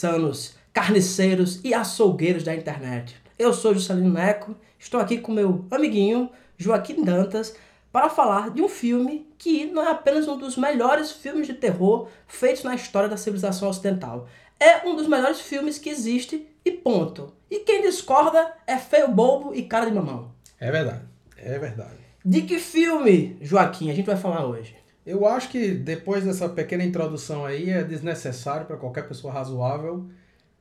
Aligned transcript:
texanos, 0.00 0.54
carniceiros 0.72 1.60
e 1.62 1.74
açougueiros 1.74 2.42
da 2.42 2.54
internet. 2.54 3.14
Eu 3.38 3.52
sou 3.52 3.74
Juscelino 3.74 4.08
Neco, 4.08 4.56
estou 4.78 4.98
aqui 4.98 5.18
com 5.18 5.30
meu 5.30 5.66
amiguinho 5.70 6.30
Joaquim 6.56 7.04
Dantas 7.04 7.54
para 7.92 8.08
falar 8.08 8.50
de 8.50 8.62
um 8.62 8.68
filme 8.68 9.28
que 9.36 9.66
não 9.66 9.82
é 9.82 9.90
apenas 9.90 10.26
um 10.26 10.38
dos 10.38 10.56
melhores 10.56 11.12
filmes 11.12 11.46
de 11.46 11.52
terror 11.52 12.08
feitos 12.26 12.64
na 12.64 12.74
história 12.74 13.10
da 13.10 13.16
civilização 13.18 13.68
ocidental. 13.68 14.26
É 14.58 14.88
um 14.88 14.96
dos 14.96 15.06
melhores 15.06 15.40
filmes 15.40 15.78
que 15.78 15.90
existe 15.90 16.46
e 16.64 16.70
ponto. 16.70 17.34
E 17.50 17.58
quem 17.58 17.82
discorda 17.82 18.54
é 18.66 18.78
feio 18.78 19.08
bobo 19.08 19.54
e 19.54 19.64
cara 19.64 19.84
de 19.84 19.92
mamão. 19.92 20.32
É 20.58 20.70
verdade, 20.70 21.02
é 21.36 21.58
verdade. 21.58 22.00
De 22.24 22.40
que 22.42 22.58
filme, 22.58 23.36
Joaquim, 23.42 23.90
a 23.90 23.94
gente 23.94 24.06
vai 24.06 24.16
falar 24.16 24.46
hoje? 24.46 24.79
Eu 25.10 25.26
acho 25.26 25.48
que 25.48 25.72
depois 25.72 26.24
dessa 26.24 26.48
pequena 26.48 26.84
introdução 26.84 27.44
aí 27.44 27.70
é 27.70 27.82
desnecessário 27.82 28.66
para 28.66 28.76
qualquer 28.76 29.08
pessoa 29.08 29.32
razoável 29.32 30.06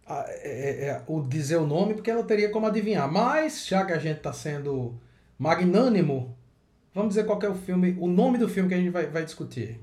a- 0.08 0.26
é- 0.30 0.86
é- 0.88 1.02
o 1.08 1.22
dizer 1.22 1.58
o 1.58 1.68
nome, 1.68 1.94
porque 1.94 2.10
ela 2.10 2.24
teria 2.24 2.50
como 2.50 2.66
adivinhar. 2.66 3.12
Mas, 3.12 3.68
já 3.68 3.86
que 3.86 3.94
a 3.94 4.00
gente 4.00 4.18
está 4.18 4.34
sendo 4.34 4.96
magnânimo, 5.38 6.36
vamos 6.94 7.10
dizer 7.10 7.26
qual 7.26 7.38
que 7.38 7.46
é 7.46 7.50
o 7.50 7.56
filme, 7.56 7.96
o 8.00 8.08
nome 8.08 8.38
do 8.38 8.50
filme 8.50 8.68
que 8.70 8.76
a 8.76 8.78
gente 8.78 8.90
vai, 8.90 9.06
vai 9.06 9.24
discutir. 9.24 9.80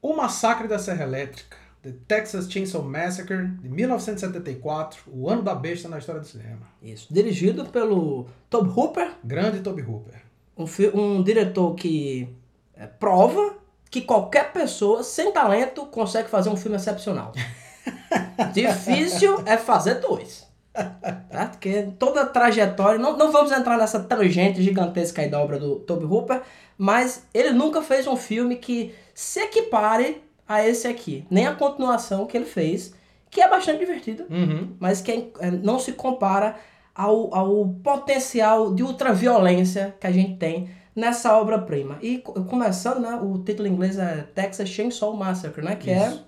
O 0.00 0.14
Massacre 0.14 0.68
da 0.68 0.78
Serra 0.78 1.02
Elétrica, 1.02 1.56
The 1.82 1.92
Texas 2.06 2.50
Chainsaw 2.50 2.82
Massacre, 2.84 3.46
de 3.60 3.68
1974, 3.68 5.00
o 5.08 5.28
ano 5.28 5.42
da 5.42 5.54
besta 5.54 5.88
na 5.88 5.98
história 5.98 6.20
do 6.20 6.26
cinema. 6.26 6.68
Isso. 6.82 7.12
Dirigido 7.12 7.66
pelo 7.66 8.26
Tobe 8.48 8.70
Hooper, 8.70 9.12
Grande 9.24 9.60
Toby 9.60 9.82
Hooper. 9.82 10.22
um, 10.56 10.64
um 11.00 11.22
diretor 11.22 11.74
que 11.74 12.28
é, 12.76 12.86
prova 12.86 13.56
que 13.90 14.00
qualquer 14.02 14.52
pessoa 14.52 15.02
sem 15.02 15.32
talento 15.32 15.86
consegue 15.86 16.28
fazer 16.28 16.48
um 16.50 16.56
filme 16.56 16.76
excepcional. 16.76 17.32
Difícil 18.52 19.42
é 19.46 19.56
fazer 19.56 19.94
dois. 19.94 20.46
Tá? 20.72 21.46
Porque 21.46 21.88
toda 21.98 22.22
a 22.22 22.26
trajetória. 22.26 22.98
Não, 22.98 23.16
não 23.16 23.32
vamos 23.32 23.50
entrar 23.50 23.76
nessa 23.76 24.00
tangente 24.00 24.62
gigantesca 24.62 25.22
aí 25.22 25.28
da 25.28 25.40
obra 25.40 25.58
do 25.58 25.76
Toby 25.76 26.04
Hooper, 26.04 26.42
mas 26.76 27.24
ele 27.34 27.50
nunca 27.50 27.82
fez 27.82 28.06
um 28.06 28.16
filme 28.16 28.56
que 28.56 28.94
se 29.14 29.40
equipare 29.40 30.22
a 30.46 30.64
esse 30.66 30.86
aqui. 30.86 31.26
Nem 31.30 31.46
a 31.46 31.54
continuação 31.54 32.26
que 32.26 32.36
ele 32.36 32.46
fez, 32.46 32.94
que 33.30 33.40
é 33.40 33.48
bastante 33.48 33.80
divertida 33.80 34.26
Uhum. 34.30 34.74
mas 34.78 35.00
que 35.00 35.30
é, 35.40 35.50
não 35.50 35.78
se 35.78 35.92
compara 35.92 36.56
ao, 36.94 37.34
ao 37.34 37.68
potencial 37.82 38.72
de 38.74 38.82
ultraviolência 38.82 39.94
que 40.00 40.06
a 40.06 40.12
gente 40.12 40.36
tem 40.36 40.70
nessa 40.98 41.36
obra-prima. 41.38 41.98
E 42.02 42.18
co- 42.18 42.32
começando, 42.44 43.00
né, 43.00 43.18
o 43.22 43.38
título 43.38 43.68
em 43.68 43.72
inglês 43.72 43.98
é 43.98 44.22
Texas 44.34 44.68
Chainsaw 44.68 45.14
Massacre, 45.16 45.62
né, 45.64 45.76
que 45.76 45.90
é 45.90 46.08
Isso. 46.08 46.26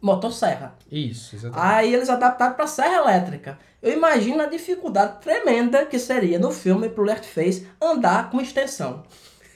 motosserra. 0.00 0.74
Isso, 0.90 1.34
exatamente. 1.36 1.66
Aí 1.74 1.92
eles 1.94 2.08
adaptaram 2.08 2.54
para 2.54 2.66
serra 2.66 2.96
elétrica. 2.96 3.58
Eu 3.82 3.92
imagino 3.92 4.42
a 4.42 4.46
dificuldade 4.46 5.20
tremenda 5.20 5.84
que 5.86 5.98
seria 5.98 6.38
no 6.38 6.50
filme 6.50 6.88
pro 6.88 7.04
Leatherface 7.04 7.66
andar 7.80 8.30
com 8.30 8.40
extensão, 8.40 9.02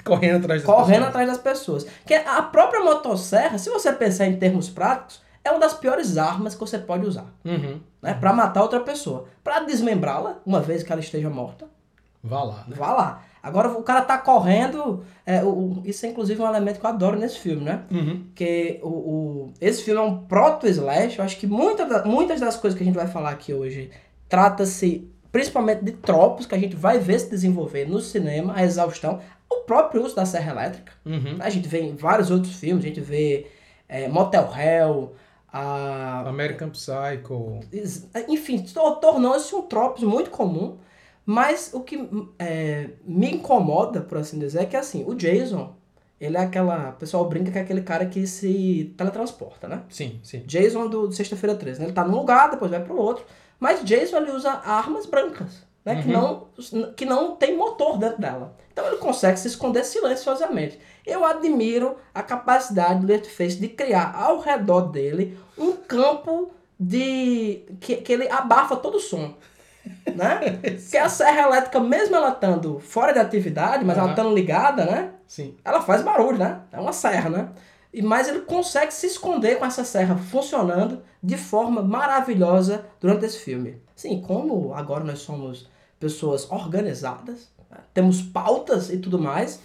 Correndo 0.04 0.38
atrás 0.44 0.62
das 0.62 0.66
correndo 0.70 0.88
pessoas. 0.88 1.08
atrás 1.08 1.28
das 1.28 1.38
pessoas. 1.38 1.86
Que 2.06 2.14
a 2.14 2.42
própria 2.42 2.82
motosserra, 2.82 3.56
se 3.58 3.70
você 3.70 3.92
pensar 3.92 4.26
em 4.26 4.36
termos 4.36 4.68
práticos, 4.68 5.22
é 5.44 5.50
uma 5.50 5.60
das 5.60 5.74
piores 5.74 6.16
armas 6.18 6.54
que 6.54 6.60
você 6.60 6.78
pode 6.78 7.06
usar 7.06 7.26
Uhum. 7.44 7.80
né, 8.00 8.14
para 8.14 8.32
matar 8.32 8.62
outra 8.62 8.80
pessoa. 8.80 9.26
Para 9.44 9.60
desmembrá-la, 9.60 10.38
uma 10.46 10.60
vez 10.60 10.82
que 10.82 10.90
ela 10.92 11.00
esteja 11.00 11.30
morta, 11.30 11.66
Vá 12.22 12.42
lá. 12.42 12.64
né? 12.68 12.76
vá 12.76 12.92
lá. 12.92 13.22
Agora 13.42 13.68
o 13.70 13.82
cara 13.82 14.02
tá 14.02 14.16
correndo, 14.18 15.02
é, 15.26 15.42
o, 15.42 15.82
isso 15.84 16.06
é 16.06 16.10
inclusive 16.10 16.40
um 16.40 16.46
elemento 16.46 16.78
que 16.78 16.86
eu 16.86 16.90
adoro 16.90 17.18
nesse 17.18 17.38
filme, 17.40 17.64
né? 17.64 17.82
Uhum. 17.90 18.24
Que 18.36 18.78
o, 18.82 18.88
o- 18.88 19.52
esse 19.60 19.82
filme 19.82 19.98
é 20.00 20.04
um 20.04 20.18
proto-slash, 20.26 21.18
eu 21.18 21.24
acho 21.24 21.36
que 21.38 21.46
muita 21.46 21.84
da- 21.84 22.04
muitas 22.04 22.38
das 22.38 22.56
coisas 22.56 22.76
que 22.76 22.84
a 22.84 22.86
gente 22.86 22.94
vai 22.94 23.08
falar 23.08 23.30
aqui 23.30 23.52
hoje 23.52 23.90
trata-se 24.28 25.08
principalmente 25.32 25.82
de 25.84 25.92
tropos 25.92 26.46
que 26.46 26.54
a 26.54 26.58
gente 26.58 26.76
vai 26.76 26.98
ver 26.98 27.18
se 27.18 27.30
desenvolver 27.30 27.88
no 27.88 27.98
cinema, 28.00 28.52
a 28.54 28.62
exaustão, 28.64 29.18
o 29.50 29.60
próprio 29.62 30.04
uso 30.04 30.14
da 30.14 30.24
serra 30.26 30.52
elétrica. 30.52 30.92
Uhum. 31.04 31.36
A 31.40 31.48
gente 31.50 31.66
vê 31.66 31.80
em 31.80 31.96
vários 31.96 32.30
outros 32.30 32.54
filmes, 32.56 32.84
a 32.84 32.88
gente 32.88 33.00
vê 33.00 33.46
é, 33.88 34.08
Motel 34.08 34.48
Hell, 34.56 35.14
a 35.52 36.28
American 36.28 36.70
Psycho. 36.70 37.60
Enfim, 38.28 38.58
tor- 38.62 38.96
tornou-se 39.00 39.54
um 39.54 39.62
tropos 39.62 40.02
muito 40.02 40.30
comum, 40.30 40.76
mas 41.24 41.70
o 41.72 41.80
que 41.80 42.08
é, 42.38 42.90
me 43.04 43.32
incomoda, 43.32 44.00
por 44.00 44.18
assim 44.18 44.38
dizer, 44.38 44.62
é 44.62 44.66
que 44.66 44.76
assim, 44.76 45.04
o 45.06 45.14
Jason, 45.14 45.74
ele 46.20 46.36
é 46.36 46.40
aquela. 46.40 46.90
O 46.90 46.92
pessoal 46.94 47.28
brinca 47.28 47.50
que 47.50 47.58
é 47.58 47.62
aquele 47.62 47.82
cara 47.82 48.06
que 48.06 48.26
se 48.26 48.92
teletransporta, 48.96 49.68
né? 49.68 49.82
Sim, 49.88 50.20
sim. 50.22 50.42
Jason 50.46 50.88
do, 50.88 51.08
do 51.08 51.12
Sexta-feira 51.12 51.54
13, 51.54 51.80
né? 51.80 51.86
Ele 51.86 51.92
tá 51.92 52.04
num 52.04 52.16
lugar, 52.16 52.50
depois 52.50 52.70
vai 52.70 52.82
pro 52.82 52.96
outro, 52.96 53.24
mas 53.58 53.84
Jason 53.84 54.16
ele 54.18 54.32
usa 54.32 54.50
armas 54.50 55.06
brancas, 55.06 55.64
né? 55.84 56.02
Que, 56.02 56.08
não, 56.08 56.48
que 56.96 57.04
não 57.04 57.36
tem 57.36 57.56
motor 57.56 57.98
dentro 57.98 58.20
dela. 58.20 58.56
Então 58.72 58.86
ele 58.86 58.96
consegue 58.96 59.38
se 59.38 59.48
esconder 59.48 59.84
silenciosamente. 59.84 60.78
Eu 61.06 61.24
admiro 61.24 61.96
a 62.14 62.22
capacidade 62.22 63.00
do 63.00 63.06
Leatherface 63.06 63.60
de 63.60 63.68
criar 63.68 64.14
ao 64.16 64.40
redor 64.40 64.92
dele 64.92 65.38
um 65.58 65.72
campo 65.72 66.50
de. 66.78 67.64
que, 67.80 67.96
que 67.96 68.12
ele 68.12 68.28
abafa 68.28 68.76
todo 68.76 68.96
o 68.96 69.00
som. 69.00 69.34
Né? 70.14 70.58
Porque 70.80 70.96
a 70.96 71.08
serra 71.08 71.48
elétrica, 71.48 71.80
mesmo 71.80 72.16
ela 72.16 72.30
estando 72.30 72.78
fora 72.78 73.12
de 73.12 73.18
atividade, 73.18 73.84
mas 73.84 73.96
ela 73.96 74.06
Aham. 74.06 74.12
estando 74.12 74.34
ligada, 74.34 74.84
né? 74.84 75.10
Sim. 75.26 75.56
ela 75.64 75.80
faz 75.80 76.02
barulho, 76.02 76.38
né? 76.38 76.60
É 76.70 76.78
uma 76.78 76.92
serra, 76.92 77.30
né? 77.30 77.48
E, 77.92 78.02
mas 78.02 78.28
ele 78.28 78.40
consegue 78.40 78.92
se 78.92 79.06
esconder 79.06 79.58
com 79.58 79.64
essa 79.64 79.84
serra 79.84 80.16
funcionando 80.16 81.02
de 81.22 81.36
forma 81.36 81.82
maravilhosa 81.82 82.86
durante 83.00 83.26
esse 83.26 83.38
filme. 83.38 83.80
Sim, 83.94 84.20
como 84.20 84.74
agora 84.74 85.04
nós 85.04 85.20
somos 85.20 85.68
pessoas 86.00 86.50
organizadas, 86.50 87.50
né? 87.70 87.78
temos 87.94 88.22
pautas 88.22 88.90
e 88.90 88.96
tudo 88.96 89.18
mais, 89.18 89.60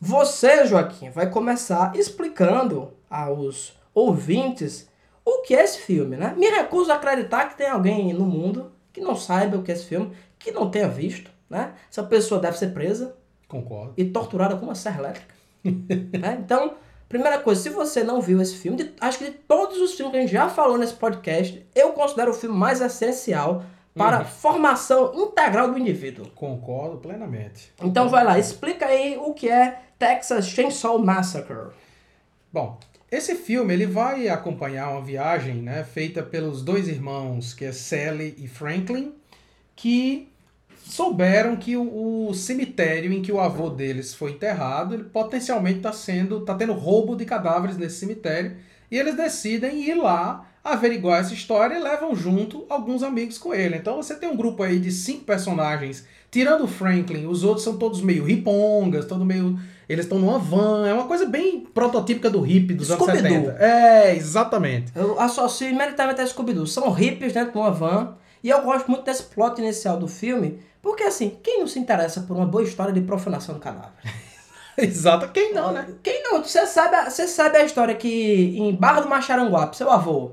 você, 0.00 0.64
Joaquim, 0.66 1.10
vai 1.10 1.28
começar 1.28 1.94
explicando 1.94 2.92
aos 3.10 3.76
ouvintes 3.94 4.88
o 5.24 5.42
que 5.42 5.54
é 5.54 5.62
esse 5.62 5.78
filme, 5.78 6.16
né? 6.16 6.34
Me 6.36 6.48
recuso 6.48 6.90
a 6.90 6.94
acreditar 6.94 7.48
que 7.48 7.56
tem 7.56 7.68
alguém 7.68 8.12
no 8.14 8.24
mundo 8.24 8.72
que 8.98 9.04
não 9.04 9.16
saiba 9.16 9.56
o 9.56 9.62
que 9.62 9.70
é 9.70 9.74
esse 9.74 9.84
filme, 9.86 10.12
que 10.38 10.50
não 10.50 10.70
tenha 10.70 10.88
visto, 10.88 11.30
né? 11.48 11.72
Essa 11.90 12.02
pessoa 12.02 12.40
deve 12.40 12.58
ser 12.58 12.68
presa, 12.74 13.14
Concordo. 13.46 13.94
e 13.96 14.04
torturada 14.04 14.56
com 14.56 14.66
uma 14.66 14.74
serra 14.74 15.00
elétrica. 15.00 15.34
né? 15.64 16.38
Então, 16.44 16.74
primeira 17.08 17.38
coisa, 17.38 17.60
se 17.62 17.70
você 17.70 18.02
não 18.04 18.20
viu 18.20 18.40
esse 18.40 18.56
filme, 18.56 18.76
de- 18.78 18.92
acho 19.00 19.18
que 19.18 19.24
de 19.26 19.30
todos 19.30 19.78
os 19.78 19.94
filmes 19.94 20.12
que 20.12 20.18
a 20.18 20.20
gente 20.20 20.32
já 20.32 20.48
falou 20.48 20.76
nesse 20.78 20.94
podcast, 20.94 21.66
eu 21.74 21.92
considero 21.92 22.30
o 22.30 22.34
filme 22.34 22.56
mais 22.56 22.80
essencial 22.80 23.62
para 23.94 24.18
a 24.18 24.24
formação 24.24 25.12
integral 25.14 25.72
do 25.72 25.78
indivíduo. 25.78 26.28
Concordo 26.34 26.98
plenamente. 26.98 27.72
Então 27.82 28.08
vai 28.08 28.22
lá, 28.24 28.38
explica 28.38 28.86
aí 28.86 29.16
o 29.16 29.34
que 29.34 29.48
é 29.48 29.80
Texas 29.98 30.46
Chainsaw 30.46 30.98
Massacre. 31.00 31.70
Bom, 32.52 32.78
esse 33.10 33.34
filme 33.34 33.72
ele 33.72 33.86
vai 33.86 34.28
acompanhar 34.28 34.90
uma 34.90 35.02
viagem 35.02 35.56
né, 35.56 35.82
feita 35.82 36.22
pelos 36.22 36.62
dois 36.62 36.88
irmãos, 36.88 37.54
que 37.54 37.64
é 37.64 37.72
Sally 37.72 38.34
e 38.38 38.46
Franklin, 38.46 39.14
que 39.74 40.28
souberam 40.84 41.56
que 41.56 41.76
o, 41.76 42.28
o 42.28 42.34
cemitério 42.34 43.12
em 43.12 43.22
que 43.22 43.32
o 43.32 43.40
avô 43.40 43.70
deles 43.70 44.14
foi 44.14 44.32
enterrado, 44.32 44.94
ele 44.94 45.04
potencialmente 45.04 45.78
está 45.78 45.92
sendo, 45.92 46.40
tá 46.40 46.54
tendo 46.54 46.72
roubo 46.72 47.16
de 47.16 47.24
cadáveres 47.24 47.76
nesse 47.76 47.98
cemitério, 47.98 48.56
e 48.90 48.96
eles 48.96 49.16
decidem 49.16 49.88
ir 49.88 49.94
lá 49.94 50.46
averiguar 50.62 51.20
essa 51.20 51.32
história 51.34 51.76
e 51.76 51.82
levam 51.82 52.14
junto 52.14 52.66
alguns 52.68 53.02
amigos 53.02 53.38
com 53.38 53.54
ele. 53.54 53.76
Então 53.76 53.96
você 53.96 54.14
tem 54.14 54.28
um 54.28 54.36
grupo 54.36 54.62
aí 54.62 54.78
de 54.78 54.90
cinco 54.92 55.24
personagens, 55.24 56.06
tirando 56.30 56.64
o 56.64 56.68
Franklin, 56.68 57.26
os 57.26 57.42
outros 57.44 57.64
são 57.64 57.78
todos 57.78 58.02
meio 58.02 58.24
ripongas, 58.24 59.06
todo 59.06 59.24
meio 59.24 59.58
eles 59.88 60.04
estão 60.04 60.18
numa 60.18 60.38
van, 60.38 60.86
é 60.86 60.92
uma 60.92 61.06
coisa 61.06 61.24
bem 61.26 61.60
prototípica 61.60 62.28
do 62.28 62.40
hippie 62.40 62.74
dos 62.74 62.90
anos 62.90 63.02
Scooby-Doo. 63.04 63.30
70. 63.52 63.56
É, 63.64 64.14
exatamente. 64.14 64.92
Eu 64.94 65.18
associo 65.18 65.68
imediatamente 65.68 66.20
a 66.20 66.26
Scooby-Doo. 66.26 66.66
São 66.66 66.90
hippies 66.90 67.32
dentro 67.32 67.52
de 67.52 67.58
uma 67.58 67.70
van. 67.70 68.16
E 68.44 68.50
eu 68.50 68.62
gosto 68.62 68.88
muito 68.90 69.04
desse 69.04 69.22
plot 69.24 69.60
inicial 69.60 69.96
do 69.98 70.06
filme. 70.06 70.60
Porque 70.82 71.02
assim, 71.02 71.38
quem 71.42 71.58
não 71.60 71.66
se 71.66 71.78
interessa 71.78 72.20
por 72.20 72.36
uma 72.36 72.46
boa 72.46 72.62
história 72.62 72.92
de 72.92 73.00
profanação 73.00 73.54
do 73.54 73.60
cadáver? 73.60 73.90
Exato. 74.78 75.28
Quem 75.32 75.52
não, 75.52 75.72
né? 75.72 75.88
Quem 76.02 76.22
não? 76.22 76.42
Você 76.44 76.64
sabe, 76.66 76.94
a- 76.94 77.10
você 77.10 77.26
sabe 77.26 77.56
a 77.58 77.64
história 77.64 77.94
que 77.96 78.56
em 78.58 78.74
Barra 78.76 79.00
do 79.00 79.08
Macharanguape, 79.08 79.76
seu 79.76 79.90
avô, 79.90 80.32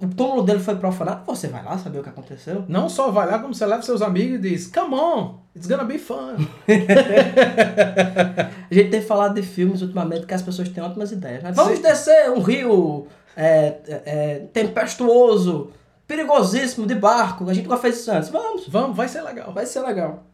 o 0.00 0.08
túmulo 0.08 0.42
dele 0.42 0.60
foi 0.60 0.76
profanado? 0.76 1.24
Você 1.26 1.48
vai 1.48 1.62
lá 1.64 1.76
saber 1.76 1.98
o 1.98 2.02
que 2.02 2.08
aconteceu? 2.08 2.64
Não 2.68 2.88
só 2.88 3.10
vai 3.10 3.26
lá, 3.26 3.38
como 3.38 3.54
você 3.54 3.66
leva 3.66 3.82
seus 3.82 4.00
amigos 4.00 4.36
e 4.36 4.38
diz, 4.38 4.66
come 4.68 4.94
on, 4.94 5.40
it's 5.56 5.66
gonna 5.66 5.84
be 5.84 5.98
fun. 5.98 6.36
A 8.70 8.74
gente 8.74 8.90
tem 8.90 9.02
falado 9.02 9.34
de 9.34 9.42
filmes 9.42 9.82
ultimamente 9.82 10.26
que 10.26 10.34
as 10.34 10.42
pessoas 10.42 10.68
têm 10.68 10.82
ótimas 10.82 11.10
ideias. 11.10 11.42
né? 11.42 11.52
Vamos 11.52 11.80
descer 11.80 12.30
um 12.30 12.40
rio 12.40 13.06
é, 13.36 13.76
é, 13.86 14.02
é, 14.04 14.38
tempestuoso, 14.52 15.70
perigosíssimo 16.06 16.86
de 16.86 16.94
barco. 16.94 17.48
A 17.48 17.54
gente 17.54 17.64
nunca 17.64 17.80
fez 17.80 17.98
isso 17.98 18.10
antes. 18.10 18.28
Vamos, 18.28 18.68
Vamos, 18.68 18.96
vai 18.96 19.08
ser 19.08 19.22
legal. 19.22 19.52
vai 19.52 19.66
ser 19.66 19.80
legal. 19.80 20.24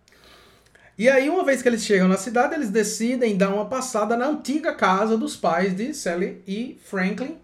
E 0.97 1.09
aí, 1.09 1.29
uma 1.29 1.45
vez 1.45 1.61
que 1.61 1.69
eles 1.69 1.85
chegam 1.85 2.07
na 2.07 2.17
cidade, 2.17 2.55
eles 2.55 2.71
decidem 2.71 3.37
dar 3.37 3.53
uma 3.53 3.67
passada 3.67 4.17
na 4.17 4.29
antiga 4.29 4.73
casa 4.75 5.17
dos 5.17 5.37
pais 5.37 5.75
de 5.75 5.93
Sally 5.93 6.43
e 6.47 6.79
Franklin, 6.85 7.37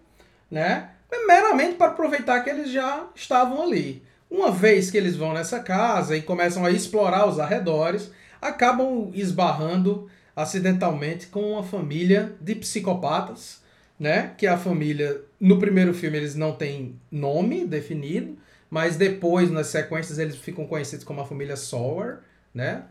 né? 0.49 0.91
Meramente 1.27 1.75
para 1.75 1.91
aproveitar 1.91 2.41
que 2.41 2.49
eles 2.49 2.71
já 2.71 3.07
estavam 3.15 3.61
ali. 3.61 4.03
Uma 4.29 4.49
vez 4.49 4.89
que 4.89 4.97
eles 4.97 5.15
vão 5.15 5.33
nessa 5.33 5.59
casa 5.59 6.15
e 6.15 6.21
começam 6.21 6.65
a 6.65 6.71
explorar 6.71 7.27
os 7.27 7.39
arredores, 7.39 8.11
acabam 8.41 9.11
esbarrando 9.13 10.09
acidentalmente 10.35 11.27
com 11.27 11.51
uma 11.51 11.63
família 11.63 12.33
de 12.39 12.55
psicopatas, 12.55 13.61
né? 13.99 14.33
Que 14.37 14.47
a 14.47 14.57
família, 14.57 15.21
no 15.39 15.59
primeiro 15.59 15.93
filme, 15.93 16.17
eles 16.17 16.35
não 16.35 16.53
têm 16.53 16.99
nome 17.11 17.65
definido, 17.65 18.37
mas 18.69 18.95
depois, 18.95 19.51
nas 19.51 19.67
sequências, 19.67 20.17
eles 20.17 20.37
ficam 20.37 20.65
conhecidos 20.65 21.03
como 21.03 21.19
a 21.19 21.25
família 21.25 21.57
Sawyer, 21.57 22.19
né? 22.53 22.83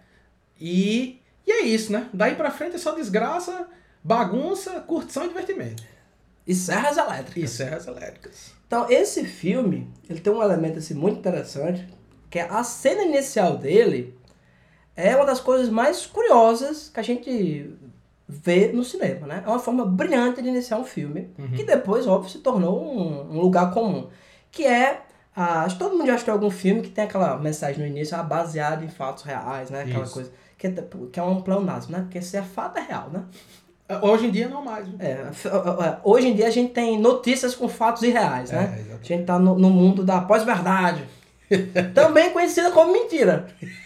E, 0.61 1.20
e 1.46 1.50
é 1.50 1.62
isso, 1.62 1.90
né? 1.90 2.06
Daí 2.12 2.34
pra 2.34 2.50
frente 2.50 2.76
é 2.76 2.78
só 2.78 2.94
desgraça, 2.94 3.66
bagunça, 4.05 4.81
curtição 4.81 5.25
e 5.25 5.28
divertimento. 5.28 5.82
E 6.50 6.55
serras 6.55 6.97
elétricas. 6.97 7.43
E 7.43 7.49
serras 7.49 7.87
elétricas. 7.87 8.52
Então, 8.67 8.87
esse 8.91 9.25
filme, 9.25 9.88
ele 10.08 10.20
tem 10.20 10.32
um 10.32 10.43
elemento 10.43 10.79
assim, 10.79 10.94
muito 10.94 11.19
interessante, 11.19 11.87
que 12.29 12.38
é 12.38 12.49
a 12.49 12.62
cena 12.62 13.02
inicial 13.02 13.56
dele 13.56 14.17
é 14.97 15.17
uma 15.17 15.25
das 15.25 15.41
coisas 15.41 15.69
mais 15.69 16.06
curiosas 16.06 16.88
que 16.93 17.00
a 17.00 17.02
gente 17.02 17.75
vê 18.29 18.70
no 18.73 18.85
cinema, 18.85 19.26
né? 19.26 19.43
É 19.44 19.49
uma 19.49 19.58
forma 19.58 19.85
brilhante 19.85 20.41
de 20.43 20.49
iniciar 20.49 20.79
um 20.79 20.85
filme, 20.85 21.31
Uhum. 21.38 21.50
que 21.52 21.64
depois, 21.64 22.06
óbvio, 22.06 22.31
se 22.31 22.38
tornou 22.38 22.81
um, 22.85 23.32
um 23.37 23.41
lugar 23.41 23.73
comum. 23.73 24.08
Que 24.52 24.64
é, 24.67 25.02
ah, 25.35 25.62
acho 25.62 25.76
que 25.76 25.82
todo 25.85 25.97
mundo 25.97 26.06
já 26.06 26.14
assistiu 26.14 26.35
algum 26.35 26.50
filme 26.50 26.82
que 26.82 26.91
tem 26.91 27.05
aquela 27.05 27.37
mensagem 27.38 27.81
no 27.81 27.87
início, 27.87 28.17
ah, 28.17 28.23
baseado 28.23 28.85
em 28.85 28.88
fatos 28.88 29.25
reais, 29.25 29.70
né? 29.70 29.82
Aquela 29.82 30.05
Isso. 30.05 30.14
coisa. 30.14 30.32
Que 30.58 30.67
é, 30.67 30.70
que 31.11 31.19
é 31.19 31.23
um 31.23 31.41
pleonasmo, 31.41 31.93
né? 31.93 32.02
Porque 32.02 32.20
se 32.20 32.37
é 32.37 32.43
fato, 32.43 32.79
é 32.79 32.82
real, 32.82 33.08
né? 33.11 33.25
Hoje 34.02 34.26
em 34.26 34.31
dia 34.31 34.48
não 34.48 34.62
mais. 34.64 34.87
É, 34.98 35.26
f- 35.32 35.48
é, 35.48 35.96
hoje 36.04 36.28
em 36.28 36.34
dia 36.34 36.46
a 36.46 36.50
gente 36.50 36.72
tem 36.72 36.98
notícias 36.98 37.54
com 37.54 37.69
fatos 37.69 38.02
irreais, 38.02 38.50
né? 38.50 38.84
É, 38.90 38.94
A 38.94 39.02
gente 39.02 39.25
tá 39.25 39.38
no, 39.38 39.58
no 39.58 39.70
mundo 39.70 40.04
da 40.04 40.20
pós-verdade. 40.20 41.04
Também 41.94 42.31
conhecida 42.31 42.70
como 42.70 42.92
mentira. 42.92 43.46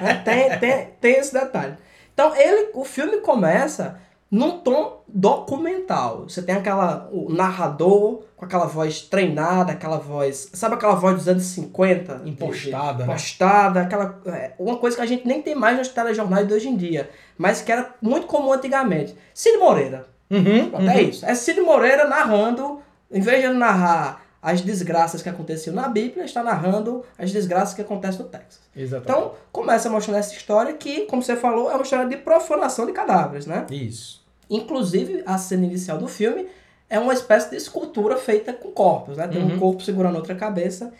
Né? 0.00 0.22
tem, 0.24 0.58
tem, 0.60 0.88
tem 1.00 1.12
esse 1.18 1.32
detalhe. 1.32 1.74
Então, 2.14 2.34
ele, 2.36 2.70
o 2.72 2.84
filme 2.84 3.16
começa 3.18 3.98
num 4.32 4.60
tom 4.60 5.04
documental. 5.06 6.22
Você 6.22 6.40
tem 6.40 6.54
aquela, 6.54 7.06
o 7.12 7.30
narrador 7.30 8.22
com 8.34 8.46
aquela 8.46 8.64
voz 8.64 9.02
treinada, 9.02 9.72
aquela 9.72 9.98
voz. 9.98 10.48
Sabe 10.54 10.74
aquela 10.74 10.94
voz 10.94 11.16
dos 11.16 11.28
anos 11.28 11.42
50? 11.42 12.22
Impostada, 12.24 13.04
né? 13.04 13.12
Impostada, 13.12 13.82
aquela. 13.82 14.22
é, 14.24 14.54
uma 14.58 14.78
coisa 14.78 14.96
que 14.96 15.02
a 15.02 15.06
gente 15.06 15.28
nem 15.28 15.42
tem 15.42 15.54
mais 15.54 15.76
nos 15.76 15.88
telejornais 15.88 16.48
de 16.48 16.54
hoje 16.54 16.66
em 16.66 16.76
dia, 16.76 17.10
mas 17.36 17.60
que 17.60 17.70
era 17.70 17.94
muito 18.00 18.26
comum 18.26 18.54
antigamente. 18.54 19.14
Cid 19.34 19.58
Moreira. 19.58 20.06
Uhum, 20.30 20.70
Pronto, 20.70 20.88
É 20.88 21.02
isso. 21.02 21.26
É 21.26 21.34
Cid 21.34 21.60
Moreira 21.60 22.08
narrando, 22.08 22.80
em 23.10 23.20
vez 23.20 23.40
de 23.40 23.48
ele 23.48 23.58
narrar 23.58 24.22
as 24.40 24.62
desgraças 24.62 25.20
que 25.22 25.28
aconteciam 25.28 25.76
na 25.76 25.88
Bíblia, 25.88 26.24
está 26.24 26.42
narrando 26.42 27.04
as 27.18 27.30
desgraças 27.30 27.74
que 27.74 27.82
acontecem 27.82 28.22
no 28.22 28.28
Texas. 28.28 28.62
Exatamente. 28.74 29.10
Então, 29.10 29.34
começa 29.52 29.90
mostrando 29.90 30.16
essa 30.16 30.34
história 30.34 30.72
que, 30.72 31.02
como 31.02 31.22
você 31.22 31.36
falou, 31.36 31.70
é 31.70 31.74
uma 31.74 31.82
história 31.82 32.08
de 32.08 32.16
profanação 32.16 32.86
de 32.86 32.92
cadáveres, 32.92 33.46
né? 33.46 33.66
Isso. 33.70 34.21
Inclusive, 34.56 35.22
a 35.26 35.38
cena 35.38 35.64
inicial 35.64 35.98
do 35.98 36.06
filme 36.08 36.46
é 36.88 36.98
uma 36.98 37.12
espécie 37.12 37.50
de 37.50 37.56
escultura 37.56 38.16
feita 38.16 38.52
com 38.52 38.70
corpos, 38.70 39.16
né? 39.16 39.26
Tem 39.26 39.42
um 39.42 39.52
Uhum. 39.52 39.58
corpo 39.58 39.82
segurando 39.82 40.16
outra 40.16 40.34
cabeça. 40.34 40.92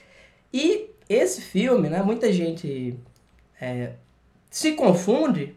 E 0.52 0.87
esse 1.08 1.40
filme, 1.40 1.88
né? 1.90 2.02
Muita 2.02 2.32
gente 2.32 2.94
é, 3.60 3.90
se 4.50 4.72
confunde 4.72 5.54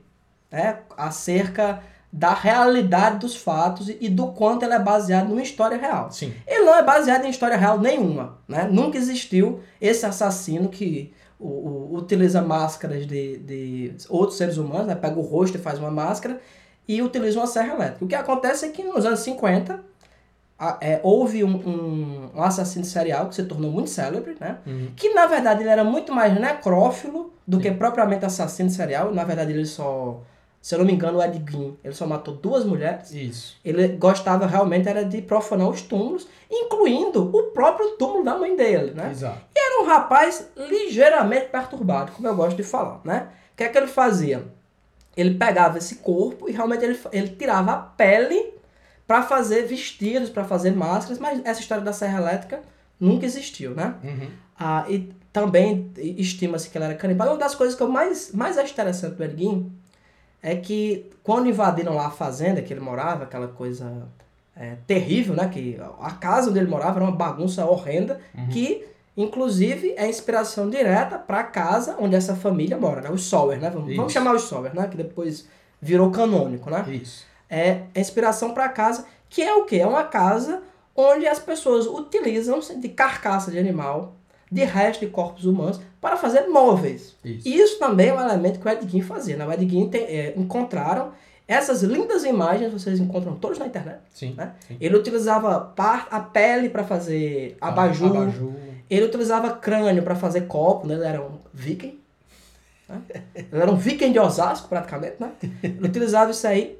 né, 0.51 0.79
acerca 0.97 1.81
da 2.11 2.33
realidade 2.33 3.19
dos 3.19 3.35
fatos 3.35 3.89
e 3.89 4.07
do 4.09 4.27
quanto 4.27 4.63
ele 4.63 4.73
é 4.73 4.79
baseado 4.79 5.27
numa 5.29 5.41
história 5.41 5.77
real. 5.77 6.09
Sim. 6.11 6.33
Ele 6.47 6.63
não 6.63 6.75
é 6.75 6.83
baseado 6.83 7.25
em 7.25 7.29
história 7.29 7.57
real 7.57 7.79
nenhuma, 7.79 8.37
né? 8.47 8.67
Nunca 8.71 8.97
existiu 8.97 9.61
esse 9.81 10.05
assassino 10.05 10.69
que 10.69 11.13
o, 11.37 11.47
o- 11.47 11.95
utiliza 11.97 12.41
máscaras 12.41 13.05
de, 13.05 13.37
de 13.39 13.93
outros 14.09 14.37
seres 14.37 14.55
humanos, 14.57 14.87
né? 14.87 14.95
Pega 14.95 15.19
o 15.19 15.21
rosto 15.21 15.57
e 15.57 15.61
faz 15.61 15.77
uma 15.77 15.91
máscara 15.91 16.39
e 16.87 17.01
utiliza 17.01 17.39
uma 17.39 17.47
serra 17.47 17.73
elétrica. 17.75 18.05
O 18.05 18.07
que 18.07 18.15
acontece 18.15 18.65
é 18.65 18.69
que 18.69 18.83
nos 18.83 19.05
anos 19.05 19.19
50 19.21 19.79
a- 20.57 20.77
é, 20.79 20.99
houve 21.03 21.43
um, 21.43 21.55
um, 21.55 22.29
um 22.35 22.41
assassino 22.41 22.85
serial 22.85 23.27
que 23.29 23.35
se 23.35 23.43
tornou 23.43 23.71
muito 23.71 23.89
célebre, 23.89 24.37
né? 24.39 24.57
Uhum. 24.65 24.91
Que 24.95 25.13
na 25.13 25.25
verdade 25.25 25.61
ele 25.63 25.69
era 25.69 25.83
muito 25.83 26.13
mais 26.13 26.33
necrófilo 26.39 27.33
do 27.45 27.59
que 27.59 27.69
propriamente 27.71 28.25
assassino 28.25 28.69
serial. 28.69 29.13
Na 29.13 29.23
verdade 29.25 29.51
ele 29.51 29.65
só, 29.65 30.21
se 30.61 30.73
eu 30.73 30.79
não 30.79 30.85
me 30.85 30.93
engano, 30.93 31.17
o 31.17 31.23
Ed 31.23 31.43
Gein, 31.51 31.77
ele 31.83 31.93
só 31.93 32.07
matou 32.07 32.35
duas 32.35 32.63
mulheres. 32.63 33.11
Isso. 33.11 33.57
Ele 33.65 33.89
gostava 33.97 34.45
realmente 34.45 34.87
era 34.87 35.03
de 35.03 35.21
profanar 35.21 35.67
os 35.69 35.81
túmulos, 35.81 36.25
incluindo 36.49 37.35
o 37.35 37.43
próprio 37.51 37.91
túmulo 37.97 38.23
da 38.23 38.37
mãe 38.37 38.55
dele, 38.55 38.91
né? 38.91 39.09
Exato. 39.11 39.41
Era 39.53 39.83
um 39.83 39.85
rapaz 39.87 40.47
ligeiramente 40.55 41.47
perturbado, 41.47 42.13
como 42.13 42.27
eu 42.27 42.35
gosto 42.35 42.55
de 42.55 42.63
falar, 42.63 43.01
né? 43.03 43.27
O 43.53 43.57
que 43.57 43.63
é 43.65 43.69
que 43.69 43.77
ele 43.77 43.87
fazia? 43.87 44.45
Ele 45.15 45.35
pegava 45.35 45.77
esse 45.77 45.95
corpo 45.95 46.49
e 46.49 46.51
realmente 46.51 46.83
ele, 46.83 46.99
ele 47.11 47.29
tirava 47.29 47.71
a 47.71 47.77
pele 47.77 48.53
para 49.07 49.21
fazer 49.21 49.65
vestidos, 49.65 50.29
para 50.29 50.43
fazer 50.43 50.71
máscaras, 50.71 51.19
mas 51.19 51.41
essa 51.45 51.59
história 51.59 51.83
da 51.83 51.93
serra 51.93 52.19
elétrica 52.19 52.61
nunca 52.99 53.25
existiu, 53.25 53.75
né? 53.75 53.95
Uhum. 54.03 54.29
Ah, 54.57 54.85
e 54.89 55.13
também 55.31 55.91
estima-se 55.97 56.69
que 56.69 56.77
ele 56.77 56.85
era 56.85 56.95
canibal. 56.95 57.27
E 57.27 57.31
uma 57.31 57.37
das 57.37 57.53
coisas 57.53 57.75
que 57.75 57.83
eu 57.83 57.89
mais, 57.89 58.31
mais 58.31 58.57
acho 58.57 58.73
interessante 58.73 59.15
do 59.15 59.23
Erguin 59.23 59.71
é 60.41 60.55
que 60.55 61.11
quando 61.23 61.49
invadiram 61.49 61.93
lá 61.95 62.07
a 62.07 62.11
fazenda 62.11 62.61
que 62.61 62.71
ele 62.71 62.79
morava, 62.79 63.23
aquela 63.23 63.47
coisa 63.47 64.07
é, 64.55 64.75
terrível, 64.87 65.35
né? 65.35 65.49
Que 65.49 65.77
a 65.99 66.11
casa 66.11 66.49
onde 66.49 66.59
ele 66.59 66.69
morava 66.69 66.99
era 66.99 67.05
uma 67.05 67.15
bagunça 67.15 67.65
horrenda, 67.65 68.19
que 68.51 68.85
inclusive 69.17 69.93
é 69.97 70.07
inspiração 70.07 70.69
direta 70.69 71.17
para 71.17 71.39
a 71.39 71.43
casa 71.43 71.95
onde 71.99 72.15
essa 72.15 72.35
família 72.35 72.77
mora, 72.77 73.01
né? 73.01 73.09
Os 73.09 73.27
Sawyer, 73.27 73.59
né? 73.59 73.69
Vamos, 73.69 73.95
vamos 73.95 74.11
chamar 74.11 74.35
os 74.35 74.43
Sawyer, 74.43 74.75
né? 74.75 74.87
Que 74.87 74.97
depois 74.97 75.47
virou 75.81 76.11
canônico, 76.11 76.69
né? 76.69 76.85
Isso. 76.89 77.25
é 77.49 77.83
a 77.95 77.99
inspiração 77.99 78.53
para 78.53 78.67
casa, 78.69 79.05
que 79.29 79.41
é 79.41 79.53
o 79.53 79.65
que? 79.65 79.79
É 79.79 79.87
uma 79.87 80.03
casa 80.03 80.61
onde 80.95 81.27
as 81.27 81.39
pessoas 81.39 81.85
utilizam 81.85 82.59
de 82.59 82.89
carcaça 82.89 83.51
de 83.51 83.59
animal, 83.59 84.15
de 84.51 84.63
resto 84.63 85.05
de 85.05 85.11
corpos 85.11 85.45
humanos, 85.45 85.79
para 85.99 86.15
fazer 86.15 86.47
móveis. 86.47 87.15
Isso. 87.23 87.47
E 87.47 87.57
isso 87.57 87.77
também 87.77 88.09
é 88.09 88.13
um 88.13 88.21
elemento 88.21 88.59
que 88.59 88.67
o 88.67 88.71
Ed 88.71 88.89
Gein 88.89 89.01
fazia. 89.01 89.35
Né? 89.35 89.45
O 89.45 89.51
Ed 89.51 89.67
Gein 89.67 89.89
tem, 89.89 90.03
é, 90.03 90.33
encontraram 90.37 91.11
essas 91.47 91.83
lindas 91.83 92.23
imagens, 92.23 92.71
vocês 92.71 92.99
encontram 92.99 93.35
todas 93.35 93.59
na 93.59 93.67
internet. 93.67 93.99
Sim. 94.13 94.33
né? 94.35 94.53
Sim. 94.67 94.77
Ele 94.79 94.95
utilizava 94.95 95.73
a 95.77 96.19
pele 96.19 96.69
para 96.69 96.83
fazer 96.83 97.57
abajur, 97.59 98.15
Abajur. 98.15 98.53
Ele 98.89 99.05
utilizava 99.05 99.51
crânio 99.51 100.03
para 100.03 100.15
fazer 100.15 100.41
copo, 100.41 100.87
né? 100.87 100.95
Ele 100.95 101.05
era 101.05 101.21
um 101.21 101.39
viking. 101.53 101.99
Né? 102.87 103.01
Ele 103.33 103.47
era 103.61 103.71
um 103.71 103.75
viking 103.75 104.11
de 104.11 104.19
Osasco, 104.19 104.67
praticamente, 104.67 105.15
né? 105.19 105.31
Ele 105.63 105.87
utilizava 105.87 106.31
isso 106.31 106.47
aí. 106.47 106.79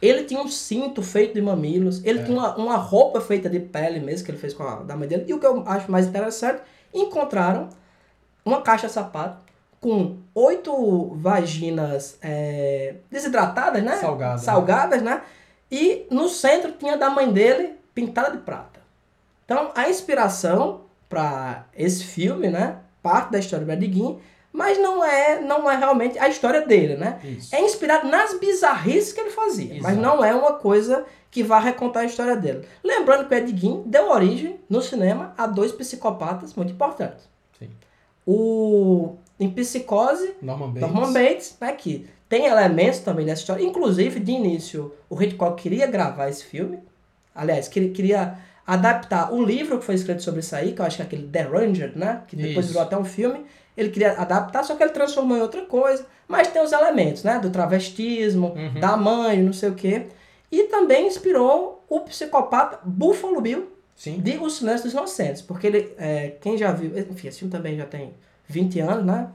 Ele 0.00 0.24
tinha 0.24 0.40
um 0.40 0.48
cinto 0.48 1.02
feito 1.02 1.34
de 1.34 1.42
mamilos. 1.42 2.04
Ele 2.04 2.20
É. 2.20 2.22
tinha 2.24 2.38
uma, 2.38 2.56
uma 2.56 2.76
roupa 2.76 3.20
feita 3.20 3.48
de 3.48 3.58
pele 3.60 4.00
mesmo, 4.00 4.24
que 4.24 4.30
ele 4.30 4.38
fez 4.38 4.52
com 4.52 4.62
a 4.62 4.76
da 4.82 4.96
mãe 4.96 5.08
dele. 5.08 5.24
E 5.26 5.34
o 5.34 5.40
que 5.40 5.46
eu 5.46 5.62
acho 5.66 5.90
mais 5.90 6.06
interessante, 6.06 6.60
encontraram 6.92 7.68
uma 8.44 8.62
caixa 8.62 8.86
de 8.86 8.92
sapato 8.92 9.38
com 9.80 10.18
oito 10.34 11.14
vaginas 11.16 12.18
é, 12.22 12.96
desidratadas, 13.10 13.82
né? 13.82 13.96
Salgadas, 13.96 14.40
né? 14.40 14.44
Salgadas, 14.44 15.02
né? 15.02 15.22
E 15.70 16.06
no 16.10 16.28
centro 16.28 16.72
tinha 16.72 16.96
da 16.96 17.10
mãe 17.10 17.32
dele 17.32 17.74
pintada 17.94 18.30
de 18.30 18.38
prata. 18.42 18.80
Então, 19.44 19.70
a 19.74 19.88
inspiração 19.88 20.82
para 21.08 21.66
esse 21.76 22.04
filme, 22.04 22.48
né? 22.48 22.78
Parte 23.02 23.32
da 23.32 23.38
história 23.38 23.64
do 23.64 23.68
Bediguin, 23.68 24.18
mas 24.52 24.78
não 24.78 25.04
é, 25.04 25.40
não 25.40 25.70
é 25.70 25.76
realmente 25.76 26.18
a 26.18 26.28
história 26.28 26.66
dele, 26.66 26.96
né? 26.96 27.20
Isso. 27.22 27.54
É 27.54 27.60
inspirado 27.60 28.08
nas 28.08 28.38
bizarrices 28.38 29.12
que 29.12 29.20
ele 29.20 29.30
fazia, 29.30 29.74
mas 29.82 29.92
Exato. 29.92 30.00
não 30.00 30.24
é 30.24 30.34
uma 30.34 30.54
coisa 30.54 31.04
que 31.30 31.42
vá 31.42 31.58
recontar 31.58 32.02
a 32.02 32.06
história 32.06 32.34
dele. 32.34 32.66
Lembrando 32.82 33.28
que 33.28 33.34
o 33.34 33.36
Ed 33.36 33.56
Gein 33.56 33.82
deu 33.84 34.10
origem 34.10 34.58
no 34.68 34.80
cinema 34.80 35.34
a 35.36 35.46
dois 35.46 35.72
psicopatas 35.72 36.54
muito 36.54 36.72
importantes. 36.72 37.28
Sim. 37.58 37.68
O 38.26 39.16
em 39.38 39.50
Psicose, 39.50 40.34
Norman 40.40 40.70
Bates. 40.70 40.80
Norman 40.80 41.12
Bates, 41.12 41.56
né, 41.60 41.72
que 41.72 42.08
tem 42.28 42.46
elementos 42.46 43.00
também 43.00 43.26
dessa 43.26 43.42
história. 43.42 43.62
Inclusive, 43.62 44.18
de 44.18 44.32
início, 44.32 44.92
o 45.08 45.22
Hitchcock 45.22 45.62
queria 45.62 45.86
gravar 45.86 46.28
esse 46.28 46.44
filme. 46.44 46.78
Aliás, 47.34 47.68
queria 47.68 48.38
adaptar 48.66 49.32
o 49.32 49.44
livro 49.44 49.78
que 49.78 49.84
foi 49.84 49.94
escrito 49.94 50.22
sobre 50.22 50.40
isso 50.40 50.54
aí, 50.56 50.72
que 50.72 50.80
eu 50.80 50.84
acho 50.86 50.96
que 50.96 51.02
é 51.02 51.04
aquele 51.06 51.28
The 51.28 51.42
Ranger, 51.42 51.92
né? 51.96 52.22
Que 52.26 52.34
depois 52.34 52.64
Isso. 52.66 52.68
virou 52.68 52.82
até 52.82 52.96
um 52.98 53.04
filme. 53.04 53.44
Ele 53.76 53.90
queria 53.90 54.12
adaptar, 54.14 54.64
só 54.64 54.74
que 54.74 54.82
ele 54.82 54.90
transformou 54.92 55.36
em 55.36 55.40
outra 55.40 55.62
coisa. 55.66 56.04
Mas 56.26 56.48
tem 56.48 56.60
os 56.62 56.72
elementos, 56.72 57.22
né? 57.22 57.38
Do 57.38 57.50
travestismo, 57.50 58.54
Uhum. 58.56 58.80
da 58.80 58.96
mãe, 58.96 59.40
não 59.42 59.52
sei 59.52 59.68
o 59.68 59.74
quê. 59.74 60.06
E 60.50 60.64
também 60.64 61.06
inspirou 61.06 61.84
o 61.88 62.00
psicopata 62.00 62.80
Buffalo 62.84 63.40
Bill 63.40 63.70
Sim. 63.94 64.18
de 64.20 64.36
O 64.38 64.48
Silêncio 64.50 64.84
dos 64.84 64.92
Inocentes. 64.94 65.42
Porque 65.42 65.66
ele, 65.66 65.94
é, 65.98 66.32
quem 66.40 66.56
já 66.58 66.72
viu... 66.72 66.98
Enfim, 66.98 67.28
esse 67.28 67.38
filme 67.40 67.52
também 67.52 67.76
já 67.76 67.84
tem 67.84 68.14
20 68.48 68.80
anos, 68.80 69.04
né? 69.04 69.28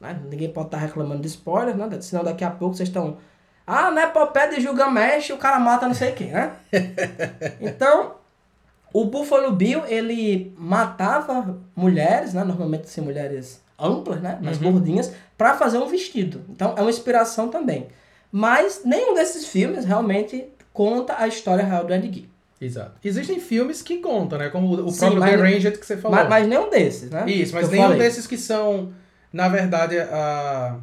Né? 0.00 0.18
Ninguém 0.30 0.50
pode 0.50 0.68
estar 0.68 0.78
reclamando 0.78 1.20
de 1.20 1.28
spoiler, 1.28 1.76
né? 1.76 1.88
Senão 2.00 2.24
daqui 2.24 2.44
a 2.44 2.50
pouco 2.50 2.74
vocês 2.74 2.88
estão... 2.88 3.18
Ah, 3.66 3.90
na 3.90 4.04
epopeia 4.04 4.48
de 4.48 4.60
Gilgamesh 4.60 5.30
o 5.30 5.36
cara 5.36 5.58
mata 5.60 5.86
não 5.86 5.94
sei 5.94 6.12
quem, 6.12 6.28
né? 6.32 6.52
Então, 7.60 8.14
O 8.92 9.04
Buffalo 9.06 9.52
Bill, 9.52 9.82
ele 9.86 10.54
matava 10.58 11.58
mulheres, 11.74 12.34
né? 12.34 12.44
Normalmente 12.44 12.84
assim, 12.84 13.00
mulheres 13.00 13.62
amplas, 13.78 14.20
né? 14.20 14.38
Mais 14.42 14.60
Uhum. 14.60 14.72
gordinhas, 14.72 15.12
para 15.36 15.54
fazer 15.54 15.78
um 15.78 15.86
vestido. 15.86 16.42
Então 16.50 16.74
é 16.76 16.80
uma 16.82 16.90
inspiração 16.90 17.48
também. 17.48 17.88
Mas 18.30 18.82
nenhum 18.84 19.14
desses 19.14 19.46
filmes 19.46 19.84
realmente 19.84 20.46
conta 20.72 21.16
a 21.18 21.26
história 21.26 21.64
real 21.64 21.84
do 21.84 21.92
Ed 21.92 22.10
Gein. 22.12 22.28
Exato. 22.60 22.92
Existem 23.04 23.40
filmes 23.40 23.82
que 23.82 23.98
contam, 23.98 24.38
né? 24.38 24.48
Como 24.48 24.72
o 24.86 24.90
Sim, 24.90 24.98
próprio 25.00 25.20
mas- 25.20 25.30
The 25.32 25.36
Ranged 25.36 25.78
que 25.78 25.84
você 25.86 25.96
falou. 25.96 26.16
Mas, 26.16 26.28
mas 26.28 26.46
nenhum 26.46 26.70
desses, 26.70 27.10
né? 27.10 27.24
Isso, 27.26 27.54
mas 27.54 27.68
nenhum 27.68 27.82
falei. 27.84 27.98
desses 27.98 28.26
que 28.26 28.36
são, 28.36 28.92
na 29.32 29.48
verdade, 29.48 29.98
a... 29.98 30.76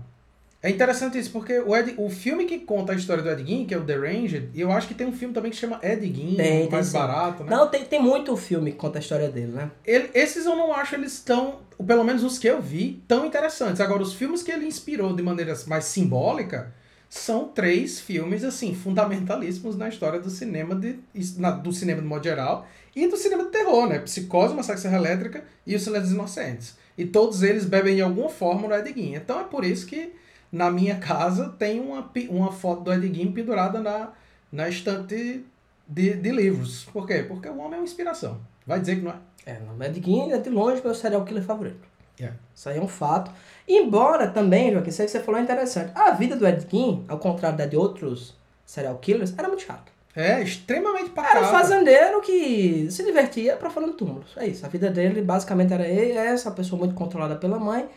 É 0.62 0.70
interessante 0.70 1.18
isso, 1.18 1.32
porque 1.32 1.58
o, 1.60 1.74
Ed, 1.74 1.94
o 1.98 2.10
filme 2.10 2.44
que 2.46 2.60
conta 2.60 2.92
a 2.92 2.96
história 2.96 3.24
do 3.24 3.30
Ed 3.30 3.46
Gein, 3.46 3.66
que 3.66 3.74
é 3.74 3.78
o 3.78 3.86
The 3.86 3.96
Ranged, 3.96 4.50
e 4.54 4.60
eu 4.60 4.70
acho 4.74 4.90
que 4.90 4.94
tem 4.94 5.08
um 5.08 5.14
filme 5.14 5.34
também 5.34 5.52
que 5.52 5.56
chama 5.58 5.80
Ed 5.82 6.02
Gein, 6.06 6.36
Tem, 6.36 6.62
tem 6.64 6.70
mais 6.70 6.88
sim. 6.88 6.94
barato, 6.94 7.44
né? 7.46 7.50
Não, 7.50 7.68
tem, 7.70 7.86
tem 7.86 8.02
muito 8.02 8.36
filme 8.36 8.72
que 8.72 8.78
conta 8.78 9.00
a 9.00 9.02
história 9.02 9.30
dele, 9.30 9.54
né? 9.54 9.72
Ele- 9.86 10.10
esses 10.14 10.46
eu 10.46 10.58
não 10.58 10.74
acho 10.74 10.96
eles 10.96 11.22
tão, 11.22 11.60
pelo 11.88 12.04
menos 12.04 12.24
os 12.26 12.38
que 12.38 12.48
eu 12.48 12.62
vi, 12.62 13.02
tão 13.08 13.26
interessantes. 13.26 13.80
Agora, 13.80 14.04
os 14.04 14.14
filmes 14.14 14.44
que 14.44 14.52
ele 14.52 14.66
inspirou 14.66 15.16
de 15.16 15.24
maneira 15.24 15.54
mais 15.66 15.86
simbólica 15.86 16.74
são 17.10 17.48
três 17.48 18.02
filmes, 18.02 18.44
assim, 18.44 18.76
fundamentalíssimos 18.76 19.78
na 19.78 19.88
história 19.88 20.20
do 20.20 20.30
cinema, 20.30 20.76
de, 20.76 21.00
na- 21.38 21.52
do 21.52 21.72
cinema 21.72 22.02
de 22.02 22.08
modo 22.08 22.24
geral, 22.26 22.68
e 22.94 23.08
do 23.08 23.16
cinema 23.16 23.46
de 23.46 23.52
terror, 23.52 23.88
né? 23.88 24.00
Psicose, 24.00 24.54
Massacre 24.54 24.82
Serra 24.82 24.98
Elétrica 24.98 25.42
e 25.66 25.74
O 25.74 25.80
Silêncio 25.80 26.08
dos 26.10 26.16
Inocentes. 26.16 26.76
E 26.98 27.06
todos 27.06 27.44
eles 27.44 27.64
bebem 27.64 27.96
de 27.96 28.02
alguma 28.02 28.28
forma 28.28 28.68
no 28.68 28.76
Ed 28.76 28.94
Gein. 28.94 29.16
Então 29.16 29.40
é 29.40 29.46
por 29.46 29.64
isso 29.64 29.86
que 29.88 30.12
na 30.52 30.72
minha 30.72 30.98
casa 30.98 31.50
tem 31.58 31.80
uma, 31.80 32.10
uma 32.30 32.52
foto 32.52 32.84
do 32.84 32.94
Ed 32.94 33.14
Gein 33.14 33.32
pendurada 33.32 33.80
na, 33.80 34.10
na 34.52 34.68
estante 34.70 35.46
de, 35.88 36.14
de 36.16 36.32
livros. 36.32 36.86
Por 36.92 37.06
quê? 37.06 37.24
Porque 37.28 37.48
o 37.48 37.58
homem 37.58 37.74
é 37.74 37.78
uma 37.78 37.84
inspiração. 37.84 38.40
Vai 38.66 38.80
dizer 38.80 38.98
que 38.98 39.02
não 39.02 39.12
é? 39.12 39.16
É, 39.46 39.60
não, 39.60 39.84
Ed 39.84 40.02
Gein 40.04 40.32
é 40.32 40.38
de 40.38 40.50
longe 40.50 40.82
meu 40.84 40.94
serial 40.94 41.24
killer 41.26 41.44
favorito. 41.44 41.88
É. 42.20 42.32
Isso 42.54 42.68
aí 42.68 42.78
é 42.78 42.82
um 42.82 42.88
fato. 42.88 43.32
Embora 43.68 44.28
também, 44.28 44.72
Joaquim, 44.72 44.90
isso 44.90 45.02
aí 45.02 45.06
que 45.06 45.12
você 45.12 45.20
falou 45.22 45.40
é 45.40 45.44
interessante. 45.44 45.92
A 45.96 46.12
vida 46.12 46.36
do 46.36 46.46
Ed 46.46 46.66
Gein, 46.70 47.06
ao 47.08 47.18
contrário 47.18 47.58
da 47.58 47.66
de 47.66 47.78
outros 47.78 48.36
serial 48.66 48.98
killers, 48.98 49.34
era 49.38 49.48
muito 49.48 49.64
chata. 49.64 49.92
É, 50.16 50.42
extremamente 50.42 51.06
Era 51.06 51.14
pacata. 51.14 51.42
um 51.42 51.52
fazendeiro 51.52 52.22
que 52.22 52.88
se 52.92 53.06
divertia 53.06 53.56
profanando 53.56 53.94
túmulos. 53.94 54.36
É 54.36 54.48
isso. 54.48 54.66
A 54.66 54.70
vida 54.70 54.90
dele 54.90 55.22
basicamente 55.22 55.72
era 55.72 55.86
essa 55.88 56.52
pessoa 56.52 56.78
muito 56.78 56.94
controlada 56.94 57.36
pela 57.36 57.58
mãe. 57.60 57.88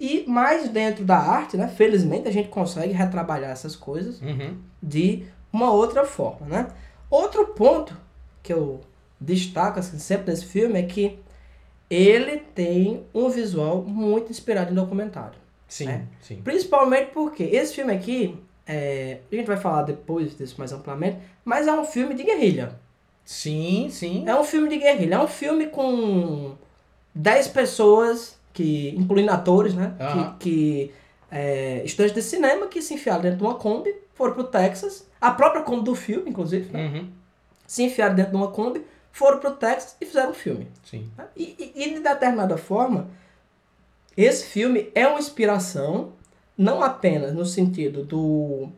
E 0.00 0.24
mais 0.26 0.68
dentro 0.70 1.04
da 1.04 1.18
arte, 1.18 1.56
né? 1.58 1.68
Felizmente 1.68 2.26
a 2.26 2.32
gente 2.32 2.48
consegue 2.48 2.92
retrabalhar 2.94 3.50
essas 3.50 3.76
coisas 3.76 4.20
Uhum. 4.22 4.56
de 4.82 5.24
uma 5.52 5.70
outra 5.72 6.04
forma, 6.06 6.46
né? 6.46 6.68
Outro 7.10 7.48
ponto 7.48 7.94
que 8.42 8.52
eu 8.52 8.80
destaco 9.20 9.78
assim, 9.78 9.98
sempre 9.98 10.30
nesse 10.30 10.46
filme 10.46 10.78
é 10.78 10.82
que 10.84 11.18
ele 11.90 12.38
tem 12.54 13.04
um 13.12 13.28
visual 13.28 13.82
muito 13.82 14.30
inspirado 14.30 14.70
em 14.72 14.74
documentário. 14.74 15.38
Sim, 15.68 15.88
É. 15.88 16.02
sim. 16.20 16.40
Principalmente 16.42 17.10
porque 17.12 17.42
esse 17.42 17.74
filme 17.74 17.92
aqui, 17.92 18.38
é, 18.66 19.18
a 19.30 19.34
gente 19.34 19.46
vai 19.46 19.56
falar 19.58 19.82
depois 19.82 20.36
disso 20.36 20.54
mais 20.58 20.72
amplamente, 20.72 21.18
mas 21.44 21.66
é 21.68 21.72
um 21.72 21.84
filme 21.84 22.14
de 22.14 22.22
guerrilha. 22.22 22.78
Sim, 23.24 23.88
sim. 23.90 24.24
É 24.26 24.34
um 24.34 24.44
filme 24.44 24.68
de 24.68 24.78
guerrilha. 24.78 25.16
É 25.16 25.18
um 25.22 25.28
filme 25.28 25.66
com 25.66 26.54
10 27.14 27.48
pessoas, 27.48 28.38
que, 28.52 28.90
incluindo 28.96 29.30
atores, 29.32 29.74
né? 29.74 29.94
Que, 29.98 30.38
que 30.44 30.94
é, 31.30 31.82
estudantes 31.84 32.14
de 32.14 32.22
cinema 32.22 32.66
que 32.66 32.82
se 32.82 32.94
enfiaram 32.94 33.22
dentro 33.22 33.38
de 33.38 33.44
uma 33.44 33.54
Kombi, 33.54 33.94
foram 34.14 34.34
pro 34.34 34.44
Texas. 34.44 35.06
A 35.20 35.30
própria 35.30 35.62
Kombi 35.62 35.84
do 35.84 35.94
filme, 35.94 36.30
inclusive, 36.30 36.72
né? 36.72 36.86
Uhum. 36.86 37.08
se 37.66 37.82
enfiaram 37.84 38.14
dentro 38.14 38.32
de 38.32 38.36
uma 38.36 38.48
Kombi, 38.48 38.84
foram 39.12 39.38
pro 39.38 39.52
Texas 39.52 39.96
e 40.00 40.06
fizeram 40.06 40.30
um 40.30 40.34
filme. 40.34 40.66
Sim. 40.84 41.08
né? 41.16 41.24
E, 41.36 41.72
e, 41.76 41.82
e 41.84 41.94
de 41.94 42.00
determinada 42.00 42.56
forma, 42.56 43.08
esse 44.16 44.46
filme 44.46 44.90
é 44.94 45.06
uma 45.06 45.18
inspiração, 45.18 46.12
não 46.56 46.82
apenas 46.82 47.32
no 47.32 47.44
sentido 47.46 48.04
do 48.04 48.68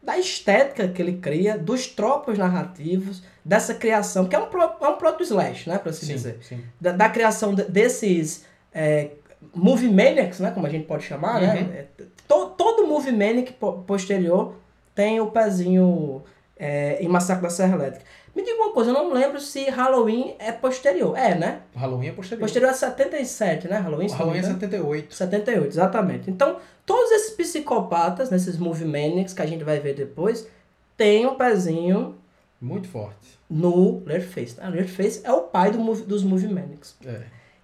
da 0.00 0.16
estética 0.18 0.88
que 0.88 1.02
ele 1.02 1.18
cria, 1.18 1.58
dos 1.58 1.86
tropos 1.86 2.38
narrativos, 2.38 3.22
dessa 3.44 3.74
criação, 3.74 4.26
que 4.26 4.34
é 4.34 4.38
um, 4.38 4.44
é 4.80 4.88
um 4.88 4.96
proto 4.96 5.22
slash, 5.22 5.68
né, 5.68 5.76
para 5.76 5.90
assim 5.90 6.06
Sim, 6.06 6.12
dizer. 6.14 6.38
sim. 6.40 6.64
Da, 6.80 6.92
da 6.92 7.08
criação 7.10 7.54
de- 7.54 7.64
desses 7.64 8.46
é, 8.78 9.10
movie 9.54 9.88
maniacs, 9.88 10.40
né, 10.40 10.50
como 10.52 10.66
a 10.66 10.70
gente 10.70 10.86
pode 10.86 11.04
chamar, 11.04 11.40
Uhum. 11.42 11.46
né? 11.48 11.86
É, 11.98 12.04
to- 12.28 12.50
todo 12.56 12.86
movie 12.86 13.12
maniac 13.12 13.52
po- 13.54 13.78
posterior 13.84 14.54
tem 14.94 15.20
o 15.20 15.30
pezinho 15.30 16.22
é, 16.60 16.98
em 17.00 17.06
Massacre 17.08 17.42
da 17.44 17.50
Serra 17.50 17.76
Elétrica. 17.76 18.04
Me 18.34 18.42
diga 18.44 18.56
uma 18.60 18.72
coisa, 18.72 18.90
eu 18.90 18.94
não 18.94 19.12
lembro 19.12 19.40
se 19.40 19.64
Halloween 19.70 20.34
é 20.40 20.50
posterior. 20.50 21.16
É, 21.16 21.34
né? 21.36 21.60
Halloween 21.76 22.08
é 22.08 22.12
posterior. 22.12 22.40
Posterior 22.44 22.70
a 22.70 22.74
77, 22.74 23.68
né? 23.68 23.78
Halloween, 23.78 24.08
Halloween 24.10 24.36
é 24.38 24.40
engano. 24.40 24.54
78. 24.60 25.14
78, 25.14 25.66
exatamente. 25.68 26.30
Então, 26.30 26.56
todos 26.84 27.10
esses 27.12 27.30
psicopatas, 27.34 28.28
nesses 28.30 28.56
movie 28.58 28.84
maniacs 28.84 29.32
que 29.32 29.42
a 29.42 29.46
gente 29.46 29.62
vai 29.64 29.78
ver 29.80 29.94
depois, 29.94 30.48
têm 30.96 31.26
um 31.26 31.36
pezinho 31.36 32.16
Muito 32.60 32.88
forte. 32.88 33.38
no 33.48 34.02
Leatherface. 34.04 34.56
Né? 34.58 34.68
Leatherface 34.68 35.20
é 35.24 35.32
o 35.32 35.42
pai 35.42 35.70
do 35.70 35.78
movie- 35.78 36.04
dos 36.04 36.24
movie 36.24 36.48
maniacs. 36.48 36.96
É. 37.06 37.20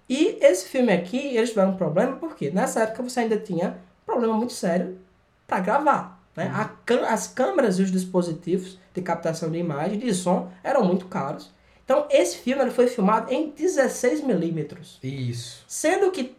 E 0.09 0.37
esse 0.41 0.67
filme 0.67 0.91
aqui, 0.93 1.17
eles 1.35 1.49
tiveram 1.49 1.71
um 1.71 1.77
problema 1.77 2.15
porque 2.17 2.51
nessa 2.51 2.81
época 2.81 3.03
você 3.03 3.21
ainda 3.21 3.37
tinha 3.37 3.77
um 4.03 4.05
problema 4.05 4.33
muito 4.35 4.53
sério 4.53 4.97
para 5.47 5.59
gravar. 5.59 6.23
Né? 6.35 6.51
Cã- 6.85 7.05
as 7.07 7.27
câmeras 7.27 7.79
e 7.79 7.81
os 7.83 7.91
dispositivos 7.91 8.77
de 8.93 9.01
captação 9.01 9.49
de 9.49 9.57
imagem, 9.57 9.97
de 9.97 10.13
som, 10.13 10.51
eram 10.63 10.83
muito 10.85 11.07
caros. 11.07 11.53
Então, 11.83 12.07
esse 12.09 12.37
filme 12.39 12.61
ele 12.63 12.71
foi 12.71 12.87
filmado 12.87 13.31
em 13.31 13.51
16 13.51 14.21
milímetros. 14.23 14.97
Isso. 15.03 15.63
Sendo 15.67 16.11
que, 16.11 16.35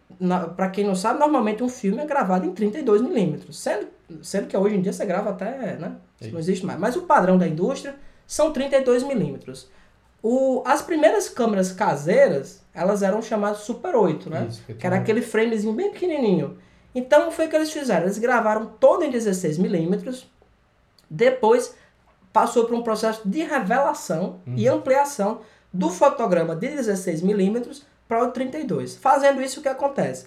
para 0.56 0.68
quem 0.70 0.84
não 0.84 0.94
sabe, 0.96 1.20
normalmente 1.20 1.62
um 1.62 1.68
filme 1.68 2.02
é 2.02 2.04
gravado 2.06 2.44
em 2.46 2.52
32 2.52 3.00
milímetros. 3.00 3.58
Sendo, 3.60 3.86
sendo 4.22 4.48
que 4.48 4.56
hoje 4.56 4.74
em 4.74 4.82
dia 4.82 4.92
você 4.92 5.06
grava 5.06 5.30
até, 5.30 5.76
né? 5.76 5.92
Isso 6.20 6.32
não 6.32 6.40
existe 6.40 6.66
mais. 6.66 6.78
Mas 6.80 6.96
o 6.96 7.02
padrão 7.02 7.38
da 7.38 7.46
indústria 7.46 7.94
são 8.26 8.52
32 8.52 9.04
milímetros. 9.04 9.68
O, 10.22 10.62
as 10.64 10.82
primeiras 10.82 11.28
câmeras 11.28 11.70
caseiras, 11.70 12.62
elas 12.74 13.02
eram 13.02 13.22
chamadas 13.22 13.58
Super 13.58 13.94
8, 13.94 14.30
né? 14.30 14.46
Isso, 14.48 14.58
porque 14.58 14.74
que 14.74 14.86
era 14.86 14.96
aquele 14.96 15.22
framezinho 15.22 15.72
bem 15.72 15.90
pequenininho. 15.90 16.58
Então, 16.94 17.30
foi 17.30 17.46
o 17.46 17.50
que 17.50 17.56
eles 17.56 17.70
fizeram. 17.70 18.04
Eles 18.04 18.18
gravaram 18.18 18.66
todo 18.80 19.04
em 19.04 19.10
16 19.10 19.58
milímetros. 19.58 20.26
Depois, 21.08 21.74
passou 22.32 22.64
por 22.64 22.74
um 22.74 22.82
processo 22.82 23.28
de 23.28 23.42
revelação 23.42 24.40
e 24.56 24.66
ampliação 24.66 25.40
do 25.72 25.90
fotograma 25.90 26.56
de 26.56 26.68
16 26.68 27.22
milímetros 27.22 27.86
para 28.08 28.24
o 28.24 28.30
32. 28.30 28.96
Fazendo 28.96 29.42
isso, 29.42 29.60
o 29.60 29.62
que 29.62 29.68
acontece? 29.68 30.26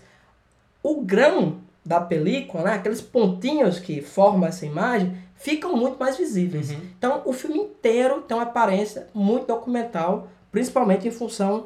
O 0.81 1.01
grão 1.01 1.61
da 1.89 1.99
película, 1.99 2.65
né, 2.65 2.73
aqueles 2.73 3.01
pontinhos 3.01 3.79
que 3.79 3.99
formam 3.99 4.47
essa 4.47 4.63
imagem, 4.63 5.11
ficam 5.33 5.75
muito 5.75 5.97
mais 5.97 6.15
visíveis. 6.15 6.69
Uhum. 6.69 6.77
Então, 6.95 7.23
o 7.25 7.33
filme 7.33 7.57
inteiro 7.57 8.21
tem 8.21 8.37
uma 8.37 8.43
aparência 8.43 9.07
muito 9.11 9.47
documental, 9.47 10.27
principalmente 10.51 11.07
em 11.07 11.11
função 11.11 11.65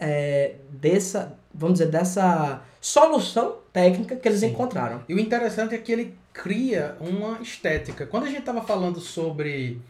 é, 0.00 0.54
dessa, 0.70 1.36
vamos 1.52 1.78
dizer, 1.78 1.90
dessa 1.90 2.62
solução 2.80 3.56
técnica 3.70 4.16
que 4.16 4.26
eles 4.26 4.40
Sim. 4.40 4.46
encontraram. 4.46 5.02
E 5.06 5.12
o 5.12 5.20
interessante 5.20 5.74
é 5.74 5.78
que 5.78 5.92
ele 5.92 6.14
cria 6.32 6.96
uma 6.98 7.38
estética. 7.42 8.06
Quando 8.06 8.24
a 8.24 8.28
gente 8.28 8.38
estava 8.38 8.62
falando 8.62 9.00
sobre 9.00 9.82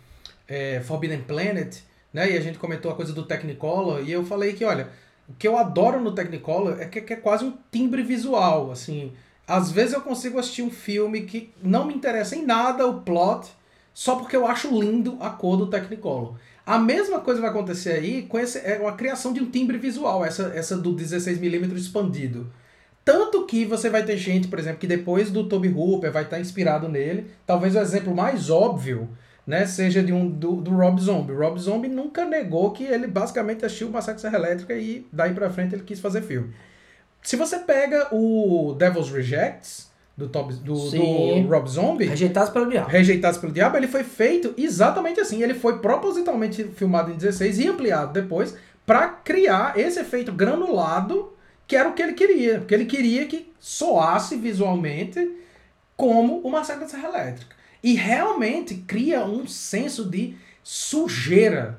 é, 0.48 0.80
Forbidden 0.80 1.20
Planet, 1.20 1.76
né, 2.12 2.32
e 2.32 2.36
a 2.36 2.40
gente 2.40 2.58
comentou 2.58 2.90
a 2.90 2.96
coisa 2.96 3.12
do 3.12 3.22
Technicolor, 3.22 4.02
e 4.04 4.10
eu 4.10 4.24
falei 4.24 4.54
que, 4.54 4.64
olha, 4.64 4.88
o 5.28 5.34
que 5.34 5.46
eu 5.46 5.56
adoro 5.56 6.00
no 6.00 6.10
Technicolor 6.10 6.80
é 6.80 6.86
que, 6.86 7.00
que 7.00 7.12
é 7.12 7.16
quase 7.16 7.44
um 7.44 7.54
timbre 7.70 8.02
visual, 8.02 8.72
assim. 8.72 9.12
Às 9.48 9.70
vezes 9.70 9.94
eu 9.94 10.02
consigo 10.02 10.38
assistir 10.38 10.60
um 10.60 10.70
filme 10.70 11.22
que 11.22 11.50
não 11.62 11.86
me 11.86 11.94
interessa 11.94 12.36
em 12.36 12.44
nada 12.44 12.86
o 12.86 13.00
plot, 13.00 13.48
só 13.94 14.16
porque 14.16 14.36
eu 14.36 14.46
acho 14.46 14.68
lindo 14.68 15.16
a 15.20 15.30
cor 15.30 15.56
do 15.56 15.68
Technicolor. 15.68 16.34
A 16.66 16.78
mesma 16.78 17.18
coisa 17.20 17.40
vai 17.40 17.48
acontecer 17.48 17.92
aí 17.92 18.22
com 18.24 18.38
esse, 18.38 18.58
é 18.58 18.78
uma 18.78 18.92
criação 18.92 19.32
de 19.32 19.40
um 19.40 19.50
timbre 19.50 19.78
visual, 19.78 20.22
essa, 20.22 20.52
essa 20.54 20.76
do 20.76 20.94
16mm 20.94 21.74
expandido. 21.74 22.52
Tanto 23.02 23.46
que 23.46 23.64
você 23.64 23.88
vai 23.88 24.04
ter 24.04 24.18
gente, 24.18 24.48
por 24.48 24.58
exemplo, 24.58 24.78
que 24.78 24.86
depois 24.86 25.30
do 25.30 25.48
Toby 25.48 25.68
Hooper 25.68 26.12
vai 26.12 26.24
estar 26.24 26.38
inspirado 26.38 26.86
nele. 26.86 27.30
Talvez 27.46 27.74
o 27.74 27.78
exemplo 27.78 28.14
mais 28.14 28.50
óbvio 28.50 29.08
né, 29.46 29.64
seja 29.64 30.02
de 30.02 30.12
um 30.12 30.28
do, 30.28 30.56
do 30.56 30.72
Rob 30.72 31.00
Zombie. 31.00 31.32
Rob 31.32 31.58
Zombie 31.58 31.88
nunca 31.88 32.26
negou 32.26 32.70
que 32.70 32.84
ele 32.84 33.06
basicamente 33.06 33.64
assistiu 33.64 33.88
Massacre 33.88 34.20
Serra 34.20 34.36
Elétrica 34.36 34.74
e 34.74 35.06
daí 35.10 35.32
pra 35.32 35.48
frente 35.48 35.74
ele 35.74 35.84
quis 35.84 35.98
fazer 36.00 36.20
filme. 36.20 36.52
Se 37.22 37.36
você 37.36 37.58
pega 37.58 38.08
o 38.14 38.74
Devil's 38.78 39.10
Rejects, 39.10 39.88
do, 40.18 40.28
Toby, 40.28 40.54
do, 40.54 40.74
do 40.74 41.48
Rob 41.48 41.68
Zombie, 41.68 42.06
Rejeitados 42.06 42.50
pelo 42.50 42.68
diabo. 42.68 42.90
Rejeitados 42.90 43.38
pelo 43.38 43.52
Diabo, 43.52 43.76
ele 43.76 43.86
foi 43.86 44.02
feito 44.02 44.52
exatamente 44.56 45.20
assim. 45.20 45.42
Ele 45.44 45.54
foi 45.54 45.78
propositalmente 45.78 46.64
filmado 46.64 47.12
em 47.12 47.16
16 47.16 47.60
e 47.60 47.68
ampliado 47.68 48.12
depois 48.12 48.56
para 48.84 49.06
criar 49.08 49.78
esse 49.78 50.00
efeito 50.00 50.32
granulado 50.32 51.32
que 51.68 51.76
era 51.76 51.88
o 51.88 51.92
que 51.92 52.02
ele 52.02 52.14
queria. 52.14 52.58
Porque 52.58 52.74
ele 52.74 52.86
queria 52.86 53.26
que 53.26 53.52
soasse 53.60 54.36
visualmente 54.36 55.36
como 55.96 56.40
o 56.40 56.50
Massacre 56.50 56.82
da 56.82 56.88
Serra 56.88 57.08
Elétrica. 57.10 57.54
E 57.80 57.94
realmente 57.94 58.74
cria 58.74 59.24
um 59.24 59.46
senso 59.46 60.04
de 60.04 60.34
sujeira 60.64 61.78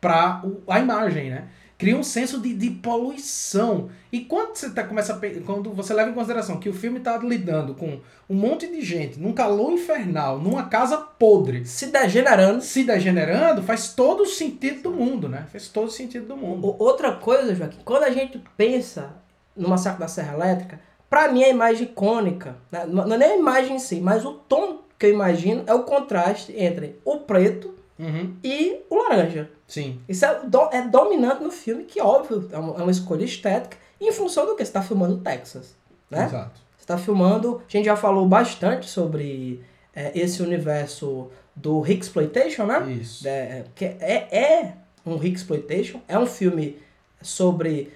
para 0.00 0.42
a 0.68 0.78
imagem, 0.78 1.30
né? 1.30 1.48
Cria 1.80 1.96
um 1.96 2.02
senso 2.02 2.38
de, 2.38 2.52
de 2.52 2.68
poluição. 2.70 3.88
E 4.12 4.20
quando 4.20 4.54
você 4.54 4.68
tá, 4.70 4.84
começa 4.84 5.14
a, 5.14 5.40
quando 5.46 5.72
você 5.72 5.94
leva 5.94 6.10
em 6.10 6.14
consideração 6.14 6.60
que 6.60 6.68
o 6.68 6.74
filme 6.74 6.98
está 6.98 7.16
lidando 7.16 7.74
com 7.74 7.98
um 8.28 8.34
monte 8.34 8.66
de 8.66 8.82
gente 8.82 9.18
num 9.18 9.32
calor 9.32 9.72
infernal, 9.72 10.38
numa 10.38 10.64
casa 10.64 10.98
podre, 10.98 11.64
Se 11.64 11.86
degenerando. 11.86 12.60
se 12.60 12.84
degenerando, 12.84 13.62
faz 13.62 13.94
todo 13.94 14.24
o 14.24 14.26
sentido 14.26 14.82
do 14.82 14.90
mundo, 14.90 15.26
né? 15.26 15.46
Faz 15.50 15.68
todo 15.68 15.86
o 15.88 15.90
sentido 15.90 16.26
do 16.26 16.36
mundo. 16.36 16.76
Outra 16.78 17.12
coisa, 17.12 17.54
Joaquim, 17.54 17.78
quando 17.84 18.04
a 18.04 18.10
gente 18.10 18.38
pensa 18.58 19.14
no 19.56 19.68
Massacre 19.68 20.00
da 20.00 20.08
Serra 20.08 20.34
Elétrica, 20.34 20.80
pra 21.08 21.32
mim 21.32 21.42
a 21.42 21.48
imagem 21.48 21.84
icônica, 21.84 22.56
né? 22.70 22.84
não 22.86 23.06
não 23.06 23.16
é 23.16 23.18
nem 23.18 23.30
a 23.32 23.36
imagem 23.36 23.76
em 23.76 23.80
si, 23.80 24.00
mas 24.00 24.24
o 24.24 24.34
tom 24.34 24.82
que 24.98 25.06
eu 25.06 25.14
imagino 25.14 25.64
é 25.66 25.72
o 25.72 25.84
contraste 25.84 26.52
entre 26.54 27.00
o 27.06 27.20
preto 27.20 27.80
Uhum, 28.00 28.34
e 28.42 28.80
o 28.88 28.96
laranja. 28.96 29.50
Sim. 29.70 30.00
Isso 30.08 30.24
é, 30.24 30.40
do- 30.44 30.68
é 30.72 30.82
dominante 30.82 31.42
no 31.42 31.50
filme, 31.50 31.84
que 31.84 32.00
óbvio, 32.00 32.48
é 32.52 32.58
uma, 32.58 32.76
é 32.78 32.82
uma 32.82 32.90
escolha 32.90 33.24
estética, 33.24 33.76
em 34.00 34.10
função 34.12 34.44
do 34.46 34.52
que 34.56 34.64
você 34.64 34.68
está 34.70 34.82
filmando 34.82 35.18
Texas. 35.18 35.74
Né? 36.10 36.24
Exato. 36.26 36.60
Você 36.76 36.82
está 36.84 36.98
filmando. 36.98 37.62
A 37.68 37.70
gente 37.70 37.84
já 37.84 37.96
falou 37.96 38.26
bastante 38.26 38.88
sobre 38.88 39.62
é, 39.94 40.10
esse 40.18 40.42
universo 40.42 41.28
do 41.54 41.86
Exploitation, 41.86 42.64
né? 42.66 42.90
Isso. 42.92 43.26
É, 43.28 43.64
que 43.74 43.84
é, 43.84 44.28
é 44.32 44.72
um 45.06 45.22
Exploitation, 45.22 46.00
é 46.08 46.18
um 46.18 46.26
filme 46.26 46.78
sobre. 47.22 47.92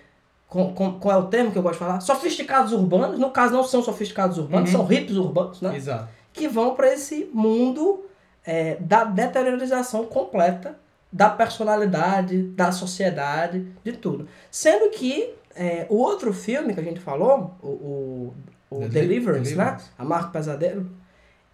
Com, 0.46 0.72
com, 0.72 1.00
qual 1.00 1.18
é 1.18 1.20
o 1.20 1.26
termo 1.26 1.50
que 1.50 1.58
eu 1.58 1.62
gosto 1.62 1.74
de 1.74 1.78
falar? 1.80 2.00
Sofisticados 2.00 2.72
urbanos. 2.72 3.18
No 3.18 3.30
caso, 3.30 3.54
não 3.54 3.64
são 3.64 3.82
sofisticados 3.82 4.38
urbanos, 4.38 4.72
Uhum. 4.72 4.86
são 4.86 4.92
hips 4.92 5.16
urbanos, 5.16 5.60
né? 5.60 5.74
Exato. 5.76 6.08
que 6.32 6.46
vão 6.46 6.74
para 6.74 6.92
esse 6.92 7.28
mundo 7.32 8.04
é, 8.44 8.76
da 8.80 9.04
deteriorização 9.04 10.04
completa 10.04 10.76
da 11.14 11.30
personalidade, 11.30 12.42
da 12.42 12.72
sociedade, 12.72 13.64
de 13.84 13.92
tudo. 13.92 14.28
Sendo 14.50 14.90
que 14.90 15.32
é, 15.54 15.86
o 15.88 15.94
outro 15.94 16.32
filme 16.32 16.74
que 16.74 16.80
a 16.80 16.82
gente 16.82 16.98
falou, 16.98 17.54
o, 17.62 17.68
o, 17.68 18.34
o 18.68 18.80
The 18.80 18.88
Deliverance, 18.88 19.54
né? 19.54 19.64
Deliverance. 19.64 19.90
A 19.96 20.04
Marca 20.04 20.30
Pesadelo, 20.30 20.90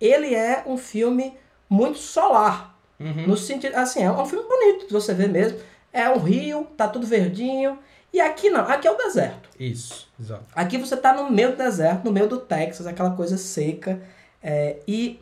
ele 0.00 0.35
é 0.35 0.64
um 0.67 0.79
filme 0.79 1.37
muito 1.69 1.99
solar. 1.99 2.75
Uhum. 2.99 3.26
No 3.26 3.37
sentido, 3.37 3.75
assim, 3.75 4.02
é 4.02 4.11
um 4.11 4.25
filme 4.25 4.49
bonito 4.49 4.87
de 4.87 4.93
você 4.95 5.12
ver 5.12 5.29
mesmo. 5.29 5.59
É 5.93 6.09
um 6.09 6.19
rio, 6.19 6.67
tá 6.75 6.88
tudo 6.88 7.07
verdinho. 7.07 7.79
E 8.14 8.19
aqui 8.19 8.49
não, 8.49 8.62
aqui 8.62 8.88
é 8.88 8.90
o 8.90 8.97
deserto. 8.97 9.50
Isso, 9.59 10.09
exato. 10.19 10.45
Aqui 10.55 10.79
você 10.79 10.97
tá 10.97 11.12
no 11.12 11.31
meio 11.31 11.50
do 11.50 11.57
deserto, 11.59 12.02
no 12.02 12.12
meio 12.12 12.26
do 12.26 12.38
Texas, 12.38 12.87
aquela 12.87 13.11
coisa 13.11 13.37
seca. 13.37 14.00
é, 14.43 14.79
e 14.88 15.21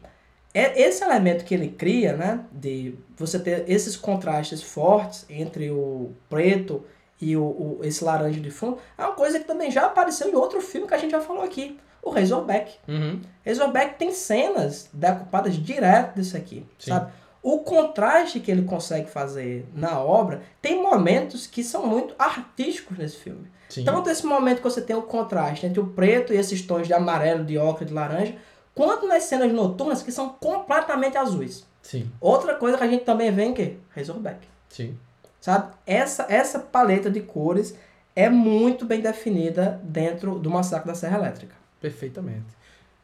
é 0.54 0.80
esse 0.82 1.04
elemento 1.04 1.44
que 1.44 1.54
ele 1.54 1.68
cria, 1.68 2.16
né? 2.16 2.40
De 2.52 2.94
você 3.16 3.38
ter 3.38 3.64
esses 3.68 3.96
contrastes 3.96 4.62
fortes 4.62 5.24
entre 5.28 5.70
o 5.70 6.12
preto 6.28 6.84
e 7.20 7.36
o, 7.36 7.42
o- 7.42 7.80
esse 7.82 8.02
laranja 8.04 8.40
de 8.40 8.50
fundo, 8.50 8.78
é 8.96 9.02
uma 9.04 9.14
coisa 9.14 9.38
que 9.38 9.44
também 9.46 9.70
já 9.70 9.86
apareceu 9.86 10.28
em 10.28 10.34
outro 10.34 10.60
filme 10.60 10.86
que 10.86 10.94
a 10.94 10.98
gente 10.98 11.10
já 11.10 11.20
falou 11.20 11.42
aqui, 11.42 11.78
o 12.02 12.10
Razorback. 12.10 12.76
Uhum. 12.88 13.20
Razorback 13.44 13.98
tem 13.98 14.12
cenas 14.12 14.88
decupadas 14.92 15.54
direto 15.56 16.14
disso 16.14 16.36
aqui, 16.36 16.64
Sim. 16.78 16.90
sabe? 16.92 17.12
O 17.42 17.58
contraste 17.60 18.40
que 18.40 18.50
ele 18.50 18.62
consegue 18.62 19.08
fazer 19.08 19.66
na 19.74 20.00
obra 20.00 20.42
tem 20.62 20.82
momentos 20.82 21.46
que 21.46 21.62
são 21.62 21.86
muito 21.86 22.14
artísticos 22.18 22.98
nesse 22.98 23.16
filme. 23.16 23.46
Sim. 23.68 23.84
Tanto 23.84 24.08
esse 24.10 24.24
momento 24.24 24.58
que 24.58 24.64
você 24.64 24.80
tem 24.80 24.96
o 24.96 25.02
contraste 25.02 25.66
entre 25.66 25.78
o 25.80 25.86
preto 25.88 26.32
e 26.32 26.36
esses 26.36 26.62
tons 26.62 26.86
de 26.86 26.94
amarelo, 26.94 27.44
de 27.44 27.58
ocre, 27.58 27.84
de 27.84 27.92
laranja, 27.92 28.34
quanto 28.78 29.06
nas 29.08 29.24
cenas 29.24 29.52
noturnas 29.52 30.02
que 30.02 30.12
são 30.12 30.28
completamente 30.30 31.16
azuis. 31.18 31.66
Sim, 31.82 32.10
Outra 32.20 32.54
coisa 32.54 32.78
que 32.78 32.84
a 32.84 32.88
gente 32.88 33.04
também 33.04 33.32
vê 33.32 33.44
em 33.44 33.52
quê? 33.54 33.76
Razorback. 33.94 34.38
sim. 34.70 34.96
Sabe? 35.40 35.72
Essa, 35.86 36.26
essa 36.28 36.58
paleta 36.58 37.08
de 37.10 37.20
cores 37.20 37.74
é 38.14 38.28
muito 38.28 38.84
bem 38.84 39.00
definida 39.00 39.80
dentro 39.84 40.38
do 40.38 40.50
Massacre 40.50 40.88
da 40.88 40.94
Serra 40.94 41.18
Elétrica. 41.18 41.54
Perfeitamente. 41.80 42.46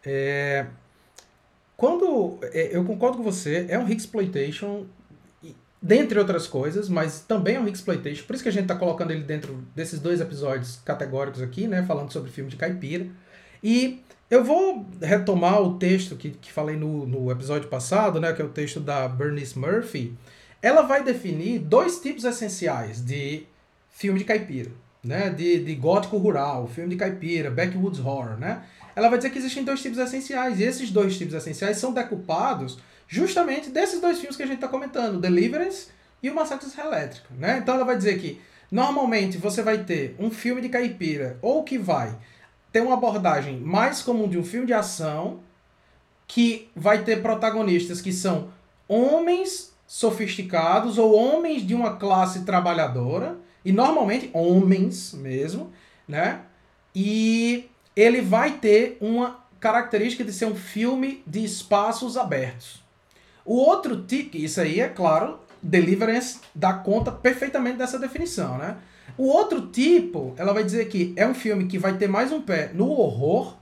É, 0.05 0.67
Quando. 1.77 2.39
é, 2.53 2.77
Eu 2.77 2.85
concordo 2.85 3.19
com 3.19 3.23
você, 3.25 3.67
é 3.69 3.79
um 3.79 3.89
Exploitation, 3.89 4.85
dentre 5.81 6.19
outras 6.19 6.47
coisas, 6.47 6.89
mas 6.89 7.21
também 7.21 7.57
é 7.57 7.61
um 7.61 7.69
Exploitation, 7.69 8.25
por 8.27 8.35
isso 8.35 8.43
que 8.43 8.49
a 8.49 8.53
gente 8.53 8.65
está 8.65 8.75
colocando 8.77 9.13
ele 9.13 9.23
dentro 9.23 9.63
desses 9.75 10.01
dois 10.01 10.21
episódios 10.21 10.81
categóricos 10.85 11.41
aqui, 11.43 11.67
né? 11.69 11.83
Falando 11.85 12.13
sobre 12.13 12.31
filme 12.31 12.51
de 12.51 12.57
caipira. 12.57 13.07
E 13.63 14.04
eu 14.31 14.43
vou 14.43 14.87
retomar 15.01 15.61
o 15.63 15.79
texto 15.79 16.17
que, 16.17 16.31
que 16.31 16.51
falei 16.51 16.77
no, 16.77 17.07
no 17.07 17.31
episódio 17.31 17.69
passado, 17.69 18.21
né? 18.21 18.33
Que 18.33 18.43
é 18.43 18.45
o 18.45 18.49
texto 18.49 18.81
da 18.81 19.07
Bernice 19.07 19.59
Murphy. 19.59 20.17
Ela 20.63 20.83
vai 20.83 21.05
definir 21.05 21.59
dois 21.59 22.01
tipos 22.01 22.25
essenciais 22.25 23.05
de 23.05 23.47
filme 23.91 24.19
de 24.19 24.25
caipira, 24.25 24.71
né? 25.03 25.31
De, 25.31 25.63
de 25.63 25.75
gótico 25.75 26.17
rural, 26.17 26.67
filme 26.67 26.91
de 26.91 26.97
caipira, 26.97 27.51
backwoods 27.51 28.01
horror, 28.01 28.39
né? 28.39 28.63
Ela 28.97 29.09
vai 29.09 29.19
dizer 29.19 29.31
que 29.31 29.39
existem 29.39 29.65
dois 29.65 29.83
tipos 29.83 29.99
essenciais, 29.99 30.59
e 30.59 30.63
esses 30.63 30.91
dois 30.91 31.19
tipos 31.19 31.35
essenciais 31.35 31.79
são 31.79 31.93
decupados 31.93 32.79
justamente 33.09 33.71
desses 33.71 34.01
dois 34.01 34.19
filmes 34.19 34.37
que 34.37 34.43
a 34.43 34.47
gente 34.47 34.57
está 34.57 34.69
comentando, 34.69 35.21
Deliverance 35.21 35.89
e 36.23 36.31
o 36.31 36.35
Massacre 36.35 36.69
Elétrica, 36.81 37.29
né? 37.37 37.59
Então 37.59 37.75
ela 37.75 37.85
vai 37.85 37.97
dizer 37.97 38.19
que 38.19 38.41
normalmente 38.71 39.37
você 39.37 39.63
vai 39.63 39.85
ter 39.85 40.17
um 40.19 40.31
filme 40.31 40.63
de 40.63 40.69
caipira 40.69 41.39
ou 41.43 41.63
que 41.63 41.77
vai 41.77 42.17
ter 42.75 42.83
uma 42.83 42.95
abordagem 42.95 43.61
mais 43.61 44.03
comum 44.03 44.27
de 44.29 44.37
um 44.37 44.43
filme 44.43 44.67
de 44.67 44.73
ação 44.73 45.39
que 46.27 46.69
vai 46.75 47.05
ter 47.05 47.23
protagonistas 47.23 48.01
que 48.01 48.13
são 48.13 48.49
homens 48.89 49.73
sofisticados 49.87 50.99
ou 50.99 51.15
homens 51.15 51.65
de 51.65 51.73
uma 51.73 51.95
classe 51.95 52.45
trabalhadora 52.45 53.39
e 53.65 53.71
normalmente 53.71 54.29
homens 54.33 55.15
mesmo, 55.15 55.71
né? 56.09 56.41
E 56.93 57.71
ele 57.95 58.21
vai 58.21 58.59
ter 58.59 58.99
uma 59.01 59.45
característica 59.61 60.25
de 60.25 60.33
ser 60.33 60.47
um 60.47 60.57
filme 60.57 61.23
de 61.25 61.45
espaços 61.45 62.17
abertos. 62.17 62.83
O 63.45 63.55
outro 63.55 64.03
tipo, 64.03 64.37
isso 64.37 64.61
aí 64.61 64.81
é 64.81 64.89
claro, 64.89 65.39
Deliverance 65.63 66.41
dá 66.53 66.73
conta 66.73 67.13
perfeitamente 67.13 67.79
dessa 67.79 68.01
definição, 68.01 68.59
né? 68.59 68.79
O 69.17 69.27
outro 69.27 69.69
tipo, 69.69 70.35
ela 70.37 70.53
vai 70.53 70.65
dizer 70.65 70.89
que 70.89 71.13
é 71.17 71.27
um 71.27 71.35
filme 71.35 71.67
que 71.67 71.79
vai 71.79 71.97
ter 71.97 72.09
mais 72.09 72.33
um 72.33 72.41
pé 72.41 72.71
no 72.75 72.91
horror, 72.91 73.57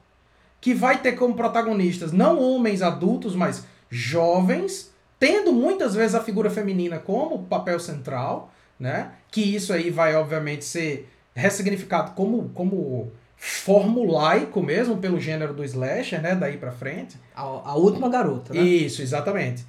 que 0.60 0.72
vai 0.72 1.00
ter 1.00 1.12
como 1.12 1.34
protagonistas 1.34 2.12
não 2.12 2.40
homens 2.40 2.82
adultos, 2.82 3.34
mas 3.34 3.64
jovens, 3.90 4.92
tendo 5.18 5.52
muitas 5.52 5.94
vezes 5.94 6.14
a 6.14 6.22
figura 6.22 6.48
feminina 6.48 6.98
como 6.98 7.44
papel 7.44 7.78
central, 7.78 8.52
né? 8.78 9.12
Que 9.30 9.42
isso 9.54 9.72
aí 9.72 9.90
vai 9.90 10.14
obviamente 10.14 10.64
ser 10.64 11.08
ressignificado 11.34 12.12
como 12.12 12.50
como 12.50 13.12
formulaico 13.36 14.62
mesmo 14.62 14.98
pelo 14.98 15.20
gênero 15.20 15.52
do 15.52 15.64
slasher, 15.64 16.22
né? 16.22 16.34
Daí 16.34 16.56
pra 16.56 16.70
frente. 16.70 17.16
A, 17.34 17.42
a 17.42 17.74
última 17.74 18.08
garota, 18.08 18.54
né? 18.54 18.60
Isso, 18.60 19.02
exatamente. 19.02 19.66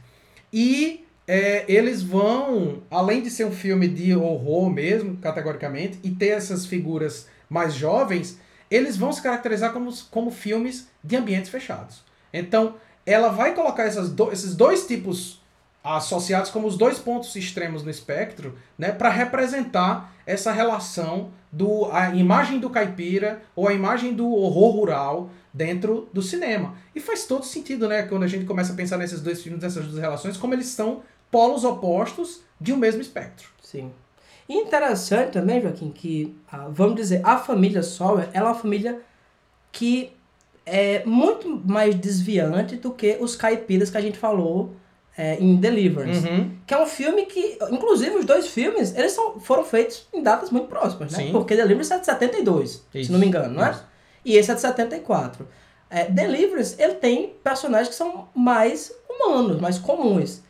E 0.53 1.02
é, 1.27 1.63
eles 1.67 2.01
vão, 2.01 2.83
além 2.89 3.21
de 3.21 3.29
ser 3.29 3.45
um 3.45 3.51
filme 3.51 3.87
de 3.87 4.15
horror 4.15 4.69
mesmo, 4.69 5.17
categoricamente, 5.17 5.99
e 6.03 6.11
ter 6.11 6.29
essas 6.29 6.65
figuras 6.65 7.27
mais 7.49 7.73
jovens, 7.73 8.39
eles 8.69 8.97
vão 8.97 9.11
se 9.11 9.21
caracterizar 9.21 9.71
como, 9.71 9.91
como 10.09 10.31
filmes 10.31 10.87
de 11.03 11.15
ambientes 11.15 11.49
fechados. 11.49 12.03
Então, 12.33 12.75
ela 13.05 13.29
vai 13.29 13.53
colocar 13.53 13.89
do, 13.89 14.31
esses 14.31 14.55
dois 14.55 14.87
tipos 14.87 15.41
associados 15.83 16.49
como 16.49 16.65
os 16.65 16.77
dois 16.77 16.97
pontos 16.97 17.35
extremos 17.35 17.83
no 17.83 17.91
espectro, 17.91 18.57
né, 18.77 18.91
para 18.91 19.09
representar 19.09 20.13
essa 20.25 20.51
relação 20.51 21.31
do 21.51 21.85
a 21.91 22.15
imagem 22.15 22.59
do 22.59 22.69
caipira 22.69 23.41
ou 23.55 23.67
a 23.67 23.73
imagem 23.73 24.13
do 24.13 24.31
horror 24.31 24.71
rural 24.71 25.29
dentro 25.53 26.09
do 26.13 26.21
cinema. 26.21 26.75
E 26.95 27.01
faz 27.01 27.25
todo 27.25 27.45
sentido, 27.45 27.87
né, 27.87 28.03
quando 28.03 28.23
a 28.23 28.27
gente 28.27 28.45
começa 28.45 28.71
a 28.71 28.75
pensar 28.75 28.97
nesses 28.97 29.21
dois 29.21 29.41
filmes, 29.41 29.61
nessas 29.61 29.85
duas 29.85 29.99
relações, 29.99 30.37
como 30.37 30.53
eles 30.53 30.67
são 30.67 31.03
polos 31.33 31.63
opostos 31.63 32.41
de 32.61 32.71
um 32.71 32.77
mesmo 32.77 33.01
espectro. 33.01 33.49
Sim. 33.59 33.91
E 34.47 34.55
interessante 34.55 35.31
também, 35.31 35.59
Joaquim, 35.59 35.89
que, 35.89 36.37
ah, 36.51 36.67
vamos 36.69 36.95
dizer, 36.95 37.21
a 37.23 37.37
família 37.37 37.81
Sawyer, 37.81 38.29
ela 38.33 38.49
é 38.49 38.51
uma 38.51 38.59
família 38.59 39.01
que 39.71 40.13
é 40.63 41.03
muito 41.05 41.49
mais 41.65 41.95
desviante 41.95 42.75
do 42.75 42.91
que 42.91 43.17
os 43.19 43.35
caipiras 43.35 43.89
que 43.89 43.97
a 43.97 44.01
gente 44.01 44.17
falou 44.17 44.75
é, 45.17 45.37
em 45.39 45.55
Deliverance. 45.55 46.27
Uhum. 46.27 46.51
Que 46.67 46.73
é 46.75 46.81
um 46.81 46.85
filme 46.85 47.25
que, 47.25 47.57
inclusive, 47.71 48.15
os 48.15 48.25
dois 48.25 48.47
filmes, 48.47 48.95
eles 48.95 49.13
são, 49.13 49.39
foram 49.39 49.63
feitos 49.63 50.07
em 50.13 50.21
datas 50.21 50.51
muito 50.51 50.67
próximas, 50.67 51.11
né? 51.13 51.25
Sim. 51.25 51.31
Porque 51.31 51.55
Deliverance 51.55 51.91
é 51.91 51.97
de 51.97 52.05
72, 52.05 52.85
Isso, 52.93 53.05
se 53.07 53.11
não 53.11 53.19
me 53.19 53.25
engano, 53.25 53.55
não 53.55 53.65
é? 53.65 53.71
isso. 53.71 53.85
E 54.23 54.37
esse 54.37 54.51
é 54.51 54.53
de 54.53 54.61
74. 54.61 55.47
É, 55.89 56.05
Deliverance, 56.05 56.75
ele 56.79 56.95
tem 56.95 57.33
personagens 57.43 57.89
que 57.89 57.95
são 57.95 58.27
mais 58.35 58.93
humanos, 59.09 59.59
mais 59.59 59.79
comuns. 59.79 60.43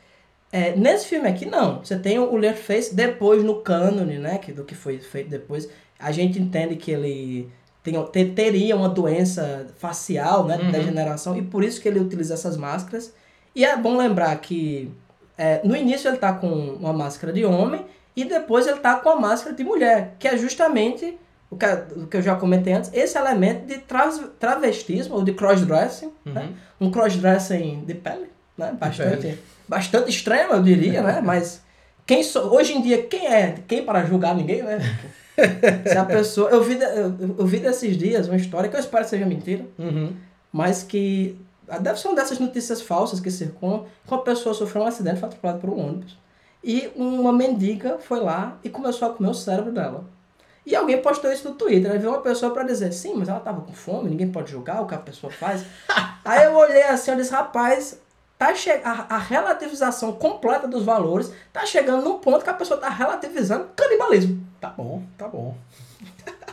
É, 0.55 0.75
nesse 0.75 1.07
filme 1.07 1.27
aqui, 1.27 1.47
não. 1.47 1.79
Você 1.83 1.97
tem 1.97 2.19
o 2.19 2.35
Leatherface 2.37 2.93
depois 2.93 3.43
no 3.43 3.55
cânone, 3.61 4.19
né? 4.19 4.37
Que, 4.37 4.51
do 4.51 4.63
que 4.63 4.75
foi 4.75 4.99
feito 4.99 5.29
depois. 5.29 5.67
A 5.99 6.11
gente 6.11 6.39
entende 6.39 6.75
que 6.75 6.91
ele 6.91 7.49
tem, 7.81 7.95
te- 8.05 8.25
teria 8.35 8.75
uma 8.75 8.87
doença 8.87 9.65
facial, 9.77 10.45
né? 10.45 10.57
Uhum. 10.57 10.71
degeneração. 10.71 11.35
E 11.35 11.41
por 11.41 11.63
isso 11.63 11.81
que 11.81 11.87
ele 11.87 11.99
utiliza 11.99 12.35
essas 12.35 12.55
máscaras. 12.55 13.11
E 13.55 13.65
é 13.65 13.75
bom 13.75 13.97
lembrar 13.97 14.35
que 14.37 14.91
é, 15.37 15.59
no 15.63 15.75
início 15.75 16.07
ele 16.07 16.17
tá 16.17 16.31
com 16.33 16.47
uma 16.47 16.93
máscara 16.93 17.33
de 17.33 17.43
homem. 17.43 17.83
E 18.15 18.23
depois 18.23 18.67
ele 18.67 18.77
tá 18.79 18.93
com 18.97 19.09
a 19.09 19.15
máscara 19.15 19.55
de 19.55 19.63
mulher, 19.63 20.15
que 20.19 20.27
é 20.27 20.37
justamente 20.37 21.17
o 21.49 21.57
que, 21.57 21.65
o 21.97 22.05
que 22.05 22.17
eu 22.17 22.21
já 22.21 22.35
comentei 22.35 22.73
antes, 22.73 22.91
esse 22.93 23.17
elemento 23.17 23.65
de 23.65 23.79
tra 23.79 24.07
travestismo 24.39 25.15
ou 25.15 25.23
de 25.23 25.33
crossdressing, 25.33 26.11
né? 26.25 26.49
Uhum. 26.79 26.87
um 26.87 26.91
crossdressing 26.91 27.83
de 27.85 27.95
pele, 27.95 28.27
né? 28.57 28.75
Bastante, 28.79 29.39
bastante 29.67 30.09
extremo, 30.09 30.53
eu 30.53 30.61
diria, 30.63 31.01
né? 31.01 31.21
Mas 31.25 31.61
quem 32.05 32.23
so, 32.23 32.39
hoje 32.39 32.73
em 32.73 32.81
dia, 32.81 33.03
quem 33.03 33.27
é? 33.27 33.55
Quem 33.67 33.83
para 33.85 34.03
julgar 34.05 34.35
ninguém, 34.35 34.61
né? 34.63 34.79
Se 35.87 35.97
a 35.97 36.05
pessoa. 36.05 36.49
Eu 36.51 36.63
vi, 36.63 36.77
eu, 36.79 37.35
eu 37.39 37.45
vi 37.45 37.59
desses 37.59 37.97
dias 37.97 38.27
uma 38.27 38.35
história 38.37 38.69
que 38.69 38.75
eu 38.75 38.79
espero 38.79 39.03
que 39.03 39.09
seja 39.09 39.25
mentira, 39.25 39.65
Uhum. 39.79 40.13
mas 40.51 40.83
que. 40.83 41.37
Deve 41.81 41.97
ser 41.99 42.09
uma 42.09 42.15
dessas 42.15 42.37
notícias 42.39 42.81
falsas 42.81 43.19
que 43.21 43.31
circulam, 43.31 43.85
que 44.05 44.13
uma 44.13 44.21
pessoa 44.21 44.53
sofreu 44.53 44.83
um 44.83 44.85
acidente, 44.85 45.19
foi 45.19 45.27
atropelada 45.29 45.59
por 45.59 45.69
um 45.69 45.79
ônibus. 45.79 46.17
E 46.63 46.91
uma 46.95 47.31
mendiga 47.33 47.97
foi 47.99 48.19
lá 48.19 48.57
e 48.63 48.69
começou 48.69 49.07
a 49.09 49.13
comer 49.13 49.29
o 49.29 49.33
cérebro 49.33 49.71
dela. 49.71 50.03
E 50.65 50.75
alguém 50.75 51.01
postou 51.01 51.31
isso 51.31 51.47
no 51.49 51.55
Twitter. 51.55 51.89
Aí 51.91 51.97
veio 51.97 52.11
uma 52.11 52.21
pessoa 52.21 52.53
pra 52.53 52.63
dizer, 52.63 52.91
sim, 52.93 53.13
mas 53.15 53.27
ela 53.29 53.39
tava 53.39 53.61
com 53.61 53.73
fome, 53.73 54.09
ninguém 54.09 54.29
pode 54.29 54.51
julgar 54.51 54.81
o 54.81 54.85
que 54.85 54.93
a 54.93 54.97
pessoa 54.99 55.31
faz. 55.31 55.63
Aí 56.23 56.43
eu 56.45 56.53
olhei 56.55 56.83
assim 56.83 57.11
e 57.11 57.15
disse, 57.15 57.31
rapaz, 57.31 57.99
tá 58.43 58.56
che 58.56 58.82
a, 58.84 59.06
a 59.10 59.17
relativização 59.17 60.12
completa 60.12 60.67
dos 60.67 60.84
valores 60.84 61.32
tá 61.53 61.65
chegando 61.65 62.03
num 62.03 62.19
ponto 62.19 62.43
que 62.43 62.49
a 62.49 62.53
pessoa 62.53 62.79
tá 62.79 62.89
relativizando 62.89 63.69
canibalismo. 63.75 64.45
Tá 64.60 64.69
bom, 64.69 65.01
tá 65.17 65.27
bom. 65.27 65.56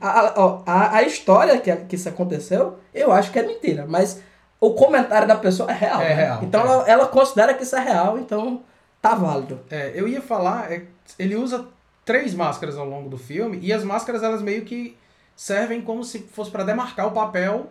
A, 0.00 0.62
a, 0.66 0.96
a 0.98 1.02
história 1.02 1.58
que, 1.58 1.74
que 1.74 1.96
isso 1.96 2.08
aconteceu, 2.08 2.78
eu 2.94 3.10
acho 3.10 3.32
que 3.32 3.38
é 3.38 3.42
mentira, 3.42 3.84
mas 3.88 4.22
o 4.60 4.72
comentário 4.74 5.26
da 5.26 5.34
pessoa 5.34 5.72
é 5.72 5.74
real. 5.74 6.00
É 6.00 6.08
né? 6.10 6.14
real, 6.14 6.44
Então 6.44 6.60
é. 6.60 6.64
Ela, 6.64 6.88
ela 6.88 7.06
considera 7.06 7.54
que 7.54 7.64
isso 7.64 7.74
é 7.74 7.80
real, 7.80 8.16
então 8.16 8.62
tá 9.02 9.14
válido. 9.14 9.58
É, 9.70 9.92
eu 9.94 10.06
ia 10.06 10.20
falar, 10.20 10.70
é, 10.70 10.84
ele 11.18 11.34
usa 11.34 11.66
três 12.04 12.32
máscaras 12.32 12.76
ao 12.76 12.86
longo 12.86 13.08
do 13.08 13.18
filme 13.18 13.58
e 13.60 13.72
as 13.72 13.82
máscaras 13.82 14.22
elas 14.22 14.42
meio 14.42 14.64
que 14.64 14.96
servem 15.34 15.80
como 15.80 16.04
se 16.04 16.20
fosse 16.20 16.50
para 16.50 16.64
demarcar 16.64 17.06
o 17.06 17.12
papel 17.12 17.68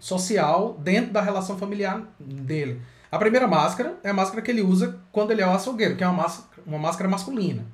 social 0.00 0.76
dentro 0.80 1.12
da 1.12 1.20
relação 1.20 1.56
familiar 1.58 2.02
dele. 2.18 2.80
A 3.10 3.18
primeira 3.18 3.46
máscara 3.46 3.94
é 4.02 4.10
a 4.10 4.14
máscara 4.14 4.42
que 4.42 4.50
ele 4.50 4.62
usa 4.62 4.98
quando 5.12 5.30
ele 5.30 5.40
é 5.42 5.46
o 5.46 5.50
açougueiro, 5.50 5.96
que 5.96 6.02
é 6.04 6.06
uma 6.08 6.22
máscara, 6.22 6.62
uma 6.66 6.78
máscara 6.78 7.08
masculina. 7.08 7.64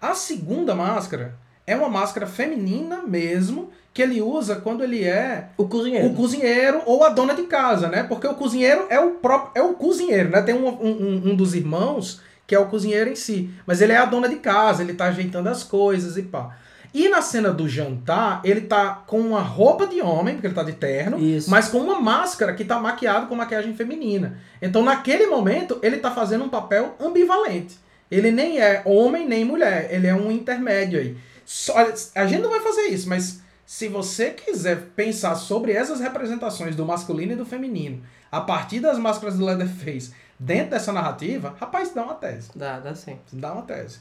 A 0.00 0.14
segunda 0.14 0.74
máscara 0.74 1.36
é 1.66 1.74
uma 1.74 1.88
máscara 1.88 2.26
feminina 2.26 3.02
mesmo, 3.06 3.70
que 3.92 4.02
ele 4.02 4.20
usa 4.20 4.56
quando 4.56 4.84
ele 4.84 5.02
é 5.04 5.48
O 5.56 5.66
cozinheiro. 5.66 6.08
o 6.08 6.14
cozinheiro 6.14 6.82
ou 6.84 7.04
a 7.04 7.08
dona 7.08 7.34
de 7.34 7.44
casa, 7.44 7.88
né? 7.88 8.02
Porque 8.02 8.26
o 8.26 8.34
cozinheiro 8.34 8.86
é 8.90 9.00
o 9.00 9.12
próprio, 9.12 9.52
é 9.54 9.62
o 9.62 9.74
cozinheiro, 9.74 10.30
né? 10.30 10.42
Tem 10.42 10.54
um, 10.54 10.66
um, 10.68 11.30
um 11.30 11.36
dos 11.36 11.54
irmãos 11.54 12.20
que 12.46 12.54
é 12.54 12.58
o 12.58 12.66
cozinheiro 12.66 13.08
em 13.08 13.16
si, 13.16 13.50
mas 13.66 13.80
ele 13.80 13.92
é 13.92 13.96
a 13.96 14.04
dona 14.04 14.28
de 14.28 14.36
casa, 14.36 14.82
ele 14.82 14.92
tá 14.94 15.06
ajeitando 15.06 15.48
as 15.48 15.62
coisas 15.64 16.16
e 16.18 16.22
pá. 16.22 16.54
E 16.94 17.08
na 17.08 17.20
cena 17.20 17.50
do 17.50 17.68
jantar, 17.68 18.40
ele 18.44 18.60
tá 18.60 19.02
com 19.04 19.18
uma 19.18 19.40
roupa 19.40 19.84
de 19.84 20.00
homem, 20.00 20.36
porque 20.36 20.46
ele 20.46 20.54
tá 20.54 20.62
de 20.62 20.74
terno, 20.74 21.18
Isso. 21.18 21.50
mas 21.50 21.66
com 21.66 21.78
uma 21.78 22.00
máscara 22.00 22.54
que 22.54 22.64
tá 22.64 22.78
maquiado 22.78 23.26
com 23.26 23.34
maquiagem 23.34 23.74
feminina. 23.74 24.38
Então, 24.62 24.80
naquele 24.80 25.26
momento, 25.26 25.76
ele 25.82 25.96
tá 25.96 26.12
fazendo 26.12 26.44
um 26.44 26.48
papel 26.48 26.94
ambivalente. 27.00 27.76
Ele 28.08 28.30
nem 28.30 28.60
é 28.60 28.80
homem 28.84 29.26
nem 29.26 29.44
mulher, 29.44 29.88
ele 29.90 30.06
é 30.06 30.14
um 30.14 30.30
intermédio 30.30 31.00
aí. 31.00 31.16
Só, 31.44 31.74
a 32.14 32.26
gente 32.26 32.42
não 32.42 32.50
vai 32.50 32.60
fazer 32.60 32.82
isso, 32.82 33.08
mas 33.08 33.42
se 33.66 33.88
você 33.88 34.30
quiser 34.30 34.90
pensar 34.94 35.34
sobre 35.34 35.72
essas 35.72 35.98
representações 35.98 36.76
do 36.76 36.86
masculino 36.86 37.32
e 37.32 37.36
do 37.36 37.44
feminino, 37.44 38.04
a 38.30 38.40
partir 38.40 38.78
das 38.78 39.00
máscaras 39.00 39.36
do 39.36 39.44
Leatherface, 39.44 40.12
dentro 40.38 40.70
dessa 40.70 40.92
narrativa, 40.92 41.56
rapaz, 41.58 41.92
dá 41.92 42.04
uma 42.04 42.14
tese. 42.14 42.50
Dá, 42.54 42.78
dá 42.78 42.94
sim. 42.94 43.18
Dá 43.32 43.52
uma 43.52 43.62
tese. 43.62 43.98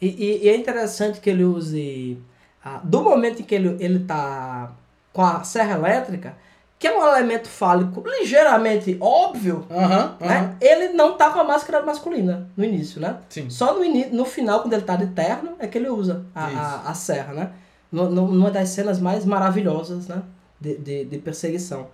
E, 0.00 0.06
e- 0.08 0.44
e 0.44 0.48
é 0.48 0.56
interessante 0.56 1.20
que 1.20 1.28
ele 1.30 1.44
use. 1.44 2.18
ah, 2.64 2.80
do 2.84 3.02
momento 3.02 3.40
em 3.40 3.44
que 3.44 3.54
ele, 3.54 3.76
ele 3.82 4.00
tá 4.00 4.70
com 5.12 5.22
a 5.22 5.42
serra 5.42 5.74
elétrica, 5.76 6.36
que 6.78 6.86
é 6.86 6.96
um 6.96 7.04
elemento 7.04 7.48
fálico 7.48 8.04
ligeiramente 8.06 8.96
óbvio, 9.00 9.66
aham. 9.70 10.16
né? 10.20 10.56
Ele 10.60 10.90
não 10.90 11.16
tá 11.16 11.30
com 11.30 11.40
a 11.40 11.44
máscara 11.44 11.84
masculina 11.84 12.48
no 12.56 12.64
início, 12.64 13.00
né? 13.00 13.16
Sim. 13.28 13.50
Só 13.50 13.74
no, 13.76 13.84
no 14.12 14.24
final, 14.24 14.60
quando 14.62 14.74
ele 14.74 14.82
tá 14.82 14.94
de 14.94 15.08
terno, 15.08 15.52
é 15.58 15.66
que 15.66 15.76
ele 15.78 15.88
usa 15.88 16.24
a, 16.34 16.44
a, 16.46 16.90
a 16.90 16.94
serra, 16.94 17.32
né? 17.34 17.50
Nu- 17.90 18.08
nu- 18.10 18.28
Numa 18.28 18.50
das 18.50 18.68
cenas 18.68 19.00
mais 19.00 19.24
maravilhosas, 19.24 20.06
né? 20.06 20.22
De, 20.60 20.76
de, 20.76 21.04
de 21.06 21.18
perseguição. 21.18 21.88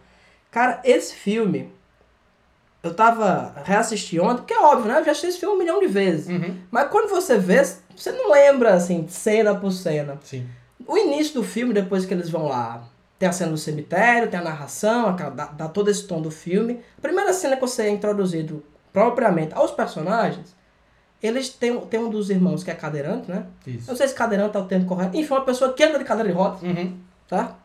Cara, 0.50 0.80
esse 0.84 1.14
filme, 1.14 1.70
eu 2.85 2.94
tava 2.94 3.55
reassistindo 3.64 4.23
ontem, 4.25 4.37
porque 4.38 4.55
é 4.55 4.61
óbvio, 4.61 4.92
né? 4.92 5.01
Eu 5.01 5.05
já 5.05 5.11
assisti 5.12 5.29
esse 5.29 5.38
filme 5.38 5.55
um 5.55 5.59
milhão 5.59 5.81
de 5.81 5.87
vezes. 5.87 6.29
Uhum. 6.29 6.57
Mas 6.70 6.88
quando 6.88 7.09
você 7.11 7.37
vê, 7.38 7.64
você 7.97 8.12
não 8.12 8.31
lembra, 8.31 8.75
assim, 8.75 9.07
cena 9.09 9.55
por 9.55 9.73
cena. 9.73 10.18
Sim. 10.23 10.47
O 10.87 10.97
início 10.99 11.35
do 11.35 11.42
filme, 11.42 11.73
depois 11.73 12.05
que 12.05 12.12
eles 12.12 12.29
vão 12.29 12.47
lá, 12.47 12.85
tem 13.18 13.29
a 13.29 13.33
cena 13.33 13.51
do 13.53 13.57
cemitério, 13.59 14.29
tem 14.29 14.38
a 14.38 14.42
narração, 14.42 15.09
aquela, 15.09 15.31
dá, 15.31 15.47
dá 15.47 15.68
todo 15.68 15.90
esse 15.90 16.07
tom 16.07 16.20
do 16.20 16.31
filme. 16.31 16.81
A 16.99 17.01
primeira 17.01 17.33
cena 17.33 17.57
que 17.57 17.62
você 17.62 17.83
é 17.85 17.90
introduzido 17.90 18.62
propriamente 18.92 19.55
aos 19.55 19.70
personagens, 19.70 20.55
eles 21.23 21.49
têm, 21.49 21.81
tem 21.87 21.99
um 22.01 22.11
dos 22.11 22.29
irmãos 22.29 22.62
que 22.62 22.70
é 22.70 22.75
cadeirante, 22.75 23.31
né? 23.31 23.47
Eu 23.66 23.73
Isso. 23.75 23.88
não 23.90 23.97
sei 23.97 24.07
se 24.09 24.14
cadeirante 24.14 24.57
é 24.57 24.61
o 24.61 24.64
termo 24.66 24.85
correto. 24.87 25.16
Enfim, 25.16 25.33
uma 25.33 25.40
pessoa 25.44 25.73
que 25.73 25.83
anda 25.83 25.99
de 25.99 26.05
cadeira 26.05 26.29
de 26.29 26.35
rodas, 26.37 26.61
Uhum. 26.62 26.99
tá? 27.29 27.57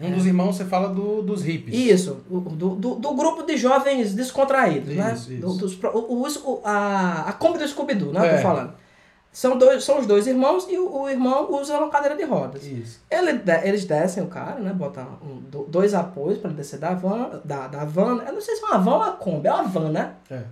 Um 0.00 0.10
dos 0.10 0.26
irmãos, 0.26 0.56
você 0.56 0.64
fala 0.64 0.88
do, 0.88 1.22
dos 1.22 1.42
hippies. 1.42 1.74
Isso, 1.78 2.18
do, 2.28 2.70
do, 2.74 2.94
do 2.96 3.14
grupo 3.14 3.42
de 3.44 3.56
jovens 3.56 4.12
descontraídos, 4.14 4.94
né? 4.94 5.12
Isso, 5.14 5.32
isso. 5.32 5.40
Do- 5.46 5.54
dos, 5.56 5.78
o, 5.84 6.22
o, 6.50 6.60
a, 6.64 7.24
a 7.28 7.32
Kombi 7.32 7.58
do 7.58 7.66
Scooby-Doo, 7.68 8.12
né? 8.12 8.26
É. 8.26 8.36
Tô 8.36 8.42
falando. 8.42 8.74
São, 9.32 9.56
dois, 9.58 9.82
são 9.82 9.98
os 9.98 10.06
dois 10.06 10.26
irmãos 10.28 10.66
e 10.70 10.78
o, 10.78 11.02
o 11.02 11.08
irmão 11.08 11.48
usa 11.52 11.76
uma 11.78 11.88
cadeira 11.90 12.16
de 12.16 12.22
rodas. 12.24 12.64
Isso. 12.64 13.00
Ele 13.10 13.32
de- 13.34 13.66
eles 13.68 13.84
descem 13.84 14.22
o 14.22 14.26
cara, 14.28 14.60
né? 14.60 14.72
Botam 14.72 15.06
um, 15.22 15.40
do- 15.50 15.64
dois 15.64 15.92
apoios 15.94 16.38
para 16.38 16.50
ele 16.50 16.56
descer 16.56 16.78
da 16.78 16.94
van, 16.94 17.40
da, 17.44 17.66
da 17.68 17.84
van. 17.84 18.22
Eu 18.26 18.32
não 18.32 18.40
sei 18.40 18.54
se 18.56 18.62
é 18.62 18.66
uma 18.66 18.78
van 18.78 18.92
ou 18.92 18.96
uma 18.98 19.12
Kombi. 19.12 19.48
É 19.48 19.52
uma 19.52 19.64
van, 19.64 19.90
né? 19.90 20.12
É. 20.30 20.42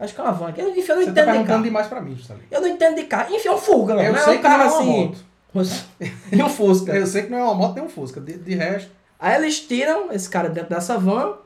Acho 0.00 0.14
que 0.14 0.20
é 0.20 0.24
uma 0.24 0.32
van. 0.32 0.48
Enfim, 0.50 0.60
eu 0.60 0.66
não 0.66 0.74
Você 0.74 0.86
tá 0.86 0.92
entendo 1.02 1.06
de 1.14 1.14
perguntando 1.14 1.46
carro. 1.46 1.62
demais 1.62 1.86
pra 1.88 2.00
mim, 2.00 2.14
Juscelino. 2.16 2.44
Eu 2.50 2.60
não 2.62 2.68
entendo 2.68 2.96
de 2.96 3.04
carro. 3.04 3.34
Enfim, 3.34 3.48
é 3.48 3.52
um 3.52 3.58
né? 3.96 4.08
Eu 4.08 4.12
Não 4.12 4.18
é 4.20 4.24
sei 4.24 4.38
um 4.38 4.42
carro 4.42 4.58
não 4.58 4.64
é 4.64 4.68
uma 4.68 4.78
assim. 4.80 5.06
moto. 5.06 5.31
e 6.32 6.42
um 6.42 6.48
Fusca. 6.48 6.92
Eu 6.92 7.06
sei 7.06 7.24
que 7.24 7.30
não 7.30 7.38
é 7.38 7.44
uma 7.44 7.54
moto 7.54 7.74
nem 7.74 7.84
um 7.84 7.88
Fusca. 7.88 8.20
De, 8.20 8.38
de 8.38 8.54
resto. 8.54 8.90
Aí 9.18 9.36
eles 9.36 9.60
tiram 9.60 10.10
esse 10.12 10.28
cara 10.28 10.48
dentro 10.48 10.70
dessa 10.70 10.98
van. 10.98 11.36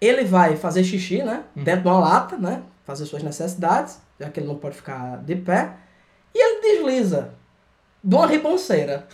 Ele 0.00 0.24
vai 0.24 0.56
fazer 0.56 0.84
xixi, 0.84 1.22
né? 1.22 1.44
Uhum. 1.56 1.64
Dentro 1.64 1.82
de 1.82 1.88
uma 1.88 2.00
lata, 2.00 2.36
né? 2.36 2.62
Fazer 2.84 3.06
suas 3.06 3.22
necessidades, 3.22 3.98
já 4.20 4.28
que 4.28 4.40
ele 4.40 4.48
não 4.48 4.56
pode 4.56 4.76
ficar 4.76 5.18
de 5.18 5.36
pé. 5.36 5.72
E 6.34 6.38
ele 6.38 6.60
desliza 6.60 7.30
de 8.02 8.14
uma 8.14 8.26
ribanceira. 8.26 9.06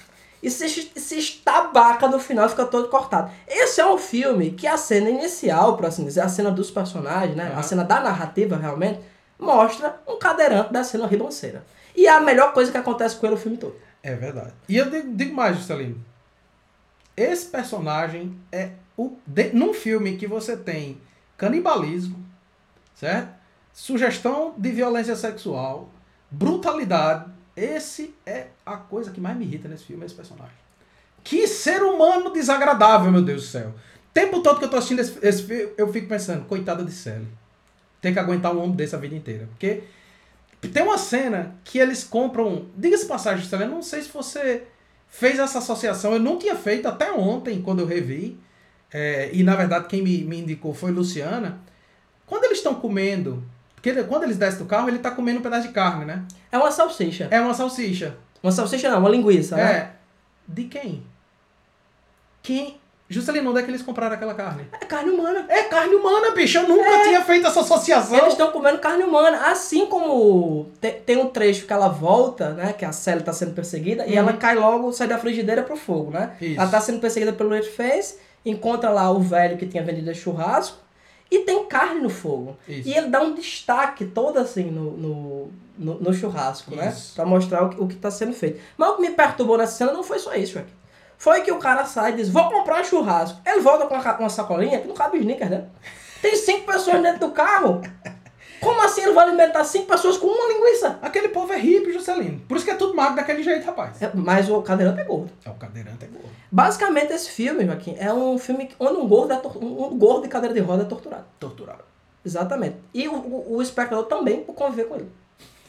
E 0.43 0.51
se, 0.51 0.69
se 0.69 1.19
estabaca 1.19 2.09
no 2.09 2.19
final, 2.19 2.49
fica 2.49 2.65
todo 2.65 2.89
cortado. 2.89 3.31
Esse 3.47 3.81
é 3.81 3.87
um 3.87 3.99
filme 3.99 4.53
que 4.53 4.67
a 4.67 4.77
cena 4.79 5.11
inicial, 5.11 5.77
por 5.77 5.85
assim 5.85 6.05
dizer, 6.05 6.23
a 6.23 6.29
cena 6.29 6.51
dos 6.51 6.71
personagens, 6.71 7.37
né? 7.37 7.49
A 7.49 7.53
Aham. 7.53 7.63
cena 7.63 7.85
da 7.85 8.01
narrativa 8.01 8.57
realmente, 8.57 9.01
mostra 9.39 10.01
um 10.09 10.19
cadeirante 10.19 10.73
descendo 10.73 11.05
uma 11.05 11.11
ribanceira. 11.11 11.63
E 11.97 12.07
é 12.07 12.11
a 12.11 12.21
melhor 12.21 12.53
coisa 12.53 12.71
que 12.71 12.79
acontece 12.79 13.17
com 13.17 13.27
ele 13.27 13.35
o 13.35 13.39
filme 13.39 13.57
todo. 13.57 13.77
É 14.03 14.15
verdade. 14.15 14.53
E 14.69 14.77
eu 14.77 14.91
digo, 14.91 15.15
digo 15.15 15.35
mais, 15.35 15.57
Juscelino. 15.57 16.03
Esse 17.17 17.47
personagem 17.47 18.39
é 18.51 18.71
o. 18.97 19.17
De, 19.27 19.53
num 19.53 19.75
filme 19.75 20.17
que 20.17 20.27
você 20.27 20.57
tem 20.57 21.01
canibalismo, 21.37 22.25
certo? 22.95 23.39
Sugestão 23.73 24.55
de 24.57 24.71
violência 24.71 25.15
sexual, 25.17 25.91
brutalidade. 26.31 27.31
Esse 27.57 28.15
é 28.25 28.49
a 28.65 28.77
coisa 28.77 29.11
que 29.11 29.21
mais 29.21 29.37
me 29.37 29.45
irrita 29.45 29.69
nesse 29.69 29.85
filme, 29.85 30.05
esse 30.05 30.15
personagem. 30.15 30.55
Que 31.23 31.47
ser 31.47 31.83
humano 31.83 32.33
desagradável, 32.33 33.13
meu 33.13 33.23
Deus 33.23 33.43
do 33.43 33.49
céu. 33.49 33.75
Tempo 34.15 34.43
todo 34.43 34.59
que 34.59 34.65
eu 34.65 34.71
tô 34.71 34.77
assistindo 34.77 35.01
esse, 35.01 35.19
esse 35.23 35.43
filme, 35.43 35.73
eu 35.77 35.93
fico 35.93 36.09
pensando, 36.09 36.47
coitada 36.47 36.85
de 36.85 36.93
Sally. 36.93 37.29
Tem 38.01 38.13
que 38.13 38.19
aguentar 38.19 38.55
um 38.55 38.63
homem 38.63 38.75
desse 38.75 38.95
a 38.95 38.99
vida 38.99 39.15
inteira. 39.15 39.47
Porque 39.47 39.83
tem 40.69 40.83
uma 40.83 40.99
cena 40.99 41.55
que 41.65 41.79
eles 41.79 42.05
compram. 42.05 42.67
Diga-se 42.77 43.07
passagem, 43.07 43.47
eu 43.51 43.69
não 43.69 43.83
sei 43.83 44.03
se 44.03 44.09
você 44.11 44.65
fez 45.09 45.39
essa 45.39 45.59
associação. 45.59 46.13
Eu 46.13 46.19
não 46.21 46.39
tinha 46.39 46.55
feito 46.55 46.87
até 46.87 47.11
ontem, 47.13 47.63
quando 47.63 47.81
eu 47.81 47.87
revi. 47.87 48.39
É, 48.93 49.31
e 49.33 49.43
na 49.43 49.55
verdade, 49.57 49.87
quem 49.87 50.03
me, 50.03 50.25
me 50.25 50.41
indicou 50.41 50.75
foi 50.75 50.91
Luciana. 50.91 51.61
Quando 52.27 52.45
eles 52.45 52.59
estão 52.59 52.75
comendo. 52.75 53.43
Porque 53.75 53.89
ele- 53.89 54.05
quando 54.05 54.25
eles 54.25 54.37
descem 54.37 54.59
do 54.59 54.67
carro, 54.67 54.89
ele 54.89 54.99
tá 54.99 55.11
comendo 55.11 55.39
um 55.39 55.43
pedaço 55.43 55.67
de 55.69 55.73
carne, 55.73 56.05
né? 56.05 56.25
É 56.53 56.59
uma 56.59 56.71
salsicha. 56.71 57.29
É 57.31 57.41
uma 57.41 57.55
salsicha. 57.55 58.17
Uma 58.43 58.53
salsicha 58.53 58.91
não, 58.91 58.99
uma 58.99 59.09
linguiça, 59.09 59.57
né? 59.57 59.73
É. 59.73 59.93
De 60.47 60.65
quem? 60.65 61.03
Quem? 62.43 62.80
Juscelino, 63.11 63.51
onde 63.51 63.59
é 63.59 63.63
que 63.65 63.71
eles 63.71 63.83
compraram 63.83 64.15
aquela 64.15 64.35
carne? 64.35 64.67
É 64.81 64.85
carne 64.85 65.11
humana. 65.11 65.45
É 65.49 65.65
carne 65.65 65.95
humana, 65.97 66.31
bicho. 66.31 66.59
Eu 66.59 66.69
nunca 66.69 67.03
tinha 67.03 67.21
feito 67.23 67.47
essa 67.47 67.61
associação. 67.61 68.17
Eles 68.17 68.33
estão 68.33 68.53
comendo 68.53 68.79
carne 68.79 69.03
humana. 69.03 69.51
Assim 69.51 69.87
como 69.87 70.71
te- 70.81 70.93
tem, 71.05 71.17
um 71.17 71.27
trecho 71.27 71.67
que 71.67 71.73
ela 71.73 71.89
volta, 71.89 72.51
né? 72.51 72.73
Que 72.73 72.85
a 72.85 72.93
Sally 72.93 73.23
tá 73.25 73.33
sendo 73.33 73.53
perseguida 73.53 74.07
e 74.07 74.13
Uhum. 74.13 74.19
ela 74.19 74.33
cai 74.35 74.55
logo, 74.55 74.93
sai 74.93 75.09
da 75.09 75.19
frigideira 75.19 75.63
pro 75.65 75.77
fogo, 75.77 76.13
né? 76.13 76.37
Isso. 76.41 76.61
Ela 76.61 76.71
tá 76.71 76.81
sendo 76.81 77.01
perseguida 77.01 77.33
pelo 77.33 77.51
Leatherface, 77.51 78.17
encontra 78.47 78.91
lá 78.91 79.11
o 79.11 79.19
velho 79.21 79.59
que 79.59 79.67
tinha 79.67 79.83
vendido 79.83 80.15
churrasco 80.15 80.79
e 81.31 81.41
tem 81.41 81.65
carne 81.67 82.01
no 82.01 82.11
fogo. 82.11 82.57
Isso. 82.69 82.89
E 82.89 82.95
ele 82.97 83.09
dá 83.09 83.21
um 83.21 83.35
destaque 83.35 84.05
todo 84.05 84.39
assim 84.39 84.65
no, 84.65 84.93
no, 84.97 85.49
no, 85.77 85.95
no 86.01 86.15
churrasco, 86.15 86.75
né? 86.77 86.89
Isso. 86.89 87.15
Pra 87.17 87.27
mostrar 87.27 87.65
o 87.65 87.69
que, 87.71 87.81
o 87.83 87.89
que 87.89 87.97
tá 87.97 88.11
sendo 88.11 88.33
feito. 88.33 88.61
Mas 88.79 88.91
o 88.91 88.95
que 88.97 89.03
me 89.03 89.11
perturbou 89.11 89.59
nessa 89.59 89.73
cena 89.79 89.93
não 89.93 90.03
foi 90.05 90.19
só 90.21 90.33
isso, 90.35 90.53
Shrek. 90.53 90.69
Foi 91.21 91.43
que 91.43 91.53
o 91.53 91.59
cara 91.59 91.85
sai 91.85 92.13
e 92.13 92.17
diz, 92.17 92.31
vou 92.31 92.49
comprar 92.49 92.83
churrasco. 92.83 93.39
Ele 93.45 93.61
volta 93.61 93.85
com 93.87 93.95
uma, 93.95 94.31
sacolinha 94.31 94.81
que 94.81 94.89
não 94.89 94.95
cabe 94.95 95.19
sneakers, 95.19 95.51
né? 95.51 95.67
Tem 96.23 96.35
cinco 96.35 96.65
pessoas 96.65 97.03
dentro 97.03 97.29
do 97.29 97.31
carro. 97.31 97.83
Como 98.59 98.81
assim 98.83 99.03
ele 99.03 99.13
vai 99.13 99.29
alimentar 99.29 99.63
cinco 99.65 99.87
pessoas 99.87 100.17
com 100.17 100.27
uma 100.29 100.51
linguiça? 100.51 100.99
Aquele 101.03 101.29
povo 101.29 101.53
é 101.53 101.59
hippie, 101.59 101.93
Juscelino. 101.93 102.41
Por 102.49 102.57
isso 102.57 102.65
que 102.65 102.71
é 102.71 102.75
tudo 102.75 102.97
magro 102.97 103.17
daquele 103.17 103.43
jeito, 103.43 103.67
rapaz. 103.67 104.01
É, 104.01 104.11
Mas 104.15 104.49
o 104.49 104.63
cadeirante 104.63 105.03
é 105.03 105.05
gordo. 105.05 105.31
É 105.45 105.51
o 105.51 105.55
cadeirante 105.55 106.07
é 106.07 106.09
gordo. 106.09 106.31
Basicamente, 106.51 107.13
esse 107.13 107.29
filme, 107.29 107.67
Joaquim, 107.67 107.97
é 107.99 108.11
um 108.11 108.39
filme 108.39 108.71
onde 108.81 108.99
um 108.99 109.07
gordo, 109.07 109.35
é 109.35 109.43
um 109.63 109.99
gordo 109.99 110.23
de 110.23 110.29
cadeira 110.29 110.55
de 110.55 110.61
roda 110.61 110.85
é 110.85 110.87
torturado. 110.87 111.27
Torturado. 111.39 111.85
Exatamente. 112.25 112.77
E 112.95 113.07
o, 113.07 113.15
o, 113.15 113.57
o 113.57 113.63
espectador 113.63 114.07
também 114.07 114.43
por 114.43 114.55
conviver 114.55 114.85
com 114.85 114.95
ele. 114.95 115.13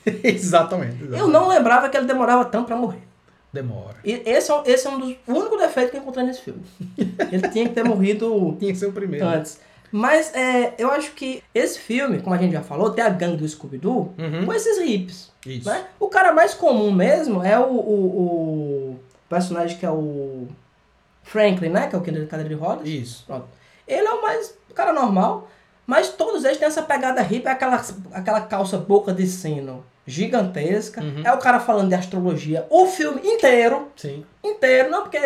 exatamente, 0.23 0.95
exatamente. 0.95 1.19
Eu 1.19 1.27
não 1.27 1.49
lembrava 1.49 1.89
que 1.89 1.97
ele 1.97 2.07
demorava 2.07 2.45
tanto 2.45 2.67
pra 2.67 2.77
morrer. 2.77 3.10
Demora. 3.53 3.95
E 4.05 4.13
esse 4.25 4.49
é, 4.49 4.55
um- 4.55 4.63
esse 4.65 4.87
é 4.87 4.89
um 4.89 4.99
dos 4.99 5.15
o 5.27 5.33
único 5.33 5.57
defeito 5.57 5.91
que 5.91 5.97
eu 5.97 6.01
encontrei 6.01 6.25
nesse 6.25 6.41
filme. 6.41 6.61
Ele 7.31 7.49
tinha 7.49 7.67
que 7.67 7.73
ter 7.75 7.83
morrido 7.83 8.55
Tinha 8.59 8.71
que 8.71 8.77
ser 8.79 8.85
o 8.87 8.93
primeiro. 8.93 9.25
antes. 9.25 9.59
Mas 9.91 10.33
é, 10.33 10.73
eu 10.77 10.89
acho 10.89 11.11
que 11.11 11.43
esse 11.53 11.77
filme, 11.77 12.21
como 12.21 12.33
a 12.33 12.37
gente 12.37 12.53
já 12.53 12.61
falou, 12.61 12.91
tem 12.91 13.03
a 13.03 13.09
gangue 13.09 13.37
do 13.37 13.47
Scooby-Doo 13.47 14.13
Uhum. 14.17 14.45
com 14.45 14.53
esses 14.53 14.77
hips. 14.77 15.31
Isso. 15.45 15.67
Né? 15.69 15.85
O 15.99 16.07
cara 16.07 16.31
mais 16.31 16.53
comum 16.53 16.91
mesmo 16.93 17.43
é 17.43 17.59
o, 17.59 17.63
o, 17.63 18.91
o 18.93 18.99
personagem 19.27 19.77
que 19.77 19.85
é 19.85 19.91
o 19.91 20.47
Franklin, 21.23 21.69
né? 21.69 21.87
Que 21.87 21.95
é 21.95 21.99
o 21.99 22.01
que 22.01 22.09
de 22.11 22.25
cadeira 22.25 22.47
de 22.47 22.55
rodas. 22.55 22.87
Isso. 22.87 23.23
Pronto. 23.27 23.47
Ele 23.87 24.07
é 24.07 24.11
o 24.13 24.21
mais 24.21 24.53
o 24.69 24.73
cara 24.73 24.93
normal, 24.93 25.49
mas 25.85 26.07
todos 26.09 26.45
eles 26.45 26.57
têm 26.57 26.67
essa 26.69 26.81
pegada 26.83 27.21
hippie, 27.21 27.49
aquela, 27.49 27.83
aquela 28.13 28.39
calça 28.41 28.77
boca 28.77 29.11
de 29.13 29.27
sino 29.27 29.83
gigantesca. 30.11 31.01
Uhum. 31.01 31.21
É 31.25 31.31
o 31.33 31.37
cara 31.37 31.59
falando 31.59 31.89
de 31.89 31.95
astrologia 31.95 32.65
o 32.69 32.85
filme 32.85 33.21
inteiro, 33.23 33.87
Sim. 33.95 34.23
inteiro, 34.43 34.89
não 34.89 35.03
porque 35.03 35.19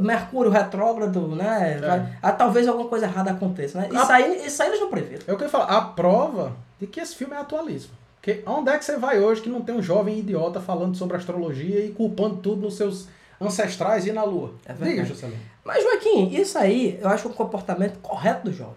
Mercúrio 0.00 0.50
retrógrado, 0.50 1.28
né? 1.28 1.78
vai- 1.80 2.08
ah, 2.22 2.32
talvez 2.32 2.66
alguma 2.68 2.88
coisa 2.88 3.06
errada 3.06 3.30
aconteça, 3.30 3.80
né? 3.80 3.88
Isso 3.90 4.12
Ah. 4.12 4.14
aí, 4.16 4.46
isso 4.46 4.62
aí 4.62 4.68
eles 4.68 4.80
não 4.80 4.88
previram. 4.88 5.22
É 5.26 5.32
o 5.32 5.36
que 5.36 5.42
eu 5.42 5.46
ia 5.46 5.50
falar. 5.50 5.66
A 5.66 5.80
prova 5.82 6.52
de 6.80 6.86
que 6.86 7.00
esse 7.00 7.14
filme 7.14 7.34
é 7.34 7.38
atualismo. 7.38 7.92
Porque 8.20 8.42
onde 8.46 8.70
é 8.70 8.78
que 8.78 8.84
você 8.84 8.96
vai 8.96 9.18
hoje 9.18 9.40
que 9.42 9.48
não 9.48 9.62
tem 9.62 9.74
um 9.74 9.82
jovem 9.82 10.18
idiota 10.18 10.60
falando 10.60 10.96
sobre 10.96 11.16
astrologia 11.16 11.84
e 11.84 11.88
culpando 11.90 12.36
tudo 12.36 12.62
nos 12.62 12.76
seus 12.76 13.08
ancestrais 13.40 14.06
e 14.06 14.12
na 14.12 14.22
lua? 14.22 14.54
É 14.64 14.68
verdade. 14.72 14.90
Diga, 14.92 15.04
Juscelino. 15.04 15.38
Mas, 15.64 15.82
Joaquim, 15.82 16.28
isso 16.34 16.56
aí 16.58 16.98
eu 17.02 17.08
acho 17.08 17.28
um 17.28 17.32
comportamento 17.32 17.98
correto 18.00 18.44
do 18.48 18.52
jovem. 18.52 18.74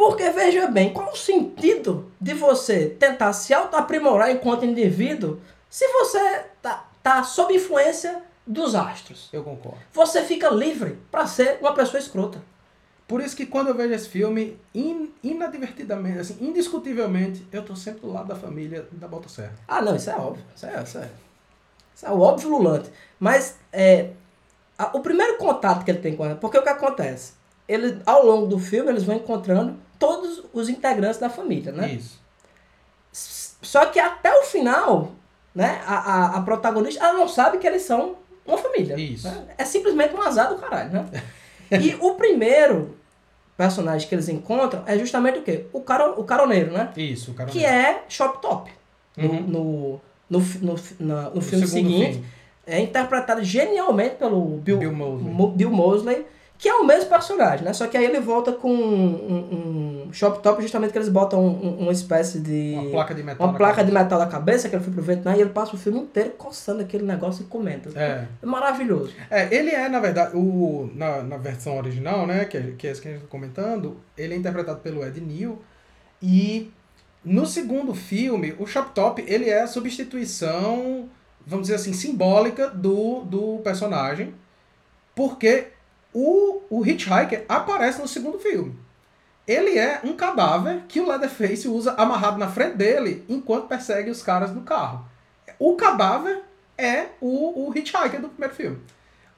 Porque, 0.00 0.30
veja 0.30 0.66
bem, 0.66 0.94
qual 0.94 1.12
o 1.12 1.14
sentido 1.16 2.10
de 2.18 2.32
você 2.32 2.86
tentar 2.88 3.34
se 3.34 3.52
auto-aprimorar 3.52 4.30
enquanto 4.30 4.64
indivíduo 4.64 5.38
se 5.68 5.86
você 5.88 6.44
tá, 6.62 6.88
tá 7.02 7.22
sob 7.22 7.54
influência 7.54 8.22
dos 8.46 8.74
astros? 8.74 9.28
Eu 9.30 9.44
concordo. 9.44 9.76
Você 9.92 10.22
fica 10.22 10.48
livre 10.48 10.96
para 11.10 11.26
ser 11.26 11.58
uma 11.60 11.74
pessoa 11.74 12.00
escrota. 12.00 12.40
Por 13.06 13.20
isso 13.20 13.36
que 13.36 13.44
quando 13.44 13.68
eu 13.68 13.74
vejo 13.74 13.92
esse 13.92 14.08
filme, 14.08 14.58
in, 14.74 15.10
inadvertidamente, 15.22 16.18
assim, 16.20 16.38
indiscutivelmente, 16.40 17.46
eu 17.52 17.62
tô 17.62 17.76
sempre 17.76 18.00
do 18.00 18.10
lado 18.10 18.28
da 18.28 18.36
família 18.36 18.88
da 18.92 19.06
Botosserra. 19.06 19.52
Ah, 19.68 19.82
não, 19.82 19.94
isso 19.96 20.08
é 20.08 20.16
óbvio. 20.16 20.42
Isso 20.56 20.64
é, 20.64 20.82
isso 20.82 20.96
é, 20.96 21.08
isso 21.94 22.06
é 22.06 22.10
o 22.10 22.20
óbvio 22.20 22.48
lulante. 22.48 22.90
Mas 23.18 23.56
é, 23.70 24.12
a- 24.78 24.96
o 24.96 25.00
primeiro 25.00 25.36
contato 25.36 25.84
que 25.84 25.90
ele 25.90 26.00
tem 26.00 26.16
com 26.16 26.24
ela, 26.24 26.36
porque 26.36 26.56
o 26.56 26.62
que 26.62 26.70
acontece? 26.70 27.38
Ele, 27.70 28.00
ao 28.04 28.24
longo 28.26 28.46
do 28.46 28.58
filme, 28.58 28.90
eles 28.90 29.04
vão 29.04 29.16
encontrando 29.16 29.76
todos 29.98 30.42
os 30.52 30.68
integrantes 30.68 31.18
da 31.20 31.28
família, 31.30 31.70
né? 31.72 31.92
Isso. 31.92 32.18
Só 33.12 33.86
que 33.86 33.98
até 33.98 34.32
o 34.38 34.42
final, 34.44 35.12
né, 35.54 35.80
a, 35.86 35.94
a, 35.96 36.36
a 36.36 36.42
protagonista, 36.42 37.04
ela 37.04 37.12
não 37.18 37.28
sabe 37.28 37.58
que 37.58 37.66
eles 37.66 37.82
são 37.82 38.16
uma 38.46 38.56
família. 38.56 38.98
Isso. 38.98 39.28
né? 39.28 39.44
É 39.58 39.64
simplesmente 39.64 40.14
um 40.14 40.22
azar 40.22 40.48
do 40.48 40.56
caralho, 40.56 40.90
né? 40.92 41.06
e 41.80 41.94
o 42.00 42.14
primeiro 42.14 42.96
personagem 43.56 44.08
que 44.08 44.14
eles 44.14 44.28
encontram 44.28 44.82
é 44.86 44.98
justamente 44.98 45.38
o 45.38 45.42
quê? 45.42 45.66
O, 45.72 45.80
caro, 45.82 46.14
o 46.18 46.24
caroneiro, 46.24 46.72
né? 46.72 46.90
Isso, 46.96 47.32
o 47.32 47.34
cara. 47.34 47.50
Que 47.50 47.64
é 47.64 48.04
Shop 48.08 48.40
Top. 48.40 48.70
No, 49.16 49.28
Uhum. 49.28 49.42
no, 49.42 50.00
no, 50.30 50.38
no, 50.60 50.76
no 51.32 51.38
O 51.38 51.40
filme 51.42 51.66
seguinte. 51.66 52.12
filme. 52.12 52.26
É 52.66 52.78
interpretado 52.80 53.42
genialmente 53.42 54.14
pelo 54.14 54.40
Bill, 54.58 54.78
Bill 54.78 54.92
Moseley. 54.92 55.32
Mo- 55.34 55.48
Bill 55.50 55.70
Moseley, 55.70 56.26
que 56.60 56.68
é 56.68 56.74
o 56.74 56.84
mesmo 56.84 57.08
personagem, 57.08 57.64
né? 57.64 57.72
Só 57.72 57.86
que 57.86 57.96
aí 57.96 58.04
ele 58.04 58.20
volta 58.20 58.52
com 58.52 58.70
um, 58.70 60.06
um 60.08 60.12
shop 60.12 60.42
top, 60.42 60.60
justamente 60.60 60.92
que 60.92 60.98
eles 60.98 61.08
botam 61.08 61.42
um- 61.42 61.66
um- 61.66 61.78
uma 61.84 61.92
espécie 61.92 62.38
de. 62.38 62.74
Uma 62.78 62.90
placa 62.90 63.14
de 63.14 63.22
metal. 63.22 63.46
uma 63.48 63.56
placa 63.56 63.82
de 63.84 63.90
metal 63.90 64.18
na 64.18 64.26
cabeça, 64.26 64.68
que 64.68 64.76
ele 64.76 64.84
foi 64.84 64.92
pro 64.92 65.02
Vietnã, 65.02 65.34
e 65.36 65.40
ele 65.40 65.50
passa 65.50 65.74
o 65.74 65.78
filme 65.78 66.00
inteiro 66.00 66.30
coçando 66.36 66.82
aquele 66.82 67.04
negócio 67.04 67.44
e 67.44 67.46
comenta. 67.46 67.88
É. 67.98 68.26
É 68.42 68.46
maravilhoso. 68.46 69.12
É, 69.30 69.54
ele 69.54 69.70
é, 69.70 69.88
na 69.88 70.00
verdade, 70.00 70.36
o, 70.36 70.90
na, 70.94 71.22
na 71.22 71.36
versão 71.38 71.78
original, 71.78 72.26
né, 72.26 72.44
que, 72.44 72.56
é- 72.58 72.74
que 72.76 72.86
é 72.86 72.90
esse 72.90 73.00
que 73.00 73.08
a 73.08 73.12
gente 73.12 73.20
está 73.20 73.30
comentando, 73.30 73.96
ele 74.18 74.34
é 74.34 74.36
interpretado 74.36 74.80
pelo 74.80 75.02
Ed 75.02 75.18
Neal. 75.18 75.58
E 76.22 76.70
no 77.24 77.46
segundo 77.46 77.94
filme, 77.94 78.54
o 78.58 78.66
Shop 78.66 78.90
Top, 78.94 79.24
ele 79.26 79.48
é 79.48 79.62
a 79.62 79.66
substituição, 79.66 81.08
vamos 81.46 81.62
dizer 81.68 81.76
assim, 81.76 81.92
simbólica 81.94 82.68
do, 82.68 83.20
do 83.24 83.60
personagem, 83.64 84.34
porque 85.14 85.68
o, 86.12 86.60
o 86.70 86.84
Hitchhiker 86.86 87.44
aparece 87.48 88.00
no 88.00 88.08
segundo 88.08 88.38
filme. 88.38 88.76
Ele 89.46 89.78
é 89.78 90.00
um 90.04 90.12
cadáver 90.12 90.82
que 90.86 91.00
o 91.00 91.08
Leatherface 91.08 91.66
usa 91.68 91.92
amarrado 91.96 92.38
na 92.38 92.48
frente 92.48 92.76
dele 92.76 93.24
enquanto 93.28 93.66
persegue 93.66 94.10
os 94.10 94.22
caras 94.22 94.52
no 94.54 94.62
carro. 94.62 95.04
O 95.58 95.74
cadáver 95.76 96.40
é 96.78 97.06
o, 97.20 97.68
o 97.68 97.72
Hitchhiker 97.76 98.20
do 98.20 98.28
primeiro 98.28 98.54
filme. 98.54 98.78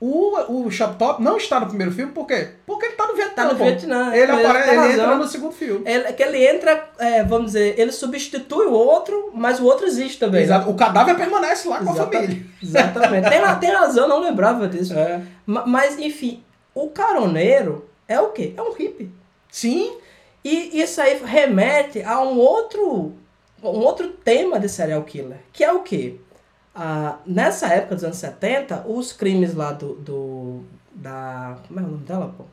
O, 0.05 0.65
o 0.65 0.71
Shop 0.71 0.97
Top 0.99 1.23
não 1.23 1.37
está 1.37 1.61
no 1.61 1.69
primeiro 1.69 1.93
filme, 1.93 2.11
por 2.11 2.27
quê? 2.27 2.49
Porque 2.67 2.87
ele 2.87 2.95
tá 2.97 3.07
no 3.07 3.15
Vietnã. 3.15 3.35
Tá 3.37 3.45
no. 3.45 3.55
Vietnã. 3.55 4.13
Ele, 4.13 4.33
apare... 4.33 4.59
ele 4.69 4.77
razão. 4.77 4.91
entra 5.05 5.17
no 5.17 5.29
segundo 5.29 5.53
filme. 5.53 5.85
Ele, 5.89 6.05
é 6.09 6.13
que 6.13 6.23
ele 6.25 6.45
entra, 6.45 6.91
é, 6.99 7.23
vamos 7.23 7.47
dizer, 7.53 7.79
ele 7.79 7.93
substitui 7.93 8.67
o 8.67 8.73
outro, 8.73 9.31
mas 9.33 9.61
o 9.61 9.65
outro 9.65 9.87
existe 9.87 10.19
também. 10.19 10.41
né? 10.41 10.47
Exato. 10.47 10.69
O 10.71 10.75
cadáver 10.75 11.15
permanece 11.17 11.69
lá 11.69 11.79
com 11.79 11.91
a 11.91 11.95
família. 11.95 12.43
Exatamente. 12.61 13.29
tem, 13.31 13.41
tem 13.61 13.71
razão, 13.71 14.09
não 14.09 14.19
lembrava 14.21 14.67
disso. 14.67 14.93
É. 14.93 15.23
Ma- 15.47 15.67
Mas, 15.67 15.97
enfim, 15.97 16.43
o 16.75 16.89
caroneiro 16.91 17.89
é 18.09 18.21
o 18.21 18.31
quê? 18.31 18.55
É 18.57 18.63
um 18.63 18.73
hippie. 18.73 19.11
Sim, 19.51 19.97
E 20.45 20.81
isso 20.81 21.01
aí 21.01 21.23
remete 21.25 22.03
a 22.03 22.21
um 22.21 22.39
outro, 22.39 23.13
um 23.63 23.69
outro 23.69 24.09
tema 24.09 24.59
de 24.59 24.69
serial 24.69 25.05
killer, 25.05 25.39
que 25.53 25.63
é 25.63 25.73
o 25.73 25.83
quê? 25.83 26.17
Ah, 26.75 27.19
nessa 27.27 27.69
época 27.69 27.95
dos 27.95 28.05
anos 28.05 28.17
70, 28.17 28.87
os 28.89 29.13
crimes 29.13 29.55
lá 29.55 29.73
do, 29.73 29.95
do 29.95 30.65
da... 30.93 31.59
como 31.69 31.81
é 31.81 31.83
o 31.83 31.87
nome 31.87 32.05
dela, 32.05 32.35
pô? 32.37 32.45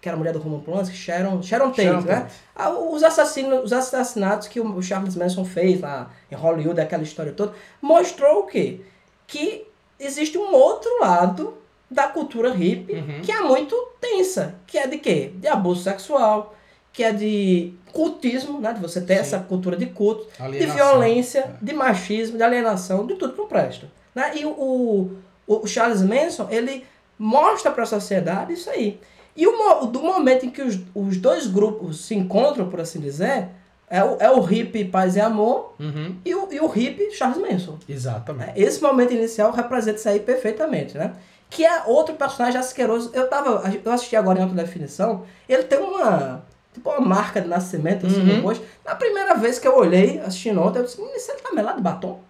Que 0.00 0.08
era 0.08 0.16
a 0.16 0.18
mulher 0.18 0.32
do 0.32 0.40
Roman 0.40 0.60
Polanski, 0.60 0.96
Sharon, 0.96 1.42
Sharon 1.42 1.70
Tate, 1.70 1.82
Sharon 1.84 2.00
né? 2.02 2.20
Tate. 2.20 2.34
Ah, 2.54 2.70
os, 2.70 3.02
assassinos, 3.02 3.64
os 3.64 3.72
assassinatos 3.72 4.48
que 4.48 4.60
o 4.60 4.82
Charles 4.82 5.16
Manson 5.16 5.44
fez 5.44 5.80
lá 5.80 6.10
em 6.30 6.34
Hollywood, 6.34 6.80
aquela 6.80 7.02
história 7.02 7.32
toda, 7.32 7.54
mostrou 7.80 8.40
o 8.40 8.46
quê? 8.46 8.80
Que 9.26 9.66
existe 9.98 10.36
um 10.36 10.52
outro 10.52 10.90
lado 11.00 11.56
da 11.90 12.08
cultura 12.08 12.52
hippie 12.52 12.94
Uhum. 12.94 13.20
que 13.22 13.30
é 13.32 13.40
muito 13.40 13.74
tensa, 14.00 14.56
que 14.66 14.76
é 14.78 14.86
de 14.86 14.98
quê? 14.98 15.32
De 15.36 15.46
abuso 15.48 15.82
sexual, 15.82 16.54
que 16.92 17.02
é 17.04 17.12
de 17.12 17.72
cultismo, 17.92 18.60
né? 18.60 18.72
De 18.72 18.80
você 18.80 19.00
ter 19.00 19.14
Sim. 19.16 19.20
essa 19.20 19.38
cultura 19.38 19.76
de 19.76 19.86
culto, 19.86 20.26
de 20.36 20.42
Alienação. 20.42 20.74
violência, 20.76 21.40
É. 21.40 21.64
de 21.64 21.72
machismo, 21.74 22.36
de 22.36 22.42
alienação, 22.42 23.06
de 23.06 23.14
tudo 23.14 23.32
que 23.34 23.38
não 23.38 23.46
presta. 23.48 23.86
Né? 24.14 24.32
E 24.38 24.44
o, 24.46 25.10
o, 25.46 25.66
Charles 25.66 26.02
Manson, 26.02 26.46
ele 26.50 26.84
mostra 27.18 27.70
para 27.70 27.82
a 27.82 27.86
sociedade 27.86 28.52
isso 28.54 28.68
aí. 28.70 28.98
E 29.36 29.46
o, 29.46 29.86
do 29.86 30.00
momento 30.02 30.46
em 30.46 30.50
que 30.50 30.62
os, 30.62 30.78
os 30.94 31.18
dois 31.18 31.46
grupos 31.46 32.04
se 32.06 32.14
encontram, 32.14 32.68
por 32.70 32.80
assim 32.80 32.98
dizer, 32.98 33.48
é 33.88 34.02
o, 34.02 34.16
é 34.18 34.30
o 34.30 34.40
hippie 34.40 34.84
Paz 34.86 35.14
e 35.16 35.20
Amor 35.20 35.74
Uhum. 35.78 36.16
e 36.24 36.34
o, 36.34 36.48
e 36.50 36.58
o 36.60 36.66
hippie 36.66 37.10
Charles 37.12 37.38
Manson. 37.38 37.78
Exatamente. 37.88 38.58
É, 38.58 38.62
Esse 38.62 38.82
momento 38.82 39.12
inicial 39.12 39.52
representa 39.52 39.98
isso 39.98 40.08
aí 40.08 40.20
perfeitamente, 40.20 40.96
né? 40.96 41.12
Que 41.48 41.64
é 41.64 41.82
outro 41.86 42.14
personagem 42.16 42.58
asqueroso. 42.58 43.10
Eu 43.14 43.28
tava. 43.28 43.62
Eu 43.84 43.92
assisti 43.92 44.16
agora 44.16 44.38
em 44.38 44.42
outra 44.42 44.56
definição. 44.64 45.24
Ele 45.48 45.62
tem 45.64 45.78
uma. 45.78 46.44
Tipo 46.74 46.90
uma 46.90 47.00
marca 47.00 47.40
de 47.40 47.48
nascimento 47.48 48.06
assim 48.06 48.20
Uhum. 48.20 48.42
rosto. 48.42 48.62
Na 48.84 48.94
primeira 48.94 49.34
vez 49.34 49.58
que 49.58 49.66
eu 49.66 49.74
olhei, 49.76 50.18
assistindo 50.20 50.60
ontem, 50.60 50.80
eu 50.80 50.84
disse, 50.84 51.00
"Hum, 51.00 51.08
isso 51.16 51.30
ele 51.32 51.40
tá 51.40 51.50
melado 51.54 51.78
de 51.78 51.82
batom. 51.82 52.20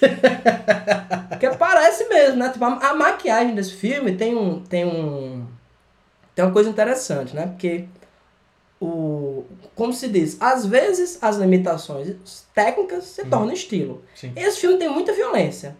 Porque 1.28 1.50
parece 1.50 2.08
mesmo, 2.08 2.36
né? 2.38 2.48
Tipo, 2.50 2.64
a, 2.64 2.90
a 2.90 2.94
maquiagem 2.94 3.54
desse 3.54 3.72
filme 3.74 4.16
tem 4.16 4.34
um. 4.36 4.60
Tem 4.62 4.84
um. 4.84 5.46
Tem 6.34 6.44
uma 6.44 6.52
coisa 6.52 6.70
interessante, 6.70 7.34
né? 7.36 7.46
Porque 7.48 7.84
o. 8.80 9.44
Como 9.74 9.92
se 9.92 10.08
diz, 10.08 10.36
às 10.40 10.64
vezes 10.66 11.18
as 11.22 11.36
limitações 11.36 12.46
técnicas 12.54 13.04
se 13.04 13.22
Uhum. 13.22 13.30
tornam 13.30 13.52
estilo. 13.52 14.02
Sim. 14.14 14.32
Esse 14.36 14.60
filme 14.60 14.78
tem 14.78 14.88
muita 14.88 15.12
violência, 15.12 15.76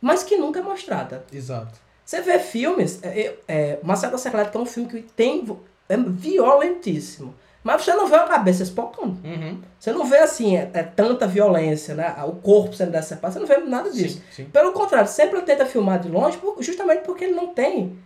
mas 0.00 0.22
que 0.22 0.36
nunca 0.36 0.60
é 0.60 0.62
mostrada. 0.62 1.24
Exato. 1.32 1.78
Você 2.12 2.20
vê 2.20 2.38
filmes, 2.38 3.02
é, 3.02 3.34
é, 3.48 3.78
é, 3.82 4.18
Secreta, 4.18 4.50
que 4.50 4.56
é 4.58 4.60
um 4.60 4.66
filme 4.66 4.86
que 4.86 5.00
tem, 5.00 5.46
é 5.88 5.96
violentíssimo, 5.96 7.34
Mas 7.64 7.82
você 7.82 7.94
não 7.94 8.06
vê 8.06 8.16
a 8.16 8.24
cabeça 8.24 8.62
espocando. 8.62 9.18
Uhum. 9.26 9.62
Você 9.80 9.92
não 9.92 10.04
vê 10.04 10.18
assim, 10.18 10.54
é, 10.54 10.70
é 10.74 10.82
tanta 10.82 11.26
violência, 11.26 11.94
né? 11.94 12.14
O 12.26 12.32
corpo 12.32 12.74
sendo 12.74 12.90
decepado, 12.90 13.32
você 13.32 13.38
não 13.40 13.46
vê 13.46 13.56
nada 13.56 13.90
disso. 13.90 14.16
Sim, 14.30 14.44
sim. 14.44 14.44
Pelo 14.44 14.72
contrário, 14.72 15.08
sempre 15.08 15.38
ele 15.38 15.46
tenta 15.46 15.64
filmar 15.64 16.00
de 16.00 16.10
longe, 16.10 16.38
justamente 16.60 17.00
porque 17.00 17.24
ele 17.24 17.34
não 17.34 17.54
tem 17.54 17.96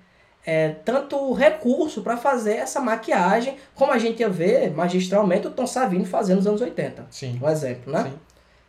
é, 0.47 0.69
tanto 0.85 1.33
recurso 1.33 2.01
para 2.01 2.16
fazer 2.16 2.59
essa 2.59 2.79
maquiagem, 2.79 3.57
como 3.75 3.90
a 3.90 3.99
gente 3.99 4.21
ia 4.21 4.29
ver 4.29 4.71
magistralmente 4.71 5.49
o 5.49 5.51
Tom 5.51 5.66
Savini 5.66 6.05
fazendo 6.05 6.37
nos 6.37 6.47
anos 6.47 6.61
80. 6.61 7.09
Sim. 7.11 7.40
Um 7.42 7.49
exemplo, 7.49 7.92
né? 7.92 8.05
Sim. 8.05 8.12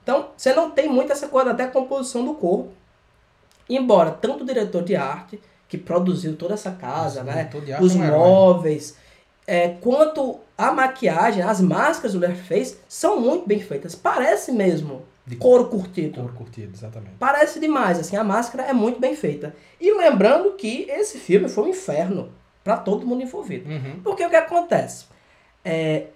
Então, 0.02 0.30
você 0.36 0.52
não 0.52 0.72
tem 0.72 0.90
muito 0.90 1.12
essa 1.12 1.28
coisa 1.28 1.52
até 1.52 1.66
a 1.66 1.68
composição 1.68 2.26
do 2.26 2.34
corpo. 2.34 2.72
Embora 3.70 4.12
tanto 4.12 4.44
o 4.44 4.48
diretor 4.48 4.84
de 4.84 4.96
arte, 4.96 5.40
que 5.68 5.78
produziu 5.78 6.36
toda 6.36 6.54
essa 6.54 6.72
casa, 6.72 7.22
Esse 7.22 7.30
né? 7.30 7.50
Os 7.82 7.96
é 7.96 8.12
móveis, 8.12 8.96
é, 9.46 9.70
quanto 9.70 10.40
a 10.58 10.72
maquiagem, 10.72 11.42
as 11.44 11.60
máscaras 11.62 12.14
do 12.14 12.20
Leatherface 12.20 12.78
são 12.88 13.20
muito 13.20 13.48
bem 13.48 13.60
feitas. 13.60 13.94
Parece 13.96 14.52
mesmo 14.52 15.04
De 15.26 15.36
couro 15.36 15.66
curtido. 15.68 16.22
Cor 16.22 16.34
curtido, 16.34 16.72
exatamente. 16.74 17.16
Parece 17.20 17.60
demais, 17.60 18.00
assim, 18.00 18.16
a 18.16 18.24
máscara 18.24 18.64
é 18.64 18.74
muito 18.74 19.00
bem 19.00 19.16
feita. 19.16 19.54
E 19.80 19.92
lembrando 19.94 20.52
que 20.54 20.86
esse 20.90 21.18
filme 21.18 21.50
foi 21.50 21.66
um 21.66 21.68
inferno 21.70 22.30
para 22.64 22.78
todo 22.78 23.06
mundo 23.06 23.22
envolvido. 23.24 23.70
Uhum. 23.70 24.00
Porque 24.04 24.26
o 24.26 24.30
que 24.30 24.36
acontece? 24.36 25.06
É, 25.64 26.08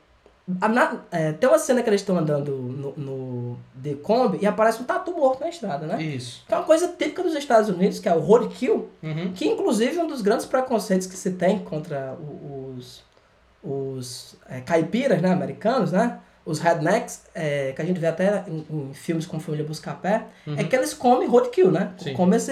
a 0.59 0.67
na- 0.67 1.01
é, 1.11 1.31
tem 1.33 1.47
uma 1.49 1.59
cena 1.59 1.81
que 1.83 1.89
eles 1.89 2.01
estão 2.01 2.17
andando 2.17 2.51
no, 2.55 2.93
no 2.97 3.40
de 3.75 3.95
Kombi 3.95 4.39
e 4.41 4.47
aparece 4.47 4.81
um 4.81 4.85
tatu 4.85 5.11
morto 5.11 5.39
na 5.41 5.49
estrada, 5.49 5.85
né? 5.85 6.01
Isso. 6.01 6.43
Que 6.47 6.53
é 6.53 6.57
uma 6.57 6.65
coisa 6.65 6.87
típica 6.89 7.23
dos 7.23 7.33
Estados 7.35 7.69
Unidos, 7.69 7.99
que 7.99 8.07
é 8.09 8.13
o 8.15 8.19
roadkill, 8.19 8.89
Uhum. 9.03 9.31
que 9.33 9.47
inclusive 9.47 9.97
é 9.97 10.03
um 10.03 10.07
dos 10.07 10.21
grandes 10.21 10.45
preconceitos 10.45 11.07
que 11.07 11.15
se 11.15 11.31
tem 11.31 11.59
contra 11.59 12.15
os, 12.15 13.03
os 13.63 14.35
é, 14.49 14.61
caipiras 14.61 15.21
né, 15.21 15.31
americanos, 15.31 15.91
né? 15.91 16.19
Os 16.43 16.57
rednecks, 16.59 17.21
é, 17.35 17.71
que 17.71 17.81
a 17.81 17.85
gente 17.85 17.99
vê 17.99 18.07
até 18.07 18.43
em, 18.47 18.65
em 18.69 18.93
filmes 18.95 19.27
como 19.27 19.39
Família 19.41 19.63
Buscapé, 19.65 20.25
é 20.57 20.63
que 20.63 20.75
eles 20.75 20.91
comem 20.91 21.27
roadkill, 21.27 21.69
né? 21.71 21.93
Sim. 21.99 22.13
Come 22.13 22.35
esse 22.35 22.51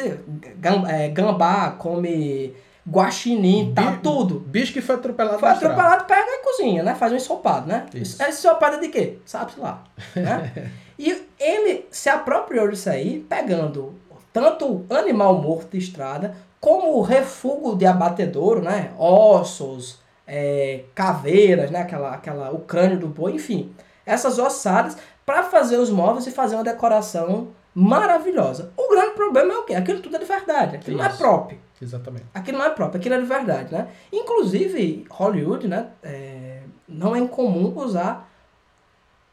é, 0.88 1.08
gambá, 1.10 1.72
come 1.72 2.54
guaxinim, 2.90 3.74
tá 3.74 3.92
Bi- 3.92 4.00
tudo. 4.02 4.40
Bicho 4.40 4.74
que 4.74 4.82
foi 4.82 4.96
atropelado 4.96 5.40
Foi 5.40 5.50
atropelado, 5.50 6.06
pega 6.06 6.28
e 6.28 6.44
cozinha, 6.44 6.84
né? 6.84 6.96
Faz 6.96 7.12
um 7.12 7.16
ensopado, 7.16 7.68
né? 7.68 7.86
Isso. 7.94 8.22
Esse 8.22 8.40
ensopado 8.46 8.78
é 8.78 8.80
de 8.80 8.90
quê? 8.90 9.18
Sabe-se 9.26 9.60
lá. 9.60 9.84
Né? 10.16 10.72
e 10.98 11.26
ele 11.40 11.86
se 11.92 12.10
apropriou 12.10 12.68
disso 12.68 12.90
aí, 12.90 13.26
pegando 13.30 13.96
tanto 14.34 14.86
animal 14.90 15.42
morto 15.42 15.72
de 15.72 15.78
estrada, 15.78 16.36
como 16.60 16.98
o 16.98 17.02
refúgio 17.02 17.76
de 17.76 17.86
abatedouro, 17.86 18.62
né? 18.62 18.92
Ossos, 18.98 20.00
é, 20.28 20.84
caveiras, 20.94 21.72
né? 21.72 21.82
Aquela, 21.82 22.14
aquela, 22.14 22.52
o 22.52 22.60
crânio 22.60 23.00
do 23.00 23.08
boi, 23.08 23.34
enfim. 23.34 23.74
Essas 24.06 24.40
ossadas 24.40 24.98
para 25.26 25.44
fazer 25.44 25.78
os 25.78 25.90
móveis 25.90 26.26
e 26.28 26.32
fazer 26.32 26.56
uma 26.56 26.64
decoração 26.64 27.50
maravilhosa. 27.74 28.72
O 28.76 28.90
grande 28.90 29.12
problema 29.12 29.54
é 29.54 29.58
o 29.58 29.64
quê? 29.64 29.76
Aquilo 29.76 30.00
tudo 30.02 30.16
é 30.16 30.20
de 30.20 30.26
verdade. 30.26 30.76
Aquilo 30.76 30.98
não 30.98 31.06
é 31.06 31.10
Isso. 31.10 31.18
próprio. 31.18 31.60
Exatamente. 31.82 32.26
Aquilo 32.34 32.58
não 32.58 32.66
é 32.66 32.70
próprio, 32.72 33.00
aquilo 33.00 33.16
é 33.16 33.20
de 33.20 33.26
verdade, 33.26 33.72
né? 33.74 33.88
Inclusive, 34.12 35.06
Hollywood, 35.10 35.68
né? 35.68 35.88
é, 36.04 36.62
não 36.88 37.16
é 37.16 37.20
incomum 37.20 37.74
usar 37.78 38.30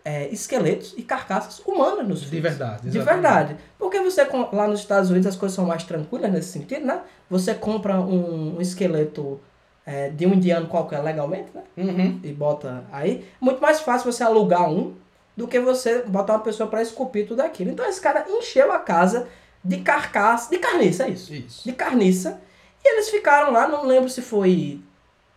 é, 0.04 0.28
esqueletos 0.28 0.94
e 0.96 1.02
carcaças 1.02 1.60
humanas 1.66 2.06
nos 2.06 2.20
De 2.20 2.26
filmes. 2.28 2.50
verdade. 2.50 2.88
De 2.88 2.98
exatamente. 2.98 3.22
verdade. 3.22 3.56
Porque 3.78 4.00
você, 4.00 4.24
lá 4.52 4.68
nos 4.68 4.80
Estados 4.80 5.10
Unidos, 5.10 5.26
as 5.26 5.36
coisas 5.36 5.56
são 5.56 5.66
mais 5.66 5.82
tranquilas 5.82 6.30
nesse 6.30 6.50
sentido, 6.50 6.86
né? 6.86 7.00
Você 7.28 7.54
compra 7.54 7.98
um, 8.00 8.56
um 8.56 8.60
esqueleto 8.60 9.40
é, 9.84 10.10
de 10.10 10.24
um 10.26 10.34
indiano 10.34 10.68
qualquer 10.68 11.00
legalmente, 11.02 11.50
né? 11.54 11.62
Uhum. 11.76 12.20
E 12.22 12.32
bota 12.32 12.84
aí. 12.92 13.26
Muito 13.40 13.60
mais 13.60 13.80
fácil 13.80 14.12
você 14.12 14.22
alugar 14.22 14.70
um 14.70 14.94
do 15.36 15.48
que 15.48 15.58
você 15.58 16.02
botar 16.02 16.34
uma 16.34 16.40
pessoa 16.40 16.68
para 16.68 16.82
esculpir 16.82 17.26
tudo 17.26 17.40
aquilo. 17.40 17.70
Então 17.70 17.84
esse 17.86 18.00
cara 18.00 18.24
encheu 18.28 18.70
a 18.72 18.78
casa 18.78 19.26
de 19.66 19.78
carcaça, 19.78 20.50
de 20.50 20.58
carniça, 20.58 21.04
é 21.04 21.10
isso 21.10 21.34
Isso. 21.34 21.62
de 21.64 21.72
carniça. 21.72 22.40
E 22.84 22.88
eles 22.94 23.08
ficaram 23.10 23.52
lá, 23.52 23.66
não 23.66 23.84
lembro 23.84 24.08
se 24.08 24.22
foi 24.22 24.80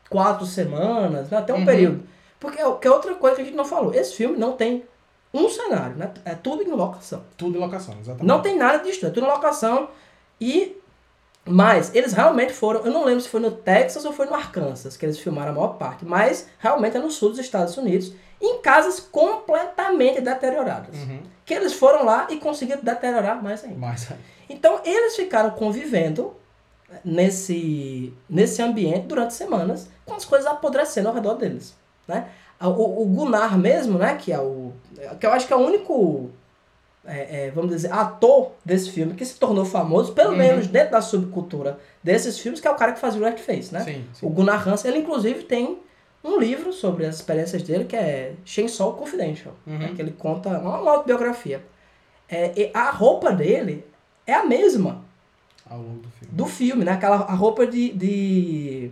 quatro 0.09 0.45
semanas, 0.45 1.29
né? 1.29 1.37
até 1.37 1.53
um 1.53 1.57
Uhum. 1.59 1.65
período. 1.65 2.03
Porque 2.39 2.57
que 2.57 2.87
é 2.87 2.91
outra 2.91 3.15
coisa 3.15 3.35
que 3.35 3.41
a 3.41 3.45
gente 3.45 3.57
não 3.57 3.65
falou. 3.65 3.93
Esse 3.93 4.13
filme 4.15 4.37
não 4.37 4.53
tem 4.53 4.83
um 5.33 5.49
cenário, 5.49 5.95
né? 5.95 6.11
É 6.23 6.35
tudo 6.35 6.63
em 6.63 6.67
locação. 6.71 7.23
Tudo 7.35 7.57
em 7.57 7.61
locação, 7.61 7.93
exatamente. 7.99 8.25
Não 8.25 8.41
tem 8.41 8.55
nada 8.57 8.77
disso, 8.83 9.05
é 9.05 9.09
tudo 9.09 9.25
em 9.25 9.29
locação. 9.29 9.89
E 10.39 10.75
mas 11.45 11.93
eles 11.95 12.13
realmente 12.13 12.53
foram, 12.53 12.85
eu 12.85 12.91
não 12.91 13.03
lembro 13.03 13.21
se 13.21 13.29
foi 13.29 13.39
no 13.39 13.49
Texas 13.49 14.05
ou 14.05 14.13
foi 14.13 14.27
no 14.27 14.35
Arkansas 14.35 14.95
que 14.95 15.03
eles 15.05 15.17
filmaram 15.17 15.51
a 15.51 15.55
maior 15.55 15.69
parte, 15.77 16.05
mas 16.05 16.47
realmente 16.59 16.95
é 16.97 16.99
no 16.99 17.09
sul 17.09 17.29
dos 17.29 17.39
Estados 17.39 17.75
Unidos, 17.75 18.13
em 18.39 18.61
casas 18.61 18.99
completamente 18.99 20.21
deterioradas. 20.21 20.95
Uhum. 20.95 21.21
Que 21.49 21.55
eles 21.55 21.73
foram 21.73 22.05
lá 22.05 22.27
e 22.29 22.37
conseguiram 22.37 22.81
deteriorar 22.83 23.41
mais 23.41 23.63
ainda. 23.63 23.75
Mas 23.75 24.07
Então 24.47 24.81
eles 24.85 25.15
ficaram 25.15 25.49
convivendo 25.49 26.33
nesse, 27.03 28.13
nesse 28.29 28.61
ambiente 28.61 29.07
durante 29.07 29.33
semanas 29.33 29.89
com 30.05 30.13
as 30.13 30.25
coisas 30.25 30.47
apodrecendo 30.47 31.07
ao 31.09 31.13
redor 31.15 31.35
deles. 31.35 31.75
Né? 32.07 32.27
O, 32.61 33.01
o 33.01 33.05
Gunnar 33.05 33.57
mesmo, 33.57 33.97
né, 33.97 34.15
que 34.15 34.31
é 34.31 34.39
o. 34.39 34.73
que 35.19 35.25
eu 35.25 35.31
acho 35.31 35.47
que 35.47 35.53
é 35.53 35.55
o 35.55 35.59
único. 35.59 36.29
é, 37.05 37.45
é, 37.47 37.51
vamos 37.51 37.71
dizer, 37.71 37.91
ator 37.93 38.51
desse 38.65 38.91
filme 38.91 39.13
que 39.13 39.25
se 39.25 39.35
tornou 39.39 39.65
famoso, 39.65 40.13
pelo 40.13 40.31
Uhum. 40.31 40.37
menos 40.37 40.67
dentro 40.67 40.91
da 40.91 41.01
subcultura 41.01 41.79
desses 42.03 42.37
filmes, 42.37 42.59
que 42.59 42.67
é 42.67 42.71
o 42.71 42.75
cara 42.75 42.91
que 42.93 42.99
fazia 42.99 43.21
o 43.21 43.23
Red 43.25 43.37
Face, 43.37 43.73
né? 43.73 43.79
sim, 43.83 44.05
sim. 44.13 44.25
O 44.25 44.29
Gunnar 44.29 44.67
Hansen, 44.67 44.91
ele 44.91 44.99
inclusive 45.01 45.43
tem 45.43 45.79
um 46.23 46.37
livro 46.39 46.73
sobre 46.73 47.05
as 47.05 47.15
experiências 47.15 47.63
dele, 47.63 47.85
que 47.85 47.95
é 47.95 48.33
Chainsaw 48.45 48.93
Confidential, 48.93 49.53
né, 49.65 49.87
Uhum. 49.89 49.95
que 49.95 50.01
ele 50.01 50.11
conta 50.11 50.49
uma, 50.49 50.79
uma 50.81 50.91
autobiografia. 50.91 51.63
É, 52.27 52.51
e 52.55 52.71
a 52.73 52.91
roupa 52.91 53.31
dele 53.31 53.85
é 54.27 54.33
a 54.33 54.45
mesma 54.45 55.03
Ao 55.69 55.77
longo 55.79 55.99
do 56.01 56.09
filme. 56.09 56.33
do 56.35 56.45
filme, 56.45 56.85
né? 56.85 56.91
Aquela 56.91 57.15
a 57.17 57.33
roupa 57.33 57.65
de, 57.65 57.91
de, 57.93 58.91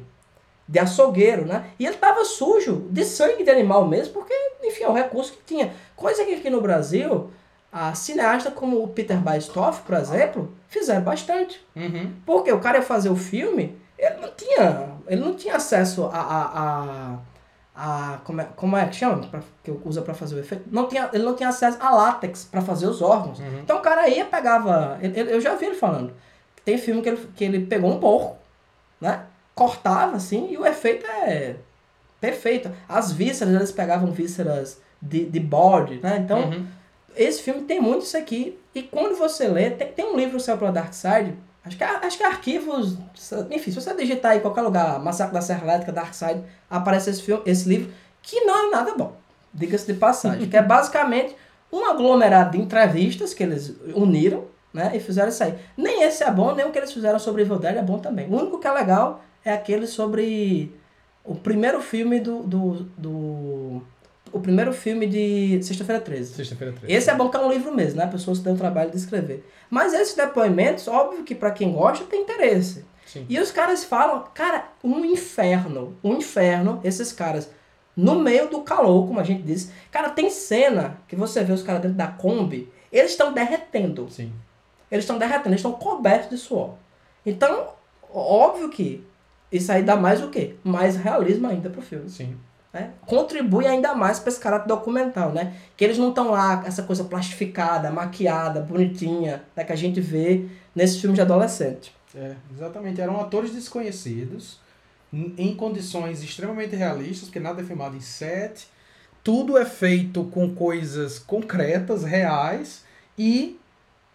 de 0.68 0.80
açougueiro, 0.80 1.46
né? 1.46 1.66
E 1.78 1.86
ele 1.86 1.98
tava 1.98 2.24
sujo 2.26 2.88
de 2.90 3.04
sangue 3.06 3.44
de 3.44 3.50
animal 3.52 3.88
mesmo, 3.88 4.14
porque, 4.14 4.34
enfim, 4.64 4.84
é 4.84 4.90
o 4.90 4.94
recurso 4.94 5.34
que 5.34 5.44
tinha. 5.46 5.72
Coisa 5.96 6.26
que 6.26 6.34
aqui 6.34 6.50
no 6.50 6.62
Brasil, 6.62 7.30
a 7.72 7.94
cineasta 7.94 8.50
como 8.50 8.82
o 8.82 8.88
Peter 8.88 9.18
Bastoff, 9.20 9.84
por 9.84 9.96
exemplo, 9.96 10.52
fizeram 10.68 11.04
bastante. 11.04 11.64
Uhum. 11.76 12.14
Porque 12.26 12.52
o 12.52 12.60
cara 12.60 12.78
ia 12.80 12.84
fazer 12.84 13.10
o 13.10 13.16
filme, 13.16 13.78
ele 14.00 14.16
não 14.18 14.32
tinha, 14.32 14.97
ele 15.08 15.22
não 15.22 15.34
tinha 15.36 15.56
acesso 15.56 16.06
a, 16.06 16.18
a, 16.20 16.44
a, 16.64 17.18
a- 17.76 18.18
como, 18.24 18.42
é, 18.42 18.48
como 18.56 18.76
é 18.78 18.86
que 18.88 18.96
chama, 18.96 19.26
pra, 19.28 19.42
que 19.64 19.72
usa 19.86 20.02
para 20.02 20.14
fazer 20.14 20.36
o 20.36 20.40
efeito, 20.40 20.66
não 20.72 20.88
tinha, 20.88 21.10
ele 21.14 21.24
não 21.24 21.36
tinha 21.36 21.50
acesso 21.50 21.78
a 21.82 21.90
látex 21.92 22.46
para 22.50 22.62
fazer 22.62 22.88
os 22.88 23.02
órgãos. 23.02 23.40
Uhum. 23.40 23.60
Então 23.64 23.78
o 23.78 23.82
cara 23.82 24.08
ia, 24.10 24.26
pegava, 24.26 24.98
ele- 25.02 25.20
eu 25.32 25.40
já 25.42 25.56
vi 25.56 25.66
ele 25.68 25.76
falando, 25.76 26.14
tem 26.66 26.78
filme 26.78 27.02
que 27.02 27.10
ele, 27.10 27.30
que 27.36 27.44
ele 27.44 27.66
pegou 27.66 27.92
um 27.92 28.00
porco, 28.00 28.38
né, 29.00 29.24
cortava 29.56 30.16
assim 30.18 30.52
e 30.52 30.58
o 30.58 30.66
efeito 30.66 31.06
é 31.06 31.56
perfeito. 32.20 32.72
As 32.90 33.12
vísceras, 33.12 33.54
eles 33.54 33.72
pegavam 33.72 34.12
vísceras 34.12 34.80
de, 35.02 35.26
de 35.26 35.40
bode, 35.40 36.00
né, 36.02 36.18
então 36.24 36.50
Uhum. 36.50 36.66
esse 37.16 37.42
filme 37.42 37.62
tem 37.62 37.80
muito 37.80 38.04
isso 38.04 38.18
aqui. 38.18 38.60
E 38.74 38.84
quando 38.84 39.16
você 39.18 39.48
lê, 39.48 39.70
tem, 39.72 39.88
tem 39.92 40.06
um 40.06 40.16
livro 40.18 40.40
seu 40.40 40.58
pela 40.58 40.72
Dark 40.72 40.94
Side. 40.94 41.34
Acho 41.68 41.78
que, 41.78 41.84
acho 41.84 42.18
que 42.18 42.24
arquivos. 42.24 42.98
Enfim, 43.52 43.72
se 43.72 43.82
você 43.82 43.94
digitar 43.94 44.32
aí 44.32 44.38
em 44.40 44.42
qualquer 44.42 44.62
lugar, 44.62 45.00
Massacre 45.00 45.34
da 45.34 45.42
Serra 45.42 45.64
Elétrica, 45.64 45.92
Dark 45.92 46.14
Side, 46.14 46.42
aparece 46.70 47.10
esse, 47.10 47.22
filme, 47.22 47.44
esse 47.46 47.68
livro, 47.68 47.92
que 48.22 48.42
não 48.42 48.68
é 48.68 48.72
nada 48.72 48.94
bom. 48.96 49.16
Diga-se 49.54 49.92
de 49.92 50.00
passagem. 50.00 50.48
que 50.50 50.58
é 50.58 50.62
basicamente 50.64 51.36
um 51.72 51.86
aglomerado 51.86 52.52
de 52.52 52.64
entrevistas 52.64 53.34
que 53.34 53.44
eles 53.44 53.76
uniram, 53.94 54.46
né? 54.74 54.92
E 54.96 55.00
fizeram 55.00 55.30
isso 55.30 55.44
aí. 55.44 55.56
Nem 55.76 56.04
esse 56.04 56.24
é 56.24 56.32
bom, 56.32 56.56
nem 56.56 56.66
o 56.66 56.72
que 56.72 56.78
eles 56.78 56.94
fizeram 56.94 57.20
sobre 57.20 57.42
Evil 57.42 57.60
Dead 57.60 57.76
é 57.76 57.82
bom 57.82 58.00
também. 58.00 58.28
O 58.28 58.38
único 58.38 58.60
que 58.60 58.68
é 58.68 58.72
legal 58.72 59.22
é 59.44 59.52
aquele 59.54 59.88
sobre 59.88 60.74
o 61.24 61.36
primeiro 61.36 61.82
filme 61.82 62.20
do. 62.20 62.44
do, 62.44 62.74
do 62.98 63.82
o 64.32 64.40
primeiro 64.40 64.74
filme 64.74 65.08
de 65.08 65.62
Sexta-feira 65.64 66.02
13. 66.02 66.34
Sexta-feira 66.34 66.74
13. 66.74 66.94
Esse 66.94 67.10
é 67.10 67.16
bom 67.16 67.30
que 67.30 67.38
é 67.38 67.40
um 67.40 67.52
livro 67.52 67.74
mesmo, 67.74 67.98
né? 67.98 68.06
A 68.06 68.08
pessoa 68.08 68.36
se 68.36 68.42
deu 68.42 68.54
o 68.54 68.58
trabalho 68.58 68.92
de 68.92 68.98
escrever. 68.98 69.48
Mas 69.70 69.94
esses 69.94 70.16
depoimentos, 70.16 70.88
óbvio 70.88 71.24
que 71.24 71.36
pra 71.36 71.52
quem 71.52 71.72
gosta, 71.72 72.06
tem 72.06 72.22
interesse. 72.22 72.86
Sim. 73.06 73.26
E 73.30 73.40
os 73.40 73.52
caras 73.52 73.84
falam, 73.84 74.26
cara, 74.34 74.70
um 74.84 75.04
inferno. 75.06 75.98
Um 76.04 76.16
inferno, 76.16 76.80
esses 76.84 77.12
caras, 77.12 77.50
no 77.96 78.20
meio 78.20 78.50
do 78.50 78.62
calor, 78.62 79.08
como 79.08 79.20
a 79.20 79.24
gente 79.24 79.44
disse. 79.44 79.72
Cara, 79.90 80.10
tem 80.10 80.30
cena 80.30 80.98
que 81.08 81.16
você 81.16 81.44
vê 81.44 81.54
os 81.54 81.64
caras 81.64 81.82
dentro 81.82 81.98
da 81.98 82.08
Kombi, 82.08 82.72
eles 82.92 83.12
estão 83.12 83.34
derretendo. 83.34 84.10
Sim. 84.10 84.32
Eles 84.92 85.04
estão 85.04 85.18
derretendo, 85.18 85.50
eles 85.50 85.60
estão 85.60 85.74
cobertos 85.74 86.30
de 86.30 86.38
suor. 86.38 86.76
Então, 87.26 87.70
óbvio 88.14 88.70
que 88.70 89.04
isso 89.52 89.72
aí 89.72 89.84
dá 89.84 89.96
mais 89.96 90.22
o 90.22 90.30
quê? 90.30 90.56
Mais 90.64 90.96
realismo 90.96 91.48
ainda 91.48 91.70
pro 91.70 91.82
filme 91.82 92.10
Sim. 92.10 92.38
Né? 92.78 92.92
contribui 93.08 93.66
ainda 93.66 93.96
mais 93.96 94.20
para 94.20 94.30
esse 94.30 94.40
caráter 94.40 94.68
documental, 94.68 95.32
né? 95.32 95.54
Que 95.76 95.84
eles 95.84 95.98
não 95.98 96.10
estão 96.10 96.30
lá, 96.30 96.64
essa 96.66 96.84
coisa 96.84 97.04
plastificada, 97.04 97.90
maquiada, 97.90 98.62
bonitinha, 98.62 99.44
né? 99.56 99.64
que 99.64 99.74
a 99.74 99.76
gente 99.76 100.00
vê 100.00 100.46
nesses 100.76 101.02
filmes 101.02 101.16
de 101.16 101.22
adolescente. 101.22 101.92
É, 102.16 102.36
exatamente. 102.54 103.02
Eram 103.02 103.20
atores 103.20 103.52
desconhecidos 103.52 104.60
em 105.12 105.56
condições 105.56 106.22
extremamente 106.22 106.76
realistas, 106.76 107.30
porque 107.30 107.40
nada 107.40 107.62
é 107.62 107.66
filmado 107.66 107.96
em 107.96 108.02
set, 108.02 108.68
tudo 109.24 109.58
é 109.58 109.66
feito 109.66 110.26
com 110.26 110.54
coisas 110.54 111.18
concretas, 111.18 112.04
reais, 112.04 112.84
e, 113.18 113.60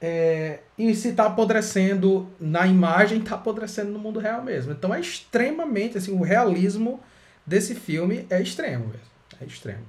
é, 0.00 0.60
e 0.78 0.94
se 0.94 1.08
está 1.08 1.26
apodrecendo 1.26 2.28
na 2.38 2.66
imagem, 2.66 3.18
está 3.18 3.34
apodrecendo 3.34 3.90
no 3.90 3.98
mundo 3.98 4.20
real 4.20 4.42
mesmo. 4.42 4.70
Então 4.70 4.94
é 4.94 5.00
extremamente, 5.00 5.98
assim, 5.98 6.12
o 6.12 6.22
realismo 6.22 7.00
desse 7.46 7.74
filme 7.74 8.26
é 8.30 8.40
extremo 8.40 8.86
mesmo. 8.86 9.12
É 9.40 9.44
extremo. 9.44 9.84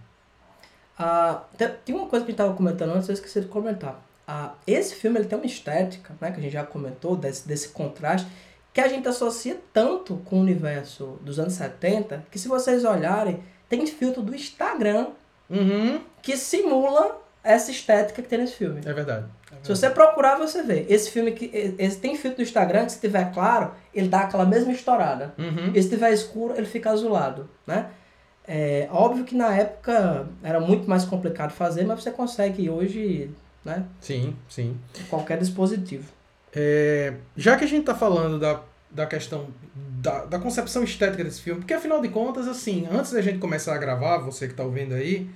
Ah, 0.98 1.44
tem 1.86 1.96
uma 1.96 2.08
coisa 2.08 2.26
que 2.26 2.32
a 2.32 2.34
gente 2.34 2.42
estava 2.42 2.54
comentando 2.54 2.92
antes, 2.92 3.10
eu 3.10 3.14
esqueci 3.14 3.42
de 3.42 3.48
comentar. 3.48 4.04
Ah, 4.28 4.54
esse 4.66 4.96
filme 4.96 5.20
ele 5.20 5.28
tem 5.28 5.38
uma 5.38 5.46
estética, 5.46 6.16
né, 6.22 6.32
que 6.32 6.40
a 6.40 6.44
gente 6.44 6.54
já 6.54 6.64
comentou, 6.64 7.16
desse, 7.16 7.48
desse 7.48 7.70
contraste, 7.70 8.28
que 8.72 8.82
a 8.82 8.88
gente 8.88 9.08
associa 9.08 9.60
tanto 9.72 10.18
com 10.26 10.38
o 10.38 10.40
universo 10.40 11.20
dos 11.22 11.40
anos 11.40 11.54
70, 11.54 12.26
que 12.32 12.40
se 12.40 12.48
vocês 12.48 12.84
olharem, 12.86 13.44
tem 13.70 13.86
filtro 13.86 14.22
do 14.22 14.36
Instagram 14.36 15.10
uhum. 15.50 16.02
que 16.22 16.38
simula 16.38 17.22
essa 17.44 17.72
estética 17.72 18.22
que 18.22 18.28
tem 18.28 18.40
nesse 18.40 18.56
filme. 18.56 18.82
É 18.86 18.94
verdade. 18.94 19.26
Se 19.62 19.70
você 19.70 19.90
procurar, 19.90 20.38
você 20.38 20.64
vê. 20.64 20.86
Esse 20.90 21.12
filme 21.12 21.32
que 21.32 21.52
esse 21.78 21.98
tem 21.98 22.16
filtro 22.16 22.38
do 22.38 22.44
Instagram 22.44 22.86
que 22.86 22.94
se 22.94 23.00
tiver 23.00 23.32
claro, 23.34 23.72
ele 23.94 24.08
dá 24.08 24.22
aquela 24.22 24.46
mesma 24.46 24.72
estourada. 24.72 25.34
Uhum. 25.38 25.72
E 25.74 25.82
se 25.82 25.90
tiver 25.90 26.12
escuro, 26.12 26.54
ele 26.58 26.66
fica 26.66 26.92
azulado, 26.92 27.50
né? 27.66 27.88
É 28.46 28.90
óbvio 28.92 29.24
que 29.24 29.36
na 29.36 29.56
época 29.56 30.28
era 30.44 30.60
muito 30.60 30.90
mais 30.90 31.06
complicado 31.06 31.52
fazer, 31.52 31.86
mas 31.86 32.04
você 32.04 32.12
consegue 32.12 32.70
hoje, 32.70 33.30
né? 33.64 33.86
Sim, 34.02 34.36
sim. 34.50 34.78
Qualquer 35.10 35.38
dispositivo. 35.38 36.06
É, 36.54 37.14
já 37.38 37.56
que 37.56 37.64
a 37.64 37.68
gente 37.68 37.82
está 37.82 37.96
falando 37.96 38.38
da, 38.38 38.62
da 38.92 39.06
questão 39.06 39.48
da, 39.76 40.26
da 40.26 40.40
concepção 40.40 40.84
estética 40.84 41.24
desse 41.24 41.42
filme, 41.42 41.62
porque 41.62 41.74
afinal 41.74 42.02
de 42.02 42.10
contas, 42.10 42.48
assim, 42.48 42.86
antes 42.92 43.14
da 43.14 43.22
gente 43.22 43.40
começar 43.40 43.74
a 43.74 43.78
gravar, 43.78 44.18
você 44.18 44.46
que 44.46 44.54
está 44.54 44.64
ouvindo 44.64 44.94
aí, 44.94 45.30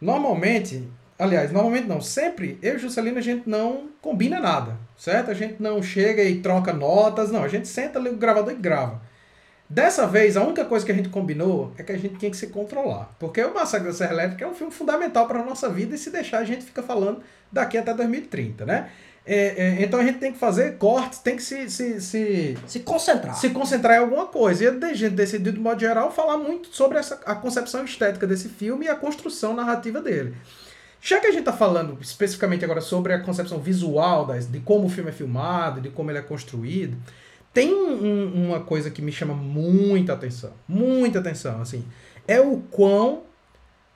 normalmente, 0.00 0.88
aliás, 1.20 1.52
normalmente 1.52 1.86
não, 1.86 2.00
sempre, 2.00 2.58
eu 2.62 2.76
e 2.76 2.78
Juscelino 2.78 3.18
a 3.18 3.22
gente 3.22 3.48
não 3.48 3.90
combina 4.00 4.40
nada, 4.40 4.76
certo? 4.96 5.30
A 5.30 5.34
gente 5.34 5.62
não 5.62 5.82
chega 5.82 6.22
e 6.22 6.40
troca 6.40 6.72
notas, 6.72 7.30
não, 7.30 7.44
a 7.44 7.48
gente 7.48 7.68
senta 7.68 7.98
ali 7.98 8.08
o 8.08 8.16
gravador 8.16 8.52
e 8.52 8.56
grava. 8.56 9.00
Dessa 9.68 10.04
vez, 10.04 10.36
a 10.36 10.42
única 10.42 10.64
coisa 10.64 10.84
que 10.84 10.90
a 10.90 10.94
gente 10.94 11.10
combinou 11.10 11.72
é 11.78 11.84
que 11.84 11.92
a 11.92 11.96
gente 11.96 12.16
tinha 12.16 12.30
que 12.30 12.36
se 12.36 12.48
controlar. 12.48 13.14
Porque 13.20 13.40
o 13.44 13.54
Massacre 13.54 13.86
da 13.86 13.92
Serra 13.92 14.14
Elétrica 14.14 14.44
é 14.44 14.48
um 14.48 14.54
filme 14.54 14.72
fundamental 14.72 15.28
para 15.28 15.38
a 15.38 15.44
nossa 15.44 15.68
vida 15.68 15.94
e 15.94 15.98
se 15.98 16.10
deixar 16.10 16.38
a 16.38 16.44
gente 16.44 16.64
fica 16.64 16.82
falando 16.82 17.22
daqui 17.52 17.78
até 17.78 17.94
2030, 17.94 18.66
né? 18.66 18.90
É, 19.24 19.36
é, 19.36 19.82
então 19.82 20.00
a 20.00 20.02
gente 20.02 20.18
tem 20.18 20.32
que 20.32 20.38
fazer 20.38 20.76
cortes, 20.76 21.20
tem 21.20 21.36
que 21.36 21.42
se, 21.44 21.70
se, 21.70 22.00
se, 22.00 22.58
se 22.66 22.80
concentrar. 22.80 23.36
Se 23.36 23.50
concentrar 23.50 23.96
em 23.96 24.00
alguma 24.00 24.26
coisa. 24.26 24.64
E 24.64 24.66
a 24.66 24.94
gente 24.94 25.14
decidiu, 25.14 25.52
de 25.52 25.60
modo 25.60 25.78
geral, 25.78 26.10
falar 26.10 26.36
muito 26.36 26.74
sobre 26.74 26.98
essa, 26.98 27.20
a 27.24 27.36
concepção 27.36 27.84
estética 27.84 28.26
desse 28.26 28.48
filme 28.48 28.86
e 28.86 28.88
a 28.88 28.96
construção 28.96 29.54
narrativa 29.54 30.00
dele. 30.00 30.34
Já 31.00 31.18
que 31.18 31.26
a 31.26 31.30
gente 31.30 31.40
está 31.40 31.52
falando 31.52 31.98
especificamente 32.00 32.64
agora 32.64 32.80
sobre 32.80 33.12
a 33.12 33.20
concepção 33.20 33.58
visual 33.58 34.26
das, 34.26 34.46
de 34.46 34.60
como 34.60 34.86
o 34.86 34.90
filme 34.90 35.10
é 35.10 35.12
filmado, 35.12 35.80
de 35.80 35.88
como 35.88 36.10
ele 36.10 36.18
é 36.18 36.22
construído, 36.22 36.96
tem 37.52 37.74
um, 37.74 38.46
uma 38.46 38.60
coisa 38.60 38.90
que 38.90 39.00
me 39.00 39.10
chama 39.10 39.34
muita 39.34 40.12
atenção. 40.12 40.52
Muita 40.68 41.18
atenção, 41.18 41.60
assim. 41.60 41.84
É 42.28 42.40
o 42.40 42.58
quão 42.70 43.22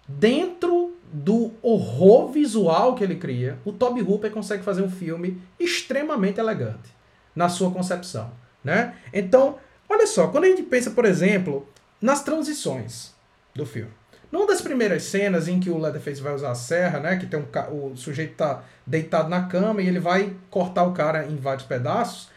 dentro 0.09 0.94
do 1.12 1.52
horror 1.62 2.32
visual 2.32 2.94
que 2.94 3.05
ele 3.05 3.14
cria, 3.16 3.59
o 3.64 3.72
Toby 3.72 4.02
Hooper 4.02 4.32
consegue 4.32 4.64
fazer 4.64 4.82
um 4.82 4.90
filme 4.90 5.40
extremamente 5.61 6.40
elegante 6.40 6.92
na 7.36 7.48
sua 7.48 7.70
concepção, 7.70 8.32
né? 8.64 8.96
Então, 9.12 9.59
olha 9.88 10.07
só, 10.07 10.26
quando 10.28 10.44
a 10.44 10.48
gente 10.48 10.62
pensa, 10.64 10.90
por 10.90 11.05
exemplo, 11.05 11.68
nas 12.00 12.24
transições 12.24 13.14
do 13.55 13.64
filme. 13.64 13.92
Numa 14.35 14.49
das 14.49 14.61
primeiras 14.61 15.05
cenas 15.05 15.47
em 15.47 15.61
que 15.61 15.70
o 15.70 15.78
Leatherface 15.78 16.20
vai 16.20 16.35
usar 16.35 16.51
a 16.51 16.57
serra, 16.57 16.99
né, 16.99 17.16
que 17.16 17.24
tem 17.24 17.39
um 17.39 17.93
o 17.93 17.97
sujeito 17.97 18.35
tá 18.35 18.64
deitado 18.85 19.28
na 19.28 19.45
cama 19.45 19.80
e 19.80 19.87
ele 19.87 20.01
vai 20.01 20.35
cortar 20.51 20.82
o 20.82 20.93
cara 20.93 21.24
em 21.24 21.37
vários 21.37 21.64
pedaços, 21.64 22.28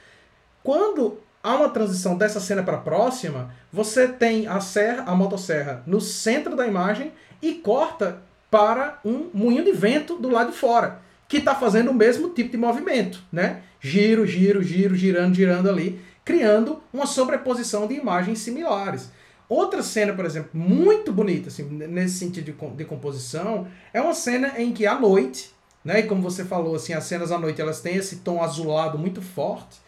quando 0.64 1.18
há 1.41 1.56
uma 1.56 1.70
transição 1.70 2.16
dessa 2.16 2.39
cena 2.39 2.62
para 2.62 2.78
a 2.78 2.82
próxima, 2.82 3.52
você 3.74 4.08
tem 4.08 4.45
a 4.45 4.60
serra, 4.60 5.06
a 5.08 5.16
motosserra 5.16 5.82
no 5.88 6.00
centro 6.00 6.56
da 6.56 6.68
imagem 6.68 7.14
e 7.41 7.56
corta 7.56 8.22
para 8.52 9.00
um 9.04 9.32
moinho 9.34 9.64
de 9.64 9.72
vento 9.72 10.20
do 10.20 10.30
lado 10.30 10.52
de 10.52 10.58
fora, 10.58 11.00
que 11.28 11.38
está 11.38 11.56
fazendo 11.56 11.89
o 11.89 11.95
mesmo 11.95 12.30
tipo 12.30 12.52
de 12.52 12.58
movimento, 12.58 13.24
né? 13.32 13.62
Giro, 13.80 14.24
giro, 14.28 14.62
giro, 14.62 14.93
girando, 14.93 15.34
girando 15.34 15.68
ali, 15.68 16.00
criando 16.24 16.80
uma 16.93 17.08
sobreposição 17.08 17.88
de 17.88 17.95
imagens 17.95 18.38
similares. 18.38 19.10
Outra 19.50 19.82
cena, 19.82 20.14
por 20.14 20.26
exemplo, 20.26 20.50
muito 20.54 21.14
bonita, 21.14 21.48
assim, 21.48 21.64
nesse 21.64 22.20
sentido 22.20 22.45
de, 22.52 22.76
de 22.76 22.86
composição, 22.86 23.68
é 23.93 24.02
uma 24.02 24.14
cena 24.14 24.60
em 24.60 24.74
que 24.74 24.86
à 24.86 25.00
noite, 25.00 25.52
né? 25.86 26.00
E 26.00 26.04
como 26.04 26.22
você 26.22 26.43
falou, 26.43 26.76
assim, 26.76 26.93
as 26.93 27.06
cenas 27.06 27.32
à 27.32 27.39
noite 27.39 27.62
elas 27.62 27.80
têm 27.80 27.95
esse 27.95 28.18
tom 28.18 28.43
azulado 28.43 28.98
muito 28.98 29.22
forte. 29.22 29.80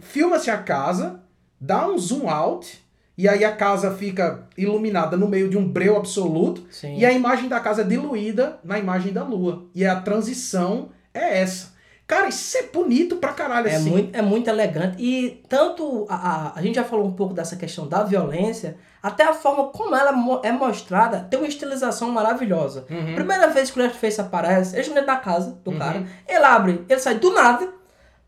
Filma-se 0.00 0.50
a 0.50 0.58
casa, 0.58 1.20
dá 1.60 1.88
um 1.88 1.96
zoom 1.98 2.28
out 2.28 2.82
e 3.16 3.28
aí 3.28 3.44
a 3.44 3.54
casa 3.54 3.94
fica 3.94 4.46
iluminada 4.56 5.16
no 5.16 5.28
meio 5.28 5.48
de 5.48 5.56
um 5.56 5.68
breu 5.68 5.96
absoluto, 5.96 6.64
Sim. 6.70 6.96
e 6.96 7.04
a 7.04 7.12
imagem 7.12 7.48
da 7.48 7.58
casa 7.58 7.82
é 7.82 7.84
diluída 7.84 8.60
na 8.62 8.78
imagem 8.78 9.12
da 9.12 9.24
lua. 9.24 9.66
E 9.74 9.84
a 9.84 10.00
transição 10.00 10.90
é 11.12 11.40
essa. 11.40 11.72
Cara, 12.08 12.26
isso 12.26 12.56
é 12.56 12.62
bonito 12.62 13.16
pra 13.16 13.34
caralho, 13.34 13.68
é 13.68 13.76
assim. 13.76 13.90
Muito, 13.90 14.16
é 14.16 14.22
muito 14.22 14.48
elegante. 14.48 14.96
E 14.98 15.42
tanto 15.46 16.06
a, 16.08 16.14
a, 16.14 16.58
a 16.58 16.62
gente 16.62 16.76
já 16.76 16.84
falou 16.84 17.06
um 17.06 17.12
pouco 17.12 17.34
dessa 17.34 17.54
questão 17.54 17.86
da 17.86 18.02
violência, 18.02 18.78
até 19.02 19.24
a 19.24 19.34
forma 19.34 19.68
como 19.68 19.94
ela 19.94 20.40
é 20.42 20.50
mostrada 20.50 21.20
tem 21.30 21.38
uma 21.38 21.46
estilização 21.46 22.10
maravilhosa. 22.10 22.86
Uhum. 22.88 23.14
Primeira 23.14 23.48
vez 23.48 23.70
que 23.70 23.78
o 23.78 23.82
Leatherface 23.82 24.20
aparece, 24.20 24.74
ele 24.74 24.88
dentro 24.88 25.06
da 25.06 25.16
casa 25.16 25.60
do 25.62 25.70
uhum. 25.70 25.78
cara, 25.78 26.06
ele 26.26 26.44
abre, 26.44 26.84
ele 26.88 26.98
sai 26.98 27.18
do 27.18 27.30
nada, 27.30 27.70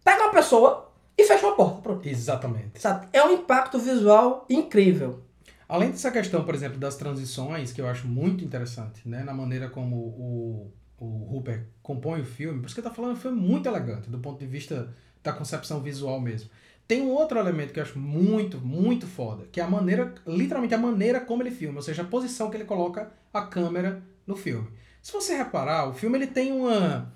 pega 0.05 0.24
uma 0.24 0.33
pessoa, 0.33 0.91
e 1.20 1.24
fechou 1.24 1.51
a 1.51 1.55
porta. 1.55 1.83
Pronto. 1.83 2.09
Exatamente. 2.09 2.81
Sabe? 2.81 3.07
É 3.12 3.22
um 3.22 3.33
impacto 3.33 3.78
visual 3.78 4.47
incrível. 4.49 5.22
Além 5.68 5.91
dessa 5.91 6.11
questão, 6.11 6.45
por 6.45 6.55
exemplo, 6.55 6.78
das 6.78 6.97
transições, 6.97 7.72
que 7.72 7.81
eu 7.81 7.87
acho 7.87 8.09
muito 8.09 8.45
interessante, 8.45 9.09
né? 9.09 9.22
Na 9.22 9.33
maneira 9.33 9.68
como 9.68 9.97
o, 9.97 10.72
o 11.01 11.34
Hooper 11.34 11.66
compõe 11.82 12.20
o 12.20 12.24
filme, 12.24 12.61
por 12.61 12.66
isso 12.66 12.74
que 12.76 12.82
tá 12.82 12.90
falando, 12.90 13.16
foi 13.16 13.32
muito 13.32 13.68
elegante, 13.68 14.09
do 14.09 14.18
ponto 14.18 14.38
de 14.38 14.46
vista 14.46 14.94
da 15.22 15.32
concepção 15.32 15.80
visual 15.80 16.20
mesmo. 16.20 16.48
Tem 16.86 17.03
um 17.03 17.11
outro 17.11 17.38
elemento 17.38 17.72
que 17.72 17.80
eu 17.80 17.84
acho 17.84 17.98
muito, 17.98 18.59
muito 18.59 19.07
foda, 19.07 19.46
que 19.51 19.61
é 19.61 19.64
a 19.64 19.68
maneira, 19.68 20.14
literalmente 20.26 20.74
a 20.74 20.78
maneira 20.78 21.20
como 21.20 21.42
ele 21.42 21.51
filma, 21.51 21.78
ou 21.78 21.82
seja, 21.82 22.03
a 22.03 22.05
posição 22.05 22.51
que 22.51 22.57
ele 22.57 22.64
coloca 22.64 23.11
a 23.32 23.42
câmera 23.42 24.03
no 24.26 24.36
filme. 24.36 24.68
Se 25.03 25.12
você 25.12 25.34
reparar, 25.36 25.88
o 25.88 25.94
filme 25.94 26.18
ele 26.18 26.26
tem 26.26 26.53
uma, 26.53 27.12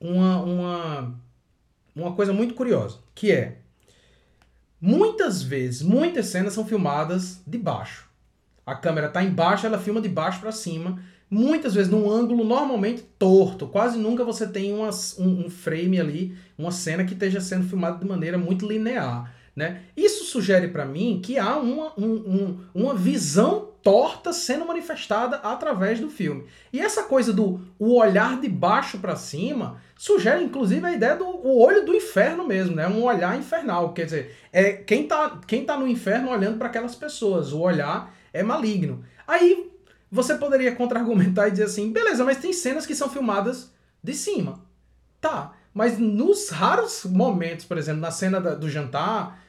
uma, 0.00 0.42
uma 0.42 1.20
uma 2.02 2.14
coisa 2.14 2.32
muito 2.32 2.54
curiosa, 2.54 2.98
que 3.14 3.32
é 3.32 3.58
muitas 4.80 5.42
vezes, 5.42 5.82
muitas 5.82 6.26
cenas 6.26 6.52
são 6.52 6.66
filmadas 6.66 7.40
de 7.46 7.58
baixo. 7.58 8.08
A 8.64 8.74
câmera 8.74 9.08
está 9.08 9.22
embaixo, 9.22 9.66
ela 9.66 9.78
filma 9.78 10.00
de 10.00 10.08
baixo 10.08 10.40
para 10.40 10.52
cima, 10.52 11.02
muitas 11.30 11.74
vezes 11.74 11.90
num 11.90 12.10
ângulo 12.10 12.44
normalmente 12.44 13.02
torto. 13.18 13.66
Quase 13.66 13.98
nunca 13.98 14.24
você 14.24 14.46
tem 14.46 14.72
uma, 14.72 14.90
um, 15.18 15.46
um 15.46 15.50
frame 15.50 16.00
ali, 16.00 16.36
uma 16.56 16.70
cena 16.70 17.04
que 17.04 17.12
esteja 17.12 17.40
sendo 17.40 17.68
filmada 17.68 17.98
de 17.98 18.06
maneira 18.06 18.38
muito 18.38 18.66
linear. 18.66 19.32
Né? 19.54 19.80
Isso 19.96 20.24
sugere 20.24 20.68
para 20.68 20.84
mim 20.84 21.20
que 21.20 21.36
há 21.36 21.56
uma, 21.56 21.92
um, 21.98 22.12
um, 22.12 22.60
uma 22.72 22.94
visão 22.94 23.70
torta 23.82 24.32
sendo 24.32 24.64
manifestada 24.64 25.36
através 25.38 25.98
do 25.98 26.08
filme. 26.08 26.44
E 26.72 26.80
essa 26.80 27.02
coisa 27.02 27.32
do 27.32 27.60
o 27.76 27.96
olhar 27.96 28.40
de 28.40 28.48
baixo 28.48 28.98
para 28.98 29.16
cima 29.16 29.80
sugere 29.96 30.44
inclusive 30.44 30.86
a 30.86 30.92
ideia 30.92 31.16
do 31.16 31.24
o 31.24 31.60
olho 31.60 31.84
do 31.84 31.92
inferno 31.92 32.46
mesmo, 32.46 32.76
né? 32.76 32.86
Um 32.86 33.02
olhar 33.02 33.36
infernal, 33.36 33.92
quer 33.92 34.04
dizer, 34.04 34.36
é 34.52 34.74
quem 34.74 35.08
tá, 35.08 35.40
quem 35.44 35.64
tá 35.64 35.76
no 35.76 35.88
inferno 35.88 36.30
olhando 36.30 36.56
para 36.56 36.68
aquelas 36.68 36.94
pessoas, 36.94 37.52
o 37.52 37.58
olhar 37.58 38.14
é 38.32 38.44
maligno. 38.44 39.04
Aí 39.26 39.67
você 40.10 40.36
poderia 40.36 40.74
contra-argumentar 40.74 41.48
e 41.48 41.52
dizer 41.52 41.64
assim: 41.64 41.92
"Beleza, 41.92 42.24
mas 42.24 42.38
tem 42.38 42.52
cenas 42.52 42.86
que 42.86 42.94
são 42.94 43.08
filmadas 43.10 43.70
de 44.02 44.14
cima". 44.14 44.60
Tá, 45.20 45.52
mas 45.74 45.98
nos 45.98 46.48
raros 46.48 47.04
momentos, 47.04 47.64
por 47.64 47.76
exemplo, 47.78 48.00
na 48.00 48.10
cena 48.10 48.40
da, 48.40 48.54
do 48.54 48.68
jantar, 48.68 49.42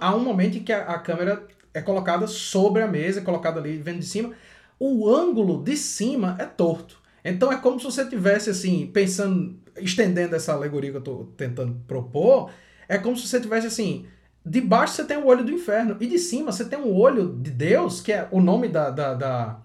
há 0.00 0.14
um 0.14 0.20
momento 0.20 0.58
em 0.58 0.62
que 0.62 0.72
a, 0.72 0.82
a 0.82 0.98
câmera 0.98 1.46
é 1.72 1.80
colocada 1.80 2.26
sobre 2.26 2.82
a 2.82 2.88
mesa, 2.88 3.20
é 3.20 3.22
colocada 3.22 3.60
ali 3.60 3.78
vendo 3.78 4.00
de 4.00 4.06
cima. 4.06 4.32
O 4.78 5.08
ângulo 5.08 5.62
de 5.62 5.76
cima 5.76 6.36
é 6.38 6.44
torto. 6.44 6.98
Então 7.24 7.52
é 7.52 7.56
como 7.56 7.78
se 7.78 7.84
você 7.84 8.06
tivesse 8.06 8.50
assim, 8.50 8.86
pensando 8.92 9.58
estendendo 9.76 10.34
essa 10.34 10.52
alegoria 10.52 10.90
que 10.90 10.96
eu 10.96 11.00
estou 11.00 11.32
tentando 11.36 11.80
propor, 11.86 12.50
é 12.88 12.98
como 12.98 13.16
se 13.16 13.26
você 13.26 13.40
tivesse 13.40 13.66
assim, 13.66 14.06
de 14.44 14.60
baixo 14.60 14.94
você 14.94 15.04
tem 15.04 15.16
o 15.16 15.26
olho 15.26 15.44
do 15.44 15.52
inferno, 15.52 15.96
e 16.00 16.06
de 16.06 16.18
cima 16.18 16.52
você 16.52 16.64
tem 16.64 16.78
o 16.78 16.94
olho 16.94 17.36
de 17.40 17.50
Deus, 17.50 18.00
que 18.00 18.12
é 18.12 18.28
o 18.30 18.40
nome 18.40 18.68
da, 18.68 18.90
da, 18.90 19.14
da 19.14 19.60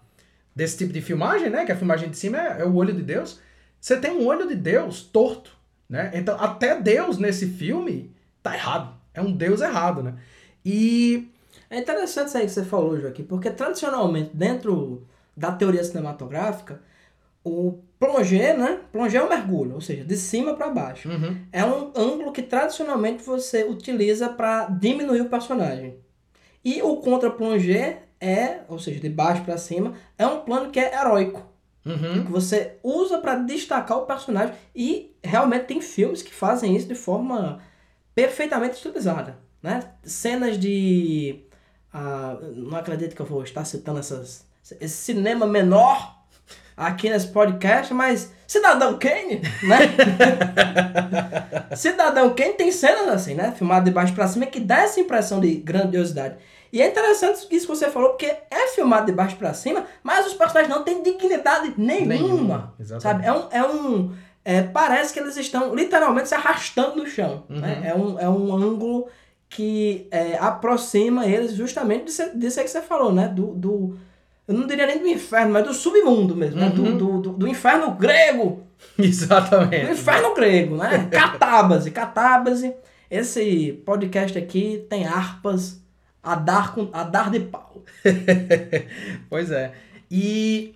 desse 0.56 0.78
tipo 0.78 0.93
de 0.93 1.01
filmagem, 1.01 1.49
né? 1.49 1.66
Que 1.66 1.72
a 1.72 1.76
filmagem 1.76 2.10
de 2.10 2.18
cima 2.18 2.38
é, 2.39 2.62
é, 2.62 2.66
o 2.66 2.76
olho 2.76 2.93
de 2.93 3.03
Deus. 3.03 3.39
Você 3.80 3.97
tem 3.97 4.12
um 4.12 4.26
olho 4.26 4.47
de 4.47 4.56
Deus 4.56 5.01
torto, 5.03 5.51
né? 5.89 6.12
Então 6.14 6.39
até 6.39 6.80
Deus 6.80 7.18
nesse 7.18 7.47
filme 7.47 8.16
tá 8.41 8.56
errado. 8.56 8.95
É 9.14 9.22
um 9.22 9.32
Deus 9.32 9.62
errado, 9.62 10.01
né? 10.01 10.16
E 10.66 11.30
É 11.70 11.80
interessante 11.80 12.28
isso 12.28 12.38
aí 12.38 12.45
que 12.45 12.51
você 12.51 12.64
falou, 12.64 12.99
Joaquim, 12.99 13.24
porque 13.24 13.49
tradicionalmente, 13.49 14.32
dentro 14.34 15.06
da 15.36 15.51
teoria 15.51 15.84
cinematográfica, 15.84 16.80
o 17.43 17.80
plongé, 17.99 18.56
né? 18.56 18.80
Plongé 18.91 19.18
é 19.18 19.24
um 19.24 19.30
mergulho, 19.30 19.76
ou 19.76 19.82
seja, 19.82 20.03
de 20.03 20.16
cima 20.18 20.56
para 20.56 20.70
baixo. 20.70 21.10
Uhum. 21.10 21.38
É 21.51 21.64
um 21.66 21.91
ângulo 21.95 22.32
que 22.32 22.41
tradicionalmente 22.41 23.24
você 23.24 23.64
utiliza 23.64 24.30
para 24.30 24.66
diminuir 24.66 25.22
o 25.22 25.30
personagem. 25.30 25.97
E 26.64 26.82
o 26.82 26.97
contra-plongé 26.97 28.03
é, 28.20 28.61
ou 28.68 28.80
seja, 28.80 28.99
de 28.99 29.09
baixo 29.09 29.43
para 29.43 29.57
cima, 29.57 29.93
é 30.18 30.26
um 30.26 30.41
plano 30.41 30.72
que 30.72 30.80
é 30.80 30.93
heróico. 30.93 31.43
Uhum. 31.86 32.26
Que 32.26 32.32
você 32.32 32.78
usa 32.82 33.20
para 33.20 33.36
destacar 33.36 33.99
o 33.99 34.05
personagem. 34.05 34.55
E 34.76 35.16
realmente 35.24 35.66
tem 35.66 35.82
filmes 35.82 36.22
que 36.22 36.34
fazem 36.34 36.76
isso 36.76 36.88
de 36.88 36.95
forma 36.95 37.59
perfeitamente 38.16 38.76
estilizada. 38.76 39.38
Né? 39.61 39.84
Cenas 40.03 40.59
de. 40.59 41.43
ah, 41.93 42.38
não 42.55 42.78
acredito 42.78 43.16
que 43.16 43.22
eu 43.22 43.26
vou 43.26 43.43
estar 43.43 43.66
citando 43.66 43.99
essas, 43.99 44.45
esse 44.80 44.97
cinema 44.97 45.45
menor 45.45 46.16
aqui 46.76 47.09
nesse 47.09 47.28
podcast, 47.28 47.93
mas 47.93 48.32
Cidadão 48.47 48.99
Kane, 48.99 49.41
né? 49.63 49.80
Cidadão 51.76 52.36
Kane 52.36 52.53
tem 52.53 52.72
cenas 52.72 53.07
assim, 53.09 53.34
né? 53.34 53.53
Filmado 53.57 53.86
de 53.86 53.91
baixo 53.91 54.13
pra 54.13 54.28
cima, 54.28 54.45
que 54.45 54.59
dá 54.59 54.82
essa 54.82 54.99
impressão 54.99 55.39
de 55.39 55.55
grandiosidade. 55.55 56.36
E 56.76 56.82
é 56.82 56.90
interessante 56.90 57.48
isso 57.50 57.68
que 57.68 57.76
você 57.76 57.90
falou, 57.90 58.10
porque 58.10 58.26
é 58.26 58.68
filmado 58.76 59.06
de 59.06 59.14
baixo 59.14 59.38
pra 59.38 59.54
cima, 59.54 59.86
mas 60.04 60.28
os 60.28 60.34
personagens 60.34 60.70
não 60.76 60.84
têm 60.84 61.02
dignidade 61.02 61.74
nenhuma. 61.78 62.06
Nenhuma, 62.14 62.74
exatamente. 62.78 63.26
Sabe? 63.26 63.26
É 63.26 63.32
um. 63.32 63.48
É 63.50 63.68
um 63.68 64.12
é, 64.44 64.62
parece 64.62 65.14
que 65.14 65.20
eles 65.20 65.38
estão 65.38 65.74
literalmente 65.74 66.28
se 66.28 66.36
arrastando 66.36 66.98
no 66.98 67.08
chão. 67.08 67.46
né? 67.50 67.82
É, 67.86 67.96
um, 67.96 68.20
é 68.20 68.30
um 68.30 68.54
ângulo 68.54 69.08
que 69.50 70.08
é, 70.12 70.38
aproxima 70.38 71.26
eles 71.26 71.54
justamente 71.54 72.06
disso, 72.06 72.24
disso 72.38 72.60
aí 72.60 72.66
que 72.66 72.72
você 72.72 72.82
falou, 72.82 73.12
né? 73.14 73.28
Do, 73.30 73.54
do, 73.56 73.98
eu 74.48 74.54
não 74.54 74.68
diria 74.68 74.86
nem 74.86 75.00
do 75.00 75.08
inferno, 75.08 75.54
mas 75.54 75.64
do 75.66 75.74
submundo 75.74 76.36
mesmo, 76.36 76.60
né? 76.60 76.70
Do, 76.70 76.84
Uhum. 76.84 76.98
do, 76.98 77.22
do, 77.22 77.30
do 77.32 77.48
inferno 77.48 77.92
grego. 77.92 78.64
Do 78.98 79.04
Exatamente. 79.06 79.92
inferno 79.94 80.34
grego, 80.36 80.76
né? 80.76 81.08
Catábase, 81.10 81.90
catábase. 81.90 82.76
Esse 83.10 83.82
podcast 83.86 84.38
aqui 84.38 84.86
tem 84.90 85.08
harpas 85.08 85.82
a 86.26 86.36
dar, 86.36 86.74
com, 86.74 86.90
a 86.92 87.04
dar 87.04 87.30
de 87.30 87.40
pau. 87.40 87.84
pois 89.30 89.52
é. 89.52 89.74
E 90.10 90.76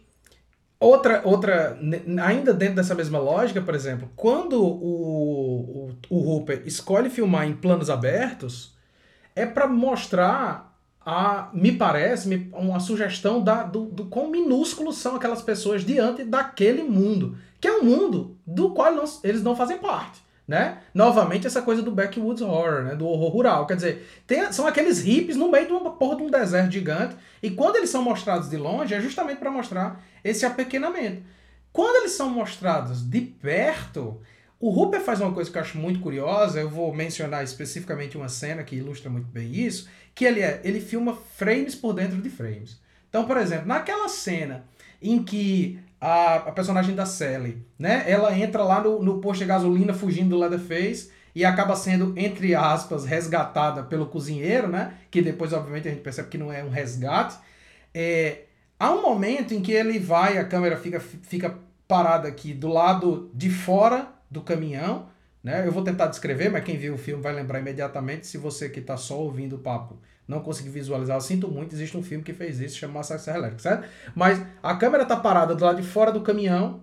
outra, 0.79 1.21
outra, 1.25 1.77
ainda 2.23 2.53
dentro 2.53 2.75
dessa 2.75 2.93
mesma 2.93 3.17
lógica, 3.17 3.61
por 3.61 3.73
exemplo, 3.73 4.09
quando 4.15 4.63
o, 4.63 5.89
o, 5.89 5.91
o 6.09 6.31
Hooper 6.31 6.61
escolhe 6.65 7.09
filmar 7.09 7.47
em 7.47 7.53
planos 7.53 7.89
abertos, 7.89 8.77
é 9.35 9.45
para 9.45 9.67
mostrar 9.67 10.77
a, 11.03 11.49
me 11.53 11.71
parece, 11.71 12.49
uma 12.53 12.79
sugestão 12.79 13.41
da, 13.41 13.63
do, 13.63 13.85
do 13.85 14.05
quão 14.05 14.29
minúsculos 14.29 14.97
são 14.97 15.15
aquelas 15.15 15.41
pessoas 15.41 15.83
diante 15.83 16.23
daquele 16.23 16.83
mundo, 16.83 17.37
que 17.59 17.67
é 17.67 17.73
um 17.73 17.83
mundo 17.83 18.37
do 18.45 18.69
qual 18.71 18.93
eles 19.23 19.41
não 19.41 19.55
fazem 19.55 19.79
parte. 19.79 20.21
Né? 20.49 20.79
Novamente, 20.95 21.45
essa 21.45 21.61
coisa 21.61 21.83
do 21.83 21.91
backwoods 21.91 22.41
horror, 22.41 22.81
né? 22.81 22.95
do 22.95 23.05
horror 23.05 23.29
rural. 23.29 23.67
Quer 23.67 23.75
dizer, 23.75 24.09
tem- 24.25 24.51
são 24.51 24.65
aqueles 24.65 24.99
hippies 24.99 25.37
no 25.37 25.51
meio 25.51 25.67
de 25.67 25.73
uma 25.73 25.91
porra 25.91 26.15
de 26.15 26.23
um 26.23 26.31
deserto 26.31 26.71
gigante. 26.71 27.15
E 27.43 27.51
quando 27.51 27.75
eles 27.75 27.91
são 27.91 28.01
mostrados 28.01 28.49
de 28.49 28.57
longe, 28.57 28.95
é 28.95 28.99
justamente 28.99 29.37
para 29.37 29.51
mostrar 29.51 30.03
esse 30.23 30.47
apequenamento. 30.47 31.21
Quando 31.71 31.97
eles 31.97 32.13
são 32.13 32.31
mostrados 32.31 33.07
de 33.07 33.21
perto, 33.21 34.19
o 34.59 34.71
Hooper 34.71 35.01
faz 35.01 35.21
uma 35.21 35.31
coisa 35.31 35.51
que 35.51 35.57
eu 35.59 35.61
acho 35.61 35.77
muito 35.77 35.99
curiosa. 35.99 36.59
Eu 36.59 36.67
vou 36.67 36.91
mencionar 36.95 37.43
especificamente 37.43 38.17
uma 38.17 38.27
cena 38.27 38.63
que 38.63 38.75
ilustra 38.75 39.07
muito 39.07 39.27
bem 39.27 39.53
isso, 39.53 39.87
que 40.15 40.25
ele 40.25 40.41
é, 40.41 40.61
ele 40.63 40.81
filma 40.81 41.15
frames 41.37 41.75
por 41.75 41.93
dentro 41.93 42.19
de 42.19 42.29
frames. 42.31 42.79
Então, 43.07 43.23
por 43.25 43.37
exemplo, 43.37 43.67
naquela 43.67 44.09
cena 44.09 44.65
em 44.99 45.21
que 45.23 45.79
a, 45.99 46.35
a 46.35 46.51
personagem 46.51 46.95
da 46.95 47.05
Sally, 47.05 47.65
né, 47.77 48.03
ela 48.07 48.37
entra 48.37 48.63
lá 48.63 48.81
no, 48.81 49.01
no 49.01 49.19
posto 49.19 49.41
de 49.41 49.45
gasolina 49.45 49.93
fugindo 49.93 50.29
do 50.29 50.39
Leatherface 50.39 51.11
e 51.35 51.45
acaba 51.45 51.75
sendo, 51.75 52.13
entre 52.17 52.55
aspas, 52.55 53.05
resgatada 53.05 53.83
pelo 53.83 54.07
cozinheiro, 54.07 54.67
né, 54.67 54.93
que 55.11 55.21
depois, 55.21 55.53
obviamente, 55.53 55.87
a 55.87 55.91
gente 55.91 56.01
percebe 56.01 56.29
que 56.29 56.37
não 56.37 56.51
é 56.51 56.63
um 56.63 56.69
resgate. 56.69 57.37
É, 57.93 58.43
há 58.79 58.91
um 58.91 59.01
momento 59.01 59.53
em 59.53 59.61
que 59.61 59.71
ele 59.71 59.99
vai, 59.99 60.37
a 60.37 60.45
câmera 60.45 60.77
fica, 60.77 60.99
fica 60.99 61.57
parada 61.87 62.27
aqui 62.27 62.53
do 62.53 62.67
lado 62.67 63.29
de 63.33 63.49
fora 63.49 64.07
do 64.29 64.41
caminhão, 64.41 65.09
né? 65.43 65.65
Eu 65.65 65.71
vou 65.71 65.83
tentar 65.83 66.07
descrever, 66.07 66.49
mas 66.49 66.63
quem 66.63 66.77
viu 66.77 66.93
o 66.93 66.97
filme 66.97 67.23
vai 67.23 67.33
lembrar 67.33 67.59
imediatamente. 67.59 68.27
Se 68.27 68.37
você 68.37 68.69
que 68.69 68.79
está 68.79 68.97
só 68.97 69.17
ouvindo 69.17 69.55
o 69.55 69.59
papo 69.59 69.97
não 70.29 70.39
conseguir 70.41 70.69
visualizar, 70.69 71.17
eu 71.17 71.21
sinto 71.21 71.47
muito, 71.49 71.73
existe 71.75 71.97
um 71.97 72.03
filme 72.03 72.23
que 72.23 72.31
fez 72.33 72.59
isso, 72.61 72.77
chama 72.77 72.93
Massacre 72.99 73.31
Elétrica, 73.31 73.59
certo? 73.61 73.85
Mas 74.15 74.41
a 74.63 74.75
câmera 74.75 75.03
tá 75.03 75.15
parada 75.17 75.55
do 75.55 75.65
lado 75.65 75.81
de 75.81 75.87
fora 75.87 76.11
do 76.11 76.21
caminhão 76.21 76.81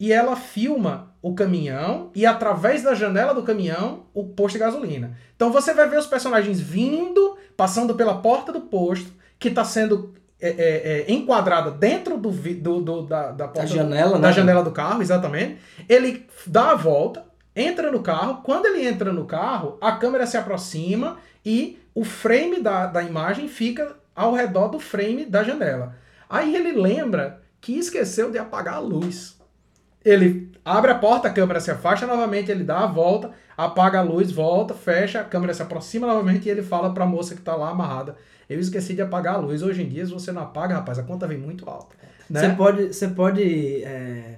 e 0.00 0.12
ela 0.12 0.34
filma 0.36 1.14
o 1.22 1.34
caminhão 1.34 2.10
e 2.14 2.26
através 2.26 2.82
da 2.82 2.94
janela 2.94 3.32
do 3.32 3.42
caminhão 3.42 4.04
o 4.12 4.24
posto 4.24 4.54
de 4.54 4.58
gasolina. 4.60 5.16
Então 5.36 5.50
você 5.52 5.72
vai 5.72 5.88
ver 5.88 5.98
os 5.98 6.06
personagens 6.06 6.60
vindo, 6.60 7.36
passando 7.56 7.94
pela 7.94 8.16
porta 8.20 8.52
do 8.52 8.62
posto, 8.62 9.10
que 9.38 9.48
está 9.48 9.64
sendo 9.64 10.12
é, 10.40 10.48
é, 10.50 11.04
é, 11.08 11.12
enquadrada 11.12 11.70
dentro 11.70 12.16
do, 12.18 12.30
do, 12.30 12.80
do- 12.80 13.02
da, 13.02 13.30
da 13.32 13.48
porta 13.48 13.66
janela, 13.66 14.16
né? 14.16 14.20
da 14.22 14.32
janela 14.32 14.62
do 14.62 14.70
carro, 14.72 15.02
exatamente. 15.02 15.58
Ele 15.88 16.26
dá 16.46 16.70
a 16.72 16.74
volta, 16.76 17.24
entra 17.54 17.90
no 17.90 18.00
carro. 18.02 18.40
Quando 18.44 18.66
ele 18.66 18.86
entra 18.86 19.12
no 19.12 19.24
carro, 19.24 19.78
a 19.80 19.92
câmera 19.92 20.26
se 20.26 20.36
aproxima 20.36 21.16
e 21.44 21.78
o 21.98 22.04
frame 22.04 22.60
da, 22.60 22.86
da 22.86 23.02
imagem 23.02 23.48
fica 23.48 23.96
ao 24.14 24.32
redor 24.32 24.68
do 24.68 24.78
frame 24.78 25.24
da 25.24 25.42
janela. 25.42 25.96
Aí 26.30 26.54
ele 26.54 26.80
lembra 26.80 27.42
que 27.60 27.76
esqueceu 27.76 28.30
de 28.30 28.38
apagar 28.38 28.74
a 28.74 28.78
luz. 28.78 29.36
Ele 30.04 30.52
abre 30.64 30.92
a 30.92 30.94
porta, 30.94 31.26
a 31.26 31.32
câmera 31.32 31.58
se 31.58 31.72
afasta 31.72 32.06
novamente, 32.06 32.52
ele 32.52 32.62
dá 32.62 32.84
a 32.84 32.86
volta, 32.86 33.32
apaga 33.56 33.98
a 33.98 34.02
luz, 34.02 34.30
volta, 34.30 34.74
fecha, 34.74 35.20
a 35.20 35.24
câmera 35.24 35.52
se 35.52 35.60
aproxima 35.60 36.06
novamente 36.06 36.46
e 36.46 36.50
ele 36.50 36.62
fala 36.62 36.94
pra 36.94 37.04
moça 37.04 37.34
que 37.34 37.42
tá 37.42 37.56
lá 37.56 37.70
amarrada: 37.70 38.14
Eu 38.48 38.60
esqueci 38.60 38.94
de 38.94 39.02
apagar 39.02 39.34
a 39.34 39.38
luz. 39.38 39.60
Hoje 39.60 39.82
em 39.82 39.88
dia, 39.88 40.06
se 40.06 40.12
você 40.12 40.30
não 40.30 40.42
apaga, 40.42 40.76
rapaz, 40.76 41.00
a 41.00 41.02
conta 41.02 41.26
vem 41.26 41.38
muito 41.38 41.68
alta. 41.68 41.96
Né? 42.30 42.40
Você 42.40 42.48
pode. 42.50 42.94
Você 42.94 43.08
pode 43.08 43.82
é, 43.82 44.36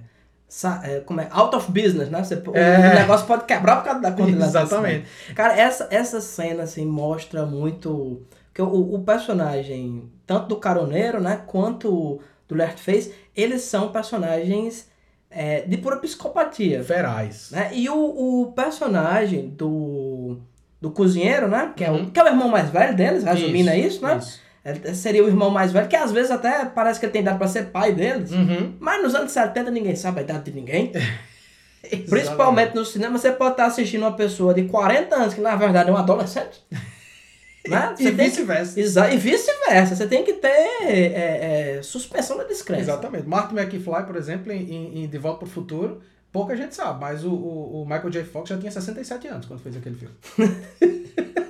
como 1.07 1.21
é? 1.21 1.29
Out 1.31 1.55
of 1.57 1.71
business, 1.71 2.11
né? 2.11 2.23
Você, 2.25 2.35
o- 2.35 2.57
É. 2.57 2.79
O 2.91 2.95
negócio 3.01 3.27
pode 3.27 3.45
quebrar 3.45 3.77
por 3.77 3.85
causa 3.85 4.01
da 4.01 4.11
de 4.11 4.23
Exatamente. 4.33 5.07
Cara, 5.35 5.57
essa, 5.57 5.87
essa 5.91 6.21
cena, 6.21 6.65
assim, 6.65 6.85
mostra 6.85 7.47
muito. 7.47 8.23
Que 8.53 8.61
o, 8.61 8.95
o 8.95 9.03
personagem, 9.05 10.11
tanto 10.27 10.49
do 10.49 10.57
caroneiro, 10.57 11.21
né? 11.21 11.41
Quanto 11.47 12.21
do 12.49 12.55
Leatherface, 12.55 13.15
eles 13.37 13.63
são 13.63 13.93
personagens 13.93 14.89
é, 15.31 15.61
de 15.63 15.77
pura 15.77 15.97
psicopatia. 15.99 16.83
Feraz. 16.83 17.51
Né? 17.53 17.71
E 17.73 17.89
o, 17.89 18.43
o 18.43 18.53
personagem 18.53 19.49
do, 19.51 20.39
do 20.81 20.91
cozinheiro, 20.91 21.47
né? 21.49 21.73
Que 21.77 21.85
é, 21.85 21.91
Uhum. 21.93 22.03
o, 22.05 22.11
que 22.11 22.19
é 22.19 22.25
o 22.25 22.27
irmão 22.27 22.49
mais 22.49 22.69
velho 22.71 22.97
deles, 22.97 23.23
resumindo 23.23 23.71
é 23.71 23.79
isso, 23.79 24.03
né? 24.05 24.17
Isso. 24.19 24.41
É, 24.65 24.93
seria 24.95 25.25
o 25.25 25.29
irmão 25.29 25.51
mais 25.51 25.73
velho, 25.73 25.89
que 25.89 25.97
às 25.97 26.13
vezes 26.13 26.31
até 26.31 26.65
parece 26.67 27.01
que 27.01 27.07
ele 27.07 27.13
tem 27.13 27.23
idade 27.23 27.39
pra 27.39 27.49
ser 27.49 27.67
pai 27.67 27.93
deles. 27.93 28.31
Uhum. 28.31 28.75
Mas 28.79 29.03
nos 29.03 29.15
anos 29.15 29.33
70 29.33 29.71
ninguém 29.71 29.97
sabe 29.97 30.21
a 30.21 30.23
idade 30.23 30.45
de 30.45 30.53
ninguém. 30.53 30.93
Principalmente 32.11 32.75
no 32.75 32.85
cinema, 32.85 33.17
você 33.19 33.33
pode 33.33 33.53
estar 33.53 33.67
assistindo 33.67 34.03
uma 34.03 34.13
pessoa 34.13 34.53
de 34.53 34.65
40 34.65 35.15
anos, 35.17 35.35
que 35.35 35.41
na 35.41 35.57
verdade 35.57 35.89
é 35.89 35.93
um 35.93 35.97
adolescente. 35.97 36.63
né? 37.67 37.95
E 37.99 38.11
vice-versa. 38.11 38.75
que- 38.75 39.15
E 39.15 39.17
vice-versa. 39.17 39.97
Você 39.97 40.07
tem 40.07 40.23
que 40.25 40.35
ter 40.35 40.49
é, 40.49 41.77
é, 41.79 41.83
suspensão 41.83 42.37
da 42.37 42.45
descrença. 42.45 42.83
Exatamente. 42.83 43.27
Martin 43.27 43.57
McFly, 43.57 44.05
por 44.07 44.17
exemplo, 44.17 44.53
em, 44.53 45.05
em 45.05 45.09
De 45.09 45.17
Volta 45.19 45.39
para 45.41 45.49
o 45.49 45.51
Futuro, 45.51 46.01
pouca 46.31 46.55
gente 46.55 46.75
sabe, 46.75 47.01
mas 47.01 47.25
o, 47.25 47.31
o, 47.33 47.83
o 47.83 47.85
Michael 47.87 48.11
J. 48.11 48.25
Fox 48.25 48.51
já 48.51 48.59
tinha 48.59 48.71
67 48.71 49.27
anos 49.29 49.47
quando 49.47 49.61
fez 49.61 49.75
aquele 49.77 49.97
filme. 49.97 50.15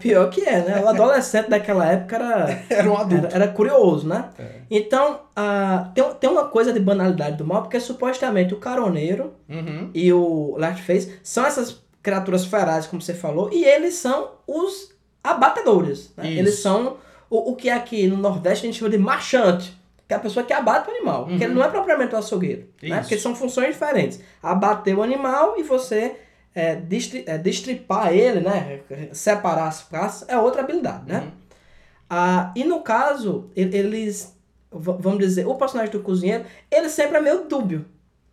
Pior 0.00 0.28
que 0.30 0.40
é, 0.42 0.62
né? 0.62 0.80
O 0.82 0.88
adolescente 0.88 1.48
daquela 1.48 1.86
época 1.86 2.16
era, 2.16 2.62
Era 2.70 2.90
um 2.90 2.96
adulto. 2.96 3.26
era, 3.26 3.34
era 3.44 3.48
curioso, 3.48 4.08
né? 4.08 4.30
É. 4.38 4.44
Então, 4.70 5.20
ah, 5.36 5.90
tem, 5.94 6.04
tem 6.14 6.30
uma 6.30 6.48
coisa 6.48 6.72
de 6.72 6.80
banalidade 6.80 7.36
do 7.36 7.44
mal, 7.46 7.62
porque 7.62 7.78
supostamente 7.78 8.54
o 8.54 8.58
caroneiro 8.58 9.32
Uhum. 9.48 9.90
e 9.94 10.12
o 10.12 10.54
Leatherface 10.58 11.18
são 11.22 11.44
essas 11.46 11.80
criaturas 12.02 12.44
ferazes, 12.46 12.88
como 12.88 13.02
você 13.02 13.12
falou, 13.14 13.50
e 13.52 13.64
eles 13.64 13.94
são 13.94 14.30
os 14.46 14.90
abatedores. 15.22 16.12
Né? 16.16 16.32
Eles 16.32 16.60
são 16.60 16.96
o, 17.28 17.50
o 17.52 17.56
que 17.56 17.68
aqui 17.70 18.06
no 18.06 18.16
Nordeste 18.16 18.64
a 18.66 18.68
gente 18.70 18.78
chama 18.78 18.90
de 18.90 18.98
marchante, 18.98 19.78
que 20.08 20.14
é 20.14 20.16
a 20.16 20.20
pessoa 20.20 20.44
que 20.44 20.52
abate 20.52 20.88
o 20.88 20.92
animal. 20.92 21.26
Porque 21.26 21.44
ele 21.44 21.54
não 21.54 21.62
é 21.62 21.68
propriamente 21.68 22.14
o 22.14 22.18
açougueiro, 22.18 22.66
né? 22.82 23.00
Porque 23.00 23.16
são 23.18 23.34
funções 23.34 23.68
diferentes. 23.68 24.20
Abater 24.42 24.98
o 24.98 25.02
animal 25.02 25.54
e 25.58 25.62
você 25.62 26.16
é, 26.54 26.76
destri- 26.76 27.24
é, 27.26 27.38
destripar 27.38 28.12
ele, 28.12 28.40
né? 28.40 28.80
separar 29.12 29.68
as 29.68 29.82
praças, 29.82 30.28
é 30.28 30.36
outra 30.38 30.62
habilidade. 30.62 31.04
Né? 31.06 31.20
Uhum. 31.20 31.30
Ah, 32.08 32.52
e 32.56 32.64
no 32.64 32.80
caso, 32.80 33.50
eles, 33.54 34.36
vamos 34.70 35.18
dizer, 35.18 35.46
o 35.46 35.54
personagem 35.54 35.92
do 35.92 36.00
cozinheiro, 36.00 36.44
ele 36.70 36.88
sempre 36.88 37.18
é 37.18 37.20
meio 37.20 37.44
dúbio. 37.48 37.86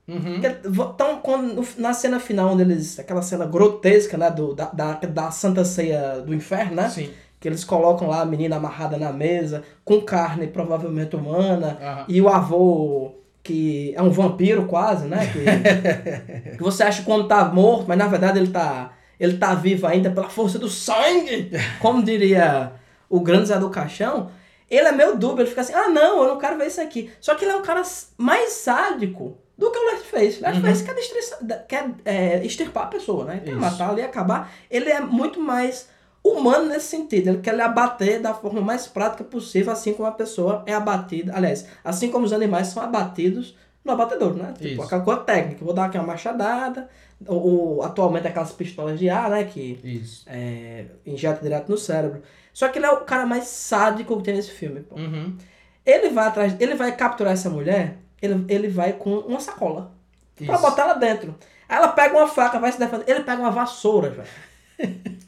Uhum. 0.08 0.38
Então, 0.38 1.20
quando, 1.22 1.68
na 1.78 1.94
cena 1.94 2.20
final, 2.20 2.54
onde 2.54 2.62
eles, 2.64 2.98
aquela 2.98 3.22
cena 3.22 3.46
grotesca 3.46 4.18
né, 4.18 4.32
do, 4.32 4.54
da, 4.56 4.66
da, 4.72 4.94
da 4.94 5.32
Santa 5.32 5.66
Ceia 5.66 6.22
do 6.22 6.34
Inferno, 6.34 6.76
né? 6.76 6.90
Sim. 6.90 7.12
que 7.40 7.48
eles 7.48 7.64
colocam 7.64 8.08
lá 8.08 8.22
a 8.22 8.26
menina 8.26 8.56
amarrada 8.56 8.98
na 8.98 9.12
mesa, 9.14 9.64
com 9.86 10.02
carne 10.02 10.48
provavelmente 10.48 11.16
humana, 11.16 11.78
Aham. 11.80 12.06
e 12.08 12.20
o 12.22 12.30
avô 12.30 13.12
que 13.48 13.94
é 13.96 14.02
um 14.02 14.10
vampiro 14.10 14.66
quase, 14.66 15.08
né? 15.08 15.32
Que, 15.32 16.52
que 16.58 16.62
você 16.64 16.84
acha 16.84 17.00
que 17.00 17.06
quando 17.06 17.28
tá 17.28 17.46
morto, 17.46 17.86
mas 17.88 17.98
na 17.98 18.08
verdade 18.08 18.38
ele 18.38 18.50
tá, 18.50 18.92
ele 19.18 19.38
tá 19.38 19.56
vivo 19.56 19.88
ainda 19.88 20.12
pela 20.12 20.30
força 20.30 20.60
do 20.60 20.68
sangue, 20.70 21.50
como 21.80 22.04
diria 22.04 22.74
o 23.10 23.22
grande 23.22 23.48
Zé 23.48 23.58
do 23.58 23.70
Caixão. 23.70 24.30
Ele 24.70 24.86
é 24.86 24.92
meio 24.92 25.16
dúbio, 25.18 25.44
ele 25.44 25.50
fica 25.50 25.62
assim, 25.62 25.74
ah 25.74 25.88
não, 25.88 26.22
eu 26.24 26.28
não 26.28 26.38
quero 26.38 26.58
ver 26.58 26.68
isso 26.68 26.82
aqui. 26.82 27.10
Só 27.22 27.36
que 27.36 27.46
ele 27.46 27.54
é 27.54 27.56
um 27.56 27.62
cara 27.62 27.82
mais 28.18 28.52
sádico 28.52 29.38
do 29.58 29.72
que 29.72 29.78
o 29.80 29.86
Leatherface. 29.92 30.42
Leatherface 30.42 30.84
quer, 30.84 30.94
destruir- 30.94 31.66
quer 31.70 31.90
é, 32.04 32.46
extirpar 32.46 32.84
a 32.84 32.88
pessoa, 32.88 33.24
né? 33.24 33.42
Quer 33.44 33.52
Isso. 33.52 33.60
matar 33.62 33.90
ali 33.92 34.02
e 34.02 34.04
acabar. 34.04 34.52
Ele 34.70 34.90
é 34.90 35.00
muito 35.00 35.40
mais 35.40 35.88
humano 36.34 36.68
nesse 36.68 36.88
sentido. 36.88 37.30
Ele 37.30 37.38
quer 37.40 37.56
lhe 37.56 37.62
abater 37.62 38.22
da 38.22 38.34
forma 38.34 38.62
mais 38.62 38.88
prática 38.88 39.24
possível, 39.24 39.72
assim 39.72 39.94
como 39.94 40.08
a 40.08 40.12
pessoa 40.12 40.64
é 40.66 40.74
abatida. 40.74 41.34
Aliás, 41.36 41.68
assim 41.84 42.10
como 42.10 42.26
os 42.26 42.34
animais 42.34 42.68
são 42.68 42.82
abatidos 42.82 43.56
no 43.84 43.94
abatedor, 43.94 44.34
né? 44.34 44.54
Tipo, 44.54 44.68
Isso. 44.68 44.82
aquela 44.82 45.02
coisa 45.02 45.22
técnica. 45.22 45.64
Vou 45.64 45.74
dar 45.74 45.86
aqui 45.86 45.98
uma 45.98 46.08
machadada. 46.08 46.90
Ou, 47.26 47.78
ou, 47.78 47.84
atualmente 47.84 48.28
aquelas 48.28 48.52
pistolas 48.52 49.00
de 49.00 49.10
ar, 49.10 49.30
né? 49.30 49.44
Que 49.46 49.80
Isso. 49.84 50.26
é, 50.28 50.86
injeta 51.06 51.42
direto 51.42 51.70
no 51.70 51.78
cérebro. 51.78 52.22
Só 52.54 52.68
que 52.70 52.80
ele 52.80 52.86
é 52.86 52.92
o 52.92 53.02
cara 53.02 53.26
mais 53.26 53.46
sádico 53.46 54.18
que 54.18 54.24
tem 54.24 54.36
nesse 54.36 54.52
filme. 54.52 54.86
Uhum. 54.92 55.36
Ele 55.86 56.10
vai 56.10 56.28
atrás, 56.28 56.56
ele 56.60 56.76
vai 56.76 56.96
capturar 56.96 57.34
essa 57.34 57.50
mulher, 57.50 57.98
ele, 58.22 58.46
ele 58.50 58.68
vai 58.68 58.94
com 58.94 59.20
uma 59.20 59.40
sacola. 59.40 59.92
Pra 60.36 60.56
Isso. 60.56 60.62
botar 60.62 60.84
ela 60.84 60.94
dentro. 60.94 61.36
Aí 61.68 61.78
ela 61.78 61.90
pega 61.90 62.16
uma 62.16 62.28
faca, 62.28 62.60
vai 62.60 62.72
se 62.72 62.80
defender. 62.80 63.06
Ele 63.08 63.22
pega 63.22 63.42
uma 63.42 63.52
vassoura, 63.52 64.10
velho. 64.10 64.28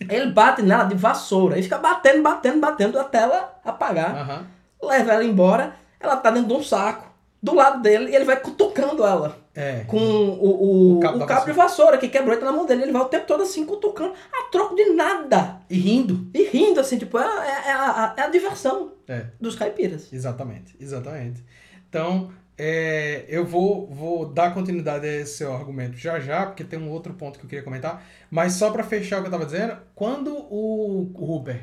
Ele 0.10 0.32
bate 0.32 0.62
nela 0.62 0.84
de 0.86 0.96
vassoura. 0.96 1.58
E 1.58 1.64
fica 1.64 1.78
batendo, 1.78 2.22
batendo, 2.22 2.60
batendo 2.60 3.00
até 3.00 3.20
ela 3.20 3.60
apagar. 3.64 4.16
Aham. 4.16 4.48
Leva 4.82 5.14
ela 5.14 5.24
embora. 5.24 5.76
Ela 6.00 6.16
tá 6.18 6.32
dentro 6.32 6.48
de 6.50 6.54
um 6.54 6.64
saco. 6.64 7.08
Do 7.42 7.54
lado 7.56 7.82
dele. 7.82 8.12
E 8.12 8.16
ele 8.16 8.26
vai 8.26 8.38
cutucando 8.40 9.06
ela. 9.06 9.38
É. 9.56 9.84
Com 9.88 9.98
o, 9.98 10.46
o, 10.46 10.98
O 10.98 11.00
cabo 11.00 11.24
o 11.24 11.26
cabo 11.26 11.46
de 11.46 11.52
vassoura 11.54 11.98
que 11.98 12.08
quebrou 12.10 12.36
e 12.36 12.38
tá 12.40 12.46
na 12.46 12.52
mão 12.52 12.66
dele. 12.66 12.84
Ele 12.84 12.92
vai 12.92 13.02
o 13.02 13.06
tempo 13.06 13.26
todo 13.26 13.44
assim, 13.44 13.66
cutucando. 13.66 14.14
A 14.34 14.50
troco 14.52 14.76
de 14.76 14.90
nada. 14.92 15.58
E 15.70 15.78
rindo. 15.78 16.28
E 16.34 16.44
rindo, 16.46 16.80
assim, 16.80 16.98
tipo, 16.98 17.18
é, 17.18 17.24
é, 17.24 17.70
é 17.70 17.72
a, 17.72 18.14
é 18.18 18.22
a 18.24 18.28
diversão 18.30 18.92
É. 19.08 19.26
dos 19.40 19.56
caipiras. 19.56 20.12
Exatamente, 20.12 20.76
exatamente. 20.80 21.44
Então, 21.90 22.30
é, 22.62 23.24
eu 23.30 23.46
vou, 23.46 23.88
vou 23.88 24.26
dar 24.26 24.54
continuidade 24.54 25.08
a 25.08 25.16
esse 25.22 25.38
seu 25.38 25.56
argumento 25.56 25.96
já 25.96 26.20
já, 26.20 26.46
porque 26.46 26.66
tem 26.66 26.78
um 26.78 26.90
outro 26.90 27.14
ponto 27.14 27.40
que 27.40 27.46
eu 27.46 27.50
queria 27.50 27.64
comentar. 27.64 28.06
Mas 28.30 28.54
só 28.54 28.70
para 28.70 28.84
fechar 28.84 29.18
o 29.18 29.22
que 29.22 29.28
eu 29.28 29.32
estava 29.34 29.46
dizendo, 29.46 29.78
quando 29.96 30.36
o 30.36 31.10
Huber 31.16 31.62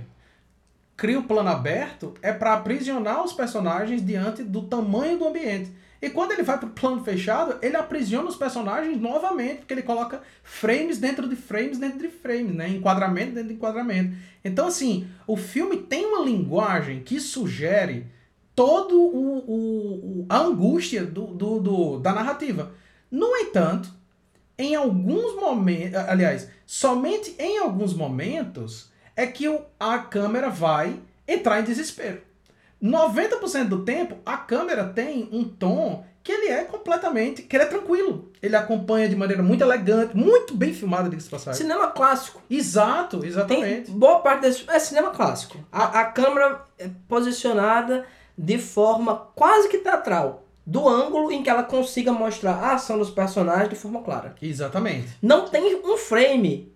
cria 0.97 1.19
o 1.19 1.25
plano 1.25 1.51
aberto, 1.51 2.15
é 2.23 2.33
para 2.33 2.55
aprisionar 2.55 3.23
os 3.23 3.35
personagens 3.35 4.03
diante 4.03 4.43
do 4.43 4.63
tamanho 4.63 5.19
do 5.19 5.29
ambiente. 5.29 5.71
E 6.01 6.09
quando 6.09 6.33
ele 6.33 6.43
vai 6.43 6.57
para 6.57 6.69
o 6.69 6.73
plano 6.73 7.05
fechado, 7.05 7.59
ele 7.61 7.77
aprisiona 7.77 8.27
os 8.27 8.37
personagens 8.37 8.99
novamente, 8.99 9.59
porque 9.59 9.75
ele 9.75 9.83
coloca 9.83 10.23
frames 10.43 10.97
dentro 10.97 11.29
de 11.29 11.37
frames 11.37 11.79
dentro 11.79 11.99
de 11.99 12.09
frames, 12.09 12.55
né? 12.55 12.71
Enquadramento 12.71 13.33
dentro 13.33 13.49
de 13.49 13.55
enquadramento. 13.55 14.17
Então, 14.43 14.69
assim, 14.69 15.07
o 15.27 15.37
filme 15.37 15.77
tem 15.77 16.07
uma 16.07 16.25
linguagem 16.25 17.01
que 17.01 17.21
sugere 17.21 18.07
todo 18.57 18.99
o, 18.99 19.39
o- 19.39 19.95
o- 20.23 20.27
a 20.29 20.39
angústia 20.39 21.05
do, 21.05 21.27
do, 21.27 21.61
do- 21.61 21.99
da 22.01 22.13
narrativa. 22.13 22.73
No 23.11 23.37
entanto, 23.37 23.89
em 24.59 24.75
alguns 24.75 25.37
momentos, 25.37 25.95
aliás, 26.09 26.49
somente 26.65 27.37
em 27.39 27.59
alguns 27.59 27.93
momentos 27.95 28.91
é 29.15 29.27
que 29.27 29.47
o- 29.49 29.61
a 29.79 29.99
câmera 29.99 30.49
vai 30.49 30.99
entrar 31.29 31.61
em 31.61 31.65
desespero. 31.65 32.23
90% 32.83 33.69
do 33.69 33.85
tempo, 33.85 34.17
a 34.25 34.37
câmera 34.37 34.85
tem 34.85 35.29
um 35.33 35.45
tom 35.45 36.05
que 36.23 36.33
ele 36.33 36.49
é 36.49 36.65
completamente, 36.65 37.43
que 37.43 37.55
ele 37.57 37.63
é 37.65 37.67
tranquilo. 37.69 38.33
Ele 38.43 38.57
acompanha 38.57 39.09
de 39.09 39.15
maneira 39.15 39.43
muito 39.43 39.63
elegante, 39.63 40.17
muito 40.17 40.55
bem 40.57 40.73
filmada, 40.75 41.09
diga-se 41.09 41.29
passagem. 41.31 41.63
Cinema 41.63 41.89
clássico. 41.89 42.43
Exato, 42.51 43.21
Tem 43.21 43.29
exatamente. 43.29 43.91
boa 43.93 44.19
parte 44.21 44.41
desse 44.43 44.65
é 44.69 44.79
cinema 44.79 45.11
clássico. 45.11 45.57
A, 45.71 46.01
a 46.01 46.05
câmera 46.07 46.65
é 46.79 46.89
posicionada 47.09 48.05
de 48.37 48.59
forma 48.59 49.17
quase 49.35 49.69
que 49.69 49.79
teatral. 49.79 50.45
Do 50.65 50.89
ângulo 50.89 51.31
em 51.31 51.43
que 51.45 51.51
ela 51.51 51.63
consiga 51.63 52.13
mostrar 52.13 52.55
a 52.55 52.75
ação 52.75 52.99
dos 52.99 53.11
personagens 53.11 53.69
de 53.69 53.77
forma 53.77 54.03
clara. 54.03 54.35
Exatamente. 54.43 55.17
Não 55.23 55.49
tem 55.49 55.81
um 55.85 55.97
frame 55.97 56.75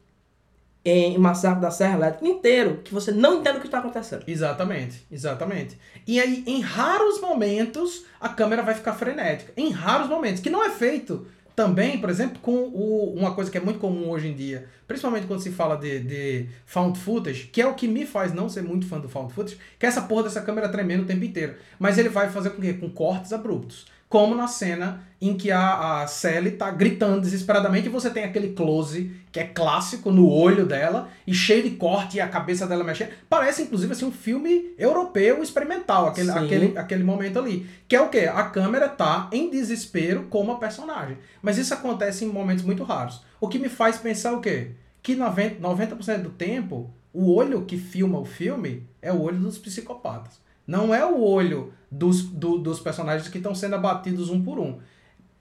em 0.84 1.18
Massacre 1.18 1.60
da 1.60 1.70
Serra 1.70 1.96
Elétrica 1.96 2.26
inteiro 2.26 2.80
que 2.84 2.94
você 2.94 3.10
não 3.10 3.40
entenda 3.40 3.58
o 3.58 3.60
que 3.60 3.66
está 3.66 3.78
acontecendo. 3.80 4.24
Exatamente, 4.26 5.04
exatamente. 5.10 5.78
E 6.06 6.20
aí, 6.20 6.42
em 6.46 6.60
raros 6.60 7.20
momentos, 7.20 8.04
a 8.20 8.28
câmera 8.28 8.62
vai 8.62 8.74
ficar 8.74 8.94
frenética. 8.94 9.52
Em 9.56 9.70
raros 9.70 10.08
momentos. 10.08 10.40
Que 10.40 10.50
não 10.50 10.64
é 10.64 10.70
feito 10.70 11.26
também, 11.54 11.98
por 12.00 12.08
exemplo, 12.10 12.38
com 12.40 12.52
o- 12.52 13.14
uma 13.16 13.34
coisa 13.34 13.50
que 13.50 13.58
é 13.58 13.60
muito 13.60 13.78
comum 13.78 14.08
hoje 14.10 14.28
em 14.28 14.34
dia, 14.34 14.66
principalmente 14.86 15.26
quando 15.26 15.40
se 15.40 15.50
fala 15.50 15.76
de, 15.76 16.00
de 16.00 16.46
found 16.64 16.98
footage, 16.98 17.46
que 17.48 17.60
é 17.60 17.66
o 17.66 17.74
que 17.74 17.86
me 17.88 18.06
faz 18.06 18.32
não 18.32 18.48
ser 18.48 18.62
muito 18.62 18.86
fã 18.86 18.98
do 18.98 19.08
found 19.08 19.32
footage, 19.32 19.58
que 19.78 19.86
é 19.86 19.88
essa 19.88 20.02
porra 20.02 20.24
dessa 20.24 20.40
câmera 20.40 20.68
tremendo 20.68 21.02
o 21.02 21.06
tempo 21.06 21.24
inteiro. 21.24 21.54
Mas 21.78 21.98
ele 21.98 22.08
vai 22.08 22.30
fazer 22.30 22.50
com 22.50 22.62
quê? 22.62 22.74
Com 22.74 22.88
cortes 22.90 23.32
abruptos. 23.32 23.86
Como 24.10 24.34
na 24.34 24.48
cena 24.48 25.04
em 25.20 25.36
que 25.36 25.52
a, 25.52 26.02
a 26.02 26.06
Sally 26.08 26.50
tá 26.50 26.68
gritando 26.68 27.20
desesperadamente 27.20 27.86
e 27.86 27.90
você 27.90 28.10
tem 28.10 28.24
aquele 28.24 28.54
close 28.54 29.14
que 29.30 29.38
é 29.38 29.44
clássico 29.44 30.10
no 30.10 30.28
olho 30.28 30.66
dela 30.66 31.08
e 31.24 31.32
cheio 31.32 31.62
de 31.62 31.76
corte 31.76 32.16
e 32.16 32.20
a 32.20 32.26
cabeça 32.26 32.66
dela 32.66 32.82
mexendo. 32.82 33.10
Parece 33.28 33.62
inclusive 33.62 33.92
assim 33.92 34.04
um 34.04 34.10
filme 34.10 34.74
europeu 34.76 35.44
experimental, 35.44 36.08
aquele, 36.08 36.32
Sim. 36.32 36.38
aquele, 36.38 36.76
aquele 36.78 37.04
momento 37.04 37.38
ali. 37.38 37.68
Que 37.86 37.94
é 37.94 38.00
o 38.00 38.08
quê? 38.08 38.28
A 38.34 38.42
câmera 38.42 38.88
tá 38.88 39.30
em 39.30 39.48
desespero 39.48 40.26
como 40.28 40.50
a 40.50 40.58
personagem. 40.58 41.16
Mas 41.40 41.56
isso 41.56 41.72
acontece 41.72 42.24
em 42.24 42.28
momentos 42.28 42.64
muito 42.64 42.82
raros. 42.82 43.22
O 43.40 43.46
que 43.46 43.60
me 43.60 43.68
faz 43.68 43.96
pensar 43.96 44.32
o 44.32 44.40
quê? 44.40 44.72
Que 45.04 45.14
90%, 45.14 45.60
90% 45.60 46.22
do 46.22 46.30
tempo, 46.30 46.90
o 47.12 47.32
olho 47.32 47.64
que 47.64 47.78
filma 47.78 48.18
o 48.18 48.24
filme 48.24 48.88
é 49.00 49.12
o 49.12 49.20
olho 49.20 49.38
dos 49.38 49.56
psicopatas. 49.56 50.40
Não 50.66 50.92
é 50.92 51.06
o 51.06 51.20
olho 51.20 51.72
dos, 51.90 52.22
do- 52.22 52.58
dos 52.58 52.80
personagens 52.80 53.28
que 53.28 53.38
estão 53.38 53.54
sendo 53.54 53.74
abatidos 53.76 54.30
um 54.30 54.42
por 54.42 54.58
um. 54.58 54.78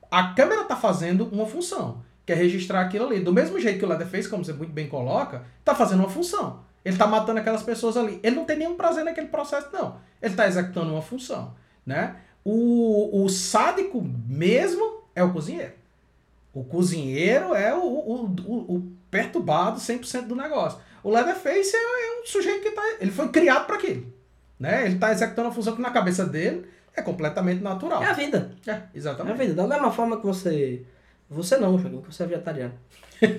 A 0.10 0.34
câmera 0.34 0.64
tá 0.64 0.76
fazendo 0.76 1.26
uma 1.32 1.46
função, 1.46 2.02
que 2.26 2.32
é 2.32 2.36
registrar 2.36 2.82
aquilo 2.82 3.06
ali. 3.06 3.20
Do 3.20 3.32
mesmo 3.34 3.60
jeito 3.60 3.78
que 3.80 3.86
o 3.86 3.88
Leatherface, 3.88 4.28
como 4.30 4.44
você 4.44 4.54
muito 4.54 4.72
bem 4.74 4.88
coloca, 4.88 5.44
tá 5.64 5.76
fazendo 5.76 6.00
uma 6.00 6.10
função. 6.10 6.62
Ele 6.84 6.98
tá 6.98 7.06
matando 7.06 7.40
aquelas 7.40 7.62
pessoas 7.62 7.96
ali. 7.98 8.20
Ele 8.24 8.36
não 8.36 8.46
tem 8.46 8.58
nenhum 8.58 8.76
prazer 8.76 9.04
naquele 9.04 9.28
processo, 9.28 9.68
não. 9.72 9.98
Ele 10.22 10.34
tá 10.34 10.48
executando 10.48 10.92
uma 10.92 11.02
função, 11.02 11.54
né? 11.86 12.16
O, 12.44 13.24
o 13.24 13.30
sádico 13.30 14.02
mesmo 14.28 15.04
é 15.14 15.24
o 15.24 15.32
cozinheiro. 15.32 15.74
O 16.54 16.64
cozinheiro 16.64 17.54
é 17.54 17.76
o, 17.76 17.80
o, 17.84 18.26
o, 18.48 18.76
o 18.78 18.92
perturbado 19.12 19.80
100% 19.80 20.26
do 20.26 20.36
negócio. 20.36 20.80
O 21.04 21.12
Leatherface 21.12 21.76
é, 21.76 21.80
é 21.80 22.22
um 22.22 22.26
sujeito 22.26 22.62
que 22.64 22.72
tá, 22.72 22.82
ele 23.00 23.12
foi 23.12 23.28
criado 23.30 23.66
para 23.68 23.76
aquilo. 23.76 24.12
Né? 24.60 24.86
Ele 24.86 24.98
tá 24.98 25.12
executando 25.12 25.48
uma 25.48 25.54
função 25.54 25.76
que 25.76 25.82
na 25.82 25.92
cabeça 25.92 26.26
dele 26.26 26.68
é 26.96 27.02
completamente 27.02 27.64
natural. 27.64 28.04
É 28.04 28.08
a 28.08 28.14
vida. 28.14 28.52
É, 28.68 28.72
É 28.72 28.74
a 28.74 28.84
exatamente. 28.94 29.38
vida. 29.38 29.54
Da 29.54 29.68
mesma 29.68 29.92
forma 29.92 30.18
que 30.18 30.26
você. 30.26 30.84
Você 31.30 31.58
não, 31.58 31.78
Joaquim, 31.78 32.02
que 32.02 32.14
você 32.14 32.24
é 32.24 32.26
vegetariano. 32.28 32.74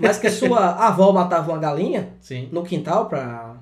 Mas 0.01 0.18
que 0.18 0.31
sua 0.31 0.71
avó 0.87 1.12
matava 1.12 1.51
uma 1.51 1.59
galinha 1.59 2.11
Sim. 2.21 2.49
no 2.53 2.62
quintal 2.62 3.09
pra 3.09 3.57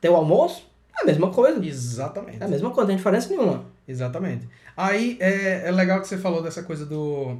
ter 0.00 0.08
o 0.08 0.16
almoço, 0.16 0.66
é 0.98 1.02
a 1.02 1.06
mesma 1.06 1.30
coisa. 1.30 1.64
Exatamente. 1.64 2.40
É 2.42 2.46
a 2.46 2.48
mesma 2.48 2.70
coisa, 2.70 2.82
não 2.82 2.86
tem 2.88 2.96
diferença 2.96 3.28
nenhuma. 3.28 3.64
Exatamente. 3.86 4.48
Aí 4.76 5.18
é, 5.20 5.68
é 5.68 5.70
legal 5.70 6.00
que 6.00 6.08
você 6.08 6.16
falou 6.16 6.42
dessa 6.42 6.62
coisa 6.62 6.86
do 6.86 7.38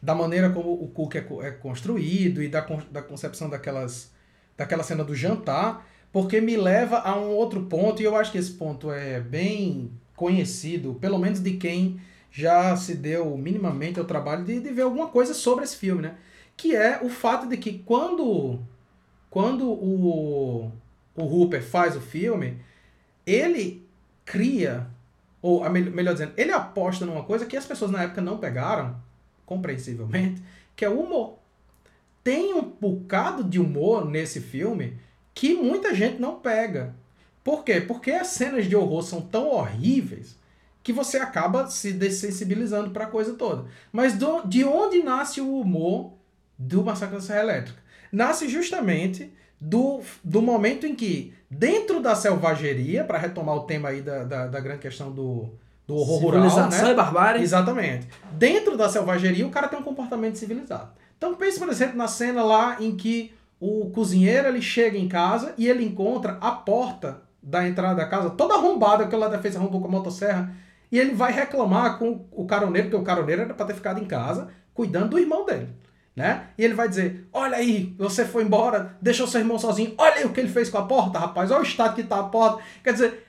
da 0.00 0.14
maneira 0.14 0.50
como 0.50 0.72
o 0.72 0.86
Cook 0.88 1.16
é, 1.16 1.26
é 1.40 1.50
construído 1.50 2.42
e 2.42 2.48
da, 2.48 2.64
da 2.90 3.02
concepção 3.02 3.48
daquelas 3.50 4.12
daquela 4.56 4.82
cena 4.82 5.02
do 5.02 5.14
jantar, 5.14 5.84
porque 6.16 6.40
me 6.40 6.56
leva 6.56 7.00
a 7.00 7.14
um 7.14 7.28
outro 7.28 7.66
ponto 7.66 8.00
e 8.00 8.06
eu 8.06 8.16
acho 8.16 8.32
que 8.32 8.38
esse 8.38 8.52
ponto 8.52 8.90
é 8.90 9.20
bem 9.20 9.90
conhecido, 10.14 10.94
pelo 10.94 11.18
menos 11.18 11.40
de 11.40 11.58
quem 11.58 12.00
já 12.32 12.74
se 12.74 12.94
deu 12.94 13.36
minimamente 13.36 14.00
ao 14.00 14.06
trabalho 14.06 14.42
de, 14.42 14.58
de 14.58 14.70
ver 14.70 14.80
alguma 14.80 15.08
coisa 15.08 15.34
sobre 15.34 15.64
esse 15.64 15.76
filme, 15.76 16.00
né? 16.00 16.14
Que 16.56 16.74
é 16.74 17.00
o 17.02 17.10
fato 17.10 17.46
de 17.46 17.58
que 17.58 17.80
quando 17.80 18.58
quando 19.28 19.68
o 19.68 20.72
o 21.14 21.22
Hooper 21.22 21.62
faz 21.62 21.94
o 21.94 22.00
filme, 22.00 22.62
ele 23.26 23.86
cria 24.24 24.86
ou 25.42 25.68
melhor 25.68 26.14
dizendo, 26.14 26.32
ele 26.34 26.52
aposta 26.52 27.04
numa 27.04 27.24
coisa 27.24 27.44
que 27.44 27.58
as 27.58 27.66
pessoas 27.66 27.90
na 27.90 28.04
época 28.04 28.22
não 28.22 28.38
pegaram, 28.38 28.96
compreensivelmente, 29.44 30.42
que 30.74 30.82
é 30.82 30.88
o 30.88 30.98
humor. 30.98 31.36
Tem 32.24 32.54
um 32.54 32.62
bocado 32.62 33.44
de 33.44 33.60
humor 33.60 34.08
nesse 34.08 34.40
filme 34.40 35.04
que 35.36 35.52
muita 35.54 35.94
gente 35.94 36.18
não 36.18 36.36
pega. 36.36 36.94
Por 37.44 37.62
quê? 37.62 37.78
Porque 37.80 38.10
as 38.10 38.28
cenas 38.28 38.66
de 38.66 38.74
horror 38.74 39.02
são 39.02 39.20
tão 39.20 39.48
horríveis 39.50 40.34
que 40.82 40.92
você 40.94 41.18
acaba 41.18 41.68
se 41.68 41.92
dessensibilizando 41.92 42.90
para 42.90 43.04
a 43.04 43.08
coisa 43.08 43.34
toda. 43.34 43.66
Mas 43.92 44.14
do- 44.14 44.42
de 44.46 44.64
onde 44.64 45.02
nasce 45.02 45.40
o 45.42 45.60
humor 45.60 46.12
do 46.58 46.82
Massacre 46.82 47.16
da 47.16 47.20
Serra 47.22 47.40
Elétrica? 47.40 47.78
Nasce 48.10 48.48
justamente 48.48 49.30
do, 49.60 50.00
do 50.24 50.40
momento 50.40 50.86
em 50.86 50.94
que 50.94 51.34
dentro 51.50 52.00
da 52.00 52.14
selvageria, 52.16 53.04
para 53.04 53.18
retomar 53.18 53.56
o 53.56 53.60
tema 53.64 53.90
aí 53.90 54.00
da, 54.00 54.24
da, 54.24 54.46
da 54.46 54.60
grande 54.60 54.80
questão 54.80 55.10
do, 55.12 55.50
do 55.86 55.96
horror 55.96 56.20
rural, 56.22 56.40
né? 56.70 56.90
e 56.90 56.94
barbárie. 56.94 57.42
Exatamente. 57.42 58.08
Dentro 58.32 58.74
da 58.76 58.88
selvageria, 58.88 59.46
o 59.46 59.50
cara 59.50 59.68
tem 59.68 59.78
um 59.78 59.82
comportamento 59.82 60.36
civilizado. 60.36 60.90
Então 61.18 61.34
pense, 61.34 61.58
por 61.58 61.68
exemplo, 61.68 61.96
na 61.96 62.08
cena 62.08 62.42
lá 62.42 62.78
em 62.80 62.96
que 62.96 63.32
o 63.60 63.90
cozinheiro 63.90 64.48
ele 64.48 64.60
chega 64.60 64.98
em 64.98 65.08
casa 65.08 65.54
e 65.56 65.68
ele 65.68 65.84
encontra 65.84 66.38
a 66.40 66.50
porta 66.50 67.22
da 67.42 67.66
entrada 67.66 67.94
da 67.94 68.06
casa 68.06 68.30
toda 68.30 68.54
arrombada, 68.54 69.04
porque 69.04 69.16
lá 69.16 69.28
da 69.28 69.36
defesa 69.36 69.58
arrombou 69.58 69.80
com 69.80 69.88
a 69.88 69.90
motosserra, 69.90 70.52
e 70.90 70.98
ele 70.98 71.14
vai 71.14 71.32
reclamar 71.32 71.98
com 71.98 72.26
o 72.32 72.46
caroneiro, 72.46 72.88
porque 72.88 73.02
o 73.02 73.04
caroneiro 73.04 73.42
era 73.42 73.54
para 73.54 73.66
ter 73.66 73.74
ficado 73.74 74.00
em 74.00 74.04
casa 74.04 74.48
cuidando 74.74 75.10
do 75.10 75.18
irmão 75.18 75.44
dele. 75.44 75.68
Né? 76.14 76.48
E 76.56 76.64
ele 76.64 76.74
vai 76.74 76.88
dizer: 76.88 77.28
Olha 77.32 77.58
aí, 77.58 77.94
você 77.98 78.24
foi 78.24 78.42
embora, 78.42 78.96
deixou 79.02 79.26
seu 79.26 79.40
irmão 79.40 79.58
sozinho, 79.58 79.94
olha 79.98 80.14
aí 80.14 80.24
o 80.24 80.32
que 80.32 80.40
ele 80.40 80.48
fez 80.48 80.70
com 80.70 80.78
a 80.78 80.86
porta, 80.86 81.18
rapaz, 81.18 81.50
olha 81.50 81.60
o 81.60 81.66
estado 81.66 81.94
que 81.94 82.02
tá 82.02 82.18
a 82.18 82.24
porta. 82.24 82.62
Quer 82.82 82.92
dizer, 82.92 83.26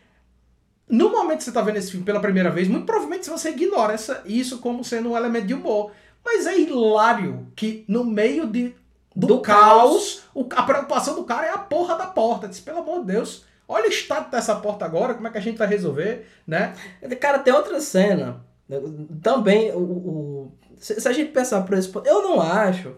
no 0.90 1.12
momento 1.12 1.40
que 1.40 1.44
você 1.44 1.50
está 1.50 1.62
vendo 1.62 1.76
esse 1.76 1.92
filme 1.92 2.06
pela 2.06 2.22
primeira 2.22 2.50
vez, 2.50 2.68
muito 2.68 2.86
provavelmente 2.86 3.30
você 3.30 3.50
ignora 3.50 3.94
essa, 3.94 4.24
isso 4.26 4.60
como 4.60 4.86
sendo 4.86 5.12
um 5.12 5.18
elemento 5.18 5.48
de 5.48 5.54
humor. 5.54 5.92
Mas 6.24 6.48
é 6.48 6.58
hilário 6.58 7.48
que 7.56 7.84
no 7.88 8.06
meio 8.06 8.48
de, 8.48 8.74
do, 9.20 9.28
Do 9.28 9.40
caos, 9.40 10.24
o- 10.34 10.46
a 10.56 10.64
preocupação 10.64 11.16
do 11.16 11.24
cara 11.24 11.48
é 11.48 11.50
a 11.52 11.58
porra 11.58 11.96
da 11.98 12.06
porta. 12.08 12.48
Diz, 12.48 12.60
pelo 12.60 12.80
amor 12.80 13.00
de 13.02 13.14
Deus, 13.14 13.44
olha 13.68 13.86
o 13.88 13.90
estado 13.90 14.30
dessa 14.30 14.56
porta 14.56 14.86
agora, 14.86 15.14
como 15.16 15.28
é 15.28 15.32
que 15.32 15.38
a 15.38 15.42
gente 15.42 15.58
vai 15.58 15.68
resolver, 15.68 16.28
né? 16.46 16.74
Cara, 17.20 17.40
tem 17.40 17.54
outra 17.54 17.80
cena. 17.82 18.46
né, 18.70 18.80
Também, 19.24 19.72
o, 19.74 19.80
o- 19.80 20.52
se, 20.78 21.02
se 21.02 21.08
a 21.08 21.12
gente 21.12 21.32
pensar 21.32 21.62
por 21.64 21.76
esse 21.78 21.90
ponto, 21.90 22.08
eu 22.08 22.22
não 22.22 22.40
acho 22.42 22.94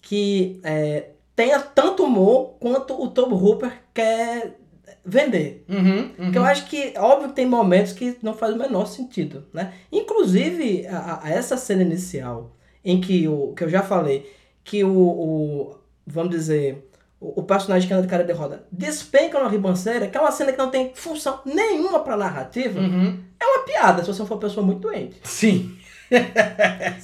que 0.00 0.60
é, 0.62 1.10
tenha 1.34 1.58
tanto 1.58 2.04
humor 2.04 2.54
quanto 2.60 3.00
o 3.02 3.08
Tom 3.08 3.32
Hooper 3.34 3.72
quer 3.92 4.56
vender. 5.04 5.64
Uhum, 5.68 6.10
Porque 6.16 6.38
eu 6.38 6.44
acho 6.44 6.66
que, 6.66 6.94
óbvio 6.96 7.32
tem 7.32 7.44
momentos 7.46 7.92
que 7.92 8.16
não 8.22 8.34
faz 8.34 8.54
o 8.54 8.58
menor 8.58 8.86
sentido, 8.86 9.46
né? 9.52 9.72
Inclusive, 9.90 10.86
a, 10.86 11.20
a- 11.24 11.30
essa 11.30 11.56
cena 11.56 11.82
inicial, 11.82 12.54
em 12.84 13.00
que, 13.00 13.26
o, 13.28 13.52
que 13.54 13.64
eu 13.64 13.68
já 13.68 13.82
falei, 13.82 14.30
que 14.66 14.82
o, 14.84 14.90
o 14.90 15.76
vamos 16.06 16.30
dizer, 16.30 16.90
o, 17.20 17.40
o 17.40 17.42
personagem 17.44 17.86
que 17.88 17.94
anda 17.94 18.02
de 18.02 18.08
cara 18.08 18.24
de 18.24 18.32
roda 18.32 18.64
despenca 18.70 19.38
uma 19.38 19.48
ribanceira, 19.48 20.08
que 20.08 20.16
é 20.18 20.20
uma 20.20 20.32
cena 20.32 20.52
que 20.52 20.58
não 20.58 20.70
tem 20.70 20.92
função 20.94 21.40
nenhuma 21.44 22.00
pra 22.00 22.16
narrativa, 22.16 22.78
Uhum. 22.80 23.18
é 23.40 23.44
uma 23.46 23.64
piada 23.64 24.02
se 24.02 24.08
você 24.08 24.24
for 24.26 24.34
uma 24.34 24.40
pessoa 24.40 24.64
muito 24.66 24.80
doente. 24.80 25.16
Sim. 25.24 25.76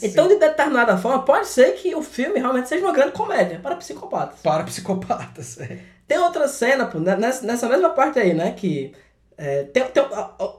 Então, 0.02 0.28
de 0.28 0.36
determinada 0.36 0.96
forma, 0.96 1.22
pode 1.22 1.46
ser 1.48 1.72
que 1.72 1.94
o 1.94 2.02
filme 2.02 2.38
realmente 2.38 2.68
seja 2.68 2.84
uma 2.84 2.92
grande 2.92 3.12
comédia 3.12 3.58
para 3.60 3.76
psicopatas. 3.76 4.40
Para 4.40 4.62
psicopatas. 4.64 5.58
é. 5.60 5.78
Tem 6.06 6.18
outra 6.18 6.46
cena, 6.48 6.86
pô, 6.86 6.98
né, 6.98 7.16
nessa, 7.16 7.68
mesma 7.68 7.90
parte 7.90 8.18
aí, 8.18 8.34
né? 8.34 8.52
Que 8.52 8.92
é, 9.36 9.64
tem, 9.64 9.84
tem- 9.86 10.02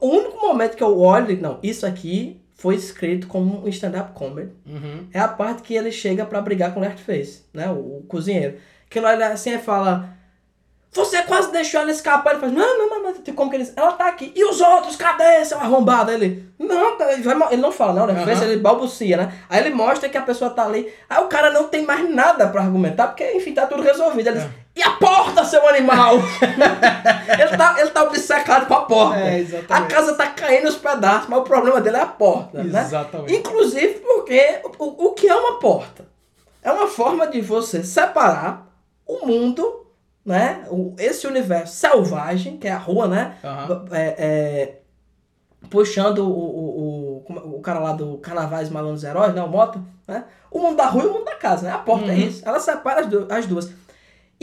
o 0.01 0.07
único 0.07 0.41
momento 0.45 0.75
que 0.75 0.83
eu 0.83 0.97
olho, 0.99 1.25
e 1.25 1.35
digo, 1.35 1.41
não, 1.41 1.59
isso 1.63 1.85
aqui 1.85 2.41
foi 2.63 2.75
escrito 2.75 3.27
como 3.27 3.65
um 3.65 3.67
stand-up 3.67 4.13
comedy. 4.13 4.49
Uhum. 4.65 5.05
É 5.13 5.19
a 5.19 5.27
parte 5.27 5.63
que 5.63 5.75
ele 5.75 5.91
chega 5.91 6.25
pra 6.25 6.39
brigar 6.39 6.73
com 6.73 6.79
o 6.79 6.81
Leatherface, 6.81 7.43
né? 7.53 7.69
O, 7.69 7.97
o 7.97 8.05
cozinheiro. 8.07 8.57
Que 8.89 8.99
ele 8.99 9.05
olha 9.05 9.27
assim 9.27 9.53
e 9.53 9.59
fala: 9.59 10.15
Você 10.93 11.21
quase 11.23 11.51
deixou 11.51 11.81
ela 11.81 11.91
escapar. 11.91 12.31
Ele 12.31 12.39
fala: 12.39 12.53
Não, 12.53 12.77
não, 12.77 12.89
não, 12.89 13.03
não, 13.03 13.13
tem 13.15 13.33
como 13.33 13.51
que 13.51 13.57
ele. 13.57 13.69
Ela 13.75 13.91
tá 13.91 14.07
aqui. 14.07 14.31
E 14.33 14.45
os 14.45 14.61
outros? 14.61 14.95
Cadê, 14.95 15.43
seu 15.43 15.57
arrombado? 15.57 16.09
Ele: 16.09 16.47
Não, 16.57 16.97
ele, 17.01 17.21
vai 17.21 17.35
ele 17.51 17.61
não 17.61 17.69
fala, 17.69 17.95
não, 17.95 18.03
o 18.03 18.05
Leatherface, 18.05 18.43
Aham. 18.43 18.51
ele 18.53 18.61
balbucia, 18.61 19.17
né? 19.17 19.33
Aí 19.49 19.59
ele 19.59 19.75
mostra 19.75 20.07
que 20.07 20.17
a 20.17 20.21
pessoa 20.21 20.49
tá 20.49 20.63
ali. 20.63 20.89
Aí 21.09 21.21
o 21.21 21.27
cara 21.27 21.51
não 21.51 21.67
tem 21.67 21.85
mais 21.85 22.09
nada 22.09 22.47
pra 22.47 22.61
argumentar, 22.61 23.07
porque, 23.07 23.29
enfim, 23.33 23.53
tá 23.53 23.67
tudo 23.67 23.83
resolvido. 23.83 24.27
Ele 24.29 24.37
diz: 24.37 24.47
É. 24.47 24.62
E 24.75 24.81
a 24.81 24.91
porta, 24.91 25.45
seu 25.45 25.67
animal? 25.67 26.15
ele, 27.39 27.57
tá, 27.57 27.75
ele 27.79 27.89
tá 27.91 28.03
obcecado 28.03 28.65
com 28.67 28.73
a 28.73 28.81
porta. 28.85 29.19
É, 29.19 29.45
a 29.69 29.81
casa 29.83 30.15
tá 30.15 30.27
caindo 30.27 30.63
nos 30.65 30.75
pedaços, 30.77 31.29
mas 31.29 31.39
o 31.39 31.43
problema 31.43 31.79
dele 31.79 31.97
é 31.97 32.01
a 32.01 32.05
porta, 32.07 32.63
né? 32.63 32.81
Exatamente. 32.81 33.35
Inclusive 33.35 33.99
porque 33.99 34.61
o, 34.79 35.07
o 35.09 35.13
que 35.13 35.27
é 35.27 35.35
uma 35.35 35.59
porta? 35.59 36.05
É 36.61 36.71
uma 36.71 36.87
forma 36.87 37.27
de 37.27 37.39
você 37.41 37.83
separar 37.83 38.67
o 39.05 39.25
mundo, 39.27 39.85
né? 40.25 40.65
O, 40.71 40.95
esse 40.97 41.27
universo 41.27 41.75
selvagem, 41.75 42.57
que 42.57 42.67
é 42.67 42.71
a 42.71 42.77
rua, 42.77 43.07
né? 43.07 43.35
Aham. 43.43 43.85
É, 43.91 44.15
é, 44.17 44.79
puxando 45.69 46.19
o, 46.19 46.29
o, 46.31 47.17
o, 47.17 47.21
como- 47.21 47.57
o 47.57 47.61
cara 47.61 47.79
lá 47.79 47.93
do 47.93 48.17
Carnavais 48.17 48.69
Malandros 48.69 49.03
Heróis, 49.03 49.33
né? 49.33 49.41
O 49.43 49.47
Moto, 49.47 49.83
né? 50.07 50.25
O 50.49 50.59
mundo 50.59 50.77
da 50.77 50.85
rua 50.87 51.03
e 51.03 51.07
o 51.07 51.13
mundo 51.13 51.25
da 51.25 51.35
casa, 51.35 51.67
né? 51.67 51.73
A 51.73 51.77
porta 51.79 52.07
é 52.07 52.15
Uhum. 52.15 52.17
isso. 52.21 52.41
Ela 52.47 52.59
separa 52.59 53.01
as 53.29 53.45
duas. 53.45 53.71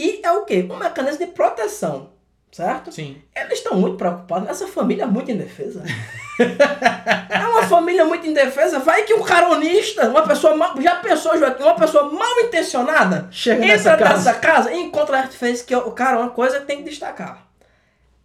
E 0.00 0.20
é 0.22 0.32
o 0.32 0.46
quê? 0.46 0.66
Um 0.70 0.78
mecanismo 0.78 1.26
de 1.26 1.32
proteção, 1.32 2.08
certo? 2.50 2.90
Sim. 2.90 3.18
Eles 3.36 3.58
estão 3.58 3.76
muito 3.76 3.98
preocupados. 3.98 4.48
Essa 4.48 4.66
família 4.66 5.02
é 5.02 5.06
muito 5.06 5.30
indefesa. 5.30 5.82
é 6.40 7.46
uma 7.46 7.64
família 7.64 8.06
muito 8.06 8.26
indefesa. 8.26 8.78
Vai 8.78 9.02
que 9.02 9.12
um 9.12 9.22
caronista, 9.22 10.08
uma 10.08 10.26
pessoa 10.26 10.56
mal, 10.56 10.80
já 10.80 10.96
pensou, 10.96 11.36
Joaquim, 11.36 11.62
uma 11.62 11.74
pessoa 11.74 12.10
mal 12.10 12.40
intencionada, 12.40 13.28
Chega 13.30 13.62
entra 13.62 13.76
nessa 13.76 13.96
casa. 13.96 14.14
nessa 14.14 14.34
casa 14.34 14.72
e 14.72 14.80
encontra 14.80 15.18
a 15.18 15.20
Artiface, 15.20 15.62
que, 15.62 15.78
cara, 15.92 16.18
uma 16.18 16.30
coisa 16.30 16.60
que 16.60 16.66
tem 16.66 16.78
que 16.78 16.88
destacar. 16.88 17.46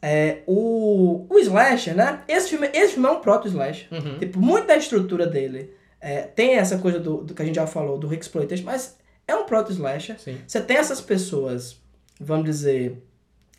É, 0.01 0.43
o, 0.47 1.26
o 1.30 1.39
Slasher, 1.39 1.93
né? 1.93 2.21
Esse 2.26 2.51
filme, 2.51 2.69
esse 2.73 2.93
filme 2.93 3.09
é 3.09 3.11
um 3.11 3.19
proto-Slasher. 3.19 3.88
Uhum. 3.91 4.17
Tipo, 4.17 4.39
muita 4.39 4.78
estrutura 4.78 5.28
dele 5.28 5.76
é, 5.99 6.21
tem 6.21 6.55
essa 6.55 6.78
coisa 6.78 6.99
do, 6.99 7.17
do 7.17 7.34
que 7.34 7.41
a 7.41 7.45
gente 7.45 7.55
já 7.55 7.67
falou, 7.67 7.97
do 7.97 8.07
Rick 8.07 8.23
Exploitation, 8.23 8.63
mas 8.63 8.95
é 9.28 9.36
um 9.36 9.45
proto-Slasher. 9.45 10.17
Você 10.47 10.61
tem 10.61 10.78
essas 10.78 11.01
pessoas, 11.01 11.78
vamos 12.19 12.45
dizer, 12.45 13.01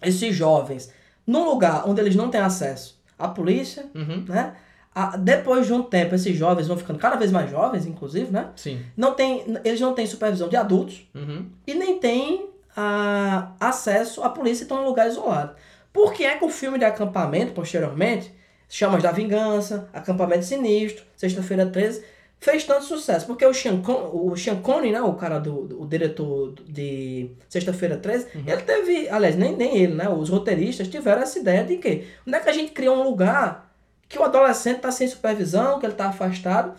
esses 0.02 0.34
jovens, 0.34 0.90
num 1.26 1.44
lugar 1.44 1.88
onde 1.88 2.00
eles 2.00 2.14
não 2.14 2.30
têm 2.30 2.40
acesso 2.40 3.00
à 3.18 3.28
polícia, 3.28 3.86
Uhum. 3.94 4.24
né? 4.28 4.54
A- 4.94 5.16
depois 5.16 5.66
de 5.66 5.72
um 5.74 5.82
tempo, 5.82 6.14
esses 6.14 6.34
jovens 6.36 6.68
vão 6.68 6.76
ficando 6.76 6.98
cada 6.98 7.16
vez 7.16 7.30
mais 7.30 7.50
jovens, 7.50 7.84
inclusive, 7.86 8.30
né? 8.32 8.48
Sim. 8.56 8.80
Não 8.96 9.12
tem, 9.12 9.44
eles 9.64 9.80
não 9.80 9.92
têm 9.94 10.06
supervisão 10.06 10.48
de 10.48 10.56
adultos 10.56 11.06
Uhum. 11.14 11.46
e 11.66 11.74
nem 11.74 11.98
têm 11.98 12.48
ah, 12.78 13.52
acesso 13.58 14.22
à 14.22 14.28
polícia 14.30 14.62
e 14.62 14.64
estão 14.64 14.78
num 14.78 14.86
lugar 14.86 15.06
isolado. 15.08 15.54
Por 15.92 16.12
que 16.12 16.24
é 16.24 16.36
que 16.36 16.44
o 16.44 16.48
filme 16.50 16.78
de 16.78 16.84
acampamento, 16.84 17.52
posteriormente, 17.52 18.30
Chamas 18.68 19.02
da 19.02 19.12
Vingança, 19.12 19.88
Acampamento 19.94 20.44
Sinistro, 20.44 21.04
Sexta-feira 21.16 21.64
13, 21.66 22.04
fez 22.39 22.64
tanto 22.64 22.84
sucesso? 22.84 23.26
Porque 23.26 23.45
o 23.45 23.55
Sean, 23.55 23.80
Con 23.82 24.11
o 24.12 24.37
Sean 24.37 24.57
Connery, 24.57 24.93
né, 24.93 25.01
o 25.01 25.14
cara 25.14 25.39
do, 25.39 25.66
do 25.66 25.82
o 25.82 25.87
diretor 25.87 26.55
de 26.66 27.30
Sexta-feira 27.49 27.97
13, 27.97 28.28
ele 28.47 28.62
teve, 28.62 29.09
aliás, 29.09 29.37
nem, 29.37 29.57
nem 29.57 29.76
ele, 29.76 29.95
né, 29.95 30.09
os 30.09 30.28
roteiristas 30.28 30.89
tiveram 30.89 31.22
essa 31.22 31.39
ideia 31.39 31.64
de 31.64 31.76
que 31.76 32.07
onde 32.26 32.37
é 32.37 32.41
que 32.41 32.49
a 32.49 32.53
gente 32.53 32.72
cria 32.72 32.93
um 32.93 33.03
lugar 33.03 33.74
que 34.09 34.18
o 34.18 34.22
adolescente 34.22 34.76
está 34.76 34.91
sem 34.91 35.09
supervisão, 35.09 35.78
que 35.78 35.87
ele 35.87 35.93
está 35.93 36.09
afastado, 36.09 36.74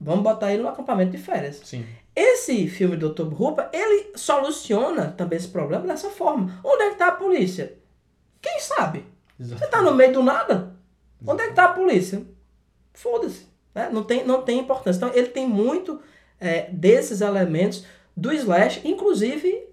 vamos 0.00 0.22
botar 0.22 0.52
ele 0.52 0.62
no 0.62 0.68
acampamento 0.68 1.10
de 1.10 1.18
férias. 1.18 1.60
Sim. 1.64 1.84
Esse 2.14 2.68
filme 2.68 2.96
do 2.96 3.14
Dr. 3.14 3.32
Hooper, 3.40 3.68
ele 3.72 4.12
soluciona 4.14 5.12
também 5.12 5.38
esse 5.38 5.48
problema 5.48 5.86
dessa 5.86 6.10
forma. 6.10 6.60
Onde 6.62 6.82
é 6.82 6.90
que 6.90 6.96
tá 6.96 7.08
a 7.08 7.12
polícia? 7.12 7.74
Quem 8.40 8.60
sabe? 8.60 9.04
Você 9.38 9.66
tá 9.66 9.80
no 9.80 9.94
meio 9.94 10.12
do 10.12 10.22
nada? 10.22 10.74
Onde 11.26 11.42
é 11.42 11.48
que 11.48 11.54
tá 11.54 11.64
a 11.64 11.72
polícia? 11.72 12.22
Foda-se. 12.92 13.51
Né? 13.74 13.88
Não, 13.92 14.02
tem, 14.02 14.24
não 14.24 14.42
tem 14.42 14.60
importância. 14.60 14.98
Então 14.98 15.14
ele 15.14 15.28
tem 15.28 15.48
muito 15.48 16.00
é, 16.40 16.68
desses 16.70 17.20
elementos 17.20 17.84
do 18.16 18.32
Slash, 18.32 18.80
inclusive 18.84 19.64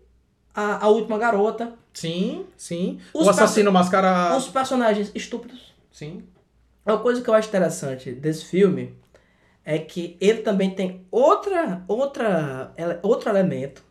a, 0.54 0.86
a 0.86 0.90
última 0.90 1.18
garota, 1.18 1.78
Sim, 1.94 2.46
sim. 2.56 3.00
Os 3.14 3.28
o 3.28 3.30
assassino 3.30 3.72
mascarado. 3.72 4.38
os 4.38 4.48
personagens 4.48 5.12
estúpidos. 5.14 5.74
Sim. 5.92 6.24
Uma 6.86 6.98
coisa 7.00 7.22
que 7.22 7.30
eu 7.30 7.34
acho 7.34 7.50
interessante 7.50 8.12
desse 8.12 8.46
filme 8.46 8.96
é 9.66 9.78
que 9.78 10.16
ele 10.22 10.42
também 10.42 10.70
tem 10.70 11.06
outra, 11.12 11.84
outra, 11.88 12.74
outro 13.04 13.30
elemento 13.30 13.84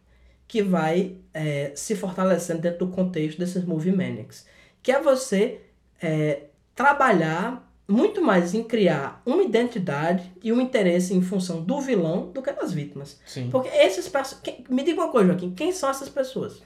que 0.46 0.62
vai 0.62 1.16
é, 1.34 1.72
se 1.74 1.94
fortalecendo 1.94 2.62
dentro 2.62 2.86
do 2.86 2.92
contexto 2.92 3.38
desses 3.38 3.62
movie 3.64 3.92
maniacs, 3.92 4.46
que 4.82 4.90
é 4.90 5.00
você 5.00 5.61
é, 6.00 6.44
trabalhar 6.74 7.68
muito 7.89 8.20
mais 8.20 8.53
em 8.53 8.62
criar 8.62 9.22
uma 9.24 9.43
identidade 9.43 10.30
e 10.43 10.53
um 10.53 10.61
interesse 10.61 11.14
em 11.14 11.22
função 11.22 11.62
do 11.62 11.80
vilão 11.80 12.30
do 12.32 12.43
que 12.43 12.53
das 12.53 12.70
vítimas. 12.72 13.18
Sim. 13.26 13.49
Porque 13.51 13.68
esses 13.68 14.11
quem- 14.43 14.62
Me 14.68 14.82
diga 14.82 15.01
uma 15.01 15.11
coisa, 15.11 15.28
Joaquim, 15.28 15.55
quem 15.55 15.72
são 15.72 15.89
essas 15.89 16.09
pessoas? 16.11 16.62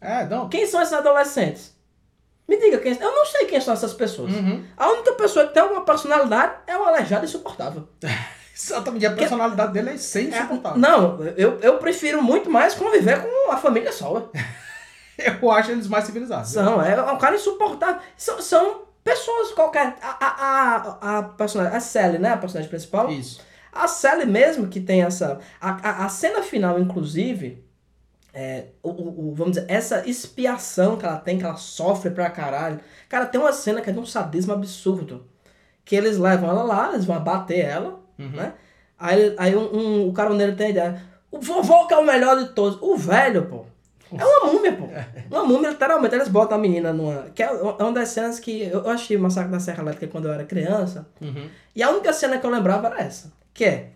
É, 0.00 0.26
não. 0.26 0.48
Quem 0.48 0.66
são 0.66 0.80
esses 0.82 0.92
adolescentes? 0.94 1.78
Me 2.48 2.56
diga 2.58 2.78
quem. 2.78 2.92
Eu 2.98 3.12
não 3.14 3.24
sei 3.24 3.46
quem 3.46 3.60
são 3.60 3.72
essas 3.72 3.94
pessoas. 3.94 4.32
Uhum. 4.32 4.64
A 4.76 4.88
única 4.90 5.12
pessoa 5.12 5.46
que 5.46 5.54
tem 5.54 5.62
alguma 5.62 5.84
personalidade 5.84 6.54
é 6.66 6.76
o 6.76 6.82
aleijado 6.82 7.24
insuportável. 7.24 7.86
Exatamente. 8.52 9.06
A 9.06 9.12
personalidade 9.12 9.72
dele 9.72 9.90
é 9.90 9.96
ser 9.96 10.28
insuportável. 10.28 10.78
Não, 10.78 11.22
eu, 11.36 11.60
eu 11.60 11.78
prefiro 11.78 12.20
muito 12.20 12.50
mais 12.50 12.74
conviver 12.74 13.22
com 13.22 13.52
a 13.52 13.56
família 13.56 13.92
Sola. 13.92 14.30
Eu 15.18 15.50
acho 15.50 15.70
eles 15.70 15.86
mais 15.86 16.06
civilizados. 16.06 16.48
São, 16.50 16.80
é 16.82 17.12
um 17.12 17.18
cara 17.18 17.34
insuportável. 17.36 18.00
São, 18.16 18.40
são 18.40 18.82
pessoas 19.04 19.52
qualquer. 19.52 19.96
A, 20.02 20.16
a, 20.24 20.76
a, 21.16 21.18
a 21.18 21.22
personagem, 21.22 21.76
a 21.76 21.80
Sally, 21.80 22.18
né? 22.18 22.30
A 22.30 22.36
personagem 22.36 22.68
principal. 22.70 23.10
Isso. 23.10 23.40
A 23.72 23.86
Sally 23.86 24.26
mesmo 24.26 24.68
que 24.68 24.80
tem 24.80 25.02
essa. 25.02 25.38
A, 25.60 25.70
a, 25.88 26.06
a 26.06 26.08
cena 26.08 26.42
final, 26.42 26.78
inclusive, 26.78 27.64
é, 28.34 28.66
o, 28.82 28.90
o, 28.90 29.34
vamos 29.34 29.56
dizer, 29.56 29.66
essa 29.70 30.08
expiação 30.08 30.96
que 30.96 31.04
ela 31.04 31.16
tem, 31.18 31.38
que 31.38 31.44
ela 31.44 31.56
sofre 31.56 32.10
pra 32.10 32.30
caralho. 32.30 32.80
Cara, 33.08 33.26
tem 33.26 33.40
uma 33.40 33.52
cena 33.52 33.80
que 33.80 33.90
é 33.90 33.92
de 33.92 33.98
um 33.98 34.06
sadismo 34.06 34.52
absurdo. 34.52 35.26
Que 35.84 35.96
eles 35.96 36.18
levam 36.18 36.48
ela 36.50 36.62
lá, 36.62 36.92
eles 36.92 37.04
vão 37.04 37.16
abater 37.16 37.64
ela, 37.64 38.00
Uhum. 38.18 38.28
né? 38.30 38.52
Aí, 38.98 39.34
aí 39.38 39.56
um, 39.56 39.74
um- 39.76 40.08
o 40.08 40.12
caroneiro 40.12 40.54
tem 40.54 40.66
a 40.66 40.70
ideia. 40.70 41.02
O 41.30 41.40
vovô 41.40 41.86
que 41.86 41.94
é 41.94 41.96
o 41.96 42.04
melhor 42.04 42.36
de 42.38 42.50
todos. 42.50 42.78
O 42.82 42.96
velho, 42.96 43.46
pô. 43.46 43.64
É 44.18 44.24
uma 44.24 44.52
múmia, 44.52 44.72
pô. 44.72 44.88
Uma 45.30 45.44
múmia, 45.44 45.70
literalmente. 45.70 46.14
Eles 46.14 46.28
botam 46.28 46.58
a 46.58 46.60
menina 46.60 46.92
numa. 46.92 47.26
Que 47.34 47.42
é 47.42 47.50
uma 47.50 47.92
das 47.92 48.08
cenas 48.08 48.38
que. 48.40 48.62
Eu 48.62 48.88
achei 48.90 49.16
Massacre 49.16 49.50
da 49.52 49.60
Serra 49.60 49.82
Elétrica 49.82 50.08
quando 50.08 50.26
eu 50.28 50.32
era 50.32 50.44
criança. 50.44 51.06
Uhum. 51.20 51.48
E 51.74 51.82
a 51.82 51.90
única 51.90 52.12
cena 52.12 52.38
que 52.38 52.44
eu 52.46 52.50
lembrava 52.50 52.88
era 52.88 53.00
essa. 53.00 53.32
Que 53.54 53.64
é 53.64 53.88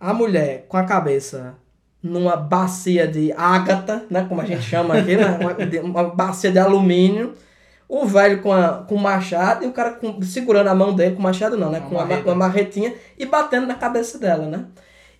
a 0.00 0.12
mulher 0.14 0.64
com 0.68 0.76
a 0.76 0.84
cabeça 0.84 1.54
numa 2.02 2.36
bacia 2.36 3.06
de 3.08 3.32
ágata, 3.32 4.04
né? 4.08 4.24
Como 4.28 4.40
a 4.40 4.44
gente 4.44 4.62
chama 4.62 4.96
aqui, 4.98 5.16
né? 5.16 5.26
Uma, 5.82 6.02
uma 6.02 6.04
bacia 6.14 6.50
de 6.50 6.58
alumínio. 6.58 7.34
O 7.88 8.04
velho 8.04 8.42
com, 8.42 8.52
a, 8.52 8.84
com 8.86 8.94
o 8.96 8.98
machado 9.00 9.64
e 9.64 9.66
o 9.66 9.72
cara 9.72 9.92
com- 9.92 10.20
segurando 10.20 10.68
a 10.68 10.74
mão 10.74 10.94
dele 10.94 11.14
com 11.14 11.20
o 11.20 11.22
machado 11.22 11.56
não, 11.56 11.70
né? 11.70 11.78
Uma 11.78 11.88
com 11.88 11.94
uma, 11.94 12.20
uma 12.20 12.34
marretinha 12.34 12.94
e 13.18 13.24
batendo 13.24 13.66
na 13.66 13.74
cabeça 13.74 14.18
dela, 14.18 14.46
né? 14.46 14.66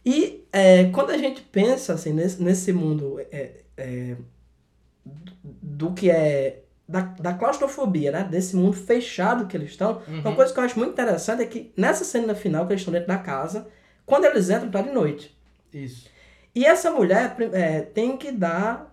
E 0.05 0.45
é, 0.53 0.85
quando 0.93 1.11
a 1.11 1.17
gente 1.17 1.41
pensa 1.41 1.95
assim, 1.95 2.13
nesse, 2.13 2.43
nesse 2.43 2.73
mundo 2.73 3.19
é, 3.33 3.51
é, 3.77 4.17
do- 5.43 5.93
que 5.93 6.11
é 6.11 6.63
da, 6.89 7.01
da 7.03 7.35
claustrofobia, 7.35 8.11
né? 8.13 8.25
Desse 8.25 8.57
mundo 8.57 8.75
fechado 8.75 9.47
que 9.47 9.57
eles 9.57 9.71
estão, 9.71 10.01
Uhum. 10.09 10.21
uma 10.21 10.35
coisa 10.35 10.53
que 10.53 10.59
eu 10.59 10.65
acho 10.65 10.79
muito 10.79 10.93
interessante 10.93 11.43
é 11.43 11.47
que 11.47 11.73
nessa 11.77 12.05
cena 12.05 12.35
final 12.35 12.67
que 12.67 12.73
eles 12.73 12.81
estão 12.81 12.93
dentro 12.93 13.09
da 13.09 13.19
casa, 13.19 13.69
quando 14.07 14.25
eles 14.25 14.49
entram, 14.49 14.71
tá 14.71 14.81
de 14.81 14.91
noite. 14.91 15.37
Isso. 15.73 16.09
E 16.55 16.65
essa 16.65 16.91
mulher 16.91 17.37
é, 17.53 17.81
tem 17.83 18.17
que 18.17 18.33
dar. 18.33 18.89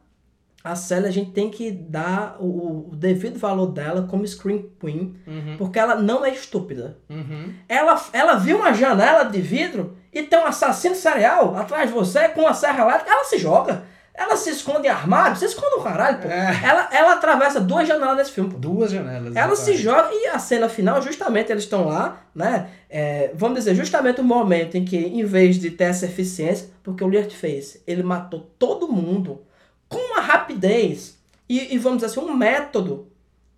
A 0.63 0.75
Célia, 0.75 1.09
a 1.09 1.11
gente 1.11 1.29
tem 1.29 1.47
que 1.51 1.69
dar 1.71 2.37
o, 2.39 2.89
o 2.91 2.95
devido 2.95 3.37
valor 3.37 3.67
dela 3.67 4.07
como 4.09 4.25
Scream 4.27 4.65
Queen, 4.79 5.15
Uhum. 5.27 5.55
porque 5.59 5.77
ela 5.77 5.93
não 5.95 6.25
é 6.25 6.31
estúpida. 6.31 6.97
Uhum. 7.07 7.53
Ela, 7.69 8.03
ela 8.11 8.35
viu 8.37 8.57
uma 8.57 8.73
janela 8.73 9.23
de 9.25 9.39
vidro 9.41 9.95
e 10.11 10.23
tem 10.23 10.39
um 10.39 10.45
assassino 10.45 10.95
serial 10.95 11.55
atrás 11.55 11.87
de 11.89 11.93
você 11.95 12.27
com 12.29 12.41
uma 12.41 12.53
serra 12.55 12.81
elétrica, 12.83 13.11
ela 13.11 13.23
se 13.25 13.37
joga. 13.37 13.83
Ela 14.17 14.37
se 14.37 14.49
esconde 14.49 14.87
em 14.87 14.89
armário, 14.89 15.35
se 15.35 15.43
esconde 15.45 15.75
o 15.75 15.81
caralho, 15.83 16.19
pô. 16.19 16.27
É. 16.29 16.59
Ela, 16.63 16.89
ela 16.91 17.13
atravessa 17.13 17.59
duas 17.59 17.85
janelas 17.87 18.15
nesse 18.15 18.31
filme, 18.31 18.49
pô. 18.49 18.57
Duas 18.57 18.89
janelas. 18.91 19.35
Ela 19.35 19.55
se 19.57 19.75
joga 19.75 20.09
e 20.11 20.27
a 20.27 20.39
cena 20.39 20.69
final, 20.69 21.01
justamente 21.01 21.51
eles 21.51 21.63
estão 21.63 21.85
lá, 21.87 22.21
né? 22.33 22.69
É, 22.89 23.31
vamos 23.35 23.57
dizer, 23.59 23.75
justamente 23.75 24.21
o 24.21 24.23
momento 24.23 24.75
em 24.77 24.85
que, 24.85 24.95
em 24.97 25.23
vez 25.25 25.57
de 25.59 25.69
ter 25.69 25.85
essa 25.85 26.05
eficiência, 26.05 26.69
porque 26.81 27.03
o 27.03 27.07
Leartface, 27.07 27.81
ele 27.85 28.03
matou 28.03 28.49
todo 28.57 28.87
mundo 28.87 29.41
com 29.89 29.97
uma 29.97 30.21
rapidez 30.21 31.17
e, 31.49 31.75
e, 31.75 31.77
vamos 31.77 31.97
dizer 32.01 32.17
assim, 32.17 32.19
um 32.27 32.33
método 32.33 33.07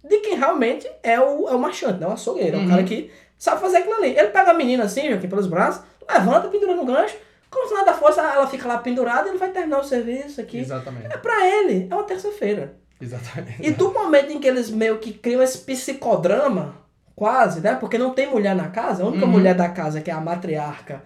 de 0.03 0.17
quem 0.19 0.35
realmente 0.37 0.89
é 1.03 1.19
o, 1.19 1.47
é 1.49 1.53
o 1.53 1.59
marchante, 1.59 1.99
né? 1.99 2.07
O 2.07 2.13
açougueiro, 2.13 2.55
é 2.57 2.59
o 2.59 2.63
Uhum. 2.63 2.69
cara 2.69 2.83
que 2.83 3.11
sabe 3.37 3.61
fazer 3.61 3.77
aquilo 3.77 3.95
ali. 3.95 4.09
Ele 4.17 4.29
pega 4.29 4.51
a 4.51 4.53
menina 4.55 4.85
assim, 4.85 5.07
aqui 5.09 5.27
pelos 5.27 5.45
braços, 5.47 5.83
levanta, 6.09 6.47
pendura 6.47 6.73
no 6.75 6.83
gancho, 6.85 7.15
como 7.49 7.67
se 7.67 7.73
nada 7.73 7.93
fosse, 7.93 8.19
ela 8.19 8.47
fica 8.47 8.67
lá 8.67 8.77
pendurada 8.77 9.27
e 9.27 9.31
ele 9.31 9.37
vai 9.37 9.49
terminar 9.51 9.79
o 9.79 9.83
serviço 9.83 10.39
aqui. 10.41 10.59
Exatamente. 10.59 11.07
É 11.07 11.17
pra 11.17 11.45
ele, 11.47 11.87
é 11.89 11.93
uma 11.93 12.03
terça-feira. 12.03 12.75
Exatamente. 12.99 13.61
E 13.65 13.71
do 13.71 13.91
momento 13.93 14.31
em 14.31 14.39
que 14.39 14.47
eles 14.47 14.69
meio 14.69 14.97
que 14.97 15.13
criam 15.13 15.41
esse 15.41 15.59
psicodrama, 15.59 16.75
quase, 17.15 17.61
né? 17.61 17.75
Porque 17.75 17.97
não 17.97 18.11
tem 18.13 18.29
mulher 18.29 18.55
na 18.55 18.69
casa, 18.69 19.03
a 19.03 19.07
única 19.07 19.25
Uhum. 19.25 19.31
mulher 19.31 19.55
da 19.55 19.69
casa, 19.69 20.01
que 20.01 20.09
é 20.09 20.13
a 20.13 20.19
matriarca, 20.21 21.03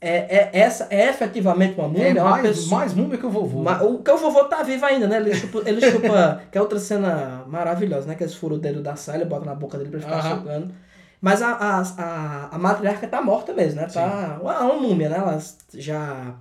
é, 0.00 0.16
é 0.36 0.50
essa 0.52 0.86
é 0.90 1.08
efetivamente 1.08 1.74
uma 1.78 1.88
múmia, 1.88 2.06
É 2.06 2.16
é 2.16 2.22
uma 2.22 2.30
mais, 2.30 2.42
pessoa. 2.46 2.78
mais 2.80 2.94
múmia 2.94 3.18
que 3.18 3.26
o 3.26 3.30
vovô. 3.30 3.62
O 3.84 4.02
que 4.02 4.10
o 4.10 4.16
vovô 4.16 4.44
tá 4.44 4.62
vivo 4.62 4.84
ainda, 4.84 5.06
né? 5.08 5.16
Ele 5.16 5.34
chupa, 5.34 5.62
ele 5.68 5.80
chupa 5.80 6.42
que 6.52 6.56
é 6.56 6.60
outra 6.60 6.78
cena 6.78 7.44
maravilhosa, 7.48 8.06
né? 8.06 8.14
Que 8.14 8.22
eles 8.22 8.34
furam 8.34 8.56
o 8.56 8.58
dedo 8.60 8.80
da 8.80 8.94
Sally, 8.94 9.24
botam 9.24 9.46
na 9.46 9.54
boca 9.56 9.76
dele 9.76 9.90
pra 9.90 10.00
ficar 10.00 10.18
Aham. 10.18 10.36
chupando. 10.38 10.74
Mas 11.20 11.42
a, 11.42 11.48
a, 11.50 11.80
a, 11.80 12.48
a 12.54 12.58
matriarca 12.58 13.06
tá 13.08 13.20
morta 13.20 13.52
mesmo, 13.52 13.80
né? 13.80 13.88
Tá 13.92 14.38
uma, 14.40 14.60
uma 14.60 14.74
múmia, 14.74 15.08
né? 15.08 15.16
Ela 15.18 15.38
já 15.74 16.34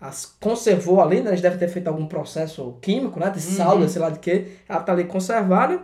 as 0.00 0.26
conservou 0.40 1.00
ali, 1.00 1.20
né? 1.20 1.30
Eles 1.30 1.40
devem 1.40 1.58
ter 1.58 1.68
feito 1.68 1.88
algum 1.88 2.06
processo 2.06 2.76
químico, 2.82 3.18
né? 3.20 3.30
De 3.30 3.40
salga, 3.40 3.82
Uhum. 3.82 3.88
sei 3.88 4.02
lá 4.02 4.10
de 4.10 4.18
quê. 4.18 4.56
Ela 4.68 4.80
tá 4.80 4.92
ali 4.92 5.04
conservada. 5.04 5.80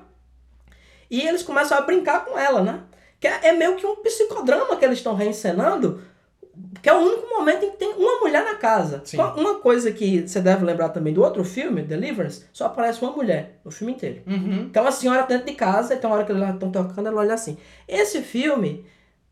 E 1.10 1.20
eles 1.20 1.42
começam 1.42 1.76
a 1.78 1.82
brincar 1.82 2.24
com 2.24 2.38
ela, 2.38 2.62
né? 2.62 2.80
Que 3.20 3.28
é, 3.28 3.48
é 3.48 3.52
meio 3.52 3.76
que 3.76 3.86
um 3.86 3.96
psicodrama 3.96 4.76
que 4.76 4.84
eles 4.84 4.98
estão 4.98 5.14
reencenando, 5.14 6.02
que 6.84 6.90
é 6.90 6.92
o 6.92 6.98
único 6.98 7.26
momento 7.30 7.64
em 7.64 7.70
que 7.70 7.78
tem 7.78 7.94
uma 7.94 8.20
mulher 8.20 8.44
na 8.44 8.56
casa. 8.56 9.00
Sim. 9.06 9.16
Uma- 9.16 9.32
Uma 9.34 9.54
coisa 9.54 9.90
que 9.90 10.28
você 10.28 10.38
deve 10.38 10.66
lembrar 10.66 10.90
também 10.90 11.14
do 11.14 11.22
outro 11.22 11.42
filme, 11.42 11.80
Deliverance, 11.80 12.44
só 12.52 12.66
aparece 12.66 13.00
uma 13.00 13.10
mulher 13.10 13.58
no 13.64 13.70
filme 13.70 13.94
inteiro. 13.94 14.20
Uhum. 14.26 14.66
Então 14.68 14.86
a 14.86 14.92
senhora 14.92 15.22
dentro 15.22 15.46
de 15.46 15.54
casa, 15.54 15.94
então 15.94 16.12
a 16.12 16.16
hora 16.16 16.24
que 16.26 16.32
eles 16.32 16.46
estão 16.46 16.70
tocando, 16.70 17.08
ela 17.08 17.20
olha 17.22 17.32
assim. 17.32 17.56
Esse 17.88 18.20
filme, 18.20 18.84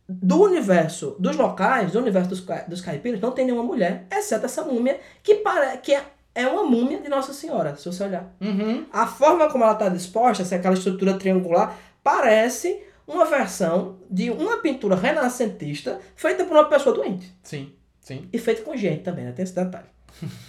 do 0.09 0.41
universo 0.43 1.15
dos 1.19 1.37
locais, 1.37 1.93
do 1.93 1.99
universo 1.99 2.31
dos, 2.31 2.41
dos 2.67 2.81
caipiras, 2.81 3.21
não 3.21 3.33
tem 3.33 3.45
nenhuma 3.45 3.63
mulher, 3.63 4.07
exceto 4.11 4.47
essa 4.47 4.63
múmia, 4.65 4.99
que, 5.23 5.35
pare, 5.37 5.77
que 5.79 5.93
é, 5.95 6.03
é 6.35 6.47
uma 6.47 6.65
múmia 6.65 7.01
de 7.01 7.09
Nossa 7.11 7.35
Senhora, 7.35 7.77
se 7.77 7.85
você 7.85 8.03
olhar. 8.05 8.35
Uhum. 8.41 8.87
A 8.91 9.07
forma 9.07 9.51
como 9.51 9.63
ela 9.63 9.75
está 9.75 9.91
disposta, 9.91 10.43
se 10.43 10.55
aquela 10.55 10.75
estrutura 10.75 11.19
triangular, 11.19 11.77
parece 12.03 12.83
uma 13.07 13.25
versão 13.25 13.99
de 14.11 14.31
uma 14.31 14.59
pintura 14.59 14.95
renascentista 14.97 15.99
feita 16.17 16.45
por 16.45 16.57
uma 16.57 16.69
pessoa 16.69 16.95
doente. 16.95 17.35
Sim, 17.43 17.73
sim. 18.01 18.29
E 18.33 18.39
feita 18.39 18.63
com 18.63 18.77
gente 18.77 19.03
também, 19.03 19.25
né? 19.25 19.33
Tem 19.33 19.43
esse 19.43 19.55
detalhe. 19.55 19.87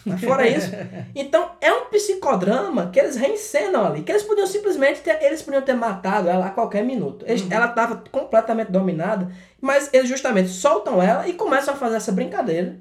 Mas 0.06 0.20
fora 0.22 0.46
isso, 0.46 0.70
então 1.16 1.52
é 1.62 1.72
um 1.72 1.86
psicodrama 1.86 2.90
que 2.92 3.00
eles 3.00 3.16
reencenam 3.16 3.86
ali. 3.86 4.04
Que 4.04 4.12
eles 4.12 4.24
podiam 4.24 4.46
simplesmente 4.46 5.00
ter, 5.02 5.24
eles 5.24 5.42
podiam 5.42 5.62
ter 5.64 5.74
matado 5.74 6.28
ela 6.30 6.48
a 6.48 6.50
qualquer 6.52 6.84
minuto. 6.84 7.24
Eles- 7.28 7.50
Ela 7.50 7.68
estava 7.68 8.04
completamente 8.12 8.72
dominada, 8.72 9.32
mas 9.62 9.90
eles 9.94 10.10
justamente 10.10 10.50
soltam 10.50 11.02
ela 11.02 11.28
e 11.28 11.34
começam 11.34 11.74
a 11.74 11.78
fazer 11.78 11.96
essa 11.96 12.12
brincadeira. 12.12 12.78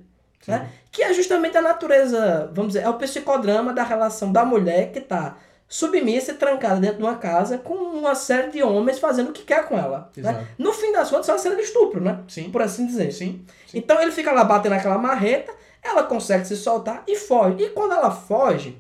Né? 0.47 0.69
Que 0.91 1.05
é 1.05 1.15
justamente 1.15 1.57
a 1.57 1.63
natureza, 1.63 2.51
vamos 2.53 2.73
dizer, 2.73 2.85
é 2.85 2.89
o 2.89 2.95
psicodrama 2.95 3.73
da 3.73 3.85
relação 3.85 4.33
da 4.33 4.45
mulher 4.45 4.91
que 4.91 4.99
está 4.99 5.37
submissa 5.73 6.33
e 6.33 6.35
trancada 6.35 6.79
dentro 6.79 6.99
de 6.99 7.03
uma 7.03 7.15
casa 7.15 7.57
com 7.57 7.73
uma 7.73 8.15
série 8.15 8.51
de 8.51 8.63
homens 8.63 8.99
fazendo 8.99 9.31
o 9.31 9.33
que 9.33 9.43
quer 9.43 9.67
com 9.67 9.79
ela. 9.79 10.11
né? 10.19 10.47
No 10.59 10.71
fim 10.71 10.93
das 10.93 11.09
contas, 11.09 11.31
é 11.31 11.33
uma 11.33 11.39
cena 11.39 11.57
de 11.57 11.63
estupro, 11.63 11.99
né? 11.99 12.21
Sim. 12.29 12.51
Por 12.51 12.61
assim 12.61 12.87
dizer. 12.87 13.11
Sim. 13.11 13.43
sim. 13.67 13.79
Então 13.79 13.99
ele 13.99 14.13
fica 14.13 14.33
lá 14.33 14.45
batendo 14.45 14.75
aquela 14.75 14.99
marreta, 14.99 15.51
ela 15.83 16.03
consegue 16.03 16.47
se 16.47 16.59
soltar 16.59 17.03
e 17.09 17.17
foge. 17.17 17.57
E 17.59 17.71
quando 17.71 17.93
ela 17.93 18.11
foge, 18.11 18.77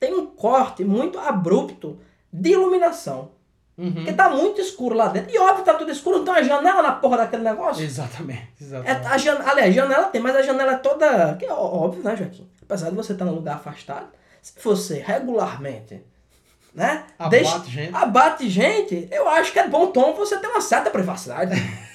tem 0.00 0.12
um 0.12 0.26
corte 0.26 0.84
muito 0.84 1.16
abrupto 1.16 1.96
de 2.32 2.50
iluminação. 2.50 3.30
Uhum. 3.78 3.94
Porque 3.94 4.12
tá 4.12 4.28
muito 4.28 4.60
escuro 4.60 4.96
lá 4.96 5.06
dentro. 5.06 5.32
E 5.32 5.38
óbvio, 5.38 5.64
tá 5.64 5.74
tudo 5.74 5.92
escuro, 5.92 6.18
não 6.18 6.24
tem 6.24 6.34
uma 6.34 6.42
janela 6.42 6.82
na 6.82 6.92
porra 6.92 7.18
daquele 7.18 7.44
negócio. 7.44 7.84
Exatamente. 7.84 8.48
É, 8.60 8.64
Exatamente. 8.64 9.06
a 9.06 9.16
jan... 9.16 9.38
Aliás, 9.46 9.72
janela 9.72 10.06
tem, 10.06 10.20
mas 10.20 10.34
a 10.34 10.42
janela 10.42 10.72
é 10.72 10.78
toda. 10.78 11.36
Que 11.36 11.46
é 11.46 11.52
óbvio, 11.52 12.02
né, 12.02 12.16
Joaquim? 12.16 12.50
Apesar 12.60 12.90
de 12.90 12.96
você 12.96 13.12
estar 13.12 13.24
num 13.24 13.34
lugar 13.34 13.54
afastado, 13.54 14.08
se 14.42 14.52
você 14.62 15.02
regularmente, 15.04 16.02
né? 16.74 17.04
Abate 17.18 17.30
deixa- 17.30 17.64
gente. 17.66 17.94
Abate 17.94 18.48
gente, 18.48 19.08
eu 19.10 19.28
acho 19.28 19.52
que 19.52 19.58
é 19.58 19.68
bom 19.68 19.88
tom 19.88 20.14
você 20.14 20.36
ter 20.38 20.46
uma 20.48 20.60
certa 20.60 20.90
privacidade. 20.90 21.52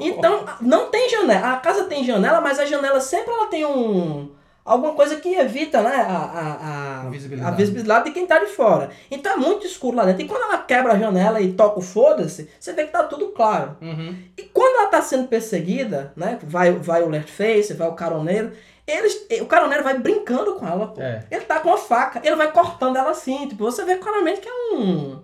Então, 0.00 0.44
não 0.60 0.90
tem 0.90 1.08
janela. 1.08 1.52
A 1.52 1.56
casa 1.58 1.84
tem 1.84 2.04
janela, 2.04 2.40
mas 2.40 2.58
a 2.58 2.66
janela 2.66 3.00
sempre 3.00 3.32
ela 3.32 3.46
tem 3.46 3.64
um. 3.64 4.32
Alguma 4.64 4.94
coisa 4.94 5.16
que 5.16 5.34
evita, 5.34 5.82
né? 5.82 5.94
A, 5.94 6.16
a, 6.16 7.00
a, 7.06 7.10
visibilidade. 7.10 7.52
a 7.52 7.56
visibilidade 7.56 8.04
de 8.06 8.10
quem 8.12 8.26
tá 8.26 8.38
de 8.38 8.46
fora. 8.46 8.90
Então 9.10 9.32
é 9.32 9.36
muito 9.36 9.66
escuro 9.66 9.96
lá 9.96 10.04
dentro. 10.04 10.22
E 10.22 10.28
quando 10.28 10.42
ela 10.42 10.58
quebra 10.58 10.92
a 10.92 10.98
janela 10.98 11.40
e 11.40 11.52
toca 11.52 11.80
o 11.80 11.82
foda-se, 11.82 12.48
você 12.60 12.72
vê 12.72 12.84
que 12.84 12.92
tá 12.92 13.02
tudo 13.04 13.28
claro. 13.28 13.76
Uhum. 13.80 14.16
E 14.36 14.42
quando 14.44 14.76
ela 14.80 14.88
tá 14.88 15.02
sendo 15.02 15.26
perseguida, 15.26 16.12
né? 16.16 16.38
Vai, 16.42 16.72
vai 16.72 17.02
o 17.02 17.08
Leftface, 17.08 17.74
vai 17.74 17.88
o 17.88 17.94
caroneiro. 17.94 18.52
Eles, 18.86 19.26
o 19.40 19.46
caroneiro 19.46 19.84
vai 19.84 19.98
brincando 19.98 20.54
com 20.56 20.66
ela, 20.66 20.88
pô. 20.88 21.00
É. 21.00 21.24
Ele 21.30 21.44
tá 21.44 21.60
com 21.60 21.72
a 21.72 21.78
faca, 21.78 22.20
ele 22.24 22.36
vai 22.36 22.50
cortando 22.50 22.96
ela 22.96 23.10
assim. 23.10 23.48
Tipo, 23.48 23.64
você 23.64 23.84
vê 23.84 23.96
claramente 23.96 24.40
que 24.40 24.48
é 24.48 24.74
um. 24.74 25.22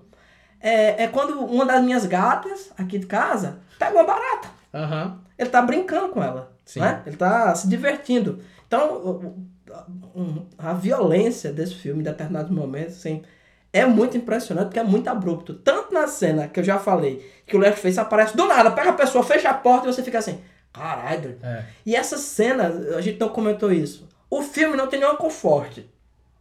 É, 0.60 1.04
é 1.04 1.08
quando 1.08 1.44
uma 1.44 1.64
das 1.64 1.82
minhas 1.82 2.06
gatas 2.06 2.70
aqui 2.78 2.98
de 2.98 3.06
casa 3.06 3.60
pega 3.78 3.96
uma 3.96 4.04
barata. 4.04 4.48
Aham. 4.72 5.20
Ele 5.36 5.50
tá 5.50 5.62
brincando 5.62 6.08
com 6.08 6.22
ela. 6.22 6.52
Sim. 6.64 6.80
Né? 6.80 7.02
Ele 7.06 7.16
tá 7.16 7.54
se 7.54 7.68
divertindo. 7.68 8.40
Então, 8.66 9.36
a 10.58 10.72
violência 10.74 11.52
desse 11.52 11.74
filme 11.74 12.00
em 12.00 12.04
determinados 12.04 12.50
momentos, 12.50 12.96
assim, 12.96 13.22
é 13.72 13.84
muito 13.84 14.16
impressionante, 14.16 14.66
porque 14.66 14.78
é 14.78 14.84
muito 14.84 15.08
abrupto. 15.08 15.54
Tanto 15.54 15.94
na 15.94 16.06
cena 16.06 16.48
que 16.48 16.60
eu 16.60 16.64
já 16.64 16.78
falei, 16.78 17.24
que 17.46 17.56
o 17.56 17.58
Leftface 17.58 18.00
aparece 18.00 18.36
do 18.36 18.46
nada, 18.46 18.70
pega 18.70 18.90
a 18.90 18.94
pessoa, 18.94 19.24
fecha 19.24 19.50
a 19.50 19.54
porta 19.54 19.88
e 19.88 19.92
você 19.92 20.02
fica 20.02 20.18
assim, 20.18 20.40
caralho. 20.78 21.38
É. 21.42 21.64
E 21.84 21.96
essa 21.96 22.16
cena, 22.16 22.68
a 22.96 23.00
gente 23.00 23.18
não 23.18 23.28
comentou 23.28 23.72
isso. 23.72 24.08
O 24.30 24.42
filme 24.42 24.76
não 24.76 24.86
tem 24.86 25.00
nenhum 25.00 25.16
conforte. 25.16 25.88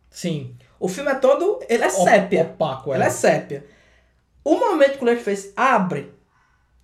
Sim. 0.09 0.55
O 0.79 0.88
filme 0.88 1.11
é 1.11 1.15
todo. 1.15 1.59
Ele 1.67 1.83
é 1.83 1.89
sépia. 1.89 2.43
Opaco, 2.43 2.93
Ele 2.93 3.03
é 3.03 3.09
sépia. 3.09 3.65
O 4.43 4.57
momento 4.57 4.97
que 4.97 5.03
o 5.03 5.05
Leatherface 5.05 5.51
abre, 5.55 6.13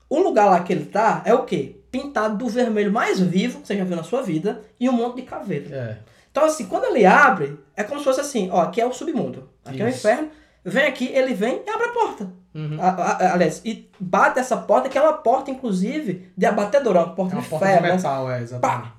o 0.09 0.19
lugar 0.19 0.45
lá 0.49 0.61
que 0.61 0.73
ele 0.73 0.85
tá 0.85 1.21
é 1.25 1.33
o 1.33 1.45
quê? 1.45 1.77
Pintado 1.89 2.37
do 2.37 2.49
vermelho 2.49 2.91
mais 2.91 3.19
vivo 3.19 3.61
que 3.61 3.67
você 3.67 3.77
já 3.77 3.83
viu 3.83 3.95
na 3.95 4.03
sua 4.03 4.21
vida 4.21 4.61
e 4.79 4.89
um 4.89 4.93
monte 4.93 5.17
de 5.17 5.21
caveira. 5.21 5.75
É. 5.75 5.97
Então, 6.29 6.45
assim, 6.45 6.65
quando 6.65 6.85
ele 6.85 7.05
abre, 7.05 7.57
é 7.75 7.83
como 7.83 7.99
se 7.99 8.05
fosse 8.05 8.19
assim, 8.19 8.49
ó, 8.51 8.61
aqui 8.61 8.81
é 8.81 8.85
o 8.85 8.91
submundo, 8.91 9.49
aqui 9.63 9.81
é 9.81 9.85
o 9.85 9.89
Isso. 9.89 9.99
inferno, 9.99 10.29
vem 10.65 10.85
aqui, 10.85 11.05
ele 11.05 11.33
vem 11.33 11.61
e 11.65 11.69
abre 11.69 11.87
a 11.87 11.91
porta. 11.93 12.29
Uhum. 12.55 12.77
A- 12.79 12.89
a- 12.89 13.33
aliás, 13.33 13.61
e 13.65 13.89
bate 13.99 14.39
essa 14.39 14.55
porta, 14.57 14.87
que 14.89 14.97
é 14.97 15.01
uma 15.01 15.13
porta, 15.13 15.49
inclusive, 15.49 16.31
de 16.37 16.45
abatedor, 16.45 16.95
uma 16.95 17.15
porta 17.15 17.33
É 17.33 17.37
uma 17.37 17.43
de 17.43 17.49
porta 17.49 17.65
de 17.65 17.71
ferro, 17.71 17.85
né? 17.87 17.95
metal, 17.95 18.31
é, 18.31 18.41
exatamente. 18.41 18.91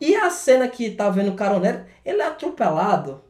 E 0.00 0.14
a 0.16 0.30
cena 0.30 0.68
que 0.68 0.90
tá 0.90 1.08
vendo 1.10 1.30
o 1.30 1.34
caroneiro, 1.36 1.84
ele 2.04 2.20
é 2.22 2.26
atropelado 2.26 3.22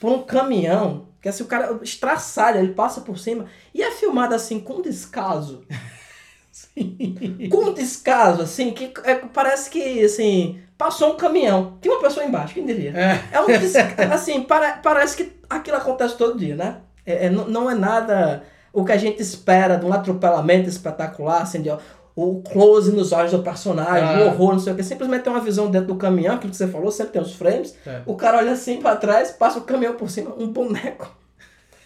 por 0.00 0.12
um 0.12 0.22
caminhão, 0.22 1.08
que 1.20 1.28
assim, 1.28 1.42
o 1.42 1.46
cara 1.46 1.78
estraçalha, 1.82 2.58
ele 2.58 2.74
passa 2.74 3.00
por 3.00 3.18
cima, 3.18 3.46
e 3.72 3.82
é 3.82 3.90
filmado 3.90 4.34
assim, 4.34 4.60
com 4.60 4.82
descaso. 4.82 5.64
Com 7.50 7.72
descaso, 7.72 8.42
assim, 8.42 8.70
que 8.72 8.92
é, 9.04 9.14
parece 9.16 9.68
que, 9.70 10.04
assim, 10.04 10.60
passou 10.78 11.12
um 11.12 11.16
caminhão. 11.16 11.78
Tem 11.80 11.90
uma 11.90 12.00
pessoa 12.00 12.24
embaixo, 12.24 12.54
quem 12.54 12.64
diria? 12.66 12.92
É. 12.96 13.36
É 13.36 13.40
um 13.40 13.46
descaso, 13.58 14.12
assim, 14.12 14.42
para- 14.42 14.74
parece 14.78 15.16
que 15.16 15.32
aquilo 15.48 15.76
acontece 15.76 16.16
todo 16.16 16.38
dia, 16.38 16.54
né? 16.54 16.78
É, 17.06 17.26
é, 17.26 17.30
não, 17.30 17.46
não 17.48 17.70
é 17.70 17.74
nada 17.74 18.44
o 18.74 18.84
que 18.84 18.92
a 18.92 18.96
gente 18.98 19.22
espera 19.22 19.76
de 19.76 19.86
um 19.86 19.92
atropelamento 19.92 20.68
espetacular, 20.68 21.40
assim, 21.42 21.62
de, 21.62 21.70
ó, 21.70 21.78
o 22.16 22.42
close 22.42 22.92
nos 22.92 23.10
olhos 23.12 23.32
do 23.32 23.42
personagem, 23.42 24.04
Ah. 24.08 24.24
o 24.24 24.26
horror, 24.26 24.52
não 24.52 24.58
sei 24.60 24.72
o 24.72 24.76
que. 24.76 24.82
Simplesmente 24.82 25.22
tem 25.22 25.32
uma 25.32 25.40
visão 25.40 25.70
dentro 25.70 25.88
do 25.88 25.96
caminhão, 25.96 26.34
aquilo 26.34 26.50
que 26.50 26.56
você 26.56 26.68
falou, 26.68 26.90
sempre 26.92 27.12
tem 27.14 27.22
os 27.22 27.34
frames. 27.34 27.74
É. 27.86 28.02
O 28.06 28.14
cara 28.14 28.38
olha 28.38 28.52
assim 28.52 28.80
pra 28.80 28.94
trás, 28.96 29.30
passa 29.32 29.58
o 29.58 29.62
caminhão 29.62 29.94
por 29.94 30.10
cima, 30.10 30.34
um 30.36 30.52
boneco. 30.52 31.10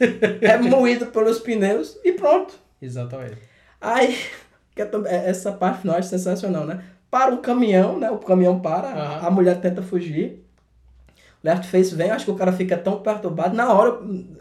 é 0.01 0.57
moído 0.59 1.07
pelos 1.07 1.39
pneus 1.39 1.99
e 2.05 2.13
pronto. 2.13 2.55
Exatamente. 2.81 3.37
Aí, 3.81 4.17
é 4.77 4.83
é- 4.83 5.31
essa 5.31 5.51
parte 5.53 5.81
final 5.83 5.97
é 5.99 6.03
sensacional, 6.03 6.65
né? 6.65 6.83
Para 7.11 7.33
um 7.33 7.39
caminhão, 7.39 7.99
né? 7.99 8.11
O 8.11 8.19
caminhão 8.19 8.61
para, 8.61 8.89
a 9.19 9.31
mulher 9.31 9.61
tenta 9.61 9.83
fugir. 9.83 10.45
O 11.43 11.47
Left 11.47 11.67
Face 11.69 11.95
vem, 11.95 12.11
acho 12.11 12.25
que 12.27 12.31
o 12.31 12.35
cara 12.37 12.53
fica 12.53 12.77
tão 12.77 13.01
perturbado. 13.01 13.57
Na 13.57 13.73
hora, 13.73 13.93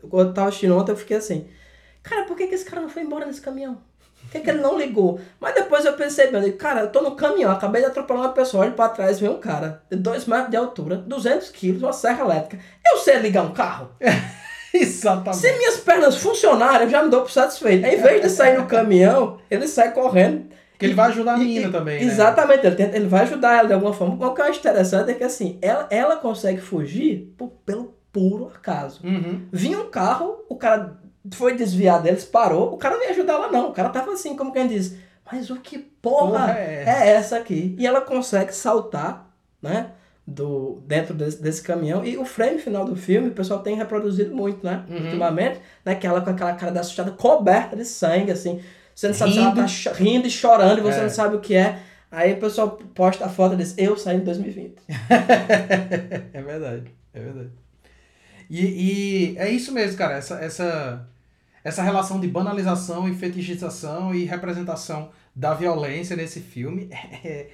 quando 0.10 0.28
eu 0.30 0.34
tava 0.34 0.50
assistindo 0.50 0.76
ontem, 0.78 0.92
eu 0.92 0.98
fiquei 0.98 1.18
assim, 1.18 1.46
cara, 2.08 2.24
por 2.26 2.36
que, 2.38 2.48
que 2.48 2.56
esse 2.56 2.66
cara 2.66 2.82
não 2.82 2.90
foi 2.90 3.04
embora 3.04 3.26
nesse 3.26 3.42
caminhão? 3.42 3.78
Por 4.24 4.32
que, 4.32 4.40
que 4.42 4.50
ele 4.50 4.60
não 4.60 4.78
ligou? 4.78 5.20
Mas 5.40 5.54
depois 5.56 5.86
eu 5.86 5.94
pensei, 5.94 6.30
bem, 6.30 6.52
cara, 6.54 6.82
eu 6.82 6.92
tô 6.92 7.02
no 7.02 7.16
caminhão, 7.16 7.52
acabei 7.52 7.82
de 7.82 7.88
atropelar 7.88 8.24
uma 8.24 8.34
pessoa, 8.34 8.64
olho 8.66 8.74
pra 8.74 8.90
trás, 8.90 9.20
vem 9.20 9.30
um 9.30 9.40
cara 9.40 9.82
de 9.90 9.96
2 9.98 10.26
metros 10.26 10.50
de 10.50 10.58
altura, 10.58 10.98
200 10.98 11.50
quilos, 11.50 11.82
uma 11.84 11.94
serra 11.94 12.26
elétrica. 12.26 12.62
Eu 12.86 12.98
sei 12.98 13.18
ligar 13.20 13.44
um 13.44 13.54
carro? 13.54 13.90
Exatamente. 14.74 15.38
Se 15.38 15.52
minhas 15.58 15.78
pernas 15.78 16.18
funcionarem, 16.18 16.84
eu 16.88 16.90
já 16.90 17.02
me 17.04 17.10
dou 17.10 17.22
por 17.22 17.32
satisfeito. 17.32 17.86
Em 17.86 18.02
vez 18.02 18.22
de 18.22 18.30
sair 18.30 18.58
no 18.58 18.66
caminhão, 18.66 19.40
ele 19.50 19.68
sai 19.68 19.92
correndo. 19.94 20.48
Porque 20.72 20.86
ele 20.86 20.94
vai 20.94 21.08
ajudar 21.10 21.34
a 21.34 21.38
menina 21.38 21.70
e- 21.70 21.72
também, 21.72 22.00
né? 22.00 22.06
Exatamente, 22.12 22.68
ele, 22.68 22.76
tenta- 22.76 22.96
ele 22.96 23.08
vai 23.08 23.22
ajudar 23.22 23.58
ela 23.58 23.68
de 23.68 23.74
alguma 23.74 23.94
forma. 23.94 24.14
O 24.28 24.34
que 24.34 24.42
eu 24.42 24.46
acho 24.46 24.60
interessante 24.60 25.10
é 25.10 25.14
que 25.16 25.24
assim, 25.24 25.58
ela, 25.62 25.88
ela 25.90 26.18
consegue 26.18 26.62
fugir 26.62 27.34
por- 27.38 27.50
pelo 27.66 27.96
puro 28.12 28.52
acaso. 28.54 29.00
Uhum. 29.04 29.48
Vinha 29.52 29.80
um 29.80 29.90
carro, 29.90 30.46
o 30.50 30.56
cara 30.56 31.00
foi 31.34 31.56
desviar 31.56 32.02
deles, 32.02 32.24
parou, 32.26 32.74
o 32.74 32.78
cara 32.78 32.96
não 32.96 33.04
ia 33.04 33.12
ajudar 33.12 33.34
ela 33.34 33.52
não. 33.52 33.70
O 33.70 33.74
cara 33.74 33.90
tava 33.90 34.12
assim, 34.14 34.36
como 34.36 34.52
quem 34.54 34.68
diz, 34.68 34.96
mas 35.30 35.50
o 35.50 35.58
que 35.58 35.78
porra, 35.78 36.32
Porra 36.40 36.60
é 36.60 36.84
é 36.88 37.08
essa 37.10 37.38
aqui? 37.38 37.76
E 37.78 37.86
ela 37.86 38.02
consegue 38.02 38.54
saltar, 38.54 39.30
né? 39.62 39.92
Do, 40.26 40.84
dentro 40.86 41.14
desse, 41.14 41.42
desse 41.42 41.62
caminhão. 41.64 42.04
E 42.04 42.18
o 42.18 42.26
frame 42.26 42.60
final 42.60 42.84
do 42.84 42.96
filme, 42.98 43.30
o 43.30 43.34
pessoal 43.34 43.62
tem 43.62 43.76
reproduzido 43.78 44.36
muito, 44.36 44.66
né? 44.66 44.84
Uhum. 44.90 45.06
Ultimamente, 45.06 45.60
né? 45.86 45.96
Que 45.96 46.06
ela 46.06 46.20
com 46.20 46.30
aquela 46.30 46.54
cara 46.54 46.72
da 46.72 46.82
assustada 46.82 47.12
coberta 47.12 47.76
de 47.78 47.86
sangue, 47.86 48.32
assim. 48.32 48.62
Você 48.94 49.08
não 49.08 49.14
sabe 49.16 49.32
se 49.32 49.38
ela 49.40 49.50
Rindo. 49.54 49.62
tá 49.84 49.92
rindo 49.94 50.28
e 50.28 50.32
chorando 50.32 50.80
e 50.80 50.82
você 50.82 51.00
É. 51.00 51.04
não 51.04 51.10
sabe 51.10 51.36
o 51.38 51.40
que 51.40 51.56
é. 51.56 51.80
Aí 52.12 52.34
o 52.34 52.40
pessoal 52.40 52.72
posta 52.96 53.26
a 53.26 53.30
foto 53.30 53.54
e 53.54 53.58
diz, 53.58 53.74
eu 53.78 53.96
saí 53.98 54.18
em 54.18 54.22
2020. 54.24 54.76
é 56.34 56.42
verdade, 56.42 56.92
é 57.14 57.20
verdade. 57.20 57.50
E, 58.50 58.66
e 59.34 59.38
é 59.38 59.50
isso 59.50 59.72
mesmo, 59.74 59.98
cara. 59.98 60.16
Essa, 60.16 60.36
essa, 60.40 61.08
essa 61.68 61.82
relação 61.84 62.20
de 62.20 62.28
banalização 62.28 63.08
e 63.10 63.14
fetichização 63.16 64.14
e 64.14 64.24
representação 64.24 65.10
da 65.36 65.54
violência 65.54 66.16
nesse 66.16 66.40
filme 66.40 66.90
é, 67.24 67.48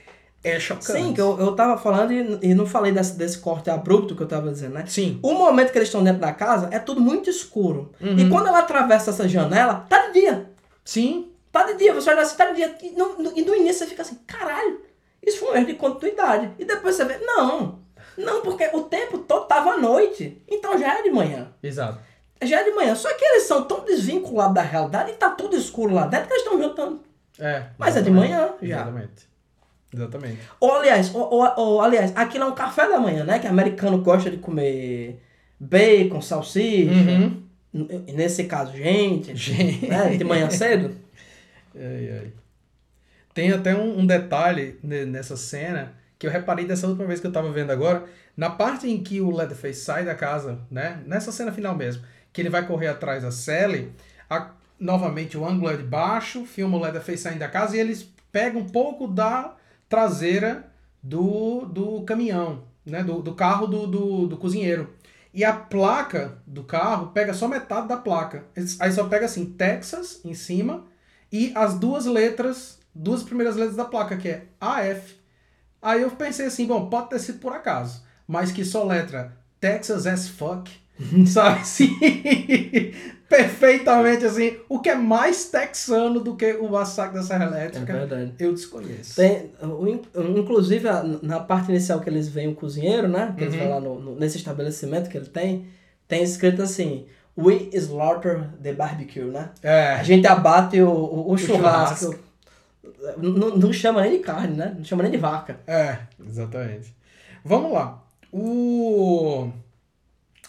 é 0.44 0.60
chocante. 0.60 0.86
Sim, 1.02 1.14
que 1.14 1.22
eu, 1.22 1.40
eu 1.40 1.56
tava 1.56 1.78
falando 1.78 2.12
e, 2.14 2.40
e 2.50 2.54
não 2.54 2.66
falei 2.66 2.92
desse, 2.92 3.18
desse 3.18 3.40
corte 3.40 3.70
abrupto 3.70 4.16
que 4.16 4.22
eu 4.24 4.28
tava 4.28 4.52
dizendo, 4.52 4.74
né? 4.76 4.86
Sim. 4.88 5.20
O 5.24 5.34
momento 5.34 5.72
que 5.72 5.78
eles 5.78 5.88
estão 5.90 6.04
dentro 6.04 6.22
da 6.22 6.32
casa 6.32 6.70
é 6.72 6.80
tudo 6.80 7.02
muito 7.02 7.30
escuro. 7.30 7.92
Uhum. 8.00 8.18
E 8.20 8.30
quando 8.30 8.48
ela 8.48 8.60
atravessa 8.60 9.10
essa 9.10 9.28
janela, 9.28 9.86
tá 9.90 10.08
de 10.08 10.14
dia. 10.22 10.50
Sim. 10.86 11.30
Tá 11.52 11.64
de 11.64 11.76
dia, 11.78 11.94
você 11.94 12.10
olha 12.10 12.22
assim, 12.22 12.36
tá 12.38 12.46
de 12.52 12.56
dia. 12.56 12.76
E 12.84 12.92
no, 12.92 13.18
no- 13.18 13.38
e 13.38 13.44
no 13.44 13.56
início 13.56 13.80
você 13.80 13.88
fica 13.88 14.02
assim, 14.02 14.20
caralho, 14.28 14.82
isso 15.26 15.40
foi 15.40 15.52
um 15.52 15.56
erro 15.56 15.66
de 15.68 15.74
continuidade. 15.74 16.52
E 16.60 16.66
depois 16.66 16.96
você 16.96 17.06
vê, 17.06 17.18
não. 17.20 17.80
Não, 18.18 18.42
porque 18.42 18.70
o 18.74 18.82
tempo 18.84 19.18
todo 19.20 19.46
tava 19.48 19.72
à 19.72 19.78
noite. 19.78 20.42
Então 20.48 20.78
já 20.78 21.00
é 21.00 21.02
de 21.04 21.10
manhã. 21.10 21.52
Exato. 21.64 22.00
Já 22.46 22.62
é 22.62 22.64
de 22.64 22.72
manhã. 22.72 22.96
Só 22.96 23.14
que 23.16 23.24
eles 23.24 23.44
são 23.44 23.64
tão 23.66 23.84
desvinculados 23.86 24.54
da 24.56 24.62
realidade 24.62 25.12
e 25.12 25.16
tá 25.16 25.30
tudo 25.30 25.56
escuro 25.56 25.94
lá 25.94 26.06
dentro 26.08 26.28
que 26.28 26.34
eles 26.34 26.44
estão 26.44 26.60
jantando. 26.60 27.02
É. 27.40 27.64
Mas 27.78 27.96
é 27.98 28.02
de 28.02 28.12
manhã 28.12 28.50
já. 28.62 28.76
Exatamente. 28.82 29.34
Exatamente. 29.94 30.40
Ou 30.60 30.74
aliás, 30.76 31.14
ou, 31.14 31.22
ou- 31.34 31.54
ou, 31.58 31.82
aliás, 31.82 32.12
aquilo 32.16 32.46
é 32.46 32.48
um 32.48 32.56
café 32.56 32.88
da 32.90 33.00
manhã, 33.00 33.24
né? 33.24 33.40
Que 33.40 33.48
americano 33.48 34.00
gosta 34.02 34.30
de 34.30 34.38
comer 34.38 35.20
bacon, 35.60 36.22
salsicha. 36.22 36.92
Uhum. 36.92 37.44
Nesse 38.14 38.44
caso, 38.46 38.72
gente. 38.76 39.36
Gente. 39.36 39.88
Né? 39.88 40.16
De 40.18 40.24
manhã 40.24 40.50
cedo. 40.50 40.96
Ai, 41.76 42.10
ai. 42.22 42.32
Tem 43.34 43.52
até 43.52 43.76
um, 43.76 44.00
um 44.02 44.06
detalhe 44.06 44.78
ne- 44.84 45.06
nessa 45.06 45.36
cena 45.36 45.94
que 46.20 46.28
eu 46.28 46.32
reparei 46.32 46.66
dessa 46.66 46.86
última 46.88 47.08
vez 47.08 47.20
que 47.20 47.26
eu 47.26 47.32
tava 47.32 47.52
vendo 47.52 47.72
agora. 47.72 48.04
Na 48.38 48.50
parte 48.52 48.88
em 48.88 49.02
que 49.02 49.20
o 49.22 49.32
Leatherface 49.36 49.80
sai 49.82 50.06
da 50.06 50.14
casa, 50.14 50.60
né? 50.70 51.02
Nessa 51.08 51.32
cena 51.32 51.52
final 51.52 51.76
mesmo, 51.76 52.04
que 52.34 52.42
ele 52.42 52.50
vai 52.50 52.66
correr 52.68 52.88
atrás 52.88 53.24
da 53.24 53.32
Sally, 53.32 53.94
a- 54.30 54.52
novamente 54.80 55.38
o 55.38 55.46
ângulo 55.48 55.72
é 55.72 55.78
de 55.78 55.84
baixo, 55.84 56.46
filma 56.46 56.78
o 56.78 56.82
Leatherface 56.82 57.24
saindo 57.24 57.40
da 57.40 57.48
casa 57.48 57.78
e 57.78 57.80
eles 57.80 58.10
pegam 58.32 58.62
um 58.62 58.70
pouco 58.70 59.08
da 59.08 59.56
traseira 59.88 60.72
do, 61.02 61.66
do 61.66 62.02
caminhão, 62.04 62.64
né? 62.86 63.04
Do, 63.04 63.22
do 63.22 63.36
carro 63.36 63.68
do, 63.68 63.86
do, 63.88 64.28
do 64.28 64.38
cozinheiro. 64.38 64.94
E 65.34 65.44
a 65.44 65.54
placa 65.54 66.38
do 66.46 66.64
carro 66.64 67.08
pega 67.08 67.34
só 67.34 67.48
metade 67.48 67.88
da 67.88 67.98
placa. 67.98 68.46
Aí 68.80 68.92
só 68.92 69.08
pega 69.08 69.26
assim, 69.26 69.46
Texas 69.46 70.22
em 70.24 70.34
cima 70.34 70.86
e 71.32 71.52
as 71.56 71.78
duas 71.78 72.06
letras, 72.06 72.80
duas 72.94 73.24
primeiras 73.24 73.56
letras 73.56 73.76
da 73.76 73.86
placa, 73.86 74.18
que 74.18 74.30
é 74.30 74.46
AF. 74.62 75.16
Aí 75.82 76.02
eu 76.02 76.12
pensei 76.12 76.46
assim, 76.46 76.66
bom, 76.66 76.90
pode 76.90 77.10
ter 77.10 77.20
sido 77.20 77.40
por 77.40 77.54
acaso, 77.54 78.04
mas 78.28 78.52
que 78.52 78.64
só 78.64 78.84
letra 78.84 79.36
Texas 79.60 80.06
as 80.08 80.28
fuck, 80.28 80.72
sabe 81.28 81.60
assim? 81.62 81.90
Perfeitamente 83.28 84.26
assim, 84.26 84.58
o 84.70 84.80
que 84.80 84.90
é 84.90 84.96
mais 84.96 85.46
texano 85.46 86.20
do 86.20 86.36
que 86.36 86.54
o 86.54 86.70
massacre 86.70 87.16
da 87.16 87.24
Serra 87.24 87.46
Elétrica, 87.46 87.92
verdade. 87.94 88.34
eu 88.40 88.54
desconheço. 88.54 89.16
Tem, 89.16 89.52
inclusive, 90.38 90.88
a- 90.88 91.04
na 91.22 91.40
parte 91.40 91.70
inicial 91.70 92.00
que 92.00 92.10
eles 92.10 92.28
veem 92.30 92.50
o 92.50 92.56
cozinheiro, 92.56 93.08
né? 93.08 93.34
Que 93.36 93.44
eles 93.44 93.56
Uhum. 93.56 93.60
vão 93.62 93.70
lá 93.70 93.80
no, 93.80 94.00
no- 94.00 94.16
nesse 94.16 94.38
estabelecimento 94.38 95.10
que 95.10 95.18
ele 95.18 95.26
tem, 95.26 95.66
tem 96.08 96.22
escrito 96.22 96.62
assim: 96.62 97.08
We 97.36 97.70
slaughter 97.74 98.50
the 98.62 98.74
barbecue, 98.74 99.24
né? 99.24 99.50
A 99.64 99.68
É, 99.68 100.04
gente 100.04 100.28
abate 100.28 100.80
o, 100.80 100.90
o, 100.92 101.32
o 101.32 101.38
churrasco. 101.38 102.06
churrasco. 102.12 102.24
Não, 103.18 103.58
não 103.58 103.74
chama 103.74 104.02
nem 104.04 104.12
de 104.12 104.20
carne, 104.20 104.56
né? 104.56 104.76
Não 104.78 104.84
chama 104.84 105.02
nem 105.02 105.12
de 105.12 105.18
vaca. 105.18 105.58
é, 105.66 105.98
exatamente. 106.24 106.94
Vamos 107.44 107.74
lá. 107.74 108.04
O... 108.32 109.50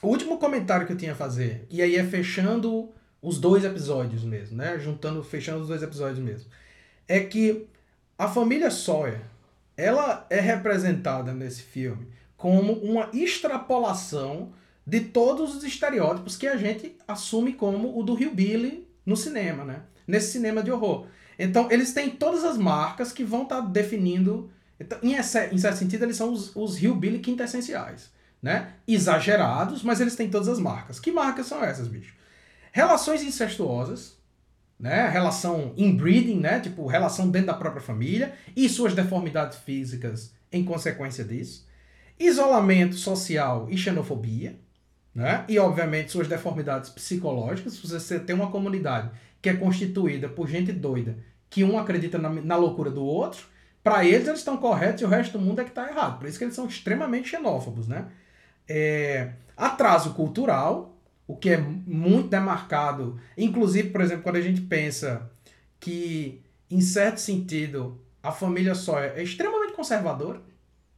o 0.05 0.09
último 0.09 0.39
comentário 0.39 0.87
que 0.87 0.93
eu 0.93 0.97
tinha 0.97 1.13
a 1.13 1.17
fazer, 1.17 1.67
e 1.71 1.83
aí 1.83 1.97
é 1.97 2.05
fechando 2.05 2.91
os 3.23 3.39
dois 3.39 3.65
episódios 3.65 4.23
mesmo, 4.23 4.57
né? 4.57 4.79
Juntando, 4.79 5.23
fechando 5.25 5.63
os 5.63 5.69
dois 5.69 5.83
episódios 5.83 6.19
mesmo. 6.19 6.49
É 7.09 7.21
que 7.21 7.67
a 8.19 8.29
família 8.29 8.71
Sawyer, 8.71 9.21
ela 9.77 10.27
é 10.31 10.41
representada 10.41 11.33
nesse 11.33 11.63
filme 11.63 12.07
como 12.37 12.73
uma 12.75 13.09
extrapolação 13.13 14.53
de 14.87 15.01
todos 15.01 15.57
os 15.57 15.65
estereótipos 15.65 16.37
que 16.37 16.47
a 16.47 16.57
gente 16.57 16.97
assume 17.09 17.55
como 17.55 17.99
o 17.99 18.03
do 18.03 18.21
Hillbilly 18.21 18.87
no 19.07 19.17
cinema, 19.17 19.65
né? 19.65 19.83
Nesse 20.07 20.33
cinema 20.33 20.63
de 20.63 20.71
horror. 20.71 21.07
Então, 21.39 21.69
eles 21.71 21.93
têm 21.95 22.11
todas 22.11 22.45
as 22.45 22.59
marcas 22.59 23.11
que 23.11 23.25
vão 23.25 23.45
estar 23.45 23.61
definindo. 23.63 24.51
Então, 24.79 24.99
em, 25.03 25.15
esse- 25.15 25.47
em 25.53 25.59
certo 25.59 25.79
sentido, 25.79 26.05
eles 26.05 26.17
são 26.17 26.31
os, 26.33 26.55
os 26.55 26.81
Hillbilly 26.83 27.21
quintessenciais, 27.21 28.11
né? 28.45 28.75
Exagerados, 28.87 29.83
mas 29.83 30.03
eles 30.03 30.15
têm 30.15 30.29
todas 30.29 30.49
as 30.49 30.59
marcas. 30.59 31.01
Que 31.01 31.11
marcas 31.11 31.47
são 31.47 31.65
essas, 31.65 31.89
bicho? 31.89 32.15
Relações 32.71 33.23
incestuosas, 33.23 34.19
né? 34.79 35.09
Relação 35.09 35.73
inbreeding, 35.79 36.41
né? 36.41 36.61
Tipo, 36.61 36.87
relação 36.87 37.31
dentro 37.31 37.47
da 37.47 37.55
própria 37.55 37.81
família 37.81 38.35
e 38.55 38.69
suas 38.69 38.93
deformidades 38.93 39.57
físicas 39.57 40.35
em 40.53 40.63
consequência 40.63 41.25
disso. 41.25 41.67
Isolamento 42.21 42.97
social 42.97 43.67
e 43.71 43.79
xenofobia, 43.79 44.61
né? 45.15 45.47
E, 45.49 45.59
obviamente, 45.59 46.13
suas 46.13 46.29
deformidades 46.29 46.91
psicológicas. 46.91 47.73
Se 47.73 47.89
você 47.89 48.21
tem 48.21 48.37
uma 48.37 48.51
comunidade 48.51 49.11
que 49.41 49.49
é 49.49 49.55
constituída 49.55 50.29
por 50.29 50.47
gente 50.49 50.71
doida, 50.71 51.17
que 51.49 51.65
um 51.65 51.79
acredita 51.79 52.19
na, 52.19 52.29
na 52.29 52.57
loucura 52.57 52.91
do 52.91 53.03
outro, 53.03 53.47
para 53.83 54.05
eles 54.05 54.29
eles 54.29 54.41
estão 54.41 54.59
corretos 54.59 55.01
e 55.01 55.07
o 55.07 55.09
resto 55.09 55.39
do 55.39 55.43
mundo 55.43 55.63
é 55.63 55.65
que 55.65 55.71
está 55.71 55.89
errado. 55.89 56.19
Por 56.19 56.29
isso 56.29 56.37
que 56.37 56.45
eles 56.45 56.55
são 56.55 56.67
extremamente 56.67 57.31
xenófobos, 57.31 57.89
né? 57.89 58.09
É, 58.69 59.31
atraso 59.57 60.15
cultural, 60.15 60.97
o 61.27 61.37
que 61.37 61.51
é 61.51 61.57
muito 61.59 62.29
demarcado. 62.29 63.19
Inclusive, 63.37 63.91
por 63.91 64.01
exemplo, 64.01 64.23
quando 64.23 64.37
a 64.37 64.41
gente 64.41 64.61
pensa 64.61 65.31
que, 65.81 66.43
em 66.71 66.81
certo 66.81 67.19
sentido, 67.19 68.01
a 68.23 68.33
família 68.33 68.75
só 68.75 69.01
é 69.01 69.23
extremamente 69.23 69.73
conservadora, 69.73 70.41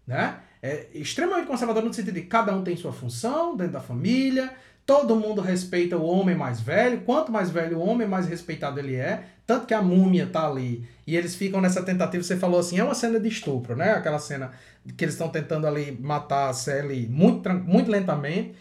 né? 0.06 0.40
É 0.62 0.86
extremamente 0.94 1.46
conservadora 1.46 1.86
no 1.86 1.92
sentido 1.92 2.14
de 2.14 2.22
cada 2.22 2.54
um 2.54 2.64
tem 2.64 2.76
sua 2.76 2.92
função 2.92 3.56
dentro 3.56 3.74
da 3.74 3.80
família, 3.80 4.52
Todo 4.86 5.16
mundo 5.16 5.40
respeita 5.40 5.96
o 5.96 6.06
homem 6.06 6.36
mais 6.36 6.60
velho. 6.60 7.00
Quanto 7.00 7.32
mais 7.32 7.50
velho 7.50 7.78
o 7.78 7.80
homem, 7.80 8.06
mais 8.06 8.28
respeitado 8.28 8.78
ele 8.78 8.94
é. 8.94 9.24
Tanto 9.44 9.66
que 9.66 9.74
a 9.74 9.82
múmia 9.82 10.28
tá 10.28 10.46
ali. 10.46 10.88
E 11.04 11.16
eles 11.16 11.34
ficam 11.34 11.60
nessa 11.60 11.82
tentativa. 11.82 12.22
Você 12.22 12.36
falou 12.36 12.60
assim: 12.60 12.78
é 12.78 12.84
uma 12.84 12.94
cena 12.94 13.18
de 13.18 13.28
estupro, 13.28 13.74
né? 13.74 13.90
Aquela 13.94 14.20
cena 14.20 14.52
que 14.96 15.04
eles 15.04 15.14
estão 15.14 15.28
tentando 15.28 15.66
ali 15.66 15.96
matar 16.00 16.48
a 16.48 16.52
Sally 16.52 17.06
muito, 17.08 17.48
muito 17.50 17.90
lentamente. 17.90 18.54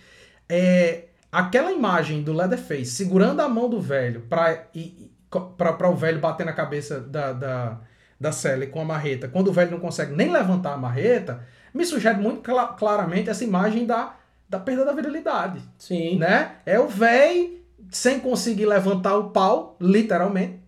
É, 0.48 1.06
aquela 1.32 1.72
imagem 1.72 2.24
do 2.24 2.34
Leatherface 2.34 2.86
segurando 2.86 3.42
a 3.42 3.50
mão 3.50 3.70
do 3.70 3.82
velho 3.82 4.22
para 4.30 5.90
o 5.90 5.96
velho 5.96 6.20
bater 6.20 6.46
na 6.46 6.54
cabeça 6.54 7.00
da, 7.00 7.34
da, 7.34 7.82
da 8.20 8.32
Sally 8.32 8.68
com 8.68 8.82
a 8.82 8.86
marreta, 8.86 9.28
quando 9.28 9.50
o 9.50 9.54
velho 9.54 9.72
não 9.72 9.80
consegue 9.80 10.16
nem 10.16 10.32
levantar 10.32 10.74
a 10.74 10.78
marreta, 10.78 11.46
me 11.74 11.86
sugere 11.86 12.18
muito 12.18 12.46
cl 12.46 12.76
claramente 12.78 13.30
essa 13.30 13.44
imagem 13.44 13.86
da 13.86 14.16
da 14.48 14.60
perda 14.60 14.86
da 14.86 14.94
virilidade. 14.94 15.62
Sim. 15.78 16.18
Né? 16.18 16.52
É 16.66 16.80
o 16.80 16.88
véi 16.88 17.64
sem 17.90 18.20
conseguir 18.20 18.66
levantar 18.66 19.18
o 19.18 19.30
pau, 19.30 19.76
literalmente. 19.80 20.60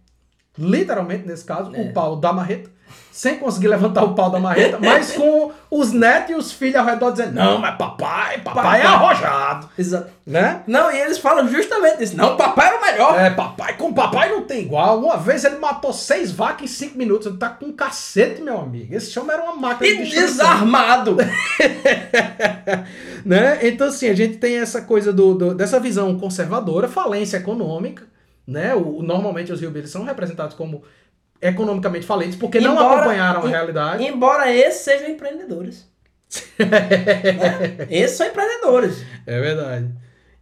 Literalmente, 0.58 1.28
nesse 1.28 1.45
caso, 1.45 1.76
é. 1.76 1.82
o 1.82 1.93
pau 1.93 2.16
da 2.16 2.34
marreta. 2.34 2.70
Sem 3.18 3.39
conseguir 3.39 3.68
levantar 3.70 4.03
o 4.03 4.13
pau 4.13 4.30
da 4.30 4.39
marreta, 4.39 4.78
mas 4.80 5.13
com 5.13 5.51
os 5.72 5.91
netos 5.91 6.30
e 6.30 6.36
os 6.36 6.51
filhos 6.51 6.76
ao 6.76 6.86
redor 6.86 7.09
dizendo: 7.09 7.34
Não, 7.34 7.57
mas 7.57 7.76
papai, 7.76 8.38
papai, 8.41 8.53
papai 8.53 8.82
é 8.82 8.86
arrojado. 8.86 9.70
Exato. 9.76 10.11
Né? 10.24 10.61
Não, 10.68 10.91
e 10.91 10.99
eles 10.99 11.18
falam 11.18 11.47
justamente 11.47 12.03
isso. 12.03 12.15
Não, 12.15 12.38
papai 12.38 12.68
era 12.68 12.78
o 12.78 12.82
melhor. 12.82 13.20
É, 13.20 13.32
papai, 13.32 13.76
com 13.76 13.91
papai 13.91 14.30
não 14.30 14.43
tem 14.43 14.61
igual. 14.61 14.99
Uma 14.99 15.18
vez 15.18 15.43
ele 15.43 15.57
matou 15.57 15.91
seis 15.91 16.32
vacas 16.32 16.61
em 16.65 16.68
cinco 16.68 16.95
minutos. 16.95 17.26
Ele 17.26 17.38
tá 17.38 17.49
com 17.49 17.65
um 17.65 17.74
cacete, 17.74 18.39
meu 18.39 18.59
amigo. 18.59 18.93
Esse 18.93 19.18
homem 19.18 19.34
era 19.34 19.41
uma 19.45 19.55
máquina 19.55 19.89
e 19.89 20.05
de 20.05 20.11
desarmado. 20.11 21.18
né? 23.26 23.57
Então, 23.63 23.88
assim, 23.88 24.09
a 24.09 24.13
gente 24.13 24.38
tem 24.38 24.57
essa 24.59 24.84
coisa 24.84 25.11
do, 25.11 25.34
do, 25.34 25.55
dessa 25.55 25.80
visão 25.80 26.15
conservadora, 26.20 26.88
falência 26.88 27.38
econômica, 27.38 28.03
né? 28.45 28.76
O, 28.76 29.01
normalmente 29.01 29.51
os 29.51 29.59
hillbillies 29.59 29.89
são 29.89 30.03
representados 30.03 30.55
como 30.55 30.84
economicamente 31.42 32.06
falentes 32.06 32.36
porque 32.36 32.58
embora, 32.58 32.74
não 32.74 32.92
acompanharam 32.92 33.44
a 33.44 33.48
realidade. 33.48 34.04
Embora 34.04 34.52
esses 34.52 34.82
sejam 34.82 35.10
empreendedores. 35.10 35.88
né? 36.60 37.88
Esses 37.90 38.18
são 38.18 38.28
empreendedores. 38.28 39.04
É 39.26 39.40
verdade. 39.40 39.90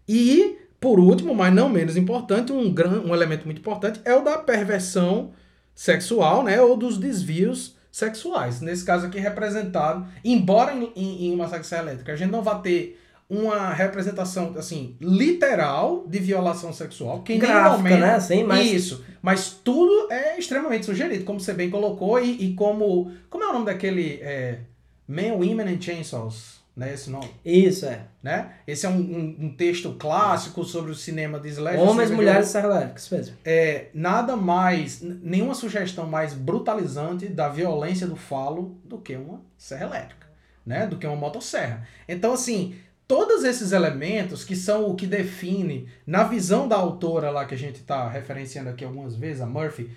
E, 0.08 0.58
por 0.80 1.00
último, 1.00 1.36
mas 1.36 1.54
não 1.54 1.70
menos 1.70 1.96
importante, 1.96 2.52
um, 2.52 2.74
gran, 2.74 3.02
um 3.02 3.14
elemento 3.14 3.46
muito 3.46 3.60
importante 3.60 4.02
é 4.04 4.16
o 4.16 4.22
da 4.22 4.38
perversão 4.38 5.32
sexual, 5.76 6.44
né? 6.44 6.60
Ou 6.62 6.76
dos 6.76 6.98
desvios 6.98 7.76
sexuais. 7.92 8.62
Nesse 8.62 8.84
caso 8.84 9.06
aqui, 9.06 9.20
representado, 9.20 10.08
embora 10.24 10.74
em, 10.74 10.92
em, 10.96 11.34
em 11.34 11.64
Serra 11.64 11.84
Elétrica 11.84 12.14
a 12.14 12.16
gente 12.16 12.32
não 12.32 12.42
vá 12.42 12.56
ter 12.56 13.00
uma 13.30 13.74
representação, 13.74 14.54
assim, 14.58 14.96
literal 15.02 16.06
de 16.08 16.20
violação 16.20 16.72
sexual. 16.72 17.24
Que 17.24 17.38
Gráfica, 17.38 17.78
momento, 17.78 18.00
né? 18.00 18.16
Assim, 18.16 18.44
mas... 18.44 18.72
Isso. 18.72 19.06
Mas 19.22 19.50
tudo 19.64 20.12
é 20.12 20.38
extremamente 20.38 20.86
sugerido, 20.86 21.24
como 21.24 21.40
você 21.40 21.54
bem 21.54 21.70
colocou, 21.70 22.20
e, 22.20 22.50
e 22.50 22.54
como... 22.54 23.12
Como 23.30 23.44
é 23.44 23.48
o 23.48 23.54
nome 23.54 23.66
daquele... 23.66 24.20
É, 24.22 24.60
Men, 25.08 25.32
Women 25.34 25.76
and 25.76 25.82
Chainsaws? 25.82 26.64
Né, 26.76 26.94
esse 26.94 27.10
nome. 27.10 27.30
Isso, 27.46 27.86
é. 27.86 28.02
Né? 28.22 28.50
Esse 28.68 28.86
é 28.86 28.90
um, 28.90 28.98
um, 28.98 29.46
um 29.46 29.56
texto 29.56 29.94
clássico 29.98 30.66
sobre 30.66 30.92
o 30.92 30.96
cinema 30.96 31.40
de 31.40 31.48
slasher. 31.48 31.80
Homens, 31.80 32.12
mulheres 32.12 32.50
e 32.50 32.52
Serra 32.52 32.94
mesmo. 33.12 33.38
É, 33.46 33.86
nada 33.94 34.36
mais, 34.36 35.02
nenhuma 35.02 35.54
sugestão 35.54 36.06
mais 36.06 36.34
brutalizante 36.34 37.30
da 37.30 37.48
violência 37.48 38.06
do 38.06 38.18
falo 38.18 38.78
do 38.84 38.98
que 38.98 39.16
uma 39.16 39.40
serra 39.58 39.86
elétrica, 39.86 40.28
né? 40.66 40.86
Do 40.86 40.98
que 40.98 41.08
uma 41.08 41.16
motosserra. 41.16 41.88
Então, 42.10 42.34
assim, 42.34 42.76
todos 43.08 43.44
esses 43.44 43.72
elementos 43.72 44.44
que 44.44 44.56
são 44.56 44.90
o 44.90 44.96
que 44.96 45.08
define, 45.08 45.88
na 46.06 46.24
visão 46.24 46.68
da 46.68 46.76
autora 46.76 47.30
lá 47.30 47.46
que 47.46 47.56
a 47.56 47.58
gente 47.58 47.82
está 47.82 48.10
referenciando 48.10 48.70
aqui 48.70 48.84
algumas 48.84 49.16
vezes, 49.16 49.42
a 49.42 49.46
Murphy, 49.46 49.90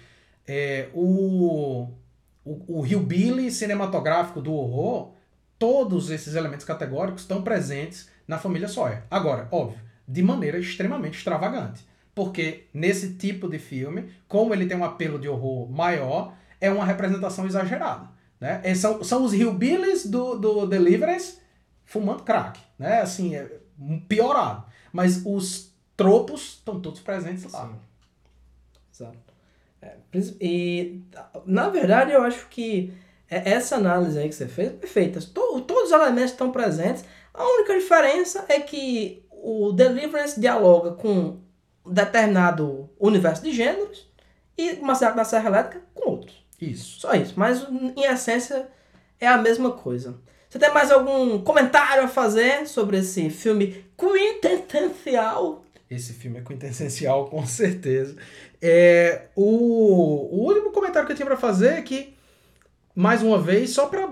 é, 0.46 0.88
o, 0.94 1.88
o, 2.44 2.80
o 2.80 2.86
hillbilly 2.86 3.50
cinematográfico 3.50 4.40
do 4.40 4.52
horror 4.52 5.12
todos 5.58 6.10
esses 6.10 6.34
elementos 6.34 6.64
categóricos 6.64 7.22
estão 7.22 7.42
presentes 7.42 8.08
na 8.26 8.38
família 8.38 8.68
Sawyer. 8.68 9.02
Agora, 9.10 9.48
óbvio, 9.50 9.80
de 10.06 10.22
maneira 10.22 10.58
extremamente 10.58 11.18
extravagante. 11.18 11.86
Porque 12.14 12.66
nesse 12.72 13.14
tipo 13.14 13.48
de 13.48 13.58
filme, 13.58 14.10
como 14.26 14.54
ele 14.54 14.66
tem 14.66 14.76
um 14.76 14.84
apelo 14.84 15.18
de 15.18 15.28
horror 15.28 15.70
maior, 15.70 16.34
é 16.60 16.70
uma 16.70 16.84
representação 16.84 17.46
exagerada. 17.46 18.08
Né? 18.40 18.62
E 18.64 18.74
são, 18.74 19.02
são 19.02 19.24
os 19.24 19.32
hillbillies 19.32 20.06
do, 20.06 20.36
do 20.36 20.66
Deliverance 20.66 21.38
fumando 21.88 22.22
crack. 22.22 22.60
Né? 22.78 23.00
Assim, 23.00 23.34
é 23.34 23.50
piorado. 24.06 24.64
Mas 24.92 25.22
os 25.24 25.72
tropos 25.96 26.58
estão 26.58 26.80
todos 26.80 27.00
presentes 27.00 27.50
lá. 27.50 27.66
Sim. 27.66 27.74
Exato. 28.94 29.18
É, 29.80 29.96
e, 30.40 31.02
na 31.46 31.68
verdade, 31.68 32.12
eu 32.12 32.22
acho 32.22 32.48
que 32.48 32.92
é, 33.30 33.52
essa 33.52 33.76
análise 33.76 34.18
aí 34.18 34.28
que 34.28 34.34
você 34.34 34.46
fez 34.46 34.68
é 34.68 34.72
perfeita. 34.72 35.20
Todos 35.32 35.86
os 35.86 35.92
elementos 35.92 36.32
estão 36.32 36.52
presentes. 36.52 37.04
A 37.32 37.44
única 37.44 37.74
diferença 37.74 38.44
é 38.48 38.60
que 38.60 39.24
o 39.30 39.72
Deliverance 39.72 40.38
dialoga 40.38 40.92
com 40.92 41.38
um 41.86 41.92
determinado 41.92 42.90
universo 42.98 43.42
de 43.42 43.52
gêneros 43.52 44.06
e 44.56 44.72
o 44.72 44.84
Massacre 44.84 45.16
da 45.16 45.24
Serra 45.24 45.48
Elétrica 45.48 45.82
com 45.94 46.10
outros. 46.10 46.44
Isso. 46.60 47.00
Só 47.00 47.14
isso. 47.14 47.34
Mas, 47.36 47.66
em 47.96 48.04
essência, 48.04 48.68
é 49.18 49.26
a 49.26 49.38
mesma 49.38 49.72
coisa. 49.72 50.18
Você 50.48 50.58
tem 50.58 50.72
mais 50.72 50.90
algum 50.90 51.38
comentário 51.42 52.04
a 52.04 52.08
fazer 52.08 52.66
sobre 52.66 52.98
esse 52.98 53.28
filme 53.28 53.84
quintessencial? 53.96 55.64
Esse 55.90 56.12
filme 56.12 56.38
é 56.38 56.42
quintessencial, 56.42 57.26
com 57.26 57.44
certeza. 57.46 58.16
É, 58.60 59.26
o, 59.36 59.44
o 59.44 60.46
último 60.46 60.70
comentário 60.72 61.06
que 61.06 61.12
eu 61.12 61.16
tinha 61.16 61.26
para 61.26 61.36
fazer 61.36 61.74
é 61.74 61.82
que 61.82 62.14
mais 62.94 63.22
uma 63.22 63.38
vez, 63.40 63.70
só 63.70 63.86
para 63.86 64.08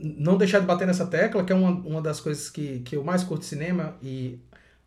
não 0.00 0.36
deixar 0.36 0.60
de 0.60 0.66
bater 0.66 0.86
nessa 0.86 1.06
tecla, 1.06 1.42
que 1.42 1.52
é 1.52 1.56
uma, 1.56 1.70
uma 1.70 2.00
das 2.00 2.20
coisas 2.20 2.48
que, 2.48 2.80
que 2.80 2.96
eu 2.96 3.02
mais 3.02 3.24
curto 3.24 3.40
de 3.40 3.46
cinema 3.46 3.96
e 4.00 4.38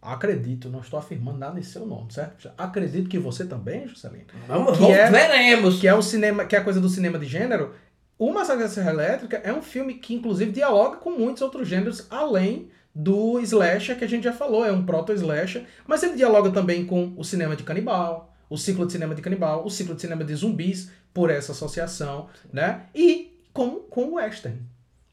acredito, 0.01 0.69
não 0.69 0.79
estou 0.79 0.97
afirmando 0.97 1.37
nada 1.37 1.59
em 1.59 1.63
seu 1.63 1.85
nome, 1.85 2.13
certo? 2.13 2.49
Acredito 2.57 3.09
que 3.09 3.19
você 3.19 3.45
também, 3.45 3.87
Juscelino. 3.87 4.25
Vamos, 4.47 4.77
que 4.77 4.83
vamos 4.83 4.95
é, 4.95 5.11
veremos. 5.11 5.79
Que 5.79 5.87
é 5.87 5.93
o 5.93 6.01
cinema, 6.01 6.45
que 6.45 6.55
é 6.55 6.59
a 6.59 6.63
coisa 6.63 6.79
do 6.79 6.89
cinema 6.89 7.19
de 7.19 7.25
gênero. 7.25 7.73
O 8.21 8.31
Massacre 8.31 8.61
da 8.61 8.69
Serra 8.69 8.91
Elétrica 8.91 9.41
é 9.43 9.51
um 9.51 9.63
filme 9.63 9.95
que 9.95 10.13
inclusive 10.13 10.51
dialoga 10.51 10.97
com 10.97 11.09
muitos 11.09 11.41
outros 11.41 11.67
gêneros 11.67 12.05
além 12.07 12.69
do 12.93 13.39
slasher 13.39 13.97
que 13.97 14.05
a 14.05 14.07
gente 14.07 14.25
já 14.25 14.31
falou, 14.31 14.63
é 14.63 14.71
um 14.71 14.85
proto-slasher, 14.85 15.65
mas 15.87 16.03
ele 16.03 16.13
dialoga 16.13 16.51
também 16.51 16.85
com 16.85 17.15
o 17.17 17.23
cinema 17.23 17.55
de 17.55 17.63
canibal, 17.63 18.31
o 18.47 18.59
ciclo 18.59 18.85
de 18.85 18.91
cinema 18.91 19.15
de 19.15 19.23
canibal, 19.23 19.65
o 19.65 19.71
ciclo 19.71 19.95
de 19.95 20.01
cinema 20.01 20.23
de 20.23 20.35
zumbis, 20.35 20.91
por 21.11 21.31
essa 21.31 21.51
associação, 21.51 22.27
né? 22.53 22.83
E 22.93 23.41
com, 23.51 23.77
com 23.77 24.03
o 24.03 24.13
western. 24.17 24.61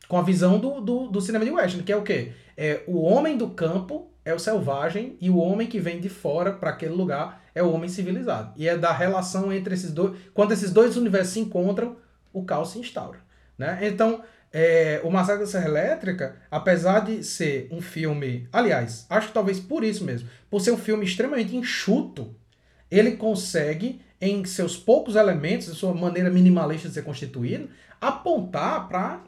Com 0.07 0.19
a 0.19 0.23
visão 0.23 0.59
do, 0.59 0.79
do, 0.79 1.07
do 1.07 1.21
cinema 1.23 1.47
de 1.47 1.51
western, 1.51 1.85
que 1.85 1.93
é 1.93 1.97
o 1.97 2.03
quê? 2.03 2.33
É 2.59 2.83
o 2.87 3.01
homem 3.01 3.39
do 3.39 3.49
campo 3.49 4.11
é 4.23 4.35
o 4.35 4.39
selvagem 4.39 5.17
e 5.19 5.31
o 5.31 5.39
homem 5.39 5.67
que 5.67 5.81
vem 5.81 5.99
de 5.99 6.11
fora 6.11 6.53
para 6.53 6.69
aquele 6.69 6.93
lugar 6.93 7.43
é 7.55 7.63
o 7.63 7.73
homem 7.73 7.89
civilizado. 7.89 8.53
E 8.55 8.69
é 8.69 8.77
da 8.77 8.93
relação 8.93 9.51
entre 9.51 9.73
esses 9.73 9.91
dois. 9.93 10.15
Quando 10.35 10.53
esses 10.53 10.71
dois 10.71 10.99
universos 10.99 11.33
se 11.33 11.41
encontram, 11.41 11.97
o 12.33 12.45
caos 12.45 12.71
se 12.73 12.79
instaura. 12.79 13.19
Né? 13.57 13.79
Então, 13.83 14.23
é, 14.53 15.01
o 15.05 15.11
Massacre 15.11 15.45
da 15.45 15.51
Serra 15.51 15.69
Elétrica, 15.69 16.37
apesar 16.51 17.01
de 17.01 17.23
ser 17.23 17.69
um 17.71 17.81
filme. 17.81 18.49
Aliás, 18.53 19.07
acho 19.11 19.29
que 19.29 19.35
talvez 19.35 19.61
por 19.61 19.85
isso 19.85 20.05
mesmo, 20.05 20.29
por 20.51 20.61
ser 20.61 20.71
um 20.71 20.79
filme 20.79 21.05
extremamente 21.05 21.55
enxuto, 21.55 22.35
ele 22.91 23.13
consegue 23.13 24.01
em 24.21 24.45
seus 24.45 24.77
poucos 24.77 25.15
elementos, 25.17 25.69
a 25.69 25.75
sua 25.75 25.95
maneira 25.95 26.31
minimalista 26.31 26.89
de 26.89 26.95
ser 26.95 27.03
constituído, 27.03 27.69
apontar 28.01 28.89
para 28.89 29.23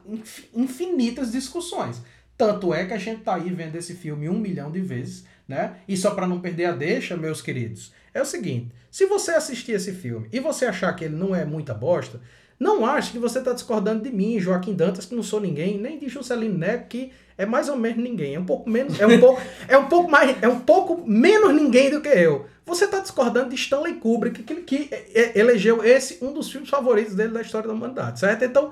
infinitas 0.53 1.31
discussões. 1.31 2.01
Tanto 2.37 2.73
é 2.73 2.85
que 2.85 2.93
a 2.93 2.97
gente 2.97 3.19
está 3.19 3.35
aí 3.35 3.49
vendo 3.51 3.75
esse 3.75 3.93
filme 3.95 4.27
um 4.27 4.39
milhão 4.39 4.71
de 4.71 4.81
vezes, 4.81 5.25
né? 5.47 5.77
E 5.87 5.95
só 5.97 6.11
para 6.11 6.27
não 6.27 6.39
perder 6.39 6.65
a 6.65 6.71
deixa, 6.71 7.17
meus 7.17 7.41
queridos, 7.41 7.91
é 8.13 8.21
o 8.21 8.25
seguinte: 8.25 8.69
se 8.89 9.05
você 9.05 9.31
assistir 9.31 9.73
esse 9.73 9.91
filme 9.91 10.27
e 10.31 10.39
você 10.39 10.65
achar 10.65 10.93
que 10.93 11.05
ele 11.05 11.15
não 11.15 11.35
é 11.35 11.45
muita 11.45 11.73
bosta, 11.73 12.19
não 12.59 12.85
ache 12.85 13.11
que 13.11 13.17
você 13.17 13.39
está 13.39 13.53
discordando 13.53 14.03
de 14.03 14.15
mim, 14.15 14.39
Joaquim 14.39 14.75
Dantas, 14.75 15.05
que 15.05 15.15
não 15.15 15.23
sou 15.23 15.39
ninguém, 15.39 15.79
nem 15.79 15.97
de 15.97 16.07
Juscelino 16.07 16.57
Neto, 16.57 16.89
que 16.89 17.11
é 17.35 17.43
mais 17.43 17.67
ou 17.69 17.75
menos 17.75 18.03
ninguém. 18.03 18.35
É 18.35 18.39
um 18.39 18.45
pouco 18.45 18.69
menos, 18.69 18.99
é 18.99 19.07
um 19.07 19.19
pouco, 19.19 19.41
é 19.67 19.77
um 19.77 19.87
pouco 19.87 20.11
mais, 20.11 20.43
é 20.43 20.47
um 20.47 20.59
pouco 20.59 21.03
menos 21.09 21.53
ninguém 21.55 21.89
do 21.89 22.01
que 22.01 22.09
eu. 22.09 22.45
Você 22.63 22.85
está 22.85 22.99
discordando 22.99 23.49
de 23.49 23.55
Stanley 23.55 23.95
Kubrick, 23.95 24.43
que, 24.43 24.55
que 24.57 24.89
elegeu 25.33 25.83
esse 25.83 26.23
um 26.23 26.31
dos 26.31 26.51
filmes 26.51 26.69
favoritos 26.69 27.15
dele 27.15 27.33
da 27.33 27.41
história 27.41 27.67
da 27.67 27.73
humanidade, 27.73 28.19
certo? 28.19 28.45
Então, 28.45 28.71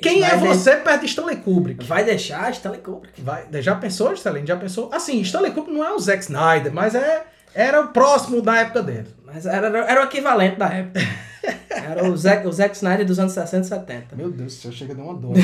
Quem 0.00 0.24
é 0.24 0.36
de- 0.36 0.46
você 0.46 0.76
perto 0.76 1.00
de 1.00 1.06
Stanley 1.06 1.36
Kubrick? 1.36 1.84
Vai 1.84 2.04
deixar 2.04 2.50
Stanley 2.50 2.80
Kubrick. 2.80 3.20
Vai, 3.20 3.44
já 3.60 3.74
pensou, 3.76 4.12
Stanley? 4.12 4.46
Já 4.46 4.56
pensou? 4.56 4.90
Assim, 4.92 5.20
Stanley 5.20 5.52
Kubrick 5.52 5.76
não 5.76 5.84
é 5.84 5.92
o 5.92 5.98
Zack 5.98 6.22
Snyder, 6.22 6.72
mas 6.72 6.94
é, 6.94 7.22
era 7.54 7.80
o 7.80 7.88
próximo 7.88 8.40
da 8.42 8.58
época 8.58 8.82
dele. 8.82 9.08
Mas 9.24 9.46
era, 9.46 9.66
era 9.66 10.00
o 10.00 10.04
equivalente 10.04 10.56
da 10.56 10.66
época. 10.68 11.00
Era 11.70 12.04
o 12.04 12.14
Zack, 12.16 12.46
o 12.46 12.52
Zack 12.52 12.76
Snyder 12.76 13.06
dos 13.06 13.18
anos 13.18 13.32
60 13.32 13.64
e 13.64 13.68
70. 13.68 14.14
Meu 14.16 14.30
Deus, 14.30 14.52
você 14.54 14.70
chega 14.70 14.94
de 14.94 15.00
uma 15.00 15.14
dor. 15.14 15.32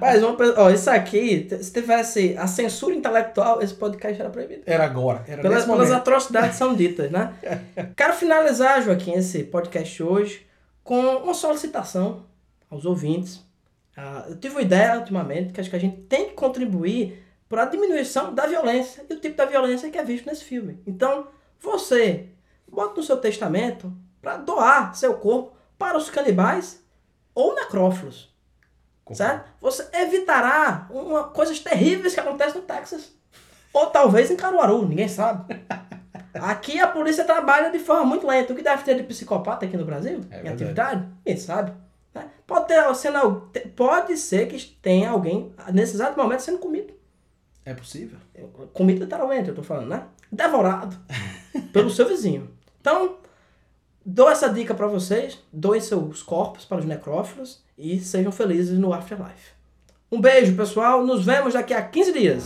Mas 0.00 0.20
pe- 0.36 0.54
ó, 0.56 0.70
isso 0.70 0.90
aqui, 0.90 1.48
se 1.60 1.72
tivesse 1.72 2.36
a 2.38 2.46
censura 2.46 2.94
intelectual, 2.94 3.62
esse 3.62 3.74
podcast 3.74 4.20
era 4.20 4.30
proibido. 4.30 4.62
Era 4.66 4.84
agora, 4.84 5.22
era 5.26 5.42
Pelas, 5.42 5.64
pelas 5.64 5.90
atrocidades 5.90 6.56
são 6.56 6.74
ditas, 6.74 7.10
né? 7.10 7.32
Quero 7.96 8.12
finalizar, 8.12 8.82
Joaquim, 8.82 9.12
esse 9.14 9.42
podcast 9.44 10.02
hoje 10.02 10.45
com 10.86 11.16
uma 11.16 11.34
solicitação 11.34 12.24
aos 12.70 12.84
ouvintes. 12.84 13.44
Ah, 13.96 14.24
eu 14.28 14.38
tive 14.38 14.54
uma 14.54 14.62
ideia 14.62 14.96
ultimamente 14.96 15.52
que 15.52 15.60
acho 15.60 15.68
que 15.68 15.74
a 15.74 15.80
gente 15.80 16.02
tem 16.02 16.28
que 16.28 16.34
contribuir 16.34 17.24
para 17.48 17.64
a 17.64 17.66
diminuição 17.66 18.32
da 18.32 18.46
violência 18.46 19.04
e 19.10 19.12
o 19.12 19.20
tipo 19.20 19.36
da 19.36 19.44
violência 19.44 19.90
que 19.90 19.98
é 19.98 20.04
visto 20.04 20.26
nesse 20.26 20.44
filme. 20.44 20.80
Então, 20.86 21.26
você, 21.60 22.28
bota 22.70 22.94
no 22.94 23.02
seu 23.02 23.16
testamento 23.16 23.92
para 24.22 24.36
doar 24.36 24.94
seu 24.94 25.14
corpo 25.14 25.56
para 25.76 25.98
os 25.98 26.08
canibais 26.08 26.80
ou 27.34 27.52
necrófilos. 27.56 28.32
Certo? 29.12 29.50
Você 29.60 29.88
evitará 29.92 30.86
uma, 30.90 31.24
coisas 31.24 31.58
terríveis 31.58 32.14
que 32.14 32.20
acontecem 32.20 32.60
no 32.60 32.66
Texas. 32.66 33.12
Ou 33.72 33.86
talvez 33.86 34.30
em 34.30 34.36
Caruaru, 34.36 34.86
ninguém 34.86 35.08
sabe. 35.08 35.52
Aqui 36.42 36.78
a 36.78 36.86
polícia 36.86 37.24
trabalha 37.24 37.70
de 37.70 37.78
forma 37.78 38.04
muito 38.04 38.26
lenta. 38.26 38.52
O 38.52 38.56
que 38.56 38.62
deve 38.62 38.82
ter 38.82 38.96
de 38.96 39.02
psicopata 39.02 39.64
aqui 39.66 39.76
no 39.76 39.84
Brasil? 39.84 40.20
É 40.30 40.40
em 40.40 40.42
verdade. 40.42 40.48
atividade? 40.48 41.08
Ninguém 41.24 41.40
sabe. 41.40 41.72
né? 42.14 42.28
Pode, 42.46 42.68
ter, 42.68 42.94
sendo, 42.94 43.50
pode 43.74 44.16
ser 44.16 44.46
que 44.46 44.58
tenha 44.82 45.10
alguém, 45.10 45.52
nesse 45.72 45.94
exato 45.94 46.18
momento, 46.18 46.40
sendo 46.40 46.58
comido. 46.58 46.94
É 47.64 47.74
possível. 47.74 48.18
Comido 48.72 49.00
literalmente, 49.00 49.48
eu 49.48 49.54
tô 49.54 49.62
falando, 49.62 49.88
né? 49.88 50.04
Devorado 50.30 50.96
pelo 51.72 51.90
seu 51.90 52.06
vizinho. 52.06 52.48
Então, 52.80 53.16
dou 54.04 54.30
essa 54.30 54.48
dica 54.48 54.72
para 54.74 54.86
vocês. 54.86 55.42
Doem 55.52 55.80
seus 55.80 56.22
corpos 56.22 56.64
para 56.64 56.78
os 56.78 56.84
necrófilos 56.84 57.64
e 57.76 57.98
sejam 57.98 58.30
felizes 58.30 58.78
no 58.78 58.92
Afterlife. 58.92 59.52
Um 60.10 60.20
beijo, 60.20 60.56
pessoal. 60.56 61.04
Nos 61.04 61.24
vemos 61.24 61.54
daqui 61.54 61.74
a 61.74 61.82
15 61.82 62.12
dias. 62.12 62.44